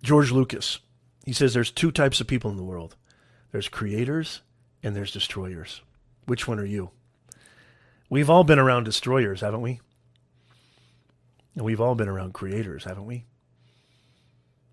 George 0.04 0.30
Lucas. 0.30 0.78
He 1.24 1.32
says 1.32 1.52
there's 1.52 1.72
two 1.72 1.90
types 1.90 2.20
of 2.20 2.28
people 2.28 2.48
in 2.52 2.56
the 2.56 2.62
world 2.62 2.94
there's 3.50 3.68
creators 3.68 4.40
and 4.84 4.94
there's 4.94 5.10
destroyers. 5.10 5.80
Which 6.26 6.46
one 6.46 6.60
are 6.60 6.64
you? 6.64 6.90
We've 8.08 8.30
all 8.30 8.44
been 8.44 8.60
around 8.60 8.84
destroyers, 8.84 9.40
haven't 9.40 9.62
we? 9.62 9.80
And 11.56 11.64
we've 11.64 11.80
all 11.80 11.94
been 11.94 12.08
around 12.08 12.34
creators, 12.34 12.84
haven't 12.84 13.06
we? 13.06 13.26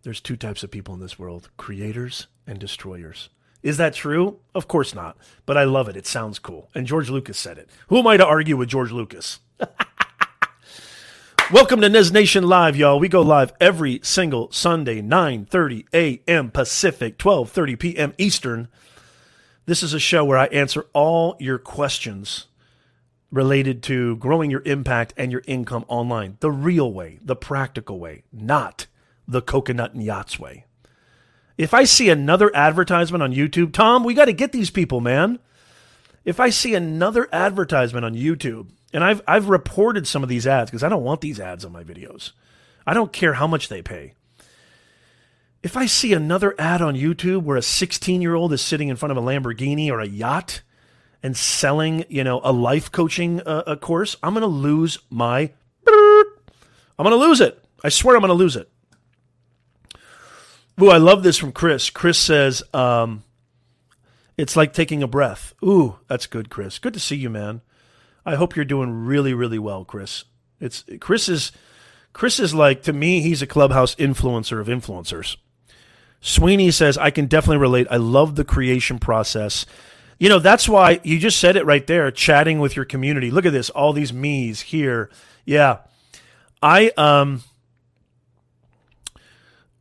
There's 0.04 0.20
two 0.20 0.36
types 0.36 0.64
of 0.64 0.72
people 0.72 0.96
in 0.96 1.00
this 1.00 1.20
world 1.20 1.50
creators 1.58 2.28
and 2.48 2.58
destroyers. 2.60 3.30
Is 3.62 3.78
that 3.78 3.94
true? 3.94 4.40
Of 4.56 4.68
course 4.68 4.96
not. 4.96 5.16
But 5.46 5.58
I 5.58 5.64
love 5.66 5.88
it. 5.88 5.96
It 5.96 6.08
sounds 6.08 6.40
cool. 6.40 6.72
And 6.74 6.88
George 6.88 7.12
Lucas 7.12 7.38
said 7.38 7.60
it. 7.60 7.70
Who 7.90 8.00
am 8.00 8.08
I 8.08 8.18
to 8.18 8.26
argue 8.26 8.58
with 8.58 8.70
George 8.70 8.92
Lucas? 8.92 9.40
Welcome 11.52 11.82
to 11.82 11.90
Nez 11.90 12.12
Nation 12.12 12.48
Live, 12.48 12.76
y'all. 12.76 13.00
We 13.00 13.10
go 13.10 13.22
live 13.22 13.54
every 13.60 14.00
single 14.04 14.52
Sunday, 14.52 15.02
9:30 15.02 15.86
a.m. 15.94 16.50
Pacific, 16.50 17.18
12:30 17.20 17.78
p.m. 17.78 18.14
Eastern. 18.18 18.70
This 19.66 19.84
is 19.84 19.94
a 19.94 20.00
show 20.00 20.26
where 20.26 20.38
I 20.38 20.46
answer 20.46 20.88
all 20.94 21.36
your 21.40 21.60
questions 21.60 22.48
related 23.32 23.82
to 23.84 24.18
growing 24.18 24.52
your 24.52 24.62
impact 24.66 25.14
and 25.18 25.32
your 25.32 25.42
income 25.48 25.86
online. 25.88 26.38
The 26.42 26.52
real 26.52 26.92
way, 26.92 27.20
the 27.22 27.36
practical 27.36 28.00
way, 28.00 28.24
not 28.32 28.88
the 29.28 29.42
coconut 29.42 29.94
and 29.94 30.04
yachts 30.04 30.38
way. 30.38 30.66
If 31.58 31.74
I 31.74 31.84
see 31.84 32.10
another 32.10 32.54
advertisement 32.56 33.24
on 33.24 33.34
YouTube, 33.34 33.72
Tom, 33.72 34.04
we 34.04 34.14
got 34.14 34.26
to 34.26 34.34
get 34.34 34.52
these 34.52 34.70
people, 34.70 35.00
man. 35.00 35.40
If 36.26 36.40
I 36.40 36.50
see 36.50 36.76
another 36.76 37.28
advertisement 37.32 38.06
on 38.06 38.16
YouTube 38.16 38.70
and 38.94 39.04
I've 39.04 39.22
I've 39.28 39.50
reported 39.50 40.08
some 40.08 40.24
of 40.24 40.30
these 40.30 40.46
ads 40.46 40.70
because 40.70 40.84
I 40.84 40.90
don't 40.90 41.04
want 41.04 41.22
these 41.22 41.40
ads 41.40 41.66
on 41.66 41.72
my 41.72 41.84
videos. 41.84 42.32
I 42.86 42.94
don't 42.94 43.14
care 43.14 43.34
how 43.34 43.48
much 43.48 43.70
they 43.70 43.82
pay. 43.82 44.14
If 45.64 45.78
I 45.78 45.86
see 45.86 46.14
another 46.14 46.56
ad 46.58 46.82
on 46.82 46.96
YouTube 46.96 47.44
where 47.44 47.58
a 47.58 47.62
16-year-old 47.62 48.52
is 48.52 48.62
sitting 48.62 48.88
in 48.88 48.96
front 48.96 49.12
of 49.12 49.18
a 49.18 49.22
Lamborghini 49.22 49.92
or 49.92 50.00
a 50.00 50.08
yacht 50.08 50.64
and 51.24 51.38
selling, 51.38 52.06
you 52.10 52.24
know, 52.24 52.42
a 52.44 52.52
life 52.52 52.92
coaching 52.92 53.42
uh, 53.42 53.64
a 53.68 53.78
course, 53.78 54.16
I'm 54.24 54.34
going 54.34 54.42
to 54.42 54.48
lose 54.48 54.98
my 55.10 55.52
I'm 57.02 57.06
going 57.06 57.20
to 57.20 57.28
lose 57.28 57.42
it. 57.42 57.64
I 57.84 57.90
swear 57.90 58.16
I'm 58.16 58.22
going 58.22 58.30
to 58.30 58.36
lose 58.36 58.56
it. 58.56 58.70
Ooh, 60.80 60.90
I 60.90 60.98
love 60.98 61.24
this 61.24 61.38
from 61.38 61.52
Chris. 61.52 61.90
Chris 61.90 62.20
says, 62.20 62.62
um, 62.76 63.24
it's 64.38 64.56
like 64.56 64.72
taking 64.72 65.02
a 65.02 65.08
breath. 65.08 65.56
Ooh, 65.64 65.98
that's 66.08 66.28
good, 66.28 66.50
Chris. 66.50 66.78
Good 66.78 66.94
to 66.94 67.00
see 67.00 67.16
you, 67.16 67.30
man. 67.30 67.62
I 68.24 68.36
hope 68.36 68.56
you're 68.56 68.66
doing 68.66 69.06
really, 69.06 69.34
really 69.34 69.58
well, 69.58 69.84
Chris. 69.84 70.26
It's 70.60 70.86
Chris 71.00 71.28
is 71.28 71.52
Chris 72.14 72.40
is 72.40 72.54
like 72.54 72.84
to 72.84 72.94
me, 72.94 73.22
he's 73.22 73.42
a 73.42 73.48
clubhouse 73.48 73.96
influencer 73.96 74.60
of 74.62 74.68
influencers. 74.68 75.38
Sweeney 76.20 76.70
says, 76.70 77.00
I 77.00 77.10
can 77.10 77.26
definitely 77.26 77.58
relate. 77.58 77.88
I 77.90 77.98
love 77.98 78.36
the 78.36 78.44
creation 78.44 79.00
process. 79.00 79.66
You 80.22 80.30
know, 80.30 80.38
that's 80.38 80.70
why 80.70 81.00
you 81.02 81.18
just 81.18 81.40
said 81.40 81.56
it 81.56 81.66
right 81.66 81.88
there, 81.88 82.12
chatting 82.12 82.60
with 82.60 82.76
your 82.76 82.86
community. 82.86 83.32
Look 83.32 83.48
at 83.48 83.54
this, 83.54 83.72
all 83.72 83.92
these 83.92 84.14
me's 84.14 84.62
here. 84.62 85.10
Yeah. 85.46 85.80
I 86.62 86.92
um 86.96 87.42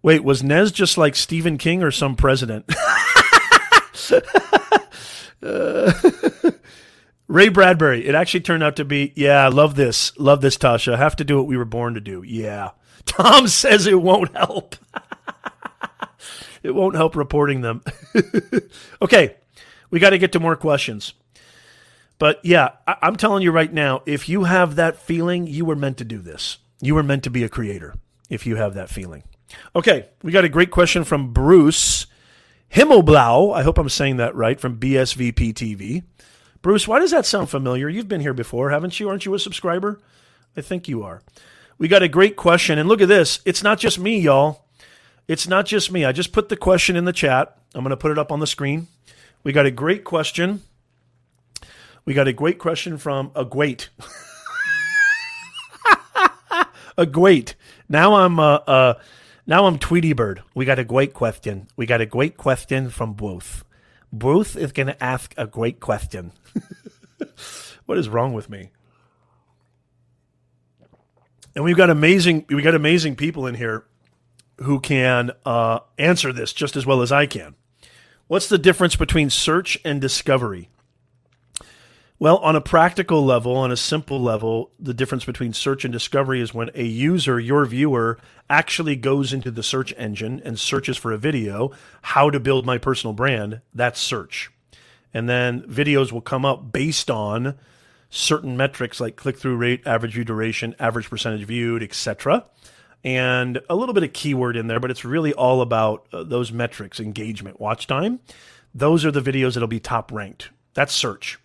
Wait, 0.01 0.25
was 0.25 0.43
Nez 0.43 0.73
just 0.73 0.97
like 0.97 1.15
Stephen 1.15 1.59
King 1.59 1.83
or 1.83 1.91
some 1.91 2.17
president? 2.17 2.65
uh, 5.43 5.93
Ray 7.29 7.51
Bradbury. 7.51 8.07
It 8.07 8.15
actually 8.15 8.41
turned 8.41 8.63
out 8.63 8.77
to 8.77 8.85
be, 8.87 9.13
yeah, 9.15 9.45
I 9.45 9.49
love 9.49 9.75
this. 9.75 10.19
Love 10.19 10.41
this, 10.41 10.57
Tasha. 10.57 10.97
Have 10.97 11.17
to 11.17 11.25
do 11.25 11.37
what 11.37 11.49
we 11.49 11.59
were 11.59 11.67
born 11.67 11.93
to 11.93 12.01
do. 12.01 12.23
Yeah. 12.27 12.71
Tom 13.05 13.47
says 13.47 13.87
it 13.87 14.01
won't 14.01 14.35
help. 14.35 14.75
it 16.63 16.71
won't 16.71 16.97
help 16.97 17.15
reporting 17.15 17.61
them. 17.61 17.83
okay. 19.03 19.37
We 19.91 19.99
got 19.99 20.11
to 20.11 20.19
get 20.19 20.33
to 20.33 20.41
more 20.41 20.57
questions. 20.57 21.13
But 22.19 22.39
yeah, 22.45 22.71
I- 22.87 22.97
I'm 23.03 23.17
telling 23.17 23.43
you 23.43 23.51
right 23.51 23.73
now, 23.73 24.03
if 24.07 24.29
you 24.29 24.45
have 24.45 24.77
that 24.77 24.97
feeling, 25.01 25.47
you 25.47 25.65
were 25.65 25.77
meant 25.77 25.97
to 25.99 26.05
do 26.05 26.19
this. 26.19 26.59
You 26.81 26.95
were 26.95 27.03
meant 27.03 27.25
to 27.25 27.31
be 27.31 27.45
a 27.45 27.49
creator 27.49 27.95
if 28.29 28.47
you 28.47 28.57
have 28.57 28.75
that 28.75 28.91
feeling. 28.91 29.25
Okay. 29.75 30.09
We 30.23 30.33
got 30.33 30.45
a 30.45 30.49
great 30.49 30.71
question 30.71 31.05
from 31.05 31.33
Bruce 31.33 32.07
Himmelblau. 32.75 33.55
I 33.55 33.63
hope 33.63 33.79
I'm 33.79 33.89
saying 33.89 34.19
that 34.19 34.35
right 34.35 34.61
from 34.61 34.79
BSVP 34.79 35.53
TV. 35.55 36.05
Bruce, 36.63 36.87
why 36.87 36.99
does 36.99 37.11
that 37.11 37.27
sound 37.27 37.49
familiar? 37.49 37.89
You've 37.89 38.09
been 38.09 38.21
here 38.21 38.35
before, 38.35 38.71
haven't 38.71 39.01
you? 39.01 39.09
Aren't 39.09 39.25
you 39.25 39.35
a 39.35 39.39
subscriber? 39.39 39.99
I 40.57 40.61
think 40.61 40.89
you 40.89 41.03
are. 41.03 41.23
We 41.79 41.89
got 41.89 42.03
a 42.03 42.09
great 42.09 42.37
question. 42.37 42.79
And 42.79 42.89
look 42.89 43.01
at 43.01 43.09
this. 43.09 43.41
It's 43.47 43.63
not 43.63 43.79
just 43.79 43.99
me, 43.99 44.19
y'all. 44.21 44.67
It's 45.27 45.49
not 45.49 45.65
just 45.65 45.91
me. 45.91 46.05
I 46.05 46.13
just 46.13 46.33
put 46.33 46.49
the 46.51 46.57
question 46.57 46.97
in 46.97 47.07
the 47.07 47.13
chat. 47.13 47.57
I'm 47.75 47.83
going 47.83 47.91
to 47.91 47.97
put 47.97 48.11
it 48.13 48.19
up 48.19 48.31
on 48.31 48.41
the 48.41 48.47
screen. 48.47 48.89
We 49.43 49.53
got 49.53 49.67
a 49.67 49.71
great 49.71 50.05
question. 50.05 50.63
We 52.05 52.13
got 52.13 52.29
a 52.29 52.33
great 52.33 52.59
question 52.59 52.99
from 52.99 53.31
a 53.35 53.45
great. 53.45 53.89
a 56.99 57.07
great. 57.07 57.55
Now 57.89 58.17
I'm 58.17 58.39
uh, 58.39 58.57
uh 58.57 58.95
now 59.47 59.67
I'm 59.67 59.79
Tweety 59.79 60.13
Bird. 60.13 60.43
We 60.55 60.65
got 60.67 60.79
a 60.79 60.85
great 60.85 61.15
question. 61.15 61.69
We 61.77 61.87
got 61.87 62.01
a 62.01 62.07
great 62.07 62.37
question 62.37 62.91
from 62.91 63.15
Bruce. 63.15 63.65
Bruce 64.13 64.57
is 64.57 64.73
going 64.73 64.89
to 64.89 65.03
ask 65.03 65.35
a 65.37 65.47
great 65.47 65.81
question. 65.81 66.33
what 67.87 67.97
is 67.97 68.09
wrong 68.09 68.35
with 68.35 68.51
me? 68.51 68.71
And 71.55 71.65
we've 71.65 71.77
got 71.77 71.89
amazing 71.89 72.45
we 72.51 72.61
got 72.61 72.75
amazing 72.75 73.17
people 73.17 73.47
in 73.47 73.55
here 73.55 73.85
who 74.59 74.81
can 74.81 75.31
uh, 75.47 75.79
answer 75.99 76.33
this 76.33 76.53
just 76.53 76.77
as 76.77 76.85
well 76.85 77.01
as 77.01 77.11
I 77.11 77.25
can. 77.25 77.55
What's 78.31 78.49
the 78.49 78.59
difference 78.59 78.95
between 78.95 79.29
search 79.29 79.77
and 79.85 80.01
discovery? 80.01 80.69
Well, 82.21 82.37
on 82.37 82.55
a 82.55 82.61
practical 82.61 83.25
level, 83.25 83.57
on 83.57 83.73
a 83.73 83.77
simple 83.77 84.23
level, 84.23 84.71
the 84.79 84.95
difference 84.95 85.25
between 85.25 85.53
search 85.53 85.85
and 85.85 85.93
discovery 85.93 86.41
is 86.41 86.55
when 86.55 86.71
a 86.77 86.85
user, 86.85 87.41
your 87.41 87.67
viewer, 87.67 88.21
actually 88.49 88.95
goes 88.95 89.33
into 89.33 89.51
the 89.51 89.65
search 89.65 89.93
engine 89.97 90.41
and 90.45 90.61
searches 90.61 90.97
for 90.97 91.11
a 91.11 91.19
video, 91.19 91.73
how 92.03 92.31
to 92.31 92.39
build 92.39 92.65
my 92.65 92.79
personal 92.79 93.15
brand, 93.15 93.63
that's 93.75 93.99
search. 93.99 94.53
And 95.13 95.29
then 95.29 95.63
videos 95.63 96.13
will 96.13 96.21
come 96.21 96.45
up 96.45 96.71
based 96.71 97.11
on 97.11 97.57
certain 98.11 98.57
metrics 98.57 99.01
like 99.01 99.17
click 99.17 99.39
through 99.39 99.57
rate, 99.57 99.85
average 99.85 100.15
view 100.15 100.25
duration, 100.25 100.77
average 100.79 101.11
percentage 101.11 101.47
viewed, 101.47 101.83
etc 101.83 102.45
and 103.05 103.61
a 103.69 103.77
little 103.77 103.95
bit 103.95 104.03
of 104.03 104.13
keyword 104.13 104.57
in 104.57 104.67
there, 104.67 104.81
but 104.81 104.91
it's 104.91 105.05
really 105.05 105.33
all 105.33 105.63
about 105.63 106.07
uh, 106.13 106.23
those 106.23 106.53
metrics 106.53 107.01
engagement, 107.01 107.61
watch 107.61 107.87
time. 107.87 108.21
Those 108.75 109.05
are 109.05 109.11
the 109.11 109.23
videos 109.23 109.55
that'll 109.55 109.69
be 109.69 109.81
top 109.81 110.13
ranked. 110.13 110.51
That's 110.75 110.93
search. 110.93 111.39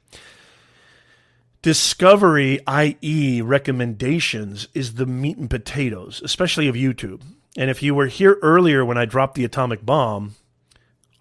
Discovery, 1.61 2.59
i.e., 2.67 3.41
recommendations, 3.41 4.67
is 4.73 4.95
the 4.95 5.07
meat 5.07 5.37
and 5.37 5.49
potatoes, 5.49 6.21
especially 6.23 6.67
of 6.67 6.75
YouTube. 6.75 7.21
And 7.57 7.71
if 7.71 7.81
you 7.81 7.95
were 7.95 8.07
here 8.07 8.37
earlier 8.41 8.85
when 8.85 8.97
I 8.97 9.05
dropped 9.05 9.35
the 9.35 9.45
atomic 9.45 9.83
bomb, 9.83 10.35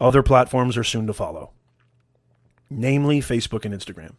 other 0.00 0.22
platforms 0.22 0.76
are 0.76 0.84
soon 0.84 1.06
to 1.06 1.14
follow, 1.14 1.52
namely 2.68 3.20
Facebook 3.20 3.64
and 3.64 3.72
Instagram 3.72 4.16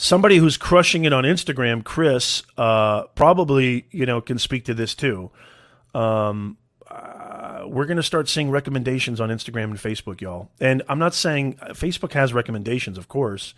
somebody 0.00 0.38
who's 0.38 0.56
crushing 0.56 1.04
it 1.04 1.12
on 1.12 1.24
Instagram, 1.24 1.84
Chris, 1.84 2.42
uh, 2.56 3.04
probably 3.14 3.86
you 3.90 4.06
know 4.06 4.20
can 4.20 4.38
speak 4.38 4.64
to 4.64 4.74
this 4.74 4.94
too. 4.94 5.30
Um, 5.94 6.56
uh, 6.90 7.64
we're 7.66 7.86
going 7.86 7.98
to 7.98 8.02
start 8.02 8.28
seeing 8.28 8.50
recommendations 8.50 9.20
on 9.20 9.28
Instagram 9.28 9.64
and 9.64 9.76
Facebook, 9.76 10.20
y'all. 10.20 10.50
And 10.58 10.82
I'm 10.88 10.98
not 10.98 11.14
saying 11.14 11.58
uh, 11.60 11.68
Facebook 11.68 12.12
has 12.12 12.32
recommendations, 12.32 12.98
of 12.98 13.08
course. 13.08 13.54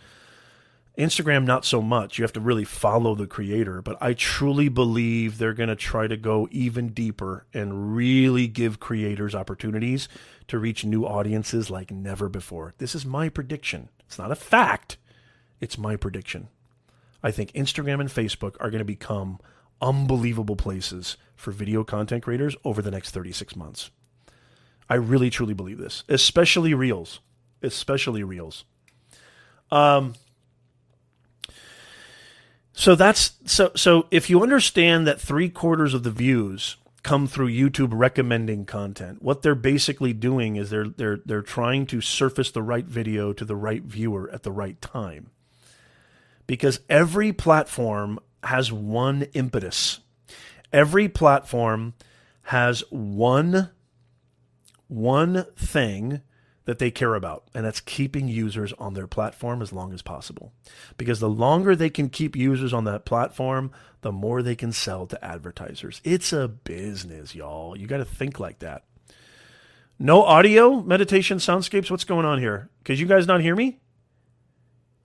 Instagram, 0.99 1.47
not 1.47 1.65
so 1.65 1.81
much. 1.81 2.19
You 2.19 2.25
have 2.25 2.35
to 2.35 2.41
really 2.41 2.65
follow 2.65 3.15
the 3.15 3.27
creator. 3.27 3.81
But 3.81 3.97
I 4.03 4.13
truly 4.13 4.69
believe 4.69 5.39
they're 5.39 5.55
going 5.55 5.71
to 5.71 5.77
try 5.77 6.07
to 6.07 6.19
go 6.19 6.49
even 6.51 6.89
deeper 6.89 7.47
and 7.55 7.97
really 7.97 8.47
give 8.47 8.81
creators 8.81 9.35
opportunities 9.35 10.09
to 10.49 10.59
reach 10.59 10.85
new 10.85 11.07
audiences 11.07 11.71
like 11.71 11.91
never 11.91 12.29
before. 12.29 12.75
This 12.77 12.95
is 12.95 13.07
my 13.07 13.31
prediction. 13.31 13.89
It's 14.07 14.19
not 14.19 14.31
a 14.31 14.37
fact, 14.37 14.99
it's 15.63 15.79
my 15.79 15.97
prediction. 15.97 16.49
I 17.23 17.31
think 17.31 17.53
Instagram 17.53 18.01
and 18.01 18.11
Facebook 18.11 18.57
are 18.59 18.69
going 18.69 18.81
to 18.81 18.85
become 18.85 19.39
unbelievable 19.81 20.57
places 20.57 21.17
for 21.37 21.53
video 21.53 21.85
content 21.85 22.25
creators 22.25 22.57
over 22.65 22.83
the 22.83 22.91
next 22.91 23.13
36 23.13 23.55
months. 23.55 23.91
I 24.91 24.97
really 24.97 25.31
truly 25.31 25.55
believe 25.55 25.79
this, 25.79 26.03
especially 26.09 26.75
Reels, 26.75 27.21
especially 27.63 28.25
Reels. 28.25 28.65
Um, 29.71 30.15
so 32.73 32.97
that's 32.97 33.35
so 33.45 33.71
so 33.77 34.07
if 34.11 34.29
you 34.29 34.43
understand 34.43 35.07
that 35.07 35.21
three 35.21 35.49
quarters 35.49 35.95
of 35.95 36.03
the 36.03 36.11
views 36.11 36.77
come 37.05 37.27
through 37.29 37.49
YouTube 37.49 37.91
recommending 37.93 38.65
content, 38.65 39.23
what 39.23 39.43
they're 39.43 39.55
basically 39.55 40.13
doing 40.13 40.57
is 40.57 40.71
they're 40.71 40.89
they're 40.89 41.21
they're 41.25 41.41
trying 41.41 41.87
to 41.87 42.01
surface 42.01 42.51
the 42.51 42.63
right 42.63 42.85
video 42.85 43.33
to 43.33 43.45
the 43.45 43.57
right 43.57 43.83
viewer 43.83 44.29
at 44.33 44.43
the 44.43 44.53
right 44.53 44.81
time 44.81 45.31
because 46.47 46.81
every 46.89 47.33
platform 47.33 48.19
has 48.43 48.73
one 48.73 49.23
impetus. 49.35 50.01
Every 50.73 51.09
platform 51.09 51.95
has 52.43 52.83
one 52.91 53.71
one 54.89 55.47
thing 55.57 56.21
that 56.65 56.79
they 56.79 56.91
care 56.91 57.15
about, 57.15 57.45
and 57.55 57.65
that's 57.65 57.81
keeping 57.81 58.29
users 58.29 58.73
on 58.75 58.95
their 58.95 59.07
platform 59.07 59.63
as 59.63 59.73
long 59.73 59.93
as 59.93 60.03
possible. 60.03 60.53
Because 60.97 61.19
the 61.19 61.31
longer 61.31 61.75
they 61.75 61.91
can 61.91 62.09
keep 62.09 62.37
users 62.37 62.73
on 62.73 62.85
that 62.85 63.05
platform, 63.05 63.73
the 64.03 64.13
more 64.13 64.43
they 64.43 64.55
can 64.55 64.71
sell 64.71 65.07
to 65.07 65.25
advertisers. 65.25 66.01
It's 66.05 66.33
a 66.33 66.47
business, 66.47 67.35
y'all. 67.35 67.77
You 67.77 67.87
got 67.87 67.97
to 67.99 68.05
think 68.05 68.39
like 68.39 68.61
that. 68.61 68.85
No 69.99 70.23
audio, 70.23 70.83
meditation, 70.83 71.39
soundscapes. 71.39 71.91
What's 71.91 72.05
going 72.05 72.27
on 72.27 72.39
here? 72.39 72.69
Because 72.79 73.01
you 73.01 73.07
guys 73.07 73.27
not 73.27 73.41
hear 73.41 73.57
me? 73.57 73.81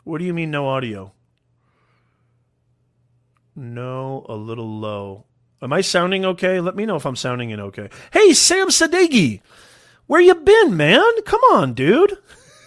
What 0.04 0.20
do 0.20 0.26
you 0.26 0.34
mean, 0.34 0.52
no 0.52 0.68
audio? 0.68 1.14
No, 3.58 4.24
a 4.30 4.36
little 4.36 4.70
low. 4.80 5.26
Am 5.64 5.74
I 5.74 5.82
sounding 5.82 6.24
okay? 6.24 6.60
Let 6.62 6.76
me 6.76 6.86
know 6.86 6.96
if 6.96 7.08
I'm 7.08 7.16
sounding 7.16 7.50
in 7.50 7.60
okay. 7.60 7.90
Hey, 8.14 8.34
Sam 8.34 8.68
Sadegi, 8.68 9.42
where 10.06 10.22
you 10.22 10.36
been, 10.36 10.78
man? 10.78 11.04
Come 11.26 11.42
on, 11.52 11.74
dude. 11.74 12.20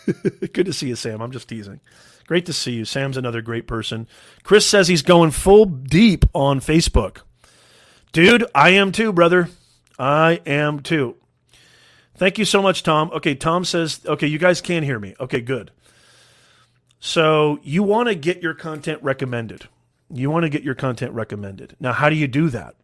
Good 0.52 0.66
to 0.66 0.72
see 0.72 0.88
you, 0.88 0.96
Sam. 0.96 1.22
I'm 1.22 1.30
just 1.30 1.48
teasing. 1.48 1.80
Great 2.26 2.44
to 2.46 2.52
see 2.52 2.72
you. 2.72 2.84
Sam's 2.84 3.16
another 3.16 3.40
great 3.40 3.68
person. 3.68 4.08
Chris 4.42 4.66
says 4.66 4.88
he's 4.88 5.02
going 5.02 5.30
full 5.30 5.64
deep 5.64 6.24
on 6.34 6.58
Facebook. 6.58 7.18
Dude, 8.12 8.44
I 8.52 8.70
am 8.70 8.90
too, 8.90 9.12
brother. 9.12 9.48
I 9.96 10.40
am 10.44 10.80
too. 10.80 11.14
Thank 12.16 12.36
you 12.36 12.44
so 12.44 12.60
much, 12.60 12.82
Tom. 12.82 13.10
Okay, 13.12 13.36
Tom 13.36 13.64
says, 13.64 14.00
okay, 14.06 14.26
you 14.26 14.38
guys 14.38 14.60
can 14.60 14.82
hear 14.82 14.98
me. 14.98 15.14
Okay, 15.20 15.40
good. 15.40 15.70
So 16.98 17.60
you 17.62 17.84
want 17.84 18.08
to 18.08 18.14
get 18.16 18.42
your 18.42 18.54
content 18.54 19.00
recommended. 19.02 19.68
You 20.12 20.30
want 20.30 20.44
to 20.44 20.48
get 20.48 20.62
your 20.62 20.74
content 20.74 21.12
recommended. 21.12 21.76
Now, 21.78 21.92
how 21.92 22.10
do 22.10 22.16
you 22.16 22.26
do 22.26 22.48
that? 22.50 22.74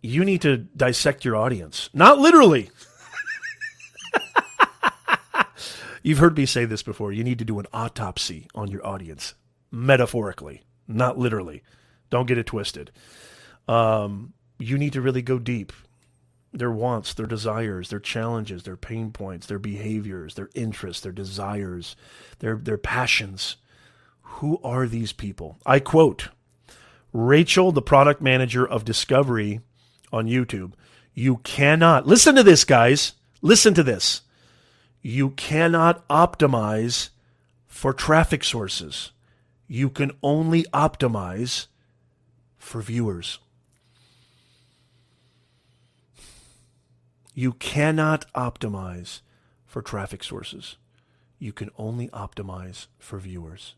You 0.00 0.24
need 0.24 0.42
to 0.42 0.56
dissect 0.56 1.24
your 1.24 1.36
audience, 1.36 1.90
not 1.92 2.18
literally. 2.18 2.70
You've 6.02 6.18
heard 6.18 6.36
me 6.36 6.46
say 6.46 6.64
this 6.64 6.82
before. 6.82 7.12
You 7.12 7.24
need 7.24 7.38
to 7.40 7.44
do 7.44 7.58
an 7.58 7.66
autopsy 7.72 8.48
on 8.54 8.70
your 8.70 8.86
audience, 8.86 9.34
metaphorically, 9.70 10.62
not 10.86 11.18
literally. 11.18 11.62
Don't 12.10 12.26
get 12.26 12.38
it 12.38 12.46
twisted. 12.46 12.90
Um, 13.66 14.32
you 14.58 14.78
need 14.78 14.92
to 14.94 15.02
really 15.02 15.22
go 15.22 15.38
deep. 15.38 15.72
Their 16.52 16.72
wants, 16.72 17.12
their 17.12 17.26
desires, 17.26 17.90
their 17.90 18.00
challenges, 18.00 18.62
their 18.62 18.76
pain 18.76 19.10
points, 19.10 19.46
their 19.46 19.58
behaviors, 19.58 20.34
their 20.34 20.48
interests, 20.54 21.02
their 21.02 21.12
desires, 21.12 21.94
their 22.38 22.56
their 22.56 22.78
passions 22.78 23.56
who 24.38 24.60
are 24.62 24.86
these 24.86 25.12
people? 25.12 25.58
I 25.66 25.80
quote 25.80 26.28
Rachel, 27.12 27.72
the 27.72 27.82
product 27.82 28.20
manager 28.20 28.66
of 28.66 28.84
Discovery 28.84 29.60
on 30.12 30.26
YouTube. 30.26 30.72
You 31.14 31.38
cannot, 31.38 32.06
listen 32.06 32.36
to 32.36 32.42
this, 32.42 32.64
guys. 32.64 33.14
Listen 33.42 33.74
to 33.74 33.82
this. 33.82 34.22
You 35.02 35.30
cannot 35.30 36.06
optimize 36.08 37.08
for 37.66 37.92
traffic 37.92 38.44
sources. 38.44 39.10
You 39.66 39.90
can 39.90 40.12
only 40.22 40.64
optimize 40.64 41.66
for 42.58 42.80
viewers. 42.80 43.38
You 47.34 47.52
cannot 47.54 48.32
optimize 48.34 49.20
for 49.66 49.82
traffic 49.82 50.22
sources. 50.22 50.76
You 51.38 51.52
can 51.52 51.70
only 51.76 52.08
optimize 52.08 52.86
for 52.98 53.18
viewers 53.18 53.74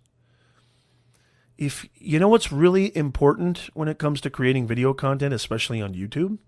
if 1.61 1.87
you 1.95 2.19
know 2.19 2.29
what's 2.29 2.51
really 2.51 2.97
important 2.97 3.69
when 3.75 3.87
it 3.87 3.99
comes 3.99 4.23
to 4.23 4.31
creating 4.31 4.67
video 4.67 4.95
content, 4.95 5.35
especially 5.35 5.83
on 5.83 5.95
YouTube, 5.95 6.39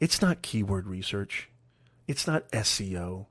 it's 0.00 0.20
not 0.20 0.42
keyword 0.42 0.88
research, 0.88 1.48
it's 2.08 2.26
not 2.26 2.50
SEO, 2.50 3.26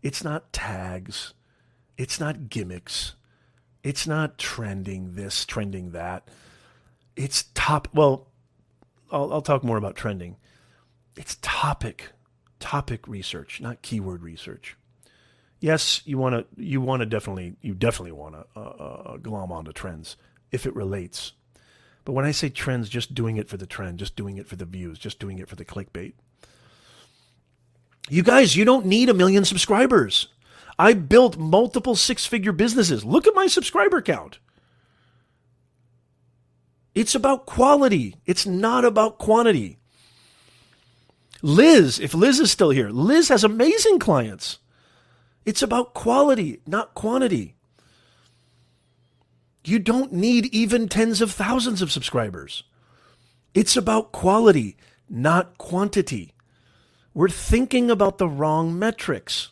it's 0.00 0.22
not 0.22 0.52
tags, 0.52 1.34
it's 1.98 2.20
not 2.20 2.48
gimmicks, 2.48 3.16
it's 3.82 4.06
not 4.06 4.38
trending 4.38 5.16
this, 5.16 5.44
trending 5.44 5.90
that. 5.90 6.28
It's 7.16 7.46
top. 7.54 7.88
Well, 7.92 8.28
I'll, 9.10 9.32
I'll 9.32 9.42
talk 9.42 9.64
more 9.64 9.78
about 9.78 9.96
trending. 9.96 10.36
It's 11.16 11.36
topic, 11.42 12.12
topic 12.60 13.08
research, 13.08 13.60
not 13.60 13.82
keyword 13.82 14.22
research. 14.22 14.76
Yes, 15.58 16.02
you 16.04 16.16
want 16.16 16.34
to. 16.36 16.62
You 16.62 16.80
want 16.80 17.00
to 17.00 17.06
definitely. 17.06 17.56
You 17.60 17.74
definitely 17.74 18.12
want 18.12 18.34
to 18.36 18.46
uh, 18.54 18.60
uh, 18.60 19.16
glom 19.16 19.50
onto 19.50 19.72
trends 19.72 20.16
if 20.50 20.66
it 20.66 20.74
relates. 20.74 21.32
But 22.04 22.12
when 22.12 22.24
I 22.24 22.30
say 22.30 22.48
trends, 22.48 22.88
just 22.88 23.14
doing 23.14 23.36
it 23.36 23.48
for 23.48 23.56
the 23.56 23.66
trend, 23.66 23.98
just 23.98 24.14
doing 24.14 24.36
it 24.36 24.46
for 24.46 24.56
the 24.56 24.64
views, 24.64 24.98
just 24.98 25.18
doing 25.18 25.38
it 25.38 25.48
for 25.48 25.56
the 25.56 25.64
clickbait. 25.64 26.12
You 28.08 28.22
guys, 28.22 28.54
you 28.54 28.64
don't 28.64 28.86
need 28.86 29.08
a 29.08 29.14
million 29.14 29.44
subscribers. 29.44 30.28
I 30.78 30.92
built 30.92 31.36
multiple 31.36 31.96
six 31.96 32.24
figure 32.24 32.52
businesses. 32.52 33.04
Look 33.04 33.26
at 33.26 33.34
my 33.34 33.48
subscriber 33.48 34.00
count. 34.00 34.38
It's 36.94 37.14
about 37.14 37.44
quality, 37.44 38.16
it's 38.24 38.46
not 38.46 38.84
about 38.84 39.18
quantity. 39.18 39.78
Liz, 41.42 41.98
if 41.98 42.14
Liz 42.14 42.40
is 42.40 42.50
still 42.50 42.70
here, 42.70 42.88
Liz 42.88 43.28
has 43.28 43.44
amazing 43.44 43.98
clients. 43.98 44.58
It's 45.44 45.62
about 45.62 45.92
quality, 45.92 46.60
not 46.66 46.94
quantity. 46.94 47.55
You 49.66 49.80
don't 49.80 50.12
need 50.12 50.46
even 50.54 50.88
tens 50.88 51.20
of 51.20 51.32
thousands 51.32 51.82
of 51.82 51.90
subscribers. 51.90 52.62
It's 53.52 53.76
about 53.76 54.12
quality, 54.12 54.76
not 55.10 55.58
quantity. 55.58 56.34
We're 57.12 57.28
thinking 57.28 57.90
about 57.90 58.18
the 58.18 58.28
wrong 58.28 58.78
metrics. 58.78 59.48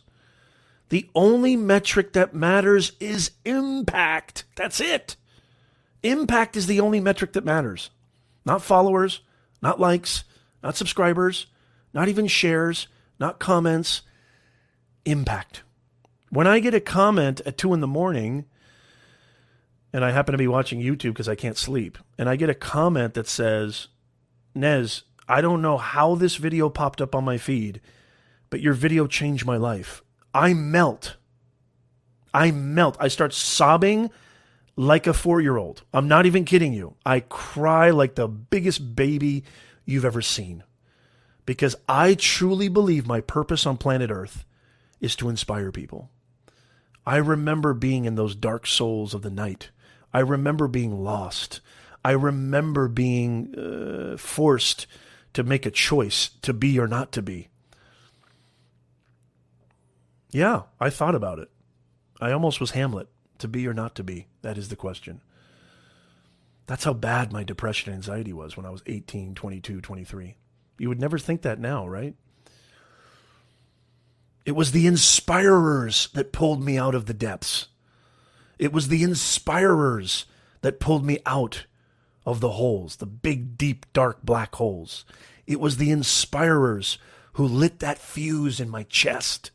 The 0.87 1.09
only 1.15 1.57
metric 1.57 2.13
that 2.13 2.33
matters 2.33 2.93
is 3.01 3.31
impact. 3.43 4.45
That's 4.55 4.79
it. 4.79 5.17
Impact 6.01 6.55
is 6.55 6.67
the 6.67 6.79
only 6.79 7.01
metric 7.01 7.33
that 7.33 7.43
matters. 7.43 7.89
Not 8.45 8.61
followers, 8.61 9.19
not 9.61 9.81
likes, 9.81 10.23
not 10.63 10.77
subscribers, 10.77 11.47
not 11.93 12.07
even 12.07 12.27
shares, 12.27 12.87
not 13.19 13.39
comments. 13.39 14.03
Impact. 15.03 15.63
When 16.29 16.47
I 16.47 16.59
get 16.59 16.73
a 16.73 16.79
comment 16.79 17.41
at 17.45 17.57
two 17.57 17.73
in 17.73 17.81
the 17.81 17.87
morning, 17.87 18.45
and 19.95 20.03
I 20.03 20.11
happen 20.11 20.33
to 20.33 20.37
be 20.37 20.45
watching 20.45 20.81
YouTube 20.81 21.13
because 21.13 21.29
I 21.29 21.35
can't 21.35 21.57
sleep, 21.57 21.97
and 22.17 22.27
I 22.27 22.35
get 22.35 22.49
a 22.49 22.53
comment 22.53 23.13
that 23.13 23.29
says, 23.29 23.87
Nez, 24.53 25.03
I 25.25 25.39
don't 25.39 25.61
know 25.61 25.77
how 25.77 26.15
this 26.15 26.35
video 26.35 26.67
popped 26.67 26.99
up 26.99 27.15
on 27.15 27.23
my 27.23 27.37
feed, 27.37 27.79
but 28.49 28.59
your 28.59 28.73
video 28.73 29.07
changed 29.07 29.45
my 29.45 29.55
life. 29.55 30.03
I 30.33 30.53
melt. 30.53 31.15
I 32.33 32.51
melt. 32.51 32.97
I 32.99 33.07
start 33.07 33.33
sobbing 33.33 34.09
like 34.75 35.07
a 35.07 35.13
four 35.13 35.39
year 35.39 35.55
old. 35.55 35.83
I'm 35.93 36.09
not 36.09 36.25
even 36.25 36.43
kidding 36.43 36.73
you. 36.73 36.95
I 37.05 37.21
cry 37.21 37.89
like 37.91 38.15
the 38.15 38.27
biggest 38.27 38.97
baby 38.97 39.45
you've 39.85 40.03
ever 40.03 40.21
seen 40.21 40.65
because 41.45 41.77
I 41.87 42.15
truly 42.15 42.67
believe 42.67 43.07
my 43.07 43.21
purpose 43.21 43.65
on 43.65 43.77
planet 43.77 44.11
Earth 44.11 44.43
is 44.99 45.15
to 45.15 45.29
inspire 45.29 45.71
people. 45.71 46.09
I 47.05 47.15
remember 47.15 47.73
being 47.73 48.03
in 48.03 48.15
those 48.15 48.35
dark 48.35 48.67
souls 48.67 49.13
of 49.13 49.21
the 49.21 49.29
night. 49.29 49.69
I 50.15 50.19
remember 50.19 50.69
being 50.69 51.03
lost. 51.03 51.59
I 52.05 52.11
remember 52.11 52.87
being 52.87 53.53
uh, 53.53 54.15
forced 54.15 54.87
to 55.33 55.43
make 55.43 55.65
a 55.65 55.71
choice 55.71 56.29
to 56.41 56.53
be 56.53 56.79
or 56.79 56.87
not 56.87 57.11
to 57.11 57.21
be. 57.21 57.49
Yeah, 60.31 60.61
I 60.79 60.89
thought 60.89 61.15
about 61.15 61.39
it. 61.39 61.49
I 62.21 62.31
almost 62.31 62.61
was 62.61 62.71
Hamlet. 62.71 63.09
To 63.39 63.49
be 63.49 63.67
or 63.67 63.73
not 63.73 63.93
to 63.95 64.05
be? 64.05 64.27
That 64.41 64.57
is 64.57 64.69
the 64.69 64.77
question. 64.77 65.19
That's 66.65 66.85
how 66.85 66.93
bad 66.93 67.33
my 67.33 67.43
depression 67.43 67.91
and 67.91 67.97
anxiety 67.97 68.31
was 68.31 68.55
when 68.55 68.65
I 68.65 68.69
was 68.69 68.83
18, 68.85 69.35
22, 69.35 69.81
23. 69.81 70.37
You 70.79 70.87
would 70.87 71.01
never 71.01 71.19
think 71.19 71.41
that 71.41 71.59
now, 71.59 71.85
right? 71.85 72.15
It 74.45 74.55
was 74.55 74.71
the 74.71 74.87
inspirers 74.87 76.07
that 76.13 76.31
pulled 76.31 76.63
me 76.63 76.77
out 76.77 76.95
of 76.95 77.05
the 77.05 77.13
depths. 77.13 77.67
It 78.57 78.71
was 78.71 78.87
the 78.87 79.03
inspirers 79.03 80.25
that 80.61 80.79
pulled 80.79 81.05
me 81.05 81.19
out 81.25 81.65
of 82.25 82.39
the 82.39 82.51
holes, 82.51 82.97
the 82.97 83.05
big, 83.05 83.57
deep, 83.57 83.85
dark 83.93 84.23
black 84.23 84.55
holes. 84.55 85.05
It 85.45 85.59
was 85.59 85.77
the 85.77 85.91
inspirers 85.91 86.97
who 87.33 87.45
lit 87.45 87.79
that 87.79 87.99
fuse 87.99 88.59
in 88.59 88.69
my 88.69 88.83
chest. 88.83 89.51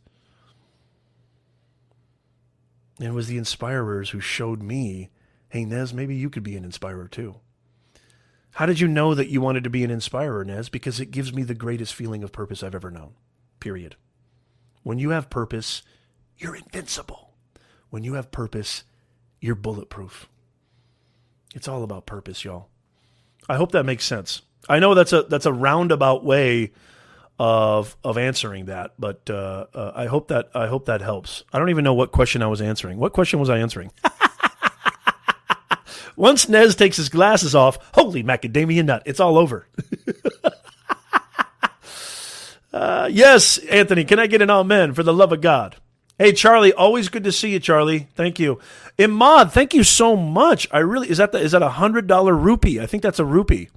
It 3.00 3.12
was 3.12 3.28
the 3.28 3.38
inspirers 3.38 4.10
who 4.10 4.20
showed 4.20 4.62
me, 4.62 5.08
hey, 5.48 5.64
Nez, 5.64 5.94
maybe 5.94 6.14
you 6.14 6.28
could 6.28 6.42
be 6.42 6.56
an 6.56 6.64
inspirer 6.64 7.08
too. 7.08 7.36
How 8.54 8.66
did 8.66 8.80
you 8.80 8.88
know 8.88 9.14
that 9.14 9.28
you 9.28 9.40
wanted 9.40 9.64
to 9.64 9.70
be 9.70 9.84
an 9.84 9.90
inspirer, 9.90 10.44
Nez? 10.44 10.68
Because 10.68 11.00
it 11.00 11.10
gives 11.10 11.32
me 11.32 11.42
the 11.42 11.54
greatest 11.54 11.94
feeling 11.94 12.22
of 12.22 12.32
purpose 12.32 12.62
I've 12.62 12.74
ever 12.74 12.90
known. 12.90 13.14
Period. 13.58 13.96
When 14.82 14.98
you 14.98 15.10
have 15.10 15.30
purpose, 15.30 15.82
you're 16.36 16.56
invincible. 16.56 17.32
When 17.88 18.04
you 18.04 18.14
have 18.14 18.30
purpose, 18.30 18.84
you're 19.40 19.54
bulletproof. 19.54 20.28
It's 21.54 21.68
all 21.68 21.82
about 21.82 22.06
purpose, 22.06 22.44
y'all. 22.44 22.68
I 23.48 23.56
hope 23.56 23.72
that 23.72 23.84
makes 23.84 24.04
sense. 24.04 24.42
I 24.68 24.78
know 24.78 24.94
that's 24.94 25.12
a 25.12 25.22
that's 25.22 25.46
a 25.46 25.52
roundabout 25.52 26.24
way 26.24 26.72
of 27.38 27.96
of 28.04 28.18
answering 28.18 28.66
that, 28.66 28.92
but 28.98 29.28
uh, 29.30 29.66
uh, 29.74 29.92
I 29.94 30.06
hope 30.06 30.28
that 30.28 30.50
I 30.54 30.66
hope 30.66 30.86
that 30.86 31.00
helps. 31.00 31.44
I 31.52 31.58
don't 31.58 31.70
even 31.70 31.84
know 31.84 31.94
what 31.94 32.12
question 32.12 32.42
I 32.42 32.46
was 32.46 32.60
answering. 32.60 32.98
What 32.98 33.12
question 33.12 33.40
was 33.40 33.50
I 33.50 33.58
answering? 33.58 33.90
Once 36.16 36.48
Nez 36.48 36.76
takes 36.76 36.98
his 36.98 37.08
glasses 37.08 37.54
off, 37.54 37.78
holy 37.94 38.22
macadamia 38.22 38.84
nut, 38.84 39.02
it's 39.06 39.20
all 39.20 39.38
over. 39.38 39.66
uh, 42.74 43.08
yes, 43.10 43.56
Anthony, 43.58 44.04
can 44.04 44.18
I 44.18 44.26
get 44.26 44.42
an 44.42 44.50
amen 44.50 44.92
for 44.92 45.02
the 45.02 45.14
love 45.14 45.32
of 45.32 45.40
God? 45.40 45.76
Hey, 46.18 46.32
Charlie, 46.32 46.74
always 46.74 47.08
good 47.08 47.24
to 47.24 47.32
see 47.32 47.52
you, 47.52 47.58
Charlie. 47.58 48.08
Thank 48.14 48.38
you. 48.38 48.58
Imad, 49.00 49.50
thank 49.50 49.72
you 49.72 49.82
so 49.82 50.14
much. 50.14 50.68
I 50.70 50.80
really 50.80 51.08
is 51.08 51.16
that 51.16 51.32
the, 51.32 51.38
is 51.38 51.52
that 51.52 51.62
a 51.62 51.70
hundred 51.70 52.06
dollar 52.06 52.34
rupee? 52.34 52.78
I 52.78 52.84
think 52.84 53.02
that's 53.02 53.18
a 53.18 53.24
rupee. 53.24 53.70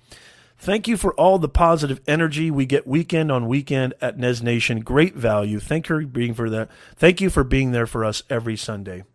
Thank 0.57 0.85
you 0.85 0.97
for 0.97 1.13
all 1.13 1.39
the 1.39 1.47
positive 1.47 2.01
energy 2.05 2.51
we 2.51 2.65
get 2.65 2.85
weekend 2.85 3.31
on 3.31 3.47
weekend 3.47 3.93
at 4.01 4.17
Nez 4.17 4.43
Nation. 4.43 4.81
Great 4.81 5.15
value. 5.15 5.61
Thank 5.61 5.87
you 5.87 6.01
for 6.01 6.05
being 6.05 6.33
for 6.33 6.49
that. 6.49 6.69
Thank 6.97 7.21
you 7.21 7.29
for 7.29 7.45
being 7.45 7.71
there 7.71 7.87
for 7.87 8.03
us 8.03 8.23
every 8.29 8.57
Sunday. 8.57 9.05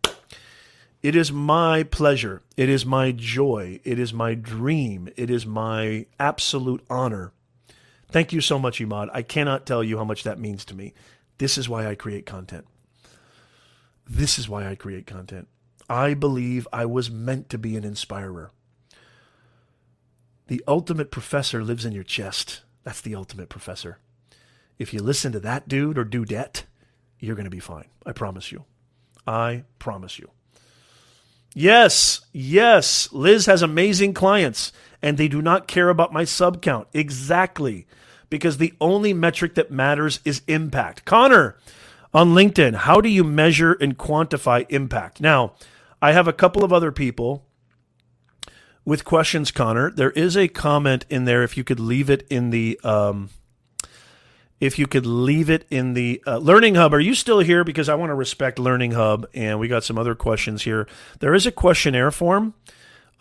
It 1.03 1.15
is 1.15 1.31
my 1.31 1.83
pleasure. 1.83 2.41
It 2.57 2.69
is 2.69 2.87
my 2.87 3.11
joy. 3.11 3.79
It 3.83 3.99
is 3.99 4.11
my 4.11 4.33
dream. 4.33 5.09
It 5.15 5.29
is 5.29 5.45
my 5.45 6.07
absolute 6.19 6.83
honor. 6.89 7.33
Thank 8.07 8.33
you 8.33 8.41
so 8.41 8.57
much, 8.57 8.79
Imad. 8.79 9.09
I 9.13 9.21
cannot 9.21 9.67
tell 9.67 9.83
you 9.83 9.99
how 9.99 10.05
much 10.05 10.23
that 10.23 10.39
means 10.39 10.65
to 10.65 10.75
me. 10.75 10.95
This 11.37 11.55
is 11.55 11.69
why 11.69 11.85
I 11.85 11.93
create 11.93 12.25
content. 12.25 12.65
This 14.09 14.39
is 14.39 14.49
why 14.49 14.67
I 14.67 14.73
create 14.73 15.05
content. 15.05 15.47
I 15.89 16.13
believe 16.13 16.67
I 16.71 16.85
was 16.85 17.09
meant 17.09 17.49
to 17.49 17.57
be 17.57 17.75
an 17.75 17.83
inspirer. 17.83 18.51
The 20.47 20.63
ultimate 20.67 21.11
professor 21.11 21.63
lives 21.63 21.85
in 21.85 21.93
your 21.93 22.03
chest. 22.03 22.61
That's 22.83 23.01
the 23.01 23.15
ultimate 23.15 23.49
professor. 23.49 23.99
If 24.77 24.93
you 24.93 25.01
listen 25.01 25.31
to 25.33 25.39
that 25.41 25.67
dude 25.67 25.97
or 25.97 26.05
dudette, 26.05 26.63
you're 27.19 27.35
going 27.35 27.43
to 27.45 27.49
be 27.49 27.59
fine. 27.59 27.85
I 28.05 28.13
promise 28.13 28.51
you. 28.51 28.63
I 29.27 29.65
promise 29.77 30.17
you. 30.17 30.29
Yes, 31.53 32.21
yes. 32.31 33.11
Liz 33.11 33.45
has 33.47 33.61
amazing 33.61 34.13
clients 34.13 34.71
and 35.01 35.17
they 35.17 35.27
do 35.27 35.41
not 35.41 35.67
care 35.67 35.89
about 35.89 36.13
my 36.13 36.23
sub 36.23 36.61
count. 36.61 36.87
Exactly. 36.93 37.87
Because 38.29 38.57
the 38.57 38.73
only 38.79 39.13
metric 39.13 39.55
that 39.55 39.71
matters 39.71 40.19
is 40.23 40.43
impact. 40.47 41.05
Connor, 41.05 41.57
on 42.13 42.29
LinkedIn, 42.29 42.75
how 42.75 43.01
do 43.01 43.09
you 43.09 43.23
measure 43.23 43.73
and 43.73 43.97
quantify 43.97 44.65
impact? 44.69 45.19
Now, 45.19 45.53
I 46.01 46.13
have 46.13 46.27
a 46.27 46.33
couple 46.33 46.63
of 46.63 46.71
other 46.71 46.91
people 46.91 47.45
with 48.85 49.05
questions, 49.05 49.51
Connor. 49.51 49.91
There 49.91 50.11
is 50.11 50.37
a 50.37 50.47
comment 50.47 51.05
in 51.09 51.25
there. 51.25 51.43
If 51.43 51.57
you 51.57 51.63
could 51.63 51.79
leave 51.79 52.09
it 52.09 52.25
in 52.29 52.49
the, 52.49 52.79
um, 52.83 53.29
if 54.59 54.79
you 54.79 54.87
could 54.87 55.05
leave 55.05 55.49
it 55.49 55.65
in 55.69 55.93
the 55.93 56.21
uh, 56.25 56.37
Learning 56.37 56.75
Hub. 56.75 56.93
Are 56.93 56.99
you 56.99 57.13
still 57.13 57.39
here? 57.39 57.63
Because 57.63 57.89
I 57.89 57.95
want 57.95 58.09
to 58.09 58.15
respect 58.15 58.59
Learning 58.59 58.91
Hub, 58.91 59.27
and 59.33 59.59
we 59.59 59.67
got 59.67 59.83
some 59.83 59.97
other 59.97 60.15
questions 60.15 60.63
here. 60.63 60.87
There 61.19 61.33
is 61.33 61.45
a 61.45 61.51
questionnaire 61.51 62.11
form. 62.11 62.53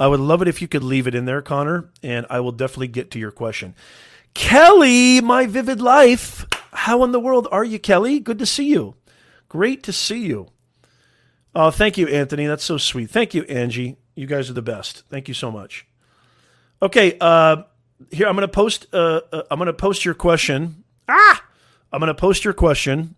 I 0.00 0.06
would 0.06 0.20
love 0.20 0.42
it 0.42 0.48
if 0.48 0.62
you 0.62 0.68
could 0.68 0.84
leave 0.84 1.06
it 1.06 1.14
in 1.14 1.24
there, 1.24 1.42
Connor, 1.42 1.90
and 2.02 2.24
I 2.30 2.40
will 2.40 2.52
definitely 2.52 2.88
get 2.88 3.10
to 3.12 3.18
your 3.18 3.32
question. 3.32 3.74
Kelly, 4.34 5.20
my 5.20 5.46
vivid 5.46 5.80
life. 5.80 6.46
How 6.72 7.02
in 7.02 7.10
the 7.12 7.20
world 7.20 7.48
are 7.50 7.64
you, 7.64 7.78
Kelly? 7.78 8.20
Good 8.20 8.38
to 8.38 8.46
see 8.46 8.68
you. 8.68 8.94
Great 9.48 9.82
to 9.84 9.92
see 9.92 10.20
you. 10.20 10.48
Oh, 11.54 11.70
thank 11.70 11.98
you, 11.98 12.06
Anthony. 12.08 12.46
That's 12.46 12.64
so 12.64 12.76
sweet. 12.76 13.10
Thank 13.10 13.34
you, 13.34 13.42
Angie. 13.44 13.96
You 14.14 14.26
guys 14.26 14.50
are 14.50 14.54
the 14.54 14.62
best. 14.62 15.04
Thank 15.08 15.28
you 15.28 15.34
so 15.34 15.50
much. 15.50 15.86
Okay, 16.80 17.16
uh, 17.20 17.62
here 18.10 18.28
I'm 18.28 18.34
going 18.36 18.46
to 18.46 18.52
post. 18.52 18.86
Uh, 18.92 19.20
uh, 19.32 19.42
I'm 19.50 19.58
going 19.58 19.66
to 19.66 19.72
post 19.72 20.04
your 20.04 20.14
question. 20.14 20.84
Ah, 21.08 21.44
I'm 21.92 22.00
going 22.00 22.08
to 22.08 22.14
post 22.14 22.44
your 22.44 22.54
question 22.54 23.14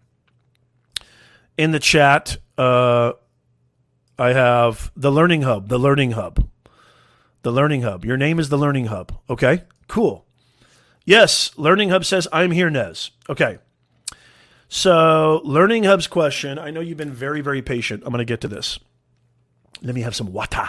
in 1.58 1.72
the 1.72 1.78
chat. 1.78 2.38
Uh, 2.56 3.12
I 4.18 4.32
have 4.32 4.92
the 4.96 5.10
Learning 5.10 5.42
Hub. 5.42 5.68
The 5.68 5.78
Learning 5.78 6.12
Hub. 6.12 6.46
The 7.42 7.50
Learning 7.50 7.82
Hub. 7.82 8.04
Your 8.04 8.16
name 8.16 8.38
is 8.38 8.48
the 8.48 8.58
Learning 8.58 8.86
Hub. 8.86 9.18
Okay, 9.28 9.64
cool. 9.88 10.26
Yes, 11.04 11.50
Learning 11.56 11.88
Hub 11.88 12.04
says, 12.04 12.28
I'm 12.32 12.50
here, 12.50 12.70
Nez. 12.70 13.10
Okay. 13.28 13.58
So, 14.72 15.40
Learning 15.42 15.82
Hub's 15.82 16.06
question, 16.06 16.56
I 16.56 16.70
know 16.70 16.78
you've 16.78 16.96
been 16.96 17.12
very, 17.12 17.40
very 17.40 17.60
patient. 17.60 18.04
I'm 18.04 18.12
going 18.12 18.18
to 18.18 18.24
get 18.24 18.40
to 18.42 18.48
this. 18.48 18.78
Let 19.82 19.96
me 19.96 20.02
have 20.02 20.14
some 20.14 20.32
water. 20.32 20.68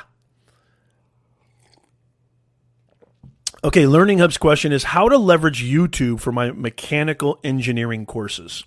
Okay, 3.63 3.85
Learning 3.85 4.17
Hub's 4.17 4.39
question 4.39 4.71
is 4.71 4.85
how 4.85 5.07
to 5.07 5.19
leverage 5.19 5.63
YouTube 5.63 6.19
for 6.19 6.31
my 6.31 6.49
mechanical 6.49 7.39
engineering 7.43 8.07
courses. 8.07 8.63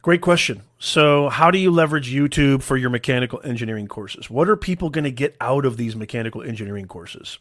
Great 0.00 0.22
question. 0.22 0.62
So, 0.78 1.28
how 1.28 1.50
do 1.50 1.58
you 1.58 1.70
leverage 1.70 2.10
YouTube 2.10 2.62
for 2.62 2.78
your 2.78 2.88
mechanical 2.88 3.42
engineering 3.44 3.88
courses? 3.88 4.30
What 4.30 4.48
are 4.48 4.56
people 4.56 4.88
going 4.88 5.04
to 5.04 5.10
get 5.10 5.36
out 5.38 5.66
of 5.66 5.76
these 5.76 5.94
mechanical 5.94 6.42
engineering 6.42 6.86
courses? 6.86 7.38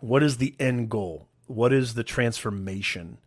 What 0.00 0.22
is 0.22 0.38
the 0.38 0.54
end 0.58 0.88
goal? 0.88 1.28
What 1.48 1.74
is 1.74 1.92
the 1.92 2.04
transformation 2.04 3.18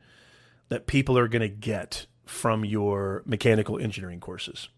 that 0.72 0.88
people 0.88 1.18
are 1.18 1.27
going 1.27 1.41
to 1.41 1.49
get 1.49 2.06
from 2.26 2.64
your 2.64 3.23
mechanical 3.26 3.77
engineering 3.77 4.22
courses? 4.22 4.69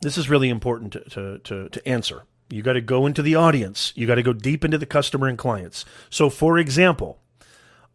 This 0.00 0.16
is 0.16 0.30
really 0.30 0.48
important 0.48 0.92
to, 0.92 1.00
to, 1.00 1.38
to, 1.40 1.68
to 1.70 1.88
answer. 1.88 2.22
You 2.50 2.62
got 2.62 2.74
to 2.74 2.80
go 2.80 3.04
into 3.04 3.20
the 3.20 3.34
audience, 3.34 3.92
you 3.96 4.06
got 4.06 4.14
to 4.14 4.22
go 4.22 4.32
deep 4.32 4.64
into 4.64 4.78
the 4.78 4.86
customer 4.86 5.26
and 5.26 5.36
clients. 5.36 5.84
So, 6.08 6.30
for 6.30 6.56
example, 6.56 7.18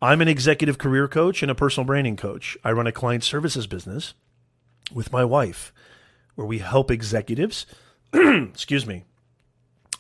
I'm 0.02 0.20
an 0.20 0.28
executive 0.28 0.78
career 0.78 1.08
coach 1.08 1.42
and 1.42 1.50
a 1.50 1.56
personal 1.56 1.86
branding 1.86 2.18
coach. 2.18 2.58
I 2.62 2.74
run 2.74 2.88
a 2.88 2.92
client 2.92 3.24
services 3.24 3.66
business 3.66 4.14
with 4.94 5.14
my 5.14 5.24
wife 5.24 5.72
where 6.36 6.48
we 6.48 6.58
help 6.58 6.92
executives. 6.92 7.66
excuse 8.14 8.86
me. 8.86 9.06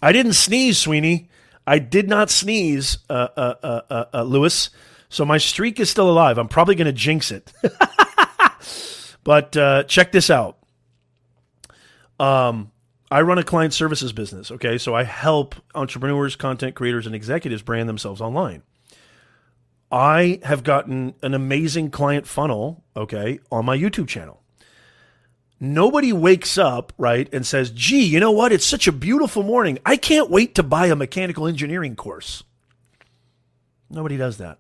I 0.01 0.11
didn't 0.11 0.33
sneeze, 0.33 0.77
Sweeney. 0.77 1.29
I 1.65 1.79
did 1.79 2.09
not 2.09 2.29
sneeze, 2.29 2.97
uh, 3.09 3.29
uh, 3.37 3.53
uh, 3.63 3.81
uh, 3.89 4.05
uh 4.13 4.23
Lewis. 4.23 4.71
So 5.09 5.25
my 5.25 5.39
streak 5.39 5.79
is 5.79 5.89
still 5.89 6.09
alive. 6.09 6.37
I'm 6.37 6.47
probably 6.47 6.75
going 6.75 6.85
to 6.85 6.93
jinx 6.93 7.31
it. 7.31 7.51
but 9.23 9.57
uh, 9.57 9.83
check 9.83 10.11
this 10.11 10.29
out. 10.29 10.57
Um, 12.19 12.71
I 13.11 13.21
run 13.21 13.39
a 13.39 13.43
client 13.43 13.73
services 13.73 14.13
business. 14.13 14.51
Okay. 14.51 14.77
So 14.77 14.95
I 14.95 15.03
help 15.03 15.55
entrepreneurs, 15.73 16.35
content 16.35 16.75
creators, 16.75 17.07
and 17.07 17.15
executives 17.15 17.63
brand 17.63 17.89
themselves 17.89 18.21
online. 18.21 18.61
I 19.91 20.39
have 20.43 20.63
gotten 20.63 21.15
an 21.23 21.33
amazing 21.33 21.89
client 21.89 22.27
funnel, 22.27 22.83
okay, 22.95 23.39
on 23.51 23.65
my 23.65 23.75
YouTube 23.75 24.07
channel. 24.07 24.43
Nobody 25.59 26.13
wakes 26.13 26.57
up, 26.57 26.93
right, 26.97 27.27
and 27.33 27.45
says, 27.45 27.71
gee, 27.71 28.05
you 28.05 28.19
know 28.19 28.31
what? 28.31 28.51
It's 28.51 28.65
such 28.65 28.87
a 28.87 28.91
beautiful 28.91 29.43
morning. 29.43 29.79
I 29.85 29.97
can't 29.97 30.29
wait 30.29 30.55
to 30.55 30.63
buy 30.63 30.85
a 30.87 30.95
mechanical 30.95 31.47
engineering 31.47 31.95
course. 31.95 32.43
Nobody 33.89 34.15
does 34.15 34.37
that. 34.37 34.59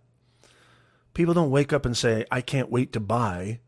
People 1.13 1.33
don't 1.33 1.51
wake 1.51 1.73
up 1.73 1.85
and 1.85 1.95
say, 1.95 2.25
I 2.31 2.41
can't 2.41 2.71
wait 2.71 2.93
to 2.93 2.99
buy 2.99 3.59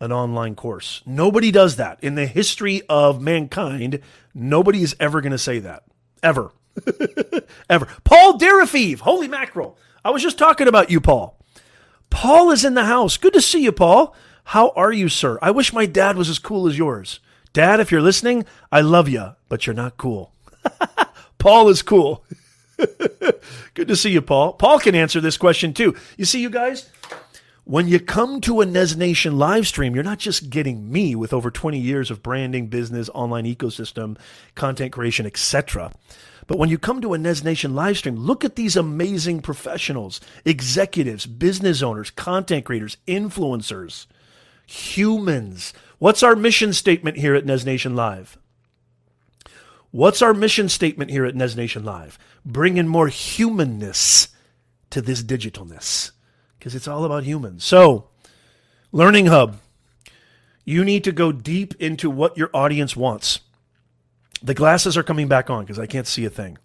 an 0.00 0.12
online 0.12 0.54
course. 0.54 1.02
Nobody 1.04 1.50
does 1.50 1.76
that. 1.76 1.98
In 2.02 2.14
the 2.14 2.26
history 2.26 2.82
of 2.88 3.20
mankind, 3.20 4.00
nobody 4.34 4.82
is 4.82 4.96
ever 4.98 5.20
going 5.20 5.32
to 5.32 5.38
say 5.38 5.58
that. 5.60 5.84
Ever. 6.22 6.52
ever. 7.70 7.86
Paul 8.04 8.38
Derafeeve, 8.38 9.00
holy 9.00 9.28
mackerel. 9.28 9.76
I 10.04 10.10
was 10.10 10.22
just 10.22 10.38
talking 10.38 10.68
about 10.68 10.90
you, 10.90 11.00
Paul. 11.00 11.38
Paul 12.08 12.50
is 12.50 12.64
in 12.64 12.74
the 12.74 12.84
house. 12.84 13.16
Good 13.16 13.34
to 13.34 13.40
see 13.40 13.62
you, 13.62 13.72
Paul. 13.72 14.14
How 14.44 14.70
are 14.70 14.92
you, 14.92 15.08
sir? 15.08 15.38
I 15.42 15.50
wish 15.50 15.72
my 15.72 15.86
dad 15.86 16.16
was 16.16 16.28
as 16.28 16.38
cool 16.38 16.66
as 16.66 16.78
yours. 16.78 17.20
Dad, 17.52 17.80
if 17.80 17.92
you're 17.92 18.00
listening, 18.00 18.44
I 18.72 18.80
love 18.80 19.08
you, 19.08 19.34
but 19.48 19.66
you're 19.66 19.74
not 19.74 19.96
cool. 19.96 20.32
Paul 21.38 21.68
is 21.68 21.82
cool. 21.82 22.24
Good 23.74 23.88
to 23.88 23.96
see 23.96 24.10
you, 24.10 24.22
Paul. 24.22 24.54
Paul 24.54 24.78
can 24.78 24.94
answer 24.94 25.20
this 25.20 25.36
question 25.36 25.72
too. 25.72 25.94
You 26.16 26.24
see, 26.24 26.40
you 26.40 26.50
guys, 26.50 26.90
when 27.64 27.86
you 27.86 28.00
come 28.00 28.40
to 28.42 28.60
a 28.60 28.66
Nez 28.66 28.96
Nation 28.96 29.38
live 29.38 29.66
stream, 29.66 29.94
you're 29.94 30.04
not 30.04 30.18
just 30.18 30.50
getting 30.50 30.90
me 30.90 31.14
with 31.14 31.32
over 31.32 31.50
20 31.50 31.78
years 31.78 32.10
of 32.10 32.22
branding, 32.22 32.66
business, 32.66 33.08
online 33.10 33.44
ecosystem, 33.44 34.18
content 34.54 34.92
creation, 34.92 35.24
etc. 35.26 35.92
But 36.46 36.58
when 36.58 36.68
you 36.68 36.78
come 36.78 37.00
to 37.02 37.14
a 37.14 37.18
Nez 37.18 37.44
Nation 37.44 37.76
live 37.76 37.98
stream, 37.98 38.16
look 38.16 38.44
at 38.44 38.56
these 38.56 38.76
amazing 38.76 39.40
professionals, 39.40 40.20
executives, 40.44 41.26
business 41.26 41.80
owners, 41.80 42.10
content 42.10 42.64
creators, 42.64 42.96
influencers, 43.06 44.06
humans. 44.66 45.72
What's 45.98 46.24
our 46.24 46.34
mission 46.34 46.72
statement 46.72 47.18
here 47.18 47.36
at 47.36 47.46
Nez 47.46 47.64
Nation 47.64 47.94
Live? 47.94 48.36
What's 49.92 50.22
our 50.22 50.34
mission 50.34 50.68
statement 50.68 51.10
here 51.10 51.24
at 51.24 51.36
Nez 51.36 51.56
Nation 51.56 51.84
Live? 51.84 52.18
Bringing 52.44 52.88
more 52.88 53.08
humanness 53.08 54.28
to 54.90 55.00
this 55.00 55.22
digitalness 55.22 56.10
because 56.58 56.74
it's 56.74 56.88
all 56.88 57.04
about 57.04 57.24
humans. 57.24 57.64
So, 57.64 58.08
Learning 58.92 59.26
Hub, 59.26 59.58
you 60.64 60.84
need 60.84 61.04
to 61.04 61.12
go 61.12 61.32
deep 61.32 61.74
into 61.80 62.10
what 62.10 62.36
your 62.36 62.50
audience 62.52 62.96
wants. 62.96 63.40
The 64.42 64.54
glasses 64.54 64.96
are 64.96 65.02
coming 65.02 65.28
back 65.28 65.50
on 65.50 65.64
because 65.64 65.78
I 65.78 65.86
can't 65.86 66.06
see 66.06 66.24
a 66.24 66.30
thing. 66.30 66.58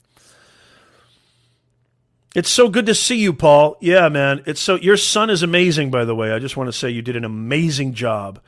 It's 2.35 2.49
so 2.49 2.67
good 2.67 2.85
to 2.87 2.95
see 2.95 3.17
you, 3.17 3.31
Paul. 3.31 3.77
Yeah, 3.79 4.09
man. 4.09 4.43
It's 4.45 4.59
so 4.59 4.75
your 4.75 4.97
son 4.97 5.29
is 5.29 5.41
amazing, 5.41 5.89
by 5.91 6.03
the 6.03 6.15
way. 6.15 6.31
I 6.31 6.39
just 6.39 6.57
want 6.57 6.67
to 6.67 6.73
say 6.73 6.89
you 6.89 7.01
did 7.01 7.15
an 7.15 7.23
amazing 7.23 7.93
job. 7.93 8.41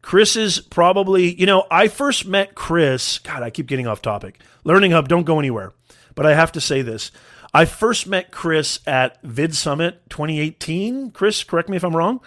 Chris 0.00 0.36
is 0.36 0.60
probably, 0.60 1.34
you 1.34 1.46
know, 1.46 1.66
I 1.70 1.88
first 1.88 2.26
met 2.26 2.54
Chris. 2.54 3.18
God, 3.18 3.42
I 3.42 3.50
keep 3.50 3.66
getting 3.66 3.86
off 3.86 4.00
topic. 4.00 4.40
Learning 4.64 4.92
Hub, 4.92 5.08
don't 5.08 5.24
go 5.24 5.38
anywhere. 5.38 5.72
But 6.16 6.26
I 6.26 6.34
have 6.34 6.50
to 6.52 6.60
say 6.60 6.82
this. 6.82 7.12
I 7.54 7.64
first 7.64 8.08
met 8.08 8.32
Chris 8.32 8.80
at 8.86 9.22
Vid 9.22 9.54
Summit 9.54 10.02
2018. 10.10 11.12
Chris, 11.12 11.44
correct 11.44 11.68
me 11.68 11.76
if 11.76 11.84
I'm 11.84 11.96
wrong. 11.96 12.20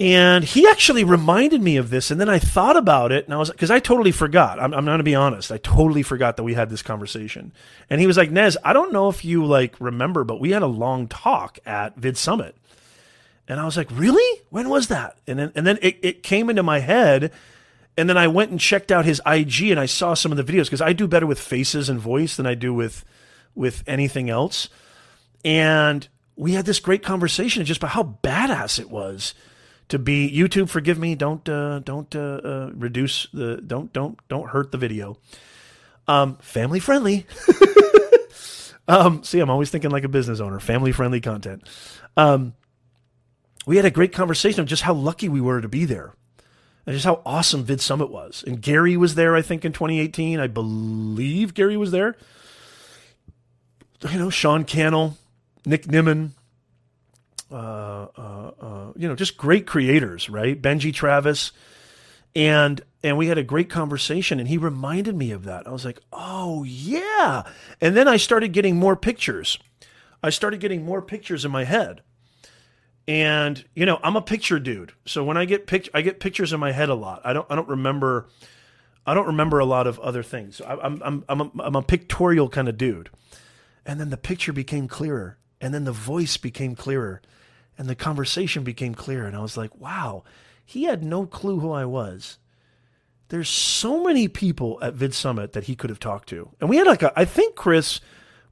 And 0.00 0.42
he 0.42 0.66
actually 0.66 1.04
reminded 1.04 1.62
me 1.62 1.76
of 1.76 1.90
this. 1.90 2.10
And 2.10 2.20
then 2.20 2.28
I 2.28 2.40
thought 2.40 2.76
about 2.76 3.12
it 3.12 3.26
and 3.26 3.34
I 3.34 3.36
was, 3.36 3.50
because 3.50 3.70
I 3.70 3.78
totally 3.78 4.10
forgot. 4.10 4.60
I'm, 4.60 4.74
I'm 4.74 4.84
going 4.84 4.98
to 4.98 5.04
be 5.04 5.14
honest. 5.14 5.52
I 5.52 5.58
totally 5.58 6.02
forgot 6.02 6.36
that 6.36 6.42
we 6.42 6.54
had 6.54 6.70
this 6.70 6.82
conversation. 6.82 7.52
And 7.88 8.00
he 8.00 8.08
was 8.08 8.16
like, 8.16 8.32
Nez, 8.32 8.56
I 8.64 8.72
don't 8.72 8.92
know 8.92 9.08
if 9.08 9.24
you 9.24 9.44
like 9.44 9.76
remember, 9.78 10.24
but 10.24 10.40
we 10.40 10.50
had 10.50 10.62
a 10.62 10.66
long 10.66 11.06
talk 11.06 11.60
at 11.64 11.96
Vid 11.96 12.16
Summit. 12.16 12.56
And 13.46 13.60
I 13.60 13.64
was 13.64 13.76
like, 13.76 13.88
really? 13.92 14.42
When 14.50 14.68
was 14.68 14.88
that? 14.88 15.18
And 15.26 15.38
then, 15.38 15.52
and 15.54 15.66
then 15.66 15.78
it, 15.82 15.98
it 16.02 16.22
came 16.22 16.50
into 16.50 16.62
my 16.62 16.80
head. 16.80 17.32
And 17.96 18.08
then 18.08 18.16
I 18.16 18.28
went 18.28 18.50
and 18.50 18.58
checked 18.58 18.90
out 18.90 19.04
his 19.04 19.20
IG 19.26 19.64
and 19.70 19.78
I 19.78 19.86
saw 19.86 20.14
some 20.14 20.32
of 20.32 20.38
the 20.38 20.44
videos 20.44 20.64
because 20.64 20.80
I 20.80 20.92
do 20.92 21.06
better 21.06 21.26
with 21.26 21.38
faces 21.38 21.88
and 21.88 22.00
voice 22.00 22.36
than 22.36 22.46
I 22.46 22.54
do 22.54 22.72
with, 22.72 23.04
with 23.54 23.84
anything 23.86 24.30
else. 24.30 24.68
And 25.44 26.08
we 26.36 26.52
had 26.52 26.64
this 26.64 26.80
great 26.80 27.02
conversation 27.02 27.64
just 27.64 27.78
about 27.78 27.90
how 27.90 28.18
badass 28.22 28.80
it 28.80 28.90
was 28.90 29.34
to 29.88 29.98
be 29.98 30.32
YouTube. 30.34 30.68
Forgive 30.68 30.98
me. 30.98 31.14
Don't 31.14 31.46
uh, 31.48 31.80
don't 31.80 32.14
uh, 32.16 32.40
uh, 32.42 32.70
reduce 32.74 33.26
the 33.32 33.56
don't 33.58 33.92
don't 33.92 34.18
don't 34.28 34.48
hurt 34.48 34.72
the 34.72 34.78
video. 34.78 35.18
Um, 36.08 36.36
family 36.36 36.80
friendly. 36.80 37.26
um, 38.88 39.22
see, 39.22 39.38
I'm 39.38 39.50
always 39.50 39.70
thinking 39.70 39.90
like 39.90 40.04
a 40.04 40.08
business 40.08 40.40
owner. 40.40 40.60
Family 40.60 40.92
friendly 40.92 41.20
content. 41.20 41.68
Um, 42.16 42.54
we 43.66 43.76
had 43.76 43.84
a 43.84 43.90
great 43.90 44.12
conversation 44.12 44.60
of 44.60 44.66
just 44.66 44.82
how 44.82 44.94
lucky 44.94 45.28
we 45.28 45.40
were 45.40 45.60
to 45.60 45.68
be 45.68 45.84
there, 45.84 46.14
and 46.86 46.94
just 46.94 47.04
how 47.04 47.22
awesome 47.24 47.64
Vid 47.64 47.80
Summit 47.80 48.10
was. 48.10 48.42
And 48.46 48.60
Gary 48.60 48.96
was 48.96 49.14
there, 49.14 49.36
I 49.36 49.42
think, 49.42 49.64
in 49.64 49.72
2018. 49.72 50.40
I 50.40 50.46
believe 50.46 51.54
Gary 51.54 51.76
was 51.76 51.90
there. 51.90 52.16
You 54.10 54.18
know, 54.18 54.30
Sean 54.30 54.64
Cannell, 54.64 55.16
Nick 55.64 55.84
Nimmin, 55.86 56.30
uh, 57.52 58.08
uh, 58.16 58.50
uh, 58.60 58.92
you 58.96 59.06
know, 59.06 59.14
just 59.14 59.36
great 59.36 59.66
creators, 59.66 60.28
right? 60.28 60.60
Benji 60.60 60.92
Travis, 60.92 61.52
and 62.34 62.80
and 63.04 63.16
we 63.16 63.26
had 63.26 63.38
a 63.38 63.44
great 63.44 63.68
conversation, 63.68 64.40
and 64.40 64.48
he 64.48 64.56
reminded 64.56 65.14
me 65.16 65.32
of 65.32 65.44
that. 65.44 65.66
I 65.66 65.70
was 65.70 65.84
like, 65.84 66.00
oh 66.12 66.64
yeah, 66.64 67.42
and 67.80 67.96
then 67.96 68.08
I 68.08 68.16
started 68.16 68.52
getting 68.52 68.76
more 68.76 68.96
pictures. 68.96 69.58
I 70.22 70.30
started 70.30 70.60
getting 70.60 70.84
more 70.84 71.02
pictures 71.02 71.44
in 71.44 71.50
my 71.50 71.64
head, 71.64 72.00
and 73.08 73.64
you 73.74 73.86
know, 73.86 73.98
I'm 74.02 74.16
a 74.16 74.22
picture 74.22 74.58
dude, 74.58 74.92
so 75.06 75.24
when 75.24 75.36
I 75.36 75.44
get 75.44 75.66
pic, 75.66 75.88
I 75.92 76.02
get 76.02 76.20
pictures 76.20 76.52
in 76.52 76.60
my 76.60 76.72
head 76.72 76.88
a 76.88 76.94
lot. 76.94 77.22
I 77.24 77.32
don't 77.32 77.46
I 77.50 77.56
don't 77.56 77.68
remember. 77.68 78.28
I 79.04 79.14
don't 79.14 79.26
remember 79.26 79.58
a 79.58 79.64
lot 79.64 79.88
of 79.88 79.98
other 79.98 80.22
things. 80.22 80.60
I, 80.60 80.74
I'm 80.74 81.02
I'm 81.04 81.24
I'm 81.28 81.40
a, 81.40 81.50
I'm 81.60 81.76
a 81.76 81.82
pictorial 81.82 82.48
kind 82.48 82.68
of 82.68 82.78
dude, 82.78 83.10
and 83.84 83.98
then 83.98 84.10
the 84.10 84.16
picture 84.16 84.52
became 84.52 84.86
clearer, 84.86 85.38
and 85.60 85.74
then 85.74 85.84
the 85.84 85.92
voice 85.92 86.36
became 86.36 86.76
clearer, 86.76 87.20
and 87.76 87.88
the 87.88 87.96
conversation 87.96 88.62
became 88.62 88.94
clear. 88.94 89.26
And 89.26 89.36
I 89.36 89.40
was 89.40 89.56
like, 89.56 89.76
wow, 89.76 90.22
he 90.64 90.84
had 90.84 91.02
no 91.02 91.26
clue 91.26 91.60
who 91.60 91.72
I 91.72 91.84
was. 91.84 92.38
There's 93.28 93.48
so 93.48 94.04
many 94.04 94.28
people 94.28 94.78
at 94.82 94.94
Vid 94.94 95.14
Summit 95.14 95.52
that 95.52 95.64
he 95.64 95.74
could 95.74 95.90
have 95.90 95.98
talked 95.98 96.28
to. 96.28 96.50
And 96.60 96.68
we 96.68 96.76
had 96.76 96.86
like 96.86 97.02
a, 97.02 97.12
I 97.18 97.24
think, 97.24 97.56
Chris, 97.56 98.00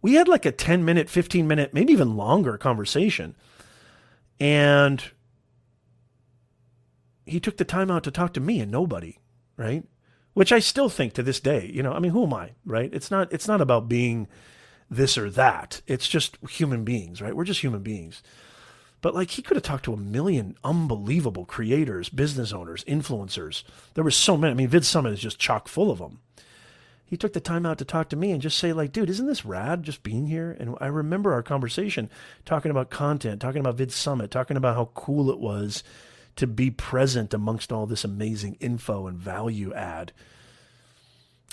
we 0.00 0.14
had 0.14 0.26
like 0.26 0.46
a 0.46 0.52
10 0.52 0.84
minute, 0.84 1.10
15 1.10 1.46
minute, 1.46 1.74
maybe 1.74 1.92
even 1.92 2.16
longer 2.16 2.56
conversation. 2.56 3.36
And 4.40 5.04
he 7.26 7.38
took 7.38 7.58
the 7.58 7.64
time 7.64 7.90
out 7.90 8.02
to 8.04 8.10
talk 8.10 8.32
to 8.34 8.40
me 8.40 8.60
and 8.60 8.72
nobody, 8.72 9.18
right? 9.56 9.84
Which 10.32 10.52
I 10.52 10.58
still 10.58 10.88
think 10.88 11.12
to 11.14 11.22
this 11.22 11.40
day, 11.40 11.70
you 11.72 11.82
know, 11.82 11.92
I 11.92 11.98
mean, 11.98 12.12
who 12.12 12.24
am 12.24 12.32
I, 12.32 12.52
right? 12.64 12.92
It's 12.92 13.10
not, 13.10 13.32
it's 13.32 13.46
not 13.46 13.60
about 13.60 13.88
being 13.88 14.26
this 14.90 15.18
or 15.18 15.30
that. 15.30 15.82
It's 15.86 16.08
just 16.08 16.38
human 16.48 16.84
beings, 16.84 17.20
right? 17.20 17.36
We're 17.36 17.44
just 17.44 17.60
human 17.60 17.82
beings. 17.82 18.22
But 19.02 19.14
like 19.14 19.30
he 19.30 19.42
could 19.42 19.56
have 19.56 19.64
talked 19.64 19.84
to 19.84 19.94
a 19.94 19.98
million 19.98 20.56
unbelievable 20.64 21.44
creators, 21.44 22.08
business 22.08 22.52
owners, 22.52 22.84
influencers. 22.84 23.62
There 23.94 24.04
were 24.04 24.10
so 24.10 24.36
many. 24.36 24.50
I 24.50 24.54
mean, 24.54 24.68
Vid 24.68 24.84
Summit 24.84 25.12
is 25.12 25.20
just 25.20 25.38
chock 25.38 25.68
full 25.68 25.90
of 25.90 25.98
them. 25.98 26.20
He 27.10 27.16
took 27.16 27.32
the 27.32 27.40
time 27.40 27.66
out 27.66 27.76
to 27.78 27.84
talk 27.84 28.08
to 28.10 28.16
me 28.16 28.30
and 28.30 28.40
just 28.40 28.56
say, 28.56 28.72
like, 28.72 28.92
dude, 28.92 29.10
isn't 29.10 29.26
this 29.26 29.44
rad 29.44 29.82
just 29.82 30.04
being 30.04 30.28
here? 30.28 30.56
And 30.60 30.76
I 30.80 30.86
remember 30.86 31.32
our 31.32 31.42
conversation 31.42 32.08
talking 32.44 32.70
about 32.70 32.88
content, 32.88 33.40
talking 33.40 33.58
about 33.58 33.74
Vid 33.74 33.90
Summit, 33.90 34.30
talking 34.30 34.56
about 34.56 34.76
how 34.76 34.90
cool 34.94 35.28
it 35.28 35.40
was 35.40 35.82
to 36.36 36.46
be 36.46 36.70
present 36.70 37.34
amongst 37.34 37.72
all 37.72 37.84
this 37.84 38.04
amazing 38.04 38.56
info 38.60 39.08
and 39.08 39.18
value 39.18 39.74
add. 39.74 40.12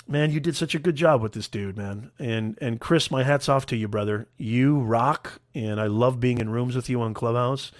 Man, 0.06 0.30
you 0.30 0.38
did 0.38 0.54
such 0.54 0.76
a 0.76 0.78
good 0.78 0.94
job 0.94 1.20
with 1.22 1.32
this 1.32 1.48
dude, 1.48 1.76
man. 1.76 2.12
And 2.20 2.56
and 2.60 2.80
Chris, 2.80 3.10
my 3.10 3.24
hat's 3.24 3.48
off 3.48 3.66
to 3.66 3.76
you, 3.76 3.88
brother. 3.88 4.28
You 4.36 4.78
rock, 4.78 5.40
and 5.56 5.80
I 5.80 5.88
love 5.88 6.20
being 6.20 6.38
in 6.38 6.50
rooms 6.50 6.76
with 6.76 6.88
you 6.88 7.02
on 7.02 7.14
Clubhouse. 7.14 7.72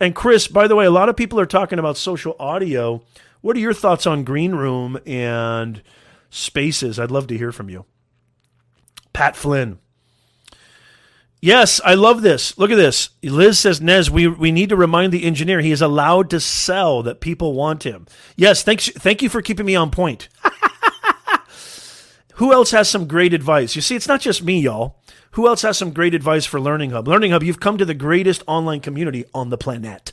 And 0.00 0.16
Chris, 0.16 0.48
by 0.48 0.66
the 0.66 0.74
way, 0.74 0.84
a 0.84 0.90
lot 0.90 1.08
of 1.08 1.16
people 1.16 1.38
are 1.38 1.46
talking 1.46 1.78
about 1.78 1.96
social 1.96 2.34
audio. 2.40 3.02
What 3.40 3.56
are 3.56 3.60
your 3.60 3.72
thoughts 3.72 4.04
on 4.04 4.24
Green 4.24 4.52
Room 4.56 4.98
and 5.06 5.80
Spaces? 6.30 6.98
I'd 6.98 7.10
love 7.10 7.26
to 7.28 7.36
hear 7.36 7.52
from 7.52 7.68
you. 7.68 7.84
Pat 9.12 9.36
Flynn. 9.36 9.78
Yes, 11.42 11.80
I 11.84 11.94
love 11.94 12.20
this. 12.20 12.56
Look 12.58 12.70
at 12.70 12.76
this. 12.76 13.10
Liz 13.22 13.58
says, 13.58 13.80
Nez, 13.80 14.10
we, 14.10 14.26
we 14.26 14.52
need 14.52 14.68
to 14.68 14.76
remind 14.76 15.12
the 15.12 15.24
engineer 15.24 15.60
he 15.60 15.72
is 15.72 15.80
allowed 15.80 16.28
to 16.30 16.40
sell 16.40 17.02
that 17.02 17.20
people 17.20 17.54
want 17.54 17.84
him. 17.84 18.06
Yes, 18.36 18.62
thanks, 18.62 18.90
thank 18.90 19.22
you 19.22 19.30
for 19.30 19.40
keeping 19.40 19.64
me 19.64 19.74
on 19.74 19.90
point. 19.90 20.28
Who 22.34 22.52
else 22.52 22.72
has 22.72 22.90
some 22.90 23.08
great 23.08 23.32
advice? 23.32 23.74
You 23.74 23.80
see, 23.80 23.96
it's 23.96 24.08
not 24.08 24.20
just 24.20 24.42
me, 24.42 24.60
y'all. 24.60 25.00
Who 25.32 25.46
else 25.46 25.62
has 25.62 25.78
some 25.78 25.92
great 25.92 26.14
advice 26.14 26.44
for 26.44 26.60
Learning 26.60 26.90
Hub? 26.90 27.08
Learning 27.08 27.30
Hub, 27.30 27.42
you've 27.42 27.60
come 27.60 27.78
to 27.78 27.84
the 27.84 27.94
greatest 27.94 28.42
online 28.46 28.80
community 28.80 29.24
on 29.32 29.48
the 29.48 29.58
planet. 29.58 30.12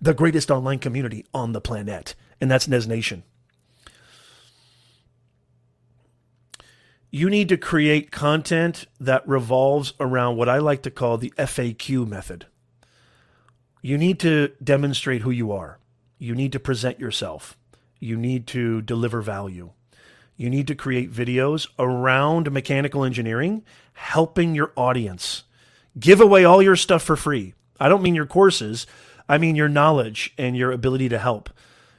The 0.00 0.14
greatest 0.14 0.50
online 0.50 0.78
community 0.78 1.26
on 1.34 1.52
the 1.52 1.60
planet. 1.60 2.14
And 2.40 2.50
that's 2.50 2.68
Nez 2.68 2.86
Nation. 2.86 3.22
You 7.10 7.30
need 7.30 7.48
to 7.48 7.56
create 7.56 8.10
content 8.10 8.84
that 9.00 9.26
revolves 9.26 9.94
around 9.98 10.36
what 10.36 10.48
I 10.48 10.58
like 10.58 10.82
to 10.82 10.90
call 10.90 11.16
the 11.16 11.32
FAQ 11.38 12.06
method. 12.06 12.46
You 13.80 13.96
need 13.96 14.20
to 14.20 14.52
demonstrate 14.62 15.22
who 15.22 15.30
you 15.30 15.50
are. 15.52 15.78
You 16.18 16.34
need 16.34 16.52
to 16.52 16.60
present 16.60 17.00
yourself. 17.00 17.56
You 17.98 18.16
need 18.16 18.46
to 18.48 18.82
deliver 18.82 19.22
value. 19.22 19.70
You 20.36 20.50
need 20.50 20.66
to 20.66 20.74
create 20.74 21.10
videos 21.10 21.66
around 21.78 22.52
mechanical 22.52 23.04
engineering, 23.04 23.64
helping 23.94 24.54
your 24.54 24.72
audience. 24.76 25.44
Give 25.98 26.20
away 26.20 26.44
all 26.44 26.62
your 26.62 26.76
stuff 26.76 27.02
for 27.02 27.16
free. 27.16 27.54
I 27.80 27.88
don't 27.88 28.02
mean 28.02 28.14
your 28.14 28.26
courses, 28.26 28.86
I 29.28 29.38
mean 29.38 29.56
your 29.56 29.68
knowledge 29.68 30.34
and 30.36 30.56
your 30.56 30.72
ability 30.72 31.08
to 31.08 31.18
help. 31.18 31.50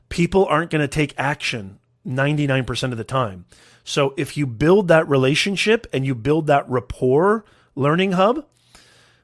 People 0.10 0.46
aren't 0.46 0.72
going 0.72 0.82
to 0.82 0.88
take 0.88 1.14
action 1.18 1.80
99% 2.08 2.92
of 2.92 2.98
the 2.98 3.04
time. 3.04 3.46
So 3.90 4.14
if 4.18 4.38
you 4.38 4.46
build 4.46 4.88
that 4.90 5.10
relationship 5.10 5.88
and 5.92 6.06
you 6.06 6.14
build 6.14 6.46
that 6.46 6.70
rapport 6.70 7.44
learning 7.74 8.12
hub, 8.12 8.46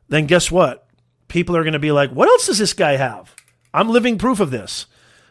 then 0.10 0.26
guess 0.26 0.50
what? 0.50 0.88
People 1.28 1.56
are 1.56 1.62
going 1.64 1.74
to 1.74 1.80
be 1.80 1.92
like, 1.92 2.10
what 2.10 2.28
else 2.28 2.48
does 2.48 2.58
this 2.58 2.74
guy 2.74 2.96
have? 2.96 3.36
I'm 3.76 3.90
living 3.90 4.18
proof 4.18 4.40
of 4.40 4.50
this 4.50 4.88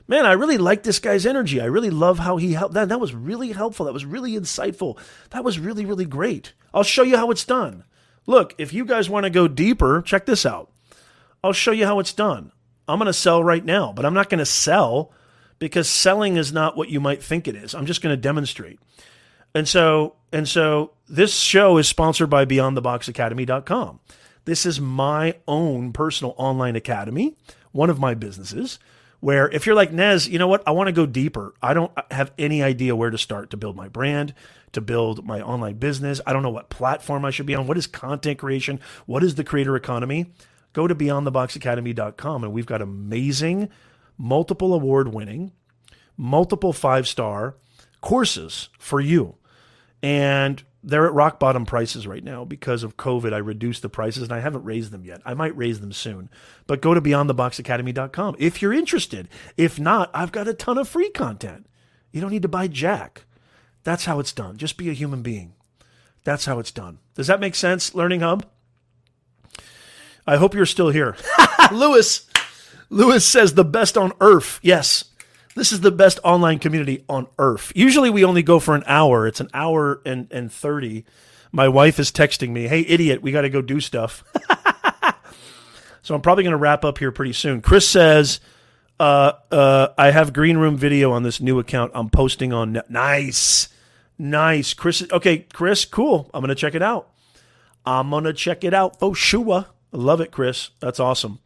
man, 0.06 0.26
I 0.26 0.32
really 0.32 0.58
like 0.58 0.82
this 0.82 0.98
guy's 0.98 1.26
energy. 1.26 1.60
I 1.60 1.64
really 1.64 1.90
love 1.90 2.18
how 2.18 2.36
he 2.36 2.52
helped. 2.52 2.74
That, 2.74 2.88
that 2.90 3.00
was 3.00 3.14
really 3.14 3.52
helpful. 3.52 3.86
That 3.86 3.92
was 3.92 4.04
really 4.04 4.32
insightful. 4.32 4.98
That 5.30 5.44
was 5.44 5.58
really, 5.58 5.84
really 5.84 6.04
great. 6.04 6.52
I'll 6.72 6.82
show 6.82 7.02
you 7.02 7.16
how 7.16 7.30
it's 7.30 7.44
done. 7.44 7.84
Look, 8.26 8.54
if 8.58 8.72
you 8.72 8.84
guys 8.84 9.10
want 9.10 9.24
to 9.24 9.30
go 9.30 9.48
deeper, 9.48 10.02
check 10.02 10.26
this 10.26 10.46
out. 10.46 10.70
I'll 11.42 11.52
show 11.52 11.72
you 11.72 11.86
how 11.86 11.98
it's 11.98 12.12
done. 12.12 12.52
I'm 12.86 12.98
going 12.98 13.06
to 13.06 13.12
sell 13.12 13.42
right 13.42 13.64
now, 13.64 13.92
but 13.92 14.04
I'm 14.04 14.14
not 14.14 14.28
going 14.28 14.38
to 14.38 14.46
sell 14.46 15.10
because 15.58 15.88
selling 15.88 16.36
is 16.36 16.52
not 16.52 16.76
what 16.76 16.88
you 16.88 17.00
might 17.00 17.22
think 17.22 17.48
it 17.48 17.56
is. 17.56 17.74
I'm 17.74 17.86
just 17.86 18.02
going 18.02 18.12
to 18.12 18.20
demonstrate. 18.20 18.78
And 19.54 19.68
so, 19.68 20.16
and 20.32 20.48
so 20.48 20.92
this 21.08 21.34
show 21.34 21.78
is 21.78 21.88
sponsored 21.88 22.30
by 22.30 22.44
beyondtheboxacademy.com. 22.44 24.00
This 24.44 24.66
is 24.66 24.80
my 24.80 25.36
own 25.48 25.92
personal 25.92 26.34
online 26.36 26.76
academy, 26.76 27.36
one 27.72 27.88
of 27.90 27.98
my 27.98 28.14
businesses 28.14 28.78
where 29.24 29.48
if 29.52 29.64
you're 29.64 29.74
like 29.74 29.90
Nez, 29.90 30.28
you 30.28 30.38
know 30.38 30.46
what? 30.46 30.62
I 30.66 30.72
want 30.72 30.88
to 30.88 30.92
go 30.92 31.06
deeper. 31.06 31.54
I 31.62 31.72
don't 31.72 31.90
have 32.10 32.30
any 32.38 32.62
idea 32.62 32.94
where 32.94 33.08
to 33.08 33.16
start 33.16 33.48
to 33.50 33.56
build 33.56 33.74
my 33.74 33.88
brand, 33.88 34.34
to 34.72 34.82
build 34.82 35.24
my 35.24 35.40
online 35.40 35.76
business. 35.76 36.20
I 36.26 36.34
don't 36.34 36.42
know 36.42 36.50
what 36.50 36.68
platform 36.68 37.24
I 37.24 37.30
should 37.30 37.46
be 37.46 37.54
on. 37.54 37.66
What 37.66 37.78
is 37.78 37.86
content 37.86 38.38
creation? 38.38 38.80
What 39.06 39.24
is 39.24 39.36
the 39.36 39.42
creator 39.42 39.76
economy? 39.76 40.26
Go 40.74 40.86
to 40.86 40.94
beyondtheboxacademy.com 40.94 42.44
and 42.44 42.52
we've 42.52 42.66
got 42.66 42.82
amazing, 42.82 43.70
multiple 44.18 44.74
award 44.74 45.14
winning, 45.14 45.52
multiple 46.18 46.74
five 46.74 47.08
star 47.08 47.56
courses 48.02 48.68
for 48.78 49.00
you. 49.00 49.36
And 50.04 50.62
they're 50.82 51.06
at 51.06 51.14
rock 51.14 51.40
bottom 51.40 51.64
prices 51.64 52.06
right 52.06 52.22
now 52.22 52.44
because 52.44 52.82
of 52.82 52.98
COVID. 52.98 53.32
I 53.32 53.38
reduced 53.38 53.80
the 53.80 53.88
prices 53.88 54.24
and 54.24 54.32
I 54.32 54.40
haven't 54.40 54.64
raised 54.64 54.90
them 54.90 55.02
yet. 55.02 55.22
I 55.24 55.32
might 55.32 55.56
raise 55.56 55.80
them 55.80 55.92
soon. 55.92 56.28
But 56.66 56.82
go 56.82 56.92
to 56.92 57.00
beyondtheboxacademy.com 57.00 58.36
if 58.38 58.60
you're 58.60 58.74
interested. 58.74 59.30
If 59.56 59.80
not, 59.80 60.10
I've 60.12 60.30
got 60.30 60.46
a 60.46 60.52
ton 60.52 60.76
of 60.76 60.90
free 60.90 61.08
content. 61.08 61.64
You 62.12 62.20
don't 62.20 62.32
need 62.32 62.42
to 62.42 62.48
buy 62.48 62.68
Jack. 62.68 63.24
That's 63.82 64.04
how 64.04 64.20
it's 64.20 64.32
done. 64.32 64.58
Just 64.58 64.76
be 64.76 64.90
a 64.90 64.92
human 64.92 65.22
being. 65.22 65.54
That's 66.22 66.44
how 66.44 66.58
it's 66.58 66.70
done. 66.70 66.98
Does 67.14 67.28
that 67.28 67.40
make 67.40 67.54
sense, 67.54 67.94
Learning 67.94 68.20
Hub? 68.20 68.44
I 70.26 70.36
hope 70.36 70.54
you're 70.54 70.66
still 70.66 70.90
here. 70.90 71.16
Lewis. 71.72 72.26
Lewis 72.90 73.26
says 73.26 73.54
the 73.54 73.64
best 73.64 73.96
on 73.96 74.12
earth. 74.20 74.60
Yes. 74.62 75.04
This 75.54 75.72
is 75.72 75.80
the 75.80 75.92
best 75.92 76.18
online 76.24 76.58
community 76.58 77.04
on 77.08 77.28
earth. 77.38 77.72
Usually 77.74 78.10
we 78.10 78.24
only 78.24 78.42
go 78.42 78.58
for 78.58 78.74
an 78.74 78.82
hour. 78.86 79.26
It's 79.26 79.40
an 79.40 79.50
hour 79.54 80.00
and, 80.04 80.26
and 80.32 80.52
30. 80.52 81.04
My 81.52 81.68
wife 81.68 82.00
is 82.00 82.10
texting 82.10 82.50
me, 82.50 82.66
hey, 82.66 82.80
idiot, 82.80 83.22
we 83.22 83.30
got 83.30 83.42
to 83.42 83.50
go 83.50 83.62
do 83.62 83.78
stuff. 83.80 84.24
so 86.02 86.14
I'm 86.14 86.20
probably 86.20 86.42
going 86.42 86.52
to 86.52 86.58
wrap 86.58 86.84
up 86.84 86.98
here 86.98 87.12
pretty 87.12 87.32
soon. 87.32 87.60
Chris 87.60 87.88
says, 87.88 88.40
uh, 88.98 89.32
uh, 89.52 89.88
I 89.96 90.10
have 90.10 90.32
green 90.32 90.56
room 90.56 90.76
video 90.76 91.12
on 91.12 91.22
this 91.22 91.40
new 91.40 91.60
account 91.60 91.92
I'm 91.94 92.10
posting 92.10 92.52
on. 92.52 92.82
Nice. 92.88 93.68
Nice. 94.18 94.74
Chris, 94.74 95.06
okay, 95.12 95.46
Chris, 95.52 95.84
cool. 95.84 96.28
I'm 96.34 96.40
going 96.40 96.48
to 96.48 96.54
check 96.56 96.74
it 96.74 96.82
out. 96.82 97.10
I'm 97.86 98.10
going 98.10 98.24
to 98.24 98.32
check 98.32 98.64
it 98.64 98.74
out 98.74 98.96
sure. 99.16 99.66
I 99.92 99.96
love 99.96 100.20
it, 100.20 100.32
Chris. 100.32 100.70
That's 100.80 100.98
awesome. 100.98 101.38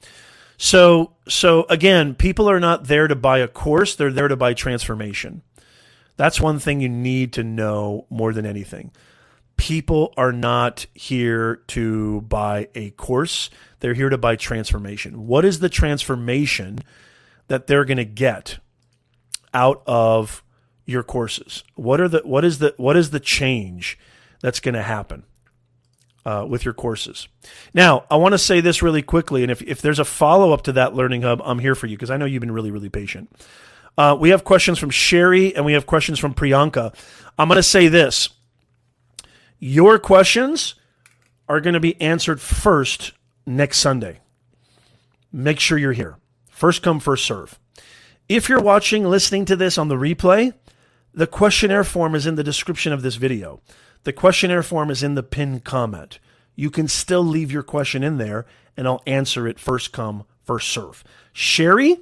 So, 0.59 1.13
so 1.29 1.65
again, 1.71 2.17
people 2.17 2.51
are 2.51 2.59
not 2.59 2.85
there 2.85 3.07
to 3.07 3.15
buy 3.15 3.39
a 3.39 3.49
course, 3.49 3.95
they're 3.95 4.13
there 4.13 4.29
to 4.29 4.37
buy 4.37 4.55
transformation. 4.55 5.43
That's 6.17 6.41
one 6.41 6.59
thing 6.59 6.81
you 6.81 6.89
need 6.89 7.33
to 7.35 7.45
know 7.45 8.07
more 8.11 8.33
than 8.33 8.45
anything. 8.45 8.91
People 9.57 10.13
are 10.17 10.33
not 10.33 10.87
here 10.95 11.63
to 11.69 12.23
buy 12.23 12.69
a 12.75 12.91
course, 12.91 13.51
they're 13.79 13.95
here 13.95 14.09
to 14.09 14.19
buy 14.19 14.35
transformation. 14.35 15.29
What 15.29 15.45
is 15.45 15.61
the 15.61 15.69
transformation 15.69 16.81
that 17.47 17.69
they're 17.69 17.85
going 17.85 17.99
to 17.99 18.05
get 18.05 18.59
out 19.55 19.83
of 19.87 20.43
your 20.87 21.05
courses? 21.05 21.63
What 21.77 22.01
are 22.01 22.09
the 22.09 22.19
what 22.25 22.45
is 22.45 22.59
the 22.59 22.75
what 22.79 22.97
is 22.97 23.11
the 23.11 23.21
change 23.21 23.97
that's 24.41 24.59
going 24.59 24.75
to 24.75 24.83
happen? 24.83 25.23
Uh, 26.29 26.45
with 26.45 26.63
your 26.63 26.75
courses. 26.75 27.27
Now, 27.73 28.05
I 28.11 28.17
want 28.17 28.33
to 28.33 28.39
say 28.39 28.61
this 28.61 28.83
really 28.83 29.01
quickly, 29.01 29.43
and 29.43 29.51
if, 29.51 29.63
if 29.63 29.81
there's 29.81 29.99
a 29.99 30.05
follow 30.05 30.53
up 30.53 30.61
to 30.65 30.73
that 30.73 30.95
Learning 30.95 31.23
Hub, 31.23 31.41
I'm 31.43 31.59
here 31.59 31.75
for 31.75 31.87
you 31.87 31.97
because 31.97 32.11
I 32.11 32.19
know 32.19 32.27
you've 32.27 32.43
been 32.43 32.53
really, 32.53 32.71
really 32.71 32.91
patient. 32.91 33.35
Uh, 33.97 34.15
we 34.19 34.29
have 34.29 34.45
questions 34.45 34.79
from 34.79 34.91
Sherry 34.91 35.57
and 35.57 35.65
we 35.65 35.73
have 35.73 35.87
questions 35.87 36.19
from 36.19 36.35
Priyanka. 36.35 36.95
I'm 37.39 37.49
going 37.49 37.57
to 37.57 37.63
say 37.63 37.89
this 37.89 38.29
your 39.59 39.99
questions 39.99 40.75
are 41.49 41.63
going 41.63 41.73
to 41.73 41.81
be 41.81 41.99
answered 41.99 42.43
first 42.43 43.13
next 43.47 43.79
Sunday. 43.79 44.21
Make 45.33 45.59
sure 45.59 45.79
you're 45.79 45.93
here. 45.93 46.19
First 46.51 46.83
come, 46.83 47.01
first 47.01 47.25
serve. 47.25 47.59
If 48.29 48.51
you're 48.51 48.61
watching, 48.61 49.05
listening 49.05 49.47
to 49.47 49.57
this 49.57 49.79
on 49.79 49.89
the 49.89 49.95
replay, 49.95 50.53
the 51.15 51.27
questionnaire 51.27 51.85
form 51.85 52.15
is 52.15 52.27
in 52.27 52.35
the 52.35 52.45
description 52.45 52.93
of 52.93 53.01
this 53.01 53.15
video. 53.17 53.63
The 54.05 54.13
questionnaire 54.13 54.63
form 54.63 54.91
is 54.91 55.03
in 55.03 55.15
the 55.15 55.23
pinned 55.23 55.65
comment. 55.65 56.19
You 56.55 56.71
can 56.71 56.89
still 56.89 57.23
leave 57.23 57.53
your 57.53 57.63
question 57.63 58.03
in 58.03 58.19
there 58.19 58.47
and 58.77 58.87
I'll 58.87 59.03
answer 59.07 59.47
it 59.47 59.59
first 59.59 59.93
come, 59.93 60.25
first 60.45 60.69
serve. 60.69 61.05
Sherry, 61.33 61.99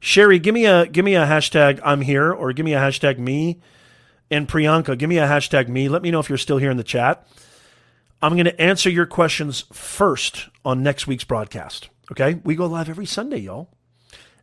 Sherry, 0.00 0.38
give 0.38 0.54
me 0.54 0.64
a 0.64 0.86
give 0.86 1.04
me 1.04 1.14
a 1.14 1.26
hashtag 1.26 1.78
I'm 1.84 2.00
here 2.00 2.32
or 2.32 2.52
give 2.52 2.64
me 2.64 2.74
a 2.74 2.78
hashtag 2.78 3.18
me. 3.18 3.60
And 4.30 4.48
Priyanka, 4.48 4.96
give 4.96 5.08
me 5.08 5.18
a 5.18 5.26
hashtag 5.26 5.68
me. 5.68 5.88
Let 5.88 6.02
me 6.02 6.10
know 6.10 6.20
if 6.20 6.28
you're 6.28 6.38
still 6.38 6.58
here 6.58 6.70
in 6.70 6.76
the 6.76 6.84
chat. 6.84 7.26
I'm 8.22 8.32
going 8.32 8.44
to 8.44 8.60
answer 8.60 8.88
your 8.88 9.06
questions 9.06 9.64
first 9.72 10.48
on 10.64 10.82
next 10.82 11.06
week's 11.06 11.24
broadcast. 11.24 11.88
Okay? 12.12 12.40
We 12.44 12.54
go 12.54 12.66
live 12.66 12.88
every 12.88 13.06
Sunday, 13.06 13.38
y'all. 13.38 13.70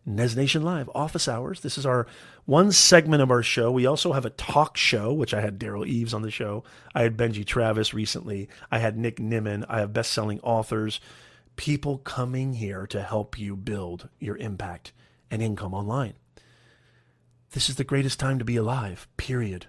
Nez 0.06 0.36
Nation 0.36 0.64
Live, 0.64 0.90
office 0.96 1.28
hours. 1.28 1.62
This 1.62 1.78
is 1.78 1.86
our 1.86 2.08
one 2.48 2.72
segment 2.72 3.22
of 3.22 3.30
our 3.30 3.44
show. 3.44 3.69
We 3.69 3.86
also 3.86 4.14
have 4.14 4.26
a 4.26 4.32
talk 4.32 4.78
show, 4.78 5.14
which 5.14 5.34
I 5.34 5.41
had 5.41 5.60
Derral 5.60 5.86
Eves 5.86 6.14
on 6.14 6.24
the 6.24 6.32
show. 6.32 6.64
I 6.95 7.03
had 7.03 7.18
Benji 7.18 7.45
Travis 7.45 7.94
recently. 7.94 8.49
I 8.72 8.80
had 8.80 8.98
Nick 8.98 9.18
Nimmin. 9.18 9.65
I 9.69 9.82
have 9.82 9.94
best 9.94 10.11
selling 10.11 10.40
authors, 10.40 10.99
people 11.57 11.99
coming 11.99 12.53
here 12.53 12.88
to 12.88 13.03
help 13.03 13.38
you 13.38 13.56
build 13.56 14.10
your 14.19 14.38
impact 14.38 14.94
and 15.30 15.41
income 15.41 15.74
online. 15.74 16.14
This 17.52 17.69
is 17.69 17.76
the 17.76 17.84
greatest 17.84 18.19
time 18.19 18.40
to 18.40 18.45
be 18.45 18.56
alive, 18.56 19.07
period. 19.18 19.68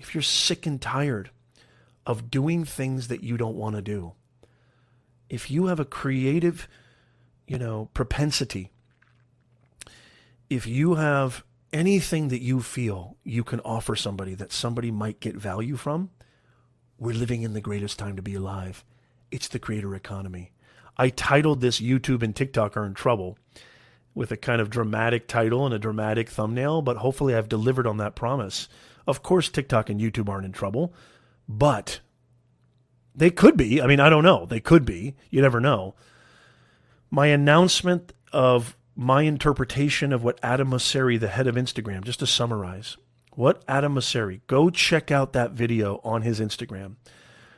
If 0.00 0.14
you're 0.14 0.22
sick 0.22 0.66
and 0.66 0.82
tired 0.82 1.30
of 2.04 2.30
doing 2.30 2.64
things 2.64 3.08
that 3.08 3.22
you 3.22 3.36
don't 3.36 3.56
want 3.56 3.76
to 3.76 3.82
do, 3.82 4.12
if 5.30 5.50
you 5.50 5.66
have 5.66 5.80
a 5.80 5.84
creative 5.84 6.68
you 7.46 7.58
know, 7.58 7.90
propensity. 7.94 8.70
If 10.54 10.68
you 10.68 10.94
have 10.94 11.42
anything 11.72 12.28
that 12.28 12.40
you 12.40 12.62
feel 12.62 13.16
you 13.24 13.42
can 13.42 13.58
offer 13.62 13.96
somebody 13.96 14.36
that 14.36 14.52
somebody 14.52 14.92
might 14.92 15.18
get 15.18 15.34
value 15.34 15.74
from, 15.74 16.10
we're 16.96 17.12
living 17.12 17.42
in 17.42 17.54
the 17.54 17.60
greatest 17.60 17.98
time 17.98 18.14
to 18.14 18.22
be 18.22 18.36
alive. 18.36 18.84
It's 19.32 19.48
the 19.48 19.58
creator 19.58 19.96
economy. 19.96 20.52
I 20.96 21.08
titled 21.08 21.60
this 21.60 21.80
YouTube 21.80 22.22
and 22.22 22.36
TikTok 22.36 22.76
are 22.76 22.86
in 22.86 22.94
trouble 22.94 23.36
with 24.14 24.30
a 24.30 24.36
kind 24.36 24.60
of 24.60 24.70
dramatic 24.70 25.26
title 25.26 25.66
and 25.66 25.74
a 25.74 25.78
dramatic 25.80 26.28
thumbnail, 26.28 26.82
but 26.82 26.98
hopefully 26.98 27.34
I've 27.34 27.48
delivered 27.48 27.88
on 27.88 27.96
that 27.96 28.14
promise. 28.14 28.68
Of 29.08 29.24
course, 29.24 29.48
TikTok 29.48 29.90
and 29.90 30.00
YouTube 30.00 30.28
aren't 30.28 30.46
in 30.46 30.52
trouble, 30.52 30.94
but 31.48 31.98
they 33.12 33.30
could 33.30 33.56
be. 33.56 33.82
I 33.82 33.88
mean, 33.88 33.98
I 33.98 34.08
don't 34.08 34.22
know. 34.22 34.46
They 34.46 34.60
could 34.60 34.84
be. 34.84 35.16
You 35.30 35.42
never 35.42 35.58
know. 35.58 35.96
My 37.10 37.26
announcement 37.26 38.12
of 38.32 38.76
my 38.96 39.22
interpretation 39.22 40.12
of 40.12 40.22
what 40.22 40.38
Adam 40.42 40.70
Mosseri, 40.70 41.18
the 41.18 41.28
head 41.28 41.46
of 41.46 41.56
Instagram, 41.56 42.04
just 42.04 42.20
to 42.20 42.26
summarize, 42.26 42.96
what 43.32 43.62
Adam 43.66 43.94
Mosseri, 43.94 44.40
go 44.46 44.70
check 44.70 45.10
out 45.10 45.32
that 45.32 45.52
video 45.52 46.00
on 46.04 46.22
his 46.22 46.40
Instagram 46.40 46.96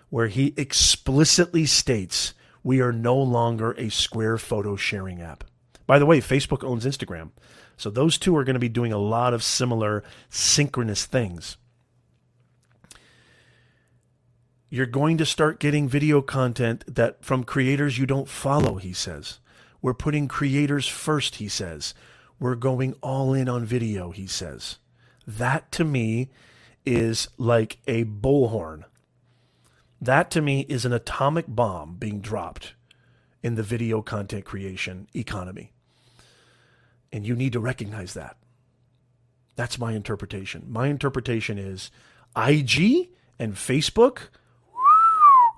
where 0.08 0.28
he 0.28 0.54
explicitly 0.56 1.66
states 1.66 2.32
we 2.62 2.80
are 2.80 2.92
no 2.92 3.16
longer 3.16 3.72
a 3.72 3.90
square 3.90 4.38
photo 4.38 4.76
sharing 4.76 5.20
app. 5.20 5.44
By 5.86 5.98
the 5.98 6.06
way, 6.06 6.20
Facebook 6.20 6.64
owns 6.64 6.84
Instagram. 6.84 7.30
So 7.76 7.90
those 7.90 8.18
two 8.18 8.36
are 8.36 8.44
going 8.44 8.54
to 8.54 8.60
be 8.60 8.68
doing 8.68 8.92
a 8.92 8.98
lot 8.98 9.34
of 9.34 9.42
similar 9.42 10.02
synchronous 10.30 11.04
things. 11.04 11.56
You're 14.68 14.86
going 14.86 15.16
to 15.18 15.26
start 15.26 15.60
getting 15.60 15.88
video 15.88 16.22
content 16.22 16.82
that 16.92 17.24
from 17.24 17.44
creators 17.44 17.98
you 17.98 18.06
don't 18.06 18.28
follow, 18.28 18.76
he 18.76 18.92
says. 18.92 19.38
We're 19.86 19.94
putting 19.94 20.26
creators 20.26 20.88
first, 20.88 21.36
he 21.36 21.46
says. 21.46 21.94
We're 22.40 22.56
going 22.56 22.94
all 23.02 23.32
in 23.32 23.48
on 23.48 23.64
video, 23.64 24.10
he 24.10 24.26
says. 24.26 24.78
That 25.24 25.70
to 25.70 25.84
me 25.84 26.28
is 26.84 27.28
like 27.38 27.78
a 27.86 28.04
bullhorn. 28.04 28.82
That 30.00 30.28
to 30.32 30.42
me 30.42 30.62
is 30.68 30.84
an 30.84 30.92
atomic 30.92 31.44
bomb 31.46 31.98
being 32.00 32.18
dropped 32.18 32.74
in 33.44 33.54
the 33.54 33.62
video 33.62 34.02
content 34.02 34.44
creation 34.44 35.06
economy. 35.14 35.70
And 37.12 37.24
you 37.24 37.36
need 37.36 37.52
to 37.52 37.60
recognize 37.60 38.14
that. 38.14 38.38
That's 39.54 39.78
my 39.78 39.92
interpretation. 39.92 40.64
My 40.68 40.88
interpretation 40.88 41.58
is 41.58 41.92
IG 42.36 43.10
and 43.38 43.54
Facebook. 43.54 44.30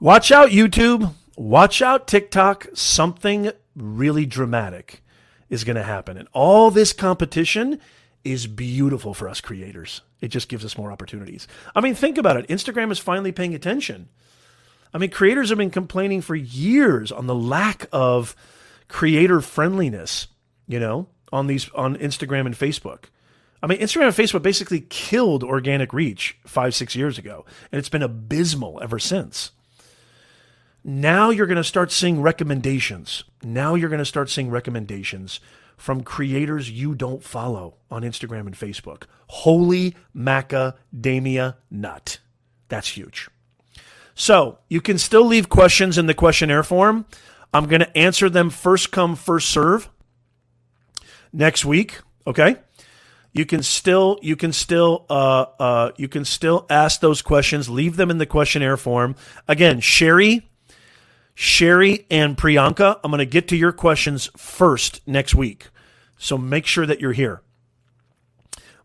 Watch 0.02 0.30
out, 0.30 0.50
YouTube. 0.50 1.14
Watch 1.34 1.80
out, 1.80 2.06
TikTok. 2.06 2.66
Something 2.74 3.52
really 3.80 4.26
dramatic 4.26 5.02
is 5.48 5.64
going 5.64 5.76
to 5.76 5.82
happen. 5.82 6.16
And 6.16 6.28
all 6.32 6.70
this 6.70 6.92
competition 6.92 7.80
is 8.24 8.46
beautiful 8.46 9.14
for 9.14 9.28
us 9.28 9.40
creators. 9.40 10.02
It 10.20 10.28
just 10.28 10.48
gives 10.48 10.64
us 10.64 10.76
more 10.76 10.92
opportunities. 10.92 11.46
I 11.74 11.80
mean, 11.80 11.94
think 11.94 12.18
about 12.18 12.36
it. 12.36 12.48
Instagram 12.48 12.90
is 12.90 12.98
finally 12.98 13.32
paying 13.32 13.54
attention. 13.54 14.08
I 14.92 14.98
mean, 14.98 15.10
creators 15.10 15.50
have 15.50 15.58
been 15.58 15.70
complaining 15.70 16.22
for 16.22 16.34
years 16.34 17.12
on 17.12 17.26
the 17.26 17.34
lack 17.34 17.86
of 17.92 18.34
creator 18.88 19.40
friendliness, 19.40 20.28
you 20.66 20.80
know, 20.80 21.08
on 21.32 21.46
these 21.46 21.68
on 21.74 21.96
Instagram 21.96 22.46
and 22.46 22.54
Facebook. 22.54 23.04
I 23.62 23.66
mean, 23.66 23.80
Instagram 23.80 24.06
and 24.06 24.14
Facebook 24.14 24.42
basically 24.42 24.80
killed 24.80 25.42
organic 25.42 25.92
reach 25.92 26.38
five, 26.46 26.74
six 26.74 26.94
years 26.94 27.18
ago, 27.18 27.44
and 27.70 27.78
it's 27.78 27.88
been 27.88 28.02
abysmal 28.02 28.80
ever 28.82 28.98
since. 28.98 29.50
Now 30.88 31.28
you're 31.28 31.46
going 31.46 31.56
to 31.56 31.64
start 31.64 31.92
seeing 31.92 32.22
recommendations. 32.22 33.22
Now 33.42 33.74
you're 33.74 33.90
going 33.90 33.98
to 33.98 34.06
start 34.06 34.30
seeing 34.30 34.48
recommendations 34.48 35.38
from 35.76 36.02
creators 36.02 36.70
you 36.70 36.94
don't 36.94 37.22
follow 37.22 37.74
on 37.90 38.04
Instagram 38.04 38.46
and 38.46 38.54
Facebook. 38.54 39.02
Holy 39.26 39.94
macadamia 40.16 41.56
nut. 41.70 42.20
That's 42.68 42.88
huge. 42.88 43.28
So 44.14 44.60
you 44.70 44.80
can 44.80 44.96
still 44.96 45.26
leave 45.26 45.50
questions 45.50 45.98
in 45.98 46.06
the 46.06 46.14
questionnaire 46.14 46.62
form. 46.62 47.04
I'm 47.52 47.66
going 47.66 47.80
to 47.80 47.94
answer 47.94 48.30
them 48.30 48.48
first 48.48 48.90
come, 48.90 49.14
first 49.14 49.50
serve 49.50 49.90
next 51.34 51.66
week. 51.66 52.00
Okay. 52.26 52.56
You 53.34 53.44
can 53.44 53.62
still 53.62 54.18
you 54.22 54.36
can 54.36 54.54
still 54.54 55.04
uh, 55.10 55.44
uh, 55.60 55.90
you 55.98 56.08
can 56.08 56.24
still 56.24 56.64
ask 56.70 57.00
those 57.02 57.20
questions. 57.20 57.68
Leave 57.68 57.96
them 57.96 58.10
in 58.10 58.16
the 58.16 58.24
questionnaire 58.24 58.78
form. 58.78 59.16
Again, 59.46 59.80
Sherry, 59.80 60.48
Sherry, 61.40 62.04
and 62.10 62.36
Priyanka. 62.36 62.98
I'm 63.04 63.12
going 63.12 63.20
to 63.20 63.24
get 63.24 63.46
to 63.46 63.56
your 63.56 63.70
questions 63.70 64.28
first 64.36 65.06
next 65.06 65.36
week. 65.36 65.68
So 66.16 66.36
make 66.36 66.66
sure 66.66 66.84
that 66.84 67.00
you're 67.00 67.12
here. 67.12 67.42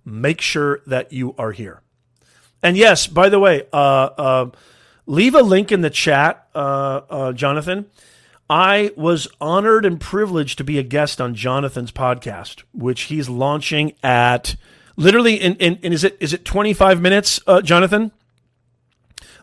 Make 0.05 0.39
sure 0.39 0.81
that 0.85 1.11
you 1.11 1.33
are 1.39 1.51
here. 1.51 1.81
And 2.61 2.77
yes, 2.77 3.07
by 3.07 3.29
the 3.29 3.39
way, 3.39 3.63
uh, 3.73 3.77
uh 3.77 4.51
leave 5.07 5.33
a 5.33 5.41
link 5.41 5.71
in 5.71 5.81
the 5.81 5.89
chat, 5.89 6.47
uh, 6.53 7.01
uh, 7.09 7.33
Jonathan. 7.33 7.87
I 8.47 8.91
was 8.95 9.27
honored 9.41 9.83
and 9.83 9.99
privileged 9.99 10.59
to 10.59 10.63
be 10.63 10.77
a 10.77 10.83
guest 10.83 11.19
on 11.19 11.33
Jonathan's 11.33 11.91
podcast, 11.91 12.61
which 12.71 13.03
he's 13.03 13.29
launching 13.29 13.93
at 14.03 14.57
literally 14.95 15.41
in, 15.41 15.55
in, 15.55 15.77
in 15.77 15.91
is 15.91 16.03
it 16.03 16.17
is 16.19 16.33
it 16.33 16.45
25 16.45 17.01
minutes, 17.01 17.41
uh, 17.47 17.63
Jonathan? 17.63 18.11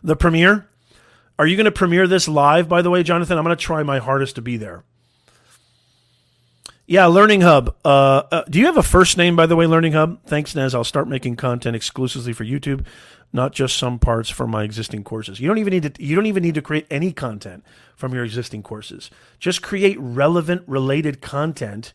The 0.01 0.15
premiere? 0.15 0.69
Are 1.39 1.47
you 1.47 1.55
going 1.55 1.65
to 1.65 1.71
premiere 1.71 2.07
this 2.07 2.27
live, 2.27 2.69
by 2.69 2.81
the 2.81 2.89
way, 2.89 3.03
Jonathan? 3.03 3.37
I'm 3.37 3.43
going 3.43 3.55
to 3.55 3.63
try 3.63 3.83
my 3.83 3.99
hardest 3.99 4.35
to 4.35 4.41
be 4.41 4.57
there. 4.57 4.83
Yeah, 6.85 7.05
Learning 7.05 7.41
Hub. 7.41 7.75
Uh, 7.85 8.23
uh, 8.31 8.43
do 8.49 8.59
you 8.59 8.65
have 8.65 8.77
a 8.77 8.83
first 8.83 9.17
name, 9.17 9.35
by 9.35 9.45
the 9.45 9.55
way, 9.55 9.65
Learning 9.65 9.93
Hub? 9.93 10.23
Thanks, 10.25 10.55
Nez. 10.55 10.75
I'll 10.75 10.83
start 10.83 11.07
making 11.07 11.37
content 11.37 11.75
exclusively 11.75 12.33
for 12.33 12.43
YouTube 12.43 12.85
not 13.33 13.53
just 13.53 13.77
some 13.77 13.99
parts 13.99 14.29
from 14.29 14.51
my 14.51 14.63
existing 14.63 15.03
courses. 15.03 15.39
You 15.39 15.47
don't 15.47 15.57
even 15.57 15.71
need 15.71 15.95
to 15.95 16.03
you 16.03 16.15
don't 16.15 16.25
even 16.25 16.43
need 16.43 16.55
to 16.55 16.61
create 16.61 16.85
any 16.89 17.11
content 17.11 17.63
from 17.95 18.13
your 18.13 18.23
existing 18.23 18.63
courses. 18.63 19.09
Just 19.39 19.61
create 19.61 19.97
relevant, 19.99 20.63
related 20.67 21.21
content 21.21 21.93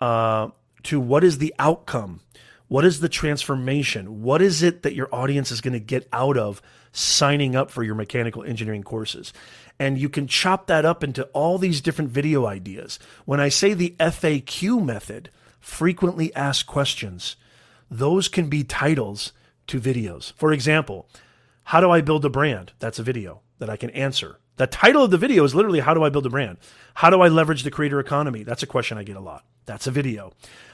uh, 0.00 0.48
to 0.84 1.00
what 1.00 1.24
is 1.24 1.38
the 1.38 1.54
outcome, 1.58 2.20
what 2.68 2.84
is 2.84 3.00
the 3.00 3.08
transformation, 3.08 4.22
what 4.22 4.42
is 4.42 4.62
it 4.62 4.82
that 4.82 4.94
your 4.94 5.08
audience 5.12 5.50
is 5.50 5.60
going 5.60 5.72
to 5.72 5.80
get 5.80 6.08
out 6.12 6.36
of 6.36 6.60
signing 6.96 7.54
up 7.54 7.70
for 7.70 7.82
your 7.82 7.94
mechanical 7.94 8.42
engineering 8.42 8.82
courses. 8.82 9.32
And 9.78 9.98
you 9.98 10.08
can 10.08 10.26
chop 10.26 10.66
that 10.68 10.86
up 10.86 11.04
into 11.04 11.24
all 11.26 11.58
these 11.58 11.82
different 11.82 12.10
video 12.10 12.46
ideas. 12.46 12.98
When 13.26 13.38
I 13.38 13.50
say 13.50 13.74
the 13.74 13.94
FAQ 14.00 14.82
method, 14.82 15.30
frequently 15.60 16.34
asked 16.34 16.66
questions, 16.66 17.36
those 17.90 18.28
can 18.28 18.48
be 18.48 18.64
titles 18.64 19.32
to 19.66 19.78
videos. 19.78 20.32
For 20.32 20.52
example, 20.52 21.06
how 21.64 21.80
do 21.80 21.90
I 21.90 22.00
build 22.00 22.24
a 22.24 22.30
brand? 22.30 22.72
That's 22.78 22.98
a 22.98 23.02
video 23.02 23.42
that 23.58 23.68
I 23.68 23.76
can 23.76 23.90
answer. 23.90 24.38
The 24.56 24.66
title 24.66 25.04
of 25.04 25.10
the 25.10 25.18
video 25.18 25.44
is 25.44 25.54
literally 25.54 25.80
How 25.80 25.92
do 25.92 26.02
I 26.02 26.08
build 26.08 26.24
a 26.24 26.30
brand? 26.30 26.56
How 26.94 27.10
do 27.10 27.20
I 27.20 27.28
leverage 27.28 27.62
the 27.62 27.70
creator 27.70 28.00
economy? 28.00 28.42
That's 28.42 28.62
a 28.62 28.66
question 28.66 28.96
I 28.96 29.02
get 29.02 29.16
a 29.16 29.20
lot. 29.20 29.44
That's 29.66 29.86
a 29.86 29.90
video. 29.90 30.32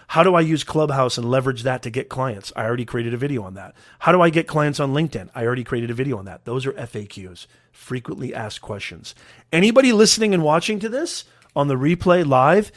How 0.09 0.23
do 0.23 0.35
I 0.35 0.43
use 0.43 0.63
Clubhouse 0.63 1.17
and 1.17 1.31
leverage 1.31 1.63
that 1.63 1.83
to 1.83 1.91
get 1.91 2.11
clients? 2.11 2.53
I 2.55 2.65
already 2.65 2.85
created 2.85 3.15
a 3.15 3.17
video 3.19 3.43
on 3.43 3.55
that. 3.55 3.75
How 4.01 4.13
do 4.13 4.21
I 4.21 4.29
get 4.29 4.47
clients 4.47 4.79
on 4.79 4.93
LinkedIn? 4.93 5.31
I 5.35 5.47
already 5.47 5.65
created 5.65 5.91
a 5.91 5.95
video 5.95 6.19
on 6.19 6.27
that. 6.27 6.45
Those 6.45 6.67
are 6.67 6.73
FAQs, 6.75 7.47
frequently 7.73 8.35
asked 8.35 8.61
questions. 8.61 9.15
Anybody 9.51 9.93
listening 9.93 10.35
and 10.35 10.43
watching 10.43 10.79
to 10.81 10.91
this 10.91 11.25
on 11.57 11.69
the 11.69 11.77
replay 11.77 12.27
live, 12.27 12.71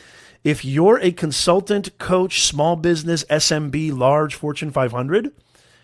if 0.45 0.63
you're 0.63 0.99
a 0.99 1.11
consultant, 1.11 1.97
coach, 1.97 2.41
small 2.43 2.77
business, 2.77 3.25
SMB, 3.25 3.97
large 3.97 4.35
Fortune 4.35 4.71
500, 4.71 5.33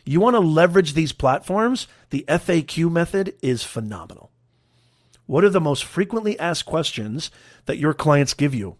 you 0.06 0.22
want 0.22 0.36
to 0.36 0.40
leverage 0.40 0.94
these 0.94 1.12
platforms? 1.12 1.88
The 2.12 2.24
FAQ 2.30 2.90
method 2.90 3.34
is 3.42 3.64
phenomenal. 3.64 4.32
What 5.26 5.44
are 5.44 5.50
the 5.50 5.60
most 5.60 5.84
frequently 5.84 6.40
asked 6.40 6.66
questions 6.66 7.30
that 7.66 7.78
your 7.78 7.94
clients 7.94 8.34
give 8.34 8.56
you? 8.56 8.78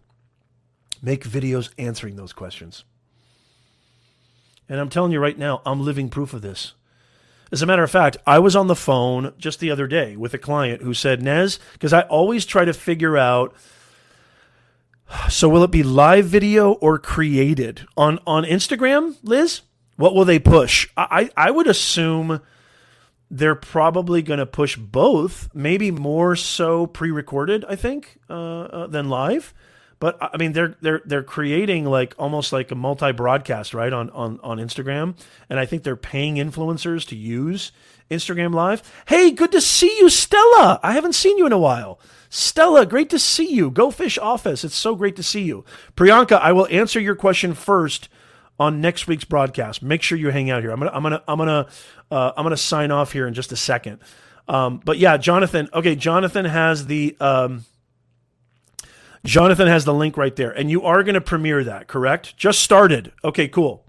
Make 1.02 1.24
videos 1.24 1.70
answering 1.76 2.16
those 2.16 2.32
questions. 2.32 2.84
And 4.68 4.80
I'm 4.80 4.88
telling 4.88 5.12
you 5.12 5.20
right 5.20 5.36
now, 5.36 5.60
I'm 5.66 5.84
living 5.84 6.08
proof 6.08 6.32
of 6.32 6.40
this. 6.40 6.74
As 7.50 7.60
a 7.60 7.66
matter 7.66 7.82
of 7.82 7.90
fact, 7.90 8.16
I 8.26 8.38
was 8.38 8.56
on 8.56 8.68
the 8.68 8.76
phone 8.76 9.34
just 9.36 9.60
the 9.60 9.70
other 9.70 9.86
day 9.86 10.16
with 10.16 10.32
a 10.32 10.38
client 10.38 10.80
who 10.82 10.94
said, 10.94 11.20
Nez, 11.20 11.58
because 11.74 11.92
I 11.92 12.02
always 12.02 12.46
try 12.46 12.64
to 12.64 12.72
figure 12.72 13.18
out 13.18 13.54
so 15.28 15.48
will 15.48 15.62
it 15.62 15.70
be 15.70 15.82
live 15.82 16.26
video 16.26 16.72
or 16.72 16.98
created 16.98 17.86
on 17.96 18.18
on 18.26 18.44
Instagram, 18.44 19.16
Liz? 19.22 19.62
What 19.96 20.14
will 20.14 20.24
they 20.24 20.38
push? 20.38 20.88
I, 20.96 21.30
I 21.36 21.50
would 21.50 21.66
assume 21.66 22.40
they're 23.30 23.54
probably 23.54 24.22
going 24.22 24.38
to 24.38 24.46
push 24.46 24.76
both, 24.76 25.48
maybe 25.54 25.90
more 25.90 26.34
so 26.34 26.86
pre 26.86 27.10
recorded, 27.10 27.64
I 27.68 27.76
think, 27.76 28.18
uh, 28.28 28.62
uh, 28.62 28.86
than 28.86 29.08
live. 29.08 29.52
But 30.02 30.18
I 30.20 30.36
mean, 30.36 30.52
they're 30.52 30.74
they're 30.80 31.00
they're 31.04 31.22
creating 31.22 31.84
like 31.84 32.12
almost 32.18 32.52
like 32.52 32.72
a 32.72 32.74
multi 32.74 33.12
broadcast, 33.12 33.72
right 33.72 33.92
on 33.92 34.10
on 34.10 34.40
on 34.42 34.58
Instagram, 34.58 35.14
and 35.48 35.60
I 35.60 35.64
think 35.64 35.84
they're 35.84 35.94
paying 35.94 36.38
influencers 36.38 37.06
to 37.06 37.14
use 37.14 37.70
Instagram 38.10 38.52
Live. 38.52 38.82
Hey, 39.06 39.30
good 39.30 39.52
to 39.52 39.60
see 39.60 39.96
you, 39.98 40.10
Stella. 40.10 40.80
I 40.82 40.94
haven't 40.94 41.12
seen 41.12 41.38
you 41.38 41.46
in 41.46 41.52
a 41.52 41.58
while. 41.58 42.00
Stella, 42.30 42.84
great 42.84 43.10
to 43.10 43.18
see 43.20 43.54
you. 43.54 43.70
Go 43.70 43.92
Fish 43.92 44.18
Office. 44.18 44.64
It's 44.64 44.74
so 44.74 44.96
great 44.96 45.14
to 45.14 45.22
see 45.22 45.42
you. 45.42 45.64
Priyanka, 45.94 46.40
I 46.40 46.50
will 46.50 46.66
answer 46.68 46.98
your 46.98 47.14
question 47.14 47.54
first 47.54 48.08
on 48.58 48.80
next 48.80 49.06
week's 49.06 49.22
broadcast. 49.22 49.84
Make 49.84 50.02
sure 50.02 50.18
you 50.18 50.30
hang 50.30 50.50
out 50.50 50.64
here. 50.64 50.72
I'm 50.72 50.80
gonna 50.80 50.90
I'm 50.92 51.04
gonna 51.04 51.22
I'm 51.28 51.38
gonna 51.38 51.68
uh, 52.10 52.32
I'm 52.36 52.44
gonna 52.44 52.56
sign 52.56 52.90
off 52.90 53.12
here 53.12 53.28
in 53.28 53.34
just 53.34 53.52
a 53.52 53.56
second. 53.56 54.00
Um, 54.48 54.80
but 54.84 54.98
yeah, 54.98 55.16
Jonathan. 55.16 55.68
Okay, 55.72 55.94
Jonathan 55.94 56.44
has 56.44 56.86
the 56.86 57.16
um, 57.20 57.66
Jonathan 59.24 59.68
has 59.68 59.84
the 59.84 59.94
link 59.94 60.16
right 60.16 60.34
there, 60.34 60.50
and 60.50 60.70
you 60.70 60.82
are 60.82 61.02
going 61.02 61.14
to 61.14 61.20
premiere 61.20 61.62
that, 61.64 61.86
correct? 61.86 62.36
Just 62.36 62.60
started. 62.60 63.12
Okay, 63.22 63.48
cool. 63.48 63.86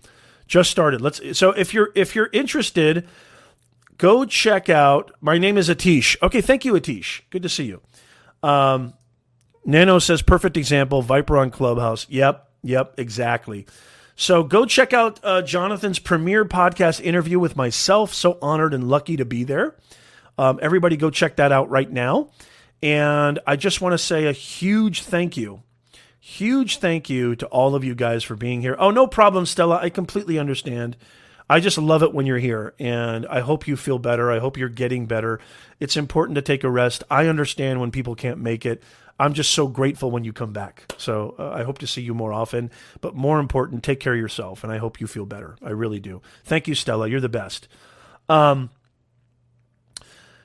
Just 0.48 0.70
started. 0.70 1.02
Let's. 1.02 1.38
So 1.38 1.52
if 1.52 1.74
you're 1.74 1.92
if 1.96 2.16
you're 2.16 2.30
interested, 2.34 3.08
go 3.98 4.26
check 4.26 4.70
out. 4.70 5.12
My 5.22 5.38
name 5.38 5.58
is 5.58 5.70
Atish. 5.70 6.16
Okay, 6.22 6.42
thank 6.42 6.66
you, 6.66 6.74
Atish. 6.74 7.22
Good 7.30 7.44
to 7.44 7.50
see 7.50 7.66
you. 7.66 7.82
Um, 8.48 8.94
Nano 9.66 10.00
says 10.00 10.22
perfect 10.22 10.58
example. 10.58 11.02
Viper 11.02 11.38
on 11.38 11.50
Clubhouse. 11.50 12.06
Yep, 12.10 12.48
yep, 12.62 12.94
exactly. 12.98 13.66
So 14.16 14.44
go 14.44 14.66
check 14.66 14.94
out 14.94 15.20
uh, 15.24 15.42
Jonathan's 15.42 15.98
premiere 15.98 16.46
podcast 16.46 17.02
interview 17.02 17.40
with 17.40 17.56
myself. 17.56 18.14
So 18.14 18.38
honored 18.42 18.74
and 18.74 18.88
lucky 18.88 19.18
to 19.18 19.26
be 19.26 19.44
there. 19.44 19.76
Um, 20.38 20.60
everybody, 20.62 20.98
go 20.98 21.10
check 21.10 21.38
that 21.38 21.52
out 21.52 21.70
right 21.70 21.90
now. 21.92 22.30
And 22.84 23.40
I 23.48 23.56
just 23.56 23.80
want 23.80 23.94
to 23.94 23.98
say 23.98 24.28
a 24.28 24.34
huge 24.34 25.04
thank 25.04 25.38
you. 25.38 25.64
Huge 26.20 26.78
thank 26.78 27.10
you 27.10 27.34
to 27.38 27.46
all 27.48 27.76
of 27.76 27.84
you 27.86 27.96
guys 27.96 28.24
for 28.24 28.36
being 28.36 28.60
here. 28.60 28.76
Oh, 28.78 28.92
no 28.92 29.08
problem, 29.08 29.46
Stella. 29.46 29.80
I 29.82 29.90
completely 29.90 30.38
understand. 30.38 30.98
I 31.50 31.62
just 31.62 31.78
love 31.78 32.04
it 32.04 32.14
when 32.14 32.26
you're 32.26 32.40
here, 32.40 32.74
and 32.80 33.26
I 33.28 33.40
hope 33.40 33.68
you 33.68 33.78
feel 33.78 34.00
better. 34.00 34.32
I 34.32 34.40
hope 34.40 34.58
you're 34.58 34.70
getting 34.70 35.06
better. 35.06 35.40
It's 35.80 35.96
important 35.96 36.36
to 36.36 36.42
take 36.42 36.64
a 36.66 36.70
rest. 36.70 37.04
I 37.10 37.28
understand 37.28 37.80
when 37.80 37.92
people 37.92 38.16
can't 38.16 38.40
make 38.40 38.66
it. 38.66 38.84
I'm 39.18 39.34
just 39.34 39.52
so 39.52 39.68
grateful 39.68 40.12
when 40.12 40.26
you 40.26 40.34
come 40.34 40.52
back. 40.52 40.94
So 40.98 41.36
uh, 41.40 41.52
I 41.52 41.64
hope 41.64 41.78
to 41.80 41.88
see 41.88 42.02
you 42.02 42.14
more 42.14 42.34
often. 42.34 42.70
But 43.00 43.16
more 43.16 43.40
important, 43.40 43.84
take 43.84 44.00
care 44.02 44.14
of 44.14 44.20
yourself, 44.20 44.64
and 44.64 44.74
I 44.74 44.78
hope 44.78 45.00
you 45.00 45.08
feel 45.08 45.26
better. 45.26 45.56
I 45.64 45.70
really 45.70 46.00
do. 46.00 46.22
Thank 46.44 46.68
you, 46.68 46.76
Stella. 46.76 47.08
You're 47.08 47.22
the 47.22 47.30
best. 47.30 47.70
Um, 48.28 48.70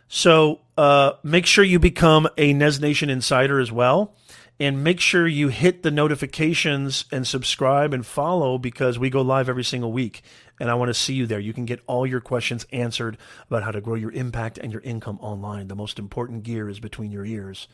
so 0.09 0.61
uh, 0.77 1.13
make 1.23 1.47
sure 1.47 1.65
you 1.65 1.79
become 1.79 2.29
a 2.37 2.53
Nez 2.53 2.81
Nation 2.81 3.11
insider 3.11 3.61
as 3.61 3.71
well. 3.71 4.15
And 4.61 4.83
make 4.83 4.99
sure 4.99 5.29
you 5.29 5.49
hit 5.49 5.85
the 5.85 5.91
notifications 5.93 7.05
and 7.13 7.25
subscribe 7.25 7.95
and 7.95 8.05
follow 8.05 8.59
because 8.59 8.99
we 8.99 9.09
go 9.09 9.23
live 9.23 9.49
every 9.49 9.63
single 9.63 9.93
week. 9.93 10.23
And 10.59 10.69
I 10.69 10.75
want 10.75 10.89
to 10.89 10.95
see 10.95 11.15
you 11.15 11.27
there. 11.27 11.39
You 11.39 11.53
can 11.53 11.65
get 11.65 11.81
all 11.87 12.05
your 12.05 12.21
questions 12.21 12.67
answered 12.73 13.19
about 13.47 13.63
how 13.63 13.71
to 13.71 13.81
grow 13.81 13.95
your 13.95 14.11
impact 14.11 14.59
and 14.59 14.73
your 14.73 14.83
income 14.83 15.21
online. 15.21 15.69
The 15.69 15.77
most 15.77 16.01
important 16.01 16.43
gear 16.43 16.69
is 16.69 16.81
between 16.81 17.13
your 17.13 17.25
ears. 17.25 17.69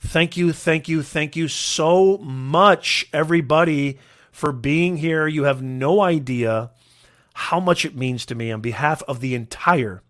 Thank 0.00 0.36
you, 0.36 0.52
thank 0.52 0.88
you, 0.88 1.04
thank 1.04 1.36
you 1.36 1.46
so 1.46 2.18
much, 2.18 3.06
everybody, 3.12 3.98
for 4.32 4.50
being 4.50 4.96
here. 4.96 5.28
You 5.28 5.44
have 5.44 5.62
no 5.62 6.00
idea 6.00 6.70
how 7.34 7.60
much 7.60 7.84
it 7.84 7.96
means 7.96 8.26
to 8.26 8.34
me 8.34 8.50
on 8.50 8.60
behalf 8.60 9.02
of 9.06 9.20
the 9.20 9.36
entire 9.36 10.02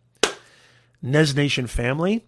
Nez 1.03 1.35
Nation 1.35 1.67
family. 1.67 2.25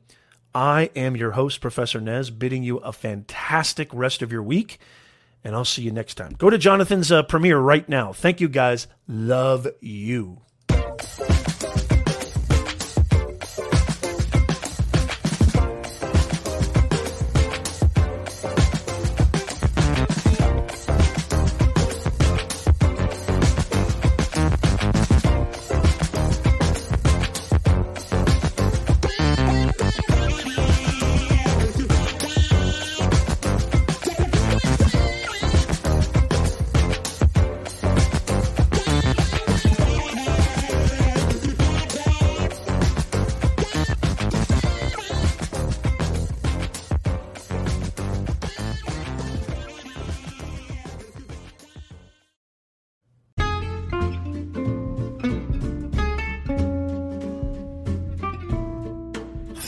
I 0.55 0.91
am 0.97 1.17
your 1.17 1.33
host, 1.33 1.61
Professor 1.61 2.01
Nez, 2.01 2.31
bidding 2.31 2.63
you 2.63 2.79
a 2.79 2.93
fantastic 2.93 3.89
rest 3.93 4.21
of 4.21 4.33
your 4.33 4.43
week, 4.43 4.79
and 5.45 5.55
I'll 5.55 5.65
see 5.65 5.83
you 5.83 5.93
next 5.93 6.15
time. 6.15 6.33
Go 6.39 6.51
to 6.51 6.59
Jonathan's 6.59 7.13
uh, 7.13 7.23
premiere 7.23 7.59
right 7.59 7.89
now. 7.89 8.13
Thank 8.13 8.41
you, 8.41 8.49
guys. 8.49 8.89
Love 9.07 9.69
you. 9.81 10.41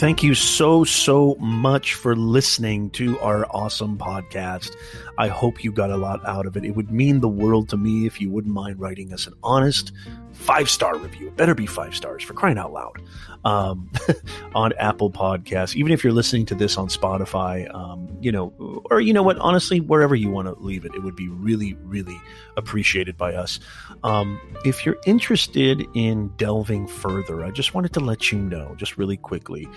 Thank 0.03 0.21
you 0.21 0.35
so, 0.35 0.83
so 0.83 1.35
much 1.39 1.93
for 1.93 2.13
listening 2.13 2.89
to 2.89 3.17
our 3.21 3.45
awesome 3.51 3.97
podcast. 3.97 4.75
I 5.17 5.29
hope 5.29 5.63
you 5.63 5.71
got 5.71 5.91
a 5.91 5.95
lot 5.95 6.19
out 6.27 6.45
of 6.45 6.57
it. 6.57 6.65
It 6.65 6.71
would 6.71 6.91
mean 6.91 7.21
the 7.21 7.29
world 7.29 7.69
to 7.69 7.77
me 7.77 8.05
if 8.05 8.19
you 8.19 8.29
wouldn't 8.29 8.53
mind 8.53 8.81
writing 8.81 9.13
us 9.13 9.27
an 9.27 9.33
honest 9.43 9.93
five 10.33 10.69
star 10.69 10.97
review. 10.97 11.27
It 11.27 11.37
better 11.37 11.55
be 11.55 11.65
five 11.65 11.95
stars 11.95 12.23
for 12.23 12.33
crying 12.33 12.57
out 12.57 12.73
loud 12.73 13.01
um, 13.45 13.89
on 14.55 14.73
Apple 14.73 15.11
Podcasts. 15.11 15.75
Even 15.75 15.91
if 15.91 16.03
you're 16.03 16.13
listening 16.13 16.45
to 16.47 16.55
this 16.55 16.77
on 16.77 16.87
Spotify, 16.87 17.73
um, 17.73 18.17
you 18.21 18.31
know, 18.31 18.81
or 18.89 18.99
you 18.99 19.13
know 19.13 19.23
what, 19.23 19.37
honestly, 19.37 19.79
wherever 19.79 20.15
you 20.15 20.29
want 20.29 20.47
to 20.47 20.63
leave 20.63 20.85
it, 20.85 20.93
it 20.95 21.03
would 21.03 21.15
be 21.15 21.29
really, 21.29 21.73
really 21.83 22.19
appreciated 22.57 23.17
by 23.17 23.33
us. 23.33 23.59
Um, 24.03 24.39
if 24.65 24.85
you're 24.85 24.97
interested 25.05 25.85
in 25.93 26.29
delving 26.37 26.87
further, 26.87 27.43
I 27.43 27.51
just 27.51 27.73
wanted 27.73 27.93
to 27.93 27.99
let 27.99 28.31
you 28.31 28.39
know, 28.39 28.75
just 28.77 28.97
really 28.97 29.17
quickly, 29.17 29.67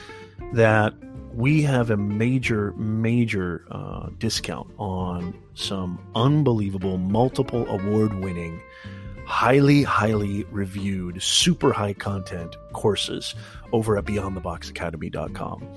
that 0.52 0.94
we 1.36 1.60
have 1.62 1.90
a 1.90 1.96
major, 1.98 2.72
major 2.72 3.66
uh, 3.70 4.08
discount 4.18 4.70
on 4.78 5.36
some 5.54 5.98
unbelievable, 6.14 6.96
multiple 6.96 7.66
award 7.68 8.14
winning, 8.14 8.60
highly, 9.26 9.82
highly 9.82 10.44
reviewed, 10.44 11.20
super 11.20 11.72
high 11.72 11.92
content 11.92 12.56
courses 12.72 13.34
over 13.72 13.98
at 13.98 14.04
beyondtheboxacademy.com. 14.04 15.68